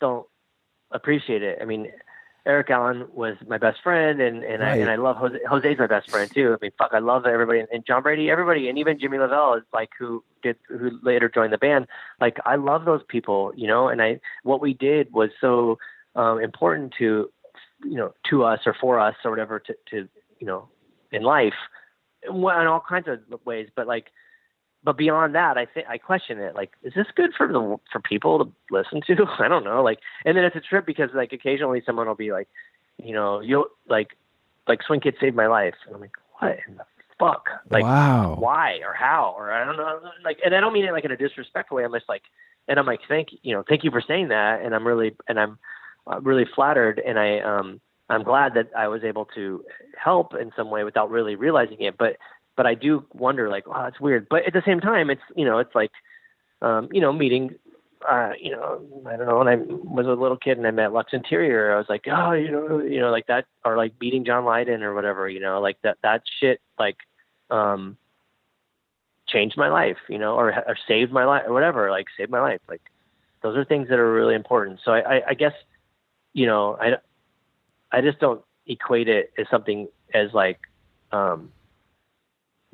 don't 0.00 0.26
appreciate 0.90 1.42
it. 1.42 1.58
I 1.60 1.64
mean, 1.64 1.90
Eric 2.46 2.70
Allen 2.70 3.08
was 3.12 3.36
my 3.48 3.58
best 3.58 3.82
friend, 3.82 4.20
and 4.20 4.44
and 4.44 4.62
right. 4.62 4.74
I 4.74 4.76
and 4.76 4.88
I 4.88 4.94
love 4.94 5.16
Jose. 5.16 5.38
Jose's 5.48 5.78
my 5.78 5.88
best 5.88 6.08
friend 6.08 6.30
too. 6.32 6.54
I 6.54 6.56
mean, 6.62 6.70
fuck, 6.78 6.92
I 6.92 7.00
love 7.00 7.26
everybody, 7.26 7.64
and 7.70 7.84
John 7.84 8.02
Brady, 8.02 8.30
everybody, 8.30 8.68
and 8.68 8.78
even 8.78 9.00
Jimmy 9.00 9.18
LaValle 9.18 9.58
is 9.58 9.64
like 9.72 9.90
who 9.98 10.22
did 10.44 10.56
who 10.68 10.98
later 11.02 11.28
joined 11.28 11.52
the 11.52 11.58
band. 11.58 11.88
Like 12.20 12.38
I 12.46 12.54
love 12.54 12.84
those 12.84 13.02
people, 13.08 13.52
you 13.56 13.66
know. 13.66 13.88
And 13.88 14.00
I 14.00 14.20
what 14.44 14.60
we 14.60 14.74
did 14.74 15.12
was 15.12 15.30
so 15.40 15.78
um, 16.14 16.40
important 16.40 16.94
to 16.98 17.30
you 17.84 17.96
know 17.96 18.14
to 18.30 18.44
us 18.44 18.60
or 18.64 18.76
for 18.80 19.00
us 19.00 19.16
or 19.24 19.32
whatever 19.32 19.58
to 19.58 19.74
to 19.90 20.08
you 20.38 20.46
know 20.46 20.68
in 21.10 21.22
life, 21.22 21.54
in 22.22 22.44
all 22.44 22.84
kinds 22.88 23.08
of 23.08 23.18
ways. 23.44 23.68
But 23.74 23.88
like 23.88 24.12
but 24.86 24.96
beyond 24.96 25.34
that, 25.34 25.58
I 25.58 25.66
think 25.66 25.88
I 25.88 25.98
question 25.98 26.38
it. 26.38 26.54
Like, 26.54 26.70
is 26.84 26.94
this 26.94 27.08
good 27.16 27.32
for 27.36 27.48
the 27.48 27.76
for 27.90 28.00
people 28.00 28.44
to 28.44 28.52
listen 28.70 29.00
to? 29.08 29.26
I 29.40 29.48
don't 29.48 29.64
know. 29.64 29.82
Like, 29.82 29.98
and 30.24 30.36
then 30.36 30.44
it's 30.44 30.54
a 30.54 30.60
trip 30.60 30.86
because 30.86 31.10
like 31.12 31.32
occasionally 31.32 31.82
someone 31.84 32.06
will 32.06 32.14
be 32.14 32.30
like, 32.30 32.46
you 33.02 33.12
know, 33.12 33.40
you'll 33.40 33.66
like, 33.88 34.16
like 34.68 34.84
Swing 34.84 35.00
Kid 35.00 35.16
saved 35.20 35.34
my 35.34 35.48
life, 35.48 35.74
and 35.86 35.96
I'm 35.96 36.00
like, 36.00 36.16
what 36.38 36.58
in 36.68 36.76
the 36.76 36.84
fuck? 37.18 37.48
Like, 37.68 37.82
wow, 37.82 38.36
why 38.38 38.78
or 38.86 38.94
how 38.94 39.34
or 39.36 39.52
I 39.52 39.64
don't 39.64 39.76
know. 39.76 40.00
Like, 40.24 40.38
and 40.44 40.54
I 40.54 40.60
don't 40.60 40.72
mean 40.72 40.84
it 40.84 40.92
like 40.92 41.04
in 41.04 41.10
a 41.10 41.16
disrespectful 41.16 41.78
way. 41.78 41.84
I'm 41.84 41.92
just 41.92 42.08
like, 42.08 42.22
and 42.68 42.78
I'm 42.78 42.86
like, 42.86 43.00
thank 43.08 43.30
you 43.42 43.56
know, 43.56 43.64
thank 43.68 43.82
you 43.82 43.90
for 43.90 44.00
saying 44.00 44.28
that, 44.28 44.62
and 44.62 44.72
I'm 44.72 44.86
really 44.86 45.16
and 45.28 45.40
I'm 45.40 45.58
uh, 46.06 46.20
really 46.20 46.46
flattered, 46.54 47.02
and 47.04 47.18
I 47.18 47.40
um 47.40 47.80
I'm 48.08 48.22
glad 48.22 48.54
that 48.54 48.70
I 48.76 48.86
was 48.86 49.02
able 49.02 49.24
to 49.34 49.64
help 50.00 50.32
in 50.32 50.52
some 50.56 50.70
way 50.70 50.84
without 50.84 51.10
really 51.10 51.34
realizing 51.34 51.80
it, 51.80 51.98
but 51.98 52.18
but 52.56 52.66
I 52.66 52.74
do 52.74 53.04
wonder, 53.12 53.48
like, 53.48 53.66
wow, 53.66 53.84
that's 53.84 54.00
weird. 54.00 54.26
But 54.28 54.46
at 54.46 54.52
the 54.52 54.62
same 54.66 54.80
time, 54.80 55.10
it's 55.10 55.22
you 55.34 55.44
know, 55.44 55.58
it's 55.58 55.74
like, 55.74 55.92
um, 56.62 56.88
you 56.90 57.00
know, 57.00 57.12
meeting, 57.12 57.54
uh, 58.08 58.32
you 58.40 58.50
know, 58.50 58.80
I 59.06 59.16
don't 59.16 59.26
know. 59.26 59.38
When 59.38 59.48
I 59.48 59.56
was 59.56 60.06
a 60.06 60.20
little 60.20 60.36
kid 60.36 60.58
and 60.58 60.66
I 60.66 60.70
met 60.70 60.92
Lux 60.92 61.12
Interior, 61.12 61.74
I 61.74 61.78
was 61.78 61.86
like, 61.88 62.04
oh, 62.10 62.32
you 62.32 62.50
know, 62.50 62.80
you 62.80 63.00
know, 63.00 63.10
like 63.10 63.26
that, 63.26 63.46
or 63.64 63.76
like 63.76 63.92
meeting 64.00 64.24
John 64.24 64.44
Lydon 64.44 64.82
or 64.82 64.94
whatever, 64.94 65.28
you 65.28 65.40
know, 65.40 65.60
like 65.60 65.76
that 65.82 65.98
that 66.02 66.22
shit, 66.40 66.60
like, 66.78 66.96
um, 67.50 67.96
changed 69.28 69.56
my 69.56 69.68
life, 69.68 69.98
you 70.08 70.18
know, 70.18 70.34
or 70.36 70.52
or 70.52 70.76
saved 70.86 71.12
my 71.12 71.24
life 71.24 71.42
or 71.46 71.52
whatever, 71.52 71.90
like 71.90 72.06
saved 72.16 72.30
my 72.30 72.40
life. 72.40 72.60
Like 72.68 72.82
those 73.42 73.56
are 73.56 73.64
things 73.64 73.88
that 73.88 73.98
are 73.98 74.12
really 74.12 74.34
important. 74.34 74.80
So 74.84 74.92
I, 74.92 75.16
I, 75.16 75.22
I 75.28 75.34
guess, 75.34 75.52
you 76.32 76.46
know, 76.46 76.76
I, 76.80 76.94
I 77.92 78.00
just 78.00 78.18
don't 78.18 78.40
equate 78.66 79.08
it 79.08 79.32
as 79.38 79.46
something 79.50 79.88
as 80.14 80.32
like, 80.32 80.60
um, 81.12 81.52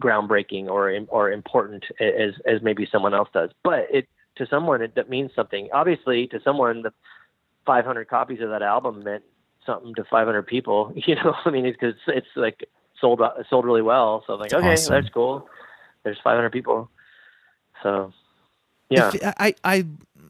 groundbreaking 0.01 0.67
or 0.67 0.93
or 1.09 1.31
important 1.31 1.85
as 2.01 2.35
as 2.47 2.63
maybe 2.63 2.89
someone 2.91 3.15
else 3.15 3.29
does. 3.33 3.51
But 3.63 3.87
it 3.93 4.09
to 4.37 4.47
someone 4.47 4.83
it 4.83 4.95
that 4.95 5.09
means 5.09 5.31
something. 5.35 5.69
Obviously, 5.73 6.27
to 6.29 6.41
someone 6.43 6.83
the 6.83 6.93
500 7.67 8.09
copies 8.09 8.41
of 8.41 8.51
that 8.51 8.63
album 8.63 9.05
meant 9.05 9.23
something 9.65 9.95
to 9.95 10.05
500 10.05 10.47
people. 10.47 10.93
You 11.07 11.17
know, 11.17 11.35
I 11.45 11.51
mean, 11.51 11.65
because 11.65 11.95
it's, 12.07 12.17
it's 12.17 12.37
like 12.37 12.69
sold 13.01 13.21
sold 13.49 13.65
really 13.65 13.83
well. 13.83 14.25
So 14.27 14.35
I'm 14.35 14.41
like, 14.41 14.51
that's 14.51 14.63
okay, 14.63 14.73
awesome. 14.73 14.95
that's 14.95 15.13
cool. 15.13 15.49
There's 16.05 16.19
500 16.23 16.51
people. 16.51 16.91
So 17.83 18.13
yeah, 18.89 19.11
if, 19.13 19.35
I 19.39 19.55
I 19.65 19.87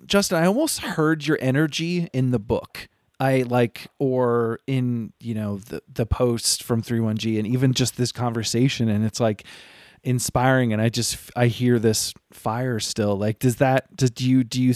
Justin, 0.07 0.39
I 0.39 0.47
almost 0.47 0.81
heard 0.81 1.27
your 1.27 1.39
energy 1.41 2.09
in 2.13 2.31
the 2.31 2.39
book. 2.39 2.89
I 3.23 3.43
like, 3.43 3.87
or 4.01 4.59
in 4.67 5.13
you 5.21 5.35
know 5.35 5.59
the 5.59 5.81
the 5.89 6.05
post 6.05 6.65
from 6.65 6.83
31G, 6.83 7.39
and 7.39 7.47
even 7.47 7.73
just 7.73 7.97
this 7.97 8.11
conversation, 8.11 8.89
and 8.89 9.05
it's 9.05 9.21
like 9.21 9.45
inspiring, 10.03 10.73
and 10.73 10.83
I 10.83 10.89
just 10.89 11.31
I 11.37 11.47
hear 11.47 11.79
this 11.79 12.13
fire 12.33 12.81
still. 12.81 13.17
Like, 13.17 13.39
does 13.39 13.57
that 13.57 13.95
does 13.95 14.11
do 14.11 14.29
you 14.29 14.43
do 14.43 14.61
you 14.61 14.75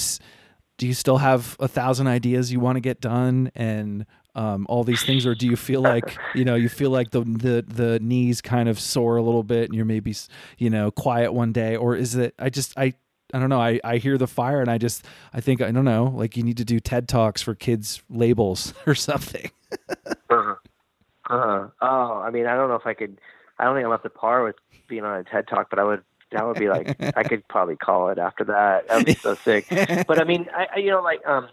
do 0.78 0.86
you 0.86 0.94
still 0.94 1.18
have 1.18 1.56
a 1.58 1.66
thousand 1.66 2.06
ideas 2.06 2.52
you 2.52 2.60
want 2.60 2.76
to 2.76 2.80
get 2.80 3.00
done, 3.00 3.50
and 3.56 4.06
um, 4.36 4.64
all 4.68 4.84
these 4.84 5.02
things, 5.02 5.26
or 5.26 5.34
do 5.34 5.48
you 5.48 5.56
feel 5.56 5.80
like 5.80 6.16
you 6.36 6.44
know 6.44 6.54
you 6.54 6.68
feel 6.68 6.90
like 6.90 7.10
the 7.10 7.22
the 7.22 7.64
the 7.66 7.98
knees 7.98 8.40
kind 8.40 8.68
of 8.68 8.78
sore 8.78 9.16
a 9.16 9.22
little 9.22 9.42
bit, 9.42 9.64
and 9.64 9.74
you're 9.74 9.84
maybe 9.84 10.14
you 10.56 10.70
know 10.70 10.92
quiet 10.92 11.32
one 11.32 11.50
day, 11.50 11.74
or 11.74 11.96
is 11.96 12.14
it? 12.14 12.32
I 12.38 12.48
just 12.48 12.78
I 12.78 12.94
I 13.32 13.38
don't 13.38 13.48
know. 13.48 13.60
I, 13.60 13.80
I 13.82 13.96
hear 13.96 14.18
the 14.18 14.26
fire 14.26 14.60
and 14.60 14.70
I 14.70 14.78
just 14.78 15.04
I 15.32 15.40
think 15.40 15.60
I 15.60 15.70
don't 15.70 15.84
know. 15.84 16.12
Like 16.14 16.36
you 16.36 16.42
need 16.42 16.56
to 16.58 16.64
do 16.64 16.80
TED 16.80 17.08
talks 17.08 17.42
for 17.42 17.54
kids 17.54 18.02
labels 18.08 18.72
or 18.86 18.94
something. 18.94 19.50
uh-huh. 20.30 20.54
Uh-huh. 21.28 21.68
Oh, 21.80 22.22
I 22.24 22.30
mean, 22.30 22.46
I 22.46 22.54
don't 22.54 22.68
know 22.68 22.76
if 22.76 22.86
I 22.86 22.94
could. 22.94 23.18
I 23.58 23.64
don't 23.64 23.74
think 23.74 23.86
I'm 23.86 23.92
up 23.92 24.02
to 24.04 24.10
par 24.10 24.44
with 24.44 24.56
being 24.88 25.04
on 25.04 25.18
a 25.18 25.24
TED 25.24 25.48
talk, 25.48 25.70
but 25.70 25.78
I 25.78 25.84
would. 25.84 26.02
That 26.32 26.44
would 26.44 26.58
be 26.58 26.68
like 26.68 26.96
I 27.16 27.22
could 27.22 27.46
probably 27.48 27.76
call 27.76 28.10
it 28.10 28.18
after 28.18 28.44
that. 28.44 28.88
That 28.88 28.96
would 28.96 29.06
be 29.06 29.14
so 29.14 29.36
sick. 29.44 29.66
But 30.08 30.20
I 30.20 30.24
mean, 30.24 30.46
I, 30.52 30.78
you 30.78 30.90
know 30.90 31.00
like 31.00 31.24
um, 31.26 31.48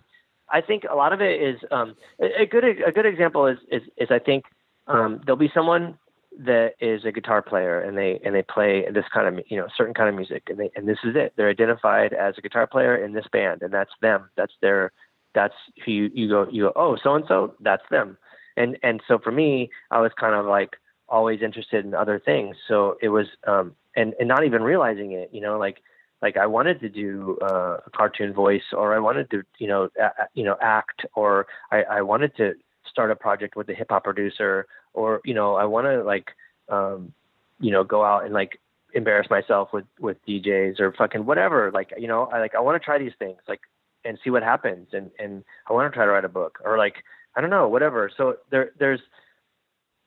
I 0.49 0.61
think 0.61 0.83
a 0.89 0.95
lot 0.95 1.13
of 1.13 1.21
it 1.21 1.41
is 1.41 1.59
um 1.71 1.95
a, 2.19 2.41
a 2.41 2.45
good 2.45 2.63
a 2.63 2.91
good 2.91 3.05
example 3.05 3.45
is 3.47 3.59
is 3.71 3.83
is 3.97 4.09
I 4.09 4.19
think 4.19 4.45
um 4.87 5.21
there'll 5.25 5.37
be 5.37 5.51
someone 5.53 5.97
that 6.39 6.73
is 6.79 7.05
a 7.05 7.11
guitar 7.11 7.41
player 7.41 7.79
and 7.79 7.97
they 7.97 8.19
and 8.25 8.33
they 8.33 8.41
play 8.41 8.85
this 8.91 9.05
kind 9.13 9.27
of 9.27 9.43
you 9.49 9.57
know 9.57 9.67
certain 9.75 9.93
kind 9.93 10.09
of 10.09 10.15
music 10.15 10.43
and 10.47 10.59
they 10.59 10.69
and 10.75 10.87
this 10.87 10.97
is 11.03 11.15
it. 11.15 11.33
They're 11.35 11.49
identified 11.49 12.13
as 12.13 12.35
a 12.37 12.41
guitar 12.41 12.67
player 12.67 12.95
in 12.95 13.13
this 13.13 13.25
band 13.31 13.61
and 13.61 13.73
that's 13.73 13.91
them. 14.01 14.29
That's 14.35 14.53
their 14.61 14.91
that's 15.35 15.53
who 15.85 15.91
you, 15.91 16.11
you 16.13 16.29
go 16.29 16.47
you 16.51 16.63
go 16.63 16.73
oh 16.75 16.97
so 17.01 17.15
and 17.15 17.25
so 17.27 17.55
that's 17.59 17.83
them. 17.91 18.17
And 18.57 18.77
and 18.83 19.01
so 19.07 19.19
for 19.19 19.31
me 19.31 19.69
I 19.91 20.01
was 20.01 20.11
kind 20.19 20.33
of 20.35 20.45
like 20.45 20.71
always 21.07 21.41
interested 21.41 21.85
in 21.85 21.93
other 21.93 22.19
things. 22.19 22.55
So 22.67 22.97
it 23.01 23.09
was 23.09 23.27
um 23.45 23.75
and 23.95 24.13
and 24.19 24.27
not 24.27 24.45
even 24.45 24.63
realizing 24.63 25.11
it 25.11 25.29
you 25.31 25.41
know 25.41 25.57
like 25.57 25.77
like 26.23 26.37
I 26.37 26.47
wanted 26.47 26.79
to 26.79 26.89
do 26.89 27.37
uh, 27.41 27.77
a 27.85 27.89
cartoon 27.95 28.33
voice 28.33 28.71
or 28.71 28.95
I 28.95 28.99
wanted 28.99 29.29
to 29.31 29.43
you 29.59 29.67
know 29.67 29.89
you 30.33 30.45
know 30.45 30.55
act 30.61 31.05
or 31.15 31.47
I, 31.71 31.83
I 31.83 32.01
wanted 32.01 32.35
to 32.37 32.53
start 32.93 33.11
a 33.11 33.15
project 33.15 33.57
with 33.57 33.67
a 33.69 33.73
hip 33.73 33.87
hop 33.89 34.05
producer, 34.05 34.67
or 34.93 35.19
you 35.25 35.33
know, 35.33 35.55
I 35.55 35.65
want 35.65 35.87
to 35.87 36.03
like, 36.03 36.29
um, 36.69 37.13
you 37.59 37.71
know, 37.71 37.83
go 37.83 38.05
out 38.05 38.23
and 38.23 38.33
like 38.33 38.59
embarrass 38.93 39.29
myself 39.29 39.69
with 39.73 39.85
with 39.99 40.17
DJs 40.25 40.79
or 40.79 40.93
fucking 40.93 41.25
whatever. 41.25 41.71
Like, 41.73 41.91
you 41.97 42.07
know, 42.07 42.25
I 42.25 42.39
like 42.39 42.55
I 42.55 42.61
want 42.61 42.81
to 42.81 42.85
try 42.85 42.97
these 42.97 43.17
things, 43.19 43.39
like, 43.47 43.61
and 44.05 44.17
see 44.23 44.29
what 44.29 44.43
happens, 44.43 44.87
and 44.93 45.11
and 45.19 45.43
I 45.69 45.73
want 45.73 45.91
to 45.91 45.95
try 45.95 46.05
to 46.05 46.11
write 46.11 46.25
a 46.25 46.29
book, 46.29 46.59
or 46.63 46.77
like, 46.77 47.03
I 47.35 47.41
don't 47.41 47.49
know, 47.49 47.67
whatever. 47.67 48.09
So 48.15 48.37
there 48.51 48.71
there's 48.79 49.01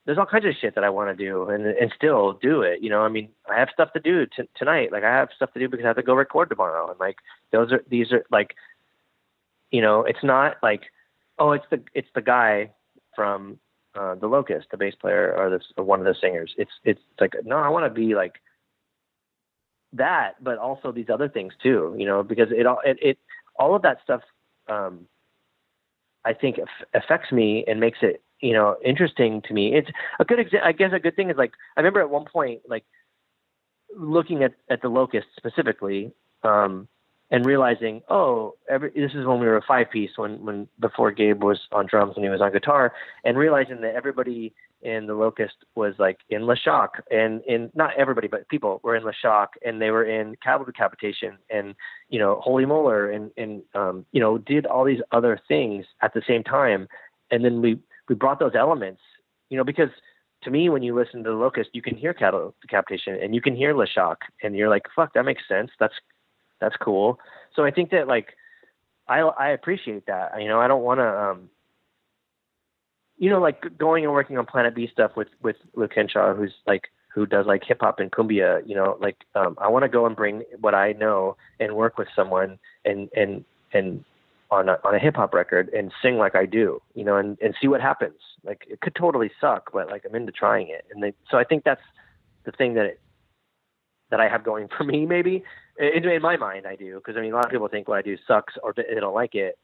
there's 0.07 0.17
all 0.17 0.25
kinds 0.25 0.45
of 0.45 0.53
shit 0.59 0.73
that 0.75 0.85
I 0.85 0.89
want 0.89 1.15
to 1.15 1.23
do 1.23 1.49
and 1.49 1.65
and 1.65 1.91
still 1.95 2.39
do 2.41 2.61
it. 2.61 2.81
You 2.81 2.89
know, 2.89 3.01
I 3.01 3.09
mean, 3.09 3.29
I 3.49 3.59
have 3.59 3.67
stuff 3.73 3.91
to 3.93 3.99
do 3.99 4.25
t- 4.25 4.49
tonight. 4.55 4.91
Like 4.91 5.03
I 5.03 5.13
have 5.13 5.29
stuff 5.35 5.51
to 5.53 5.59
do 5.59 5.67
because 5.67 5.83
I 5.83 5.89
have 5.89 5.97
to 5.97 6.03
go 6.03 6.13
record 6.13 6.49
tomorrow. 6.49 6.89
And 6.89 6.99
like 6.99 7.17
those 7.51 7.73
are 7.73 7.83
these 7.89 8.11
are 8.13 8.23
like, 8.31 8.55
you 9.69 9.81
know, 9.81 10.03
it's 10.03 10.23
not 10.23 10.55
like, 10.63 10.83
oh, 11.37 11.51
it's 11.51 11.65
the 11.69 11.81
it's 11.93 12.07
the 12.15 12.21
guy 12.21 12.71
from 13.17 13.57
uh, 13.95 14.13
the 14.15 14.27
Locust, 14.27 14.67
the 14.69 14.77
bass 14.77 14.93
player 15.01 15.33
or 15.35 15.49
this 15.49 15.63
or 15.75 15.83
one 15.83 15.99
of 15.99 16.05
the 16.05 16.15
singers. 16.21 16.53
It's 16.57 16.71
it's 16.85 17.01
like 17.19 17.33
no, 17.43 17.57
I 17.57 17.69
want 17.69 17.85
to 17.85 17.99
be 17.99 18.13
like 18.15 18.35
that, 19.93 20.35
but 20.41 20.59
also 20.59 20.91
these 20.91 21.09
other 21.11 21.27
things 21.27 21.53
too. 21.61 21.95
You 21.97 22.05
know, 22.05 22.23
because 22.23 22.49
it 22.51 22.67
all 22.67 22.79
it, 22.85 22.97
it 23.01 23.17
all 23.57 23.75
of 23.75 23.81
that 23.81 23.97
stuff. 24.03 24.21
Um, 24.69 25.07
I 26.23 26.33
think 26.33 26.57
affects 26.93 27.31
me 27.31 27.63
and 27.67 27.79
makes 27.79 27.99
it 28.01 28.21
you 28.39 28.53
know 28.53 28.77
interesting 28.85 29.41
to 29.47 29.53
me. 29.53 29.73
It's 29.75 29.89
a 30.19 30.25
good 30.25 30.39
exa- 30.39 30.63
I 30.63 30.73
guess 30.73 30.91
a 30.93 30.99
good 30.99 31.15
thing 31.15 31.31
is 31.31 31.37
like 31.37 31.53
I 31.75 31.79
remember 31.79 32.01
at 32.01 32.09
one 32.09 32.25
point 32.31 32.61
like 32.69 32.85
looking 33.97 34.43
at 34.43 34.53
at 34.69 34.81
the 34.81 34.89
locust 34.89 35.27
specifically 35.37 36.13
um, 36.43 36.87
and 37.29 37.45
realizing 37.45 38.01
oh 38.09 38.53
every 38.69 38.89
this 38.91 39.11
is 39.13 39.25
when 39.25 39.39
we 39.39 39.45
were 39.45 39.57
a 39.57 39.65
five 39.67 39.89
piece 39.91 40.11
when 40.15 40.43
when 40.45 40.67
before 40.79 41.11
Gabe 41.11 41.43
was 41.43 41.59
on 41.71 41.85
drums 41.87 42.13
and 42.15 42.23
he 42.23 42.29
was 42.29 42.41
on 42.41 42.51
guitar 42.51 42.93
and 43.23 43.37
realizing 43.37 43.81
that 43.81 43.95
everybody 43.95 44.53
in 44.81 45.07
the 45.07 45.13
locust 45.13 45.55
was 45.75 45.95
like 45.97 46.19
in 46.29 46.45
Le 46.45 46.55
Shok 46.55 46.89
and 47.09 47.41
in 47.47 47.71
not 47.73 47.91
everybody 47.97 48.27
but 48.27 48.47
people 48.47 48.79
were 48.83 48.95
in 48.95 49.03
Le 49.03 49.13
Shok 49.23 49.47
and 49.65 49.81
they 49.81 49.91
were 49.91 50.05
in 50.05 50.35
Cattle 50.43 50.65
Decapitation 50.65 51.37
and 51.49 51.75
you 52.09 52.19
know 52.19 52.39
Holy 52.41 52.65
Molar 52.65 53.11
and 53.11 53.31
and 53.37 53.61
um, 53.75 54.05
you 54.11 54.21
know 54.21 54.37
did 54.37 54.65
all 54.65 54.85
these 54.85 55.01
other 55.11 55.39
things 55.47 55.85
at 56.01 56.13
the 56.13 56.21
same 56.27 56.43
time 56.43 56.87
and 57.31 57.43
then 57.43 57.61
we 57.61 57.79
we 58.07 58.15
brought 58.15 58.39
those 58.39 58.55
elements, 58.55 59.01
you 59.49 59.57
know, 59.57 59.63
because 59.63 59.89
to 60.43 60.51
me, 60.51 60.69
when 60.69 60.83
you 60.83 60.95
listen 60.95 61.23
to 61.23 61.29
the 61.29 61.35
Locust, 61.35 61.71
you 61.73 61.81
can 61.81 61.97
hear 61.97 62.13
cattle 62.13 62.55
decapitation 62.61 63.17
and 63.21 63.33
you 63.33 63.41
can 63.41 63.55
hear 63.55 63.73
Le 63.73 63.87
Shok, 63.87 64.17
and 64.43 64.55
you're 64.55 64.69
like, 64.69 64.83
"Fuck, 64.95 65.13
that 65.13 65.25
makes 65.25 65.47
sense. 65.47 65.71
That's 65.79 65.95
that's 66.59 66.75
cool." 66.77 67.19
So 67.55 67.63
I 67.65 67.71
think 67.71 67.91
that 67.91 68.07
like 68.07 68.35
I 69.07 69.19
I 69.19 69.49
appreciate 69.49 70.05
that. 70.07 70.41
You 70.41 70.47
know, 70.47 70.59
I 70.59 70.67
don't 70.67 70.83
want 70.83 70.99
to, 70.99 71.07
um, 71.07 71.49
you 73.17 73.29
know, 73.29 73.39
like 73.39 73.77
going 73.77 74.03
and 74.03 74.13
working 74.13 74.37
on 74.37 74.45
Planet 74.45 74.75
B 74.75 74.89
stuff 74.91 75.11
with 75.15 75.29
with 75.41 75.57
Luke 75.75 75.93
Henshaw, 75.95 76.33
who's 76.33 76.53
like 76.65 76.83
who 77.13 77.25
does 77.25 77.45
like 77.45 77.63
hip 77.63 77.79
hop 77.81 77.99
and 77.99 78.11
cumbia. 78.11 78.61
You 78.67 78.75
know, 78.75 78.97
like 78.99 79.17
um, 79.35 79.57
I 79.59 79.69
want 79.69 79.83
to 79.83 79.89
go 79.89 80.05
and 80.05 80.15
bring 80.15 80.43
what 80.59 80.75
I 80.75 80.93
know 80.93 81.37
and 81.59 81.75
work 81.75 81.97
with 81.97 82.07
someone 82.15 82.59
and 82.85 83.09
and 83.15 83.43
and 83.73 84.03
on 84.49 84.69
a, 84.69 84.77
on 84.83 84.95
a 84.95 84.99
hip 84.99 85.15
hop 85.15 85.33
record 85.33 85.69
and 85.69 85.91
sing 86.01 86.17
like 86.17 86.35
I 86.35 86.45
do, 86.45 86.81
you 86.93 87.03
know, 87.03 87.17
and, 87.17 87.37
and 87.41 87.53
see 87.61 87.67
what 87.67 87.81
happens. 87.81 88.19
Like 88.43 88.65
it 88.69 88.79
could 88.81 88.95
totally 88.95 89.31
suck, 89.41 89.71
but 89.73 89.87
like 89.87 90.05
I'm 90.05 90.15
into 90.15 90.31
trying 90.31 90.69
it. 90.69 90.85
And 90.93 91.03
they, 91.03 91.13
so 91.29 91.37
I 91.37 91.43
think 91.43 91.63
that's 91.63 91.81
the 92.45 92.51
thing 92.51 92.73
that 92.75 92.85
it, 92.85 92.99
that 94.09 94.19
I 94.19 94.27
have 94.27 94.43
going 94.43 94.67
for 94.77 94.83
me, 94.83 95.05
maybe 95.05 95.43
in, 95.77 96.07
in 96.07 96.21
my 96.21 96.37
mind, 96.37 96.65
I 96.65 96.75
do. 96.75 96.99
Cause 97.05 97.15
I 97.17 97.21
mean, 97.21 97.33
a 97.33 97.35
lot 97.35 97.45
of 97.45 97.51
people 97.51 97.67
think 97.67 97.87
what 97.87 97.97
I 97.97 98.01
do 98.01 98.17
sucks 98.27 98.53
or 98.63 98.73
they 98.73 98.99
don't 98.99 99.15
like 99.15 99.35
it. 99.35 99.57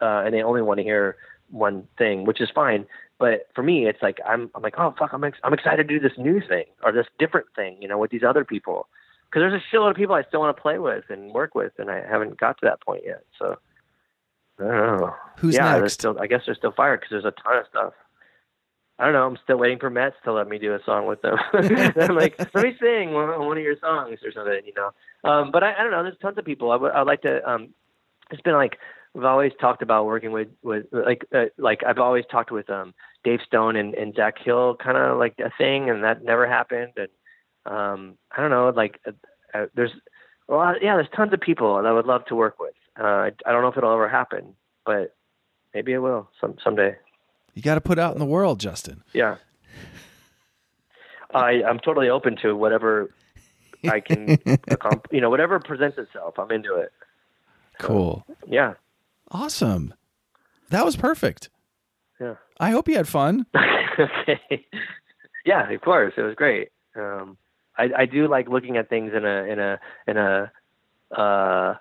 Uh, 0.00 0.22
and 0.24 0.34
they 0.34 0.42
only 0.42 0.62
want 0.62 0.78
to 0.78 0.84
hear 0.84 1.16
one 1.50 1.86
thing, 1.96 2.24
which 2.24 2.40
is 2.40 2.50
fine. 2.52 2.86
But 3.18 3.48
for 3.54 3.62
me, 3.62 3.86
it's 3.86 4.02
like, 4.02 4.18
I'm, 4.26 4.50
I'm 4.54 4.62
like, 4.62 4.74
oh 4.78 4.94
fuck, 4.98 5.12
I'm, 5.12 5.22
ex- 5.22 5.38
I'm 5.44 5.54
excited 5.54 5.86
to 5.88 5.98
do 5.98 6.00
this 6.00 6.18
new 6.18 6.40
thing 6.40 6.64
or 6.82 6.90
this 6.90 7.06
different 7.18 7.46
thing, 7.54 7.76
you 7.80 7.86
know, 7.86 7.98
with 7.98 8.10
these 8.10 8.24
other 8.24 8.44
people. 8.44 8.88
Cause 9.30 9.40
there's 9.40 9.54
a 9.62 9.74
shitload 9.74 9.90
of 9.90 9.96
people 9.96 10.14
I 10.14 10.24
still 10.24 10.40
want 10.40 10.54
to 10.56 10.60
play 10.60 10.78
with 10.78 11.04
and 11.08 11.32
work 11.32 11.54
with. 11.54 11.72
And 11.78 11.90
I 11.90 12.02
haven't 12.06 12.38
got 12.38 12.58
to 12.58 12.66
that 12.66 12.80
point 12.82 13.02
yet. 13.06 13.24
So, 13.38 13.58
I 14.58 14.64
don't 14.64 15.00
know. 15.00 15.14
Who's 15.38 15.54
yeah, 15.54 15.78
next? 15.78 15.94
Still, 15.94 16.18
I 16.20 16.26
guess 16.26 16.42
they're 16.44 16.54
still 16.54 16.72
fired 16.72 17.00
because 17.00 17.10
there's 17.10 17.24
a 17.24 17.42
ton 17.42 17.58
of 17.58 17.66
stuff. 17.70 17.92
I 18.98 19.04
don't 19.04 19.14
know. 19.14 19.26
I'm 19.26 19.38
still 19.42 19.58
waiting 19.58 19.78
for 19.78 19.90
Metz 19.90 20.16
to 20.24 20.32
let 20.32 20.48
me 20.48 20.58
do 20.58 20.74
a 20.74 20.78
song 20.84 21.06
with 21.06 21.22
them. 21.22 21.36
I'm 21.52 22.14
like, 22.14 22.38
let 22.54 22.64
me 22.64 22.76
sing 22.80 23.12
one, 23.12 23.28
one 23.46 23.56
of 23.56 23.64
your 23.64 23.76
songs 23.80 24.18
or 24.24 24.32
something, 24.32 24.60
you 24.64 24.72
know. 24.76 24.90
Um, 25.28 25.50
but 25.50 25.62
I, 25.62 25.74
I 25.74 25.82
don't 25.82 25.90
know. 25.90 26.02
There's 26.02 26.18
tons 26.20 26.38
of 26.38 26.44
people. 26.44 26.70
I 26.70 26.76
would 26.76 26.92
I'd 26.92 27.06
like 27.06 27.22
to. 27.22 27.48
Um, 27.48 27.70
it's 28.30 28.42
been 28.42 28.54
like 28.54 28.78
we've 29.14 29.24
always 29.24 29.52
talked 29.60 29.82
about 29.82 30.06
working 30.06 30.32
with 30.32 30.48
with 30.62 30.86
like 30.92 31.26
uh, 31.34 31.46
like 31.58 31.82
I've 31.86 31.98
always 31.98 32.24
talked 32.30 32.50
with 32.50 32.68
um 32.70 32.94
Dave 33.24 33.40
Stone 33.46 33.76
and, 33.76 33.94
and 33.94 34.14
Zach 34.14 34.34
Hill, 34.42 34.76
kind 34.82 34.96
of 34.96 35.18
like 35.18 35.34
a 35.38 35.50
thing, 35.58 35.90
and 35.90 36.04
that 36.04 36.24
never 36.24 36.46
happened. 36.46 36.92
And 36.96 37.08
um, 37.66 38.18
I 38.36 38.40
don't 38.40 38.50
know. 38.50 38.72
Like 38.74 39.00
uh, 39.06 39.12
uh, 39.54 39.66
there's 39.74 39.92
well, 40.48 40.74
yeah, 40.80 40.96
there's 40.96 41.08
tons 41.16 41.32
of 41.32 41.40
people 41.40 41.76
that 41.76 41.86
I 41.86 41.92
would 41.92 42.06
love 42.06 42.24
to 42.26 42.34
work 42.34 42.58
with. 42.60 42.74
Uh, 42.98 43.04
I, 43.04 43.30
I 43.46 43.52
don't 43.52 43.62
know 43.62 43.68
if 43.68 43.76
it'll 43.76 43.92
ever 43.92 44.08
happen, 44.08 44.54
but 44.84 45.14
maybe 45.74 45.92
it 45.92 45.98
will 45.98 46.30
some 46.40 46.56
someday. 46.62 46.96
You 47.54 47.62
got 47.62 47.74
to 47.74 47.80
put 47.80 47.98
out 47.98 48.14
in 48.14 48.18
the 48.18 48.26
world, 48.26 48.60
Justin. 48.60 49.02
Yeah. 49.12 49.36
I 51.34 51.62
I'm 51.62 51.78
totally 51.78 52.08
open 52.08 52.36
to 52.42 52.54
whatever 52.54 53.10
I 53.84 54.00
can, 54.00 54.38
accomplish, 54.68 55.12
you 55.12 55.20
know, 55.20 55.30
whatever 55.30 55.58
presents 55.60 55.98
itself. 55.98 56.38
I'm 56.38 56.50
into 56.50 56.74
it. 56.76 56.92
So, 57.80 57.86
cool. 57.86 58.26
Yeah. 58.46 58.74
Awesome. 59.30 59.94
That 60.70 60.84
was 60.84 60.96
perfect. 60.96 61.50
Yeah. 62.20 62.34
I 62.60 62.70
hope 62.70 62.88
you 62.88 62.96
had 62.96 63.08
fun. 63.08 63.46
okay. 63.98 64.66
Yeah, 65.44 65.68
of 65.70 65.80
course. 65.80 66.14
It 66.16 66.22
was 66.22 66.34
great. 66.34 66.68
Um, 66.94 67.36
I, 67.76 67.88
I 67.98 68.06
do 68.06 68.28
like 68.28 68.48
looking 68.48 68.76
at 68.76 68.88
things 68.88 69.12
in 69.14 69.24
a 69.24 69.44
in 69.44 69.58
a 69.58 69.80
in 70.06 70.16
a 70.16 70.52
uh, 71.10 71.74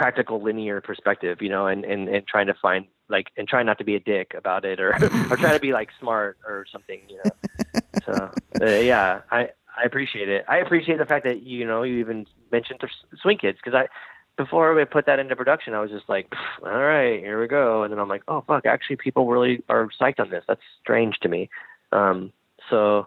practical 0.00 0.40
linear 0.40 0.80
perspective, 0.80 1.42
you 1.42 1.50
know, 1.50 1.66
and, 1.66 1.84
and, 1.84 2.08
and 2.08 2.26
trying 2.26 2.46
to 2.46 2.54
find 2.54 2.86
like 3.10 3.26
and 3.36 3.46
try 3.46 3.62
not 3.62 3.76
to 3.76 3.84
be 3.84 3.96
a 3.96 4.00
dick 4.00 4.32
about 4.34 4.64
it 4.64 4.80
or 4.80 4.94
or 5.30 5.36
try 5.36 5.52
to 5.52 5.60
be 5.60 5.74
like 5.74 5.90
smart 6.00 6.38
or 6.48 6.64
something, 6.72 7.00
you 7.06 7.20
know. 7.22 7.80
so 8.06 8.30
uh, 8.62 8.80
yeah, 8.80 9.20
I 9.30 9.50
I 9.76 9.82
appreciate 9.84 10.30
it. 10.30 10.46
I 10.48 10.56
appreciate 10.56 10.96
the 10.96 11.04
fact 11.04 11.26
that 11.26 11.42
you 11.42 11.66
know 11.66 11.82
you 11.82 11.98
even 11.98 12.26
mentioned 12.50 12.80
the 12.80 12.88
Swing 13.20 13.36
Kids 13.36 13.58
because 13.62 13.76
I 13.76 13.88
before 14.42 14.72
we 14.72 14.86
put 14.86 15.04
that 15.04 15.18
into 15.18 15.36
production, 15.36 15.74
I 15.74 15.80
was 15.80 15.90
just 15.90 16.08
like, 16.08 16.32
all 16.64 16.70
right, 16.70 17.20
here 17.20 17.38
we 17.38 17.46
go, 17.46 17.82
and 17.82 17.92
then 17.92 17.98
I'm 17.98 18.08
like, 18.08 18.22
oh 18.26 18.42
fuck, 18.46 18.64
actually 18.64 18.96
people 18.96 19.26
really 19.26 19.62
are 19.68 19.90
psyched 20.00 20.18
on 20.18 20.30
this. 20.30 20.44
That's 20.48 20.62
strange 20.80 21.18
to 21.20 21.28
me. 21.28 21.50
Um, 21.92 22.32
so 22.70 23.06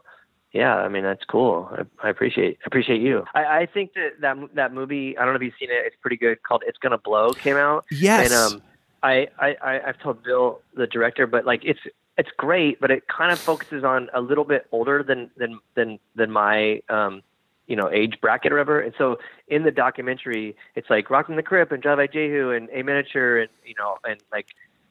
yeah, 0.54 0.76
I 0.76 0.88
mean 0.88 1.04
that's 1.04 1.26
cool. 1.26 1.70
I, 1.72 2.08
I 2.08 2.10
appreciate 2.10 2.60
appreciate 2.66 3.02
you. 3.02 3.26
I, 3.34 3.62
I 3.62 3.66
think 3.66 3.94
that, 3.94 4.22
that 4.22 4.38
that 4.54 4.74
movie. 4.74 5.18
I 5.18 5.26
don't 5.26 5.34
know 5.34 5.38
if 5.38 5.42
you've 5.42 5.54
seen 5.60 5.70
it. 5.72 5.84
It's 5.86 5.96
pretty 6.00 6.18
good. 6.18 6.42
Called 6.44 6.64
"It's 6.68 6.78
Gonna 6.78 7.00
Blow" 7.00 7.34
came 7.34 7.58
out. 7.58 7.86
Yes. 7.90 8.32
And 8.32 8.54
um, 8.56 8.62
I 9.02 9.28
I 9.40 9.82
I've 9.88 10.00
told 10.00 10.24
Bill 10.24 10.62
the 10.76 10.86
director, 10.86 11.26
but 11.26 11.46
like 11.46 11.62
it's 11.66 11.80
it's 12.20 12.30
great, 12.38 12.80
but 12.80 12.92
it 12.92 13.08
kind 13.08 13.32
of 13.32 13.40
focuses 13.40 13.84
on 13.84 14.10
a 14.14 14.22
little 14.22 14.44
bit 14.44 14.68
older 14.72 15.02
than 15.02 15.32
than 15.38 15.60
than 15.74 16.00
than 16.16 16.30
my 16.30 16.82
um 16.90 17.24
you 17.66 17.76
know 17.76 17.90
age 17.92 18.22
bracket 18.22 18.52
or 18.52 18.56
whatever. 18.56 18.80
And 18.80 18.94
so 18.98 19.18
in 19.48 19.64
the 19.64 19.72
documentary, 19.72 20.56
it's 20.76 20.90
like 20.90 21.10
Rockin' 21.10 21.36
the 21.36 21.44
Crypt 21.44 21.72
and 21.72 21.82
Jive 21.82 22.14
Jehu 22.14 22.52
and 22.52 22.70
A 22.72 22.84
Miniature 22.84 23.40
and 23.40 23.50
you 23.66 23.74
know 23.80 23.98
and 24.06 24.22
like 24.32 24.48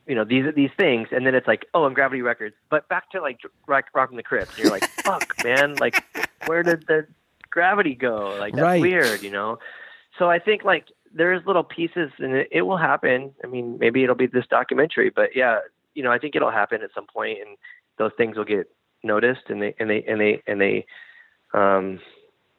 you 0.06 0.14
know 0.14 0.24
these 0.24 0.44
these 0.54 0.70
things, 0.76 1.08
and 1.12 1.26
then 1.26 1.34
it's 1.34 1.46
like, 1.46 1.66
oh, 1.74 1.84
I'm 1.84 1.94
Gravity 1.94 2.22
Records. 2.22 2.54
But 2.70 2.88
back 2.88 3.10
to 3.10 3.20
like 3.20 3.40
rock, 3.66 3.86
rocking 3.94 4.16
the 4.16 4.22
crypt, 4.22 4.58
you're 4.58 4.70
like, 4.70 4.84
fuck, 5.04 5.34
man, 5.44 5.76
like 5.76 6.02
where 6.46 6.62
did 6.62 6.86
the 6.86 7.06
gravity 7.50 7.94
go? 7.94 8.36
Like 8.38 8.54
that's 8.54 8.62
right. 8.62 8.80
weird, 8.80 9.22
you 9.22 9.30
know. 9.30 9.58
So 10.18 10.28
I 10.28 10.38
think 10.38 10.64
like 10.64 10.86
there's 11.14 11.44
little 11.46 11.64
pieces, 11.64 12.10
and 12.18 12.34
it, 12.34 12.48
it 12.50 12.62
will 12.62 12.76
happen. 12.76 13.32
I 13.44 13.46
mean, 13.46 13.78
maybe 13.78 14.02
it'll 14.02 14.16
be 14.16 14.26
this 14.26 14.46
documentary, 14.50 15.10
but 15.10 15.30
yeah, 15.34 15.60
you 15.94 16.02
know, 16.02 16.10
I 16.10 16.18
think 16.18 16.34
it'll 16.34 16.50
happen 16.50 16.82
at 16.82 16.90
some 16.94 17.06
point, 17.06 17.38
and 17.46 17.56
those 17.98 18.12
things 18.16 18.36
will 18.36 18.44
get 18.44 18.68
noticed, 19.02 19.48
and 19.48 19.62
they 19.62 19.74
and 19.78 19.88
they 19.88 20.04
and 20.06 20.20
they 20.20 20.42
and 20.46 20.60
they 20.60 20.86
um 21.54 22.00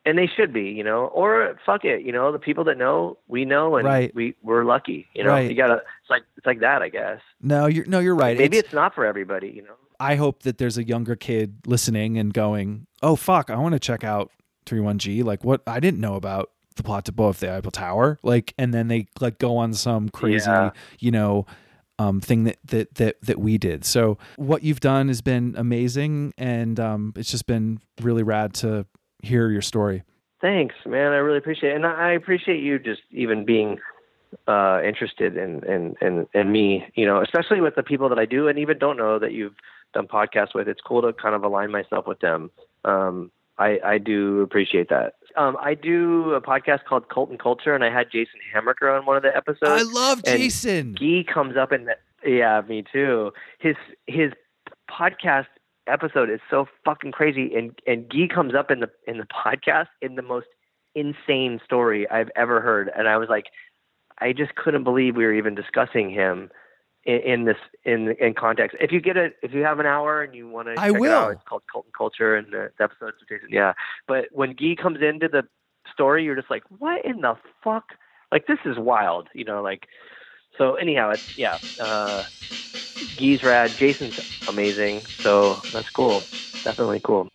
and 0.05 0.17
they 0.17 0.27
should 0.27 0.51
be, 0.53 0.63
you 0.63 0.83
know, 0.83 1.05
or 1.07 1.57
fuck 1.65 1.85
it, 1.85 2.01
you 2.03 2.11
know, 2.11 2.31
the 2.31 2.39
people 2.39 2.63
that 2.65 2.77
know, 2.77 3.17
we 3.27 3.45
know, 3.45 3.77
and 3.77 3.85
right. 3.87 4.13
we 4.13 4.35
we're 4.41 4.65
lucky, 4.65 5.07
you 5.13 5.23
know. 5.23 5.29
Right. 5.31 5.49
You 5.49 5.55
gotta, 5.55 5.75
it's 5.75 6.09
like 6.09 6.23
it's 6.37 6.45
like 6.45 6.59
that, 6.59 6.81
I 6.81 6.89
guess. 6.89 7.19
No, 7.41 7.67
you're 7.67 7.85
no, 7.85 7.99
you're 7.99 8.15
right. 8.15 8.37
Maybe 8.37 8.57
It's- 8.57 8.65
it's, 8.67 8.73
not 8.73 8.93
for 8.95 9.05
everybody, 9.05 9.49
you 9.49 9.61
know. 9.63 9.75
I 9.99 10.15
hope 10.15 10.43
that 10.43 10.57
there's 10.57 10.77
a 10.77 10.83
younger 10.83 11.15
kid 11.15 11.59
listening 11.65 12.17
and 12.17 12.33
going, 12.33 12.87
"Oh 13.01 13.15
fuck, 13.15 13.49
I 13.49 13.55
want 13.57 13.73
to 13.73 13.79
check 13.79 14.03
out 14.03 14.31
31G. 14.65 15.23
Like 15.23 15.43
what 15.45 15.61
I 15.67 15.79
didn't 15.79 16.01
know 16.01 16.15
about 16.15 16.49
the 16.75 16.83
plot 16.83 17.05
to 17.05 17.11
blow 17.13 17.29
up 17.29 17.37
the 17.37 17.53
Eiffel 17.53 17.71
Tower." 17.71 18.19
Like 18.23 18.53
and 18.57 18.73
then 18.73 18.87
they 18.89 19.07
like 19.21 19.37
go 19.37 19.55
on 19.57 19.73
some 19.73 20.09
crazy, 20.09 20.49
Yeah. 20.49 20.71
you 20.99 21.11
know, 21.11 21.45
um 21.99 22.19
thing 22.19 22.43
that 22.45 22.57
that 22.65 22.95
that 22.95 23.21
that 23.21 23.39
we 23.39 23.57
did. 23.57 23.85
So 23.85 24.17
what 24.35 24.63
you've 24.63 24.79
done 24.81 25.07
has 25.07 25.21
been 25.21 25.53
amazing 25.57 26.33
and 26.37 26.79
um 26.79 27.13
it's 27.15 27.31
just 27.31 27.45
been 27.45 27.79
really 28.01 28.23
rad 28.23 28.53
to 28.55 28.85
hear 29.23 29.49
your 29.49 29.61
story. 29.61 30.03
Thanks, 30.41 30.75
man. 30.85 31.13
I 31.13 31.17
really 31.17 31.37
appreciate 31.37 31.71
it, 31.71 31.75
and 31.75 31.85
I 31.85 32.09
I 32.09 32.11
appreciate 32.11 32.61
you 32.61 32.77
just 32.77 33.01
even 33.11 33.45
being 33.45 33.79
uh, 34.47 34.81
interested 34.85 35.37
in, 35.37 35.63
in 35.63 35.95
in 36.01 36.27
in 36.33 36.51
me. 36.51 36.85
You 36.95 37.05
know, 37.05 37.21
especially 37.21 37.61
with 37.61 37.75
the 37.75 37.83
people 37.83 38.09
that 38.09 38.19
I 38.19 38.25
do 38.25 38.47
and 38.47 38.59
even 38.59 38.77
don't 38.77 38.97
know 38.97 39.17
that 39.19 39.31
you've 39.31 39.55
done 39.93 40.07
podcasts 40.07 40.53
with. 40.53 40.67
It's 40.67 40.81
cool 40.81 41.01
to 41.01 41.13
kind 41.13 41.33
of 41.33 41.43
align 41.43 41.71
myself 41.71 42.05
with 42.05 42.19
them. 42.19 42.51
Um, 42.83 43.31
I, 43.57 43.79
I 43.85 43.97
do 43.99 44.41
appreciate 44.41 44.89
that. 44.89 45.13
Um, 45.37 45.57
I 45.61 45.75
do 45.75 46.31
a 46.33 46.41
podcast 46.41 46.85
called 46.85 47.07
Cult 47.09 47.29
and 47.29 47.39
Culture, 47.39 47.73
and 47.75 47.83
I 47.83 47.91
had 47.91 48.11
Jason 48.11 48.39
Hammerker 48.53 48.97
on 48.97 49.05
one 49.05 49.15
of 49.15 49.23
the 49.23 49.35
episodes. 49.35 49.61
I 49.63 49.83
love 49.83 50.23
Jason. 50.23 50.95
Gee 50.95 51.23
comes 51.23 51.55
up 51.55 51.71
in 51.71 51.85
the 51.85 51.95
yeah, 52.25 52.61
me 52.67 52.83
too. 52.91 53.31
His 53.59 53.75
his 54.07 54.31
podcast 54.89 55.47
episode 55.87 56.29
is 56.29 56.39
so 56.49 56.67
fucking 56.85 57.11
crazy, 57.11 57.53
and 57.55 57.77
and 57.87 58.09
Gee 58.11 58.27
comes 58.27 58.53
up 58.55 58.71
in 58.71 58.79
the 58.79 58.89
in 59.07 59.17
the 59.17 59.25
podcast 59.25 59.87
in 60.01 60.15
the 60.15 60.21
most 60.21 60.47
insane 60.95 61.59
story 61.63 62.09
I've 62.09 62.29
ever 62.35 62.61
heard, 62.61 62.91
and 62.95 63.07
I 63.07 63.17
was 63.17 63.29
like, 63.29 63.45
I 64.19 64.33
just 64.33 64.55
couldn't 64.55 64.83
believe 64.83 65.15
we 65.15 65.25
were 65.25 65.33
even 65.33 65.55
discussing 65.55 66.09
him 66.09 66.49
in, 67.05 67.19
in 67.21 67.45
this 67.45 67.57
in 67.83 68.15
in 68.19 68.33
context. 68.33 68.77
If 68.79 68.91
you 68.91 69.01
get 69.01 69.17
a 69.17 69.29
if 69.41 69.53
you 69.53 69.63
have 69.63 69.79
an 69.79 69.85
hour 69.85 70.21
and 70.21 70.33
you 70.35 70.47
want 70.47 70.67
to, 70.67 70.73
I 70.73 70.87
check 70.87 70.95
It 70.95 70.99
will. 70.99 71.11
out, 71.13 71.31
it's 71.31 71.41
called 71.47 71.63
Cult 71.71 71.85
and 71.85 71.93
Culture, 71.93 72.35
and 72.35 72.51
the, 72.51 72.71
episodes 72.79 73.17
with 73.19 73.29
Jason. 73.29 73.49
Yeah, 73.51 73.73
but 74.07 74.25
when 74.31 74.55
Gee 74.57 74.75
comes 74.75 75.01
into 75.01 75.27
the 75.27 75.43
story, 75.91 76.23
you're 76.23 76.35
just 76.35 76.49
like, 76.49 76.63
what 76.79 77.03
in 77.05 77.21
the 77.21 77.35
fuck? 77.63 77.85
Like 78.31 78.47
this 78.47 78.59
is 78.65 78.77
wild, 78.77 79.27
you 79.33 79.45
know, 79.45 79.61
like. 79.61 79.87
So 80.57 80.75
anyhow, 80.75 81.09
it's 81.09 81.35
yeah. 81.35 81.57
Uh, 81.79 82.23
Gee's 83.17 83.43
rad. 83.43 83.71
Jason's 83.71 84.19
amazing. 84.47 85.01
So 85.01 85.55
that's 85.71 85.89
cool. 85.89 86.19
Definitely 86.63 87.01
cool. 87.01 87.29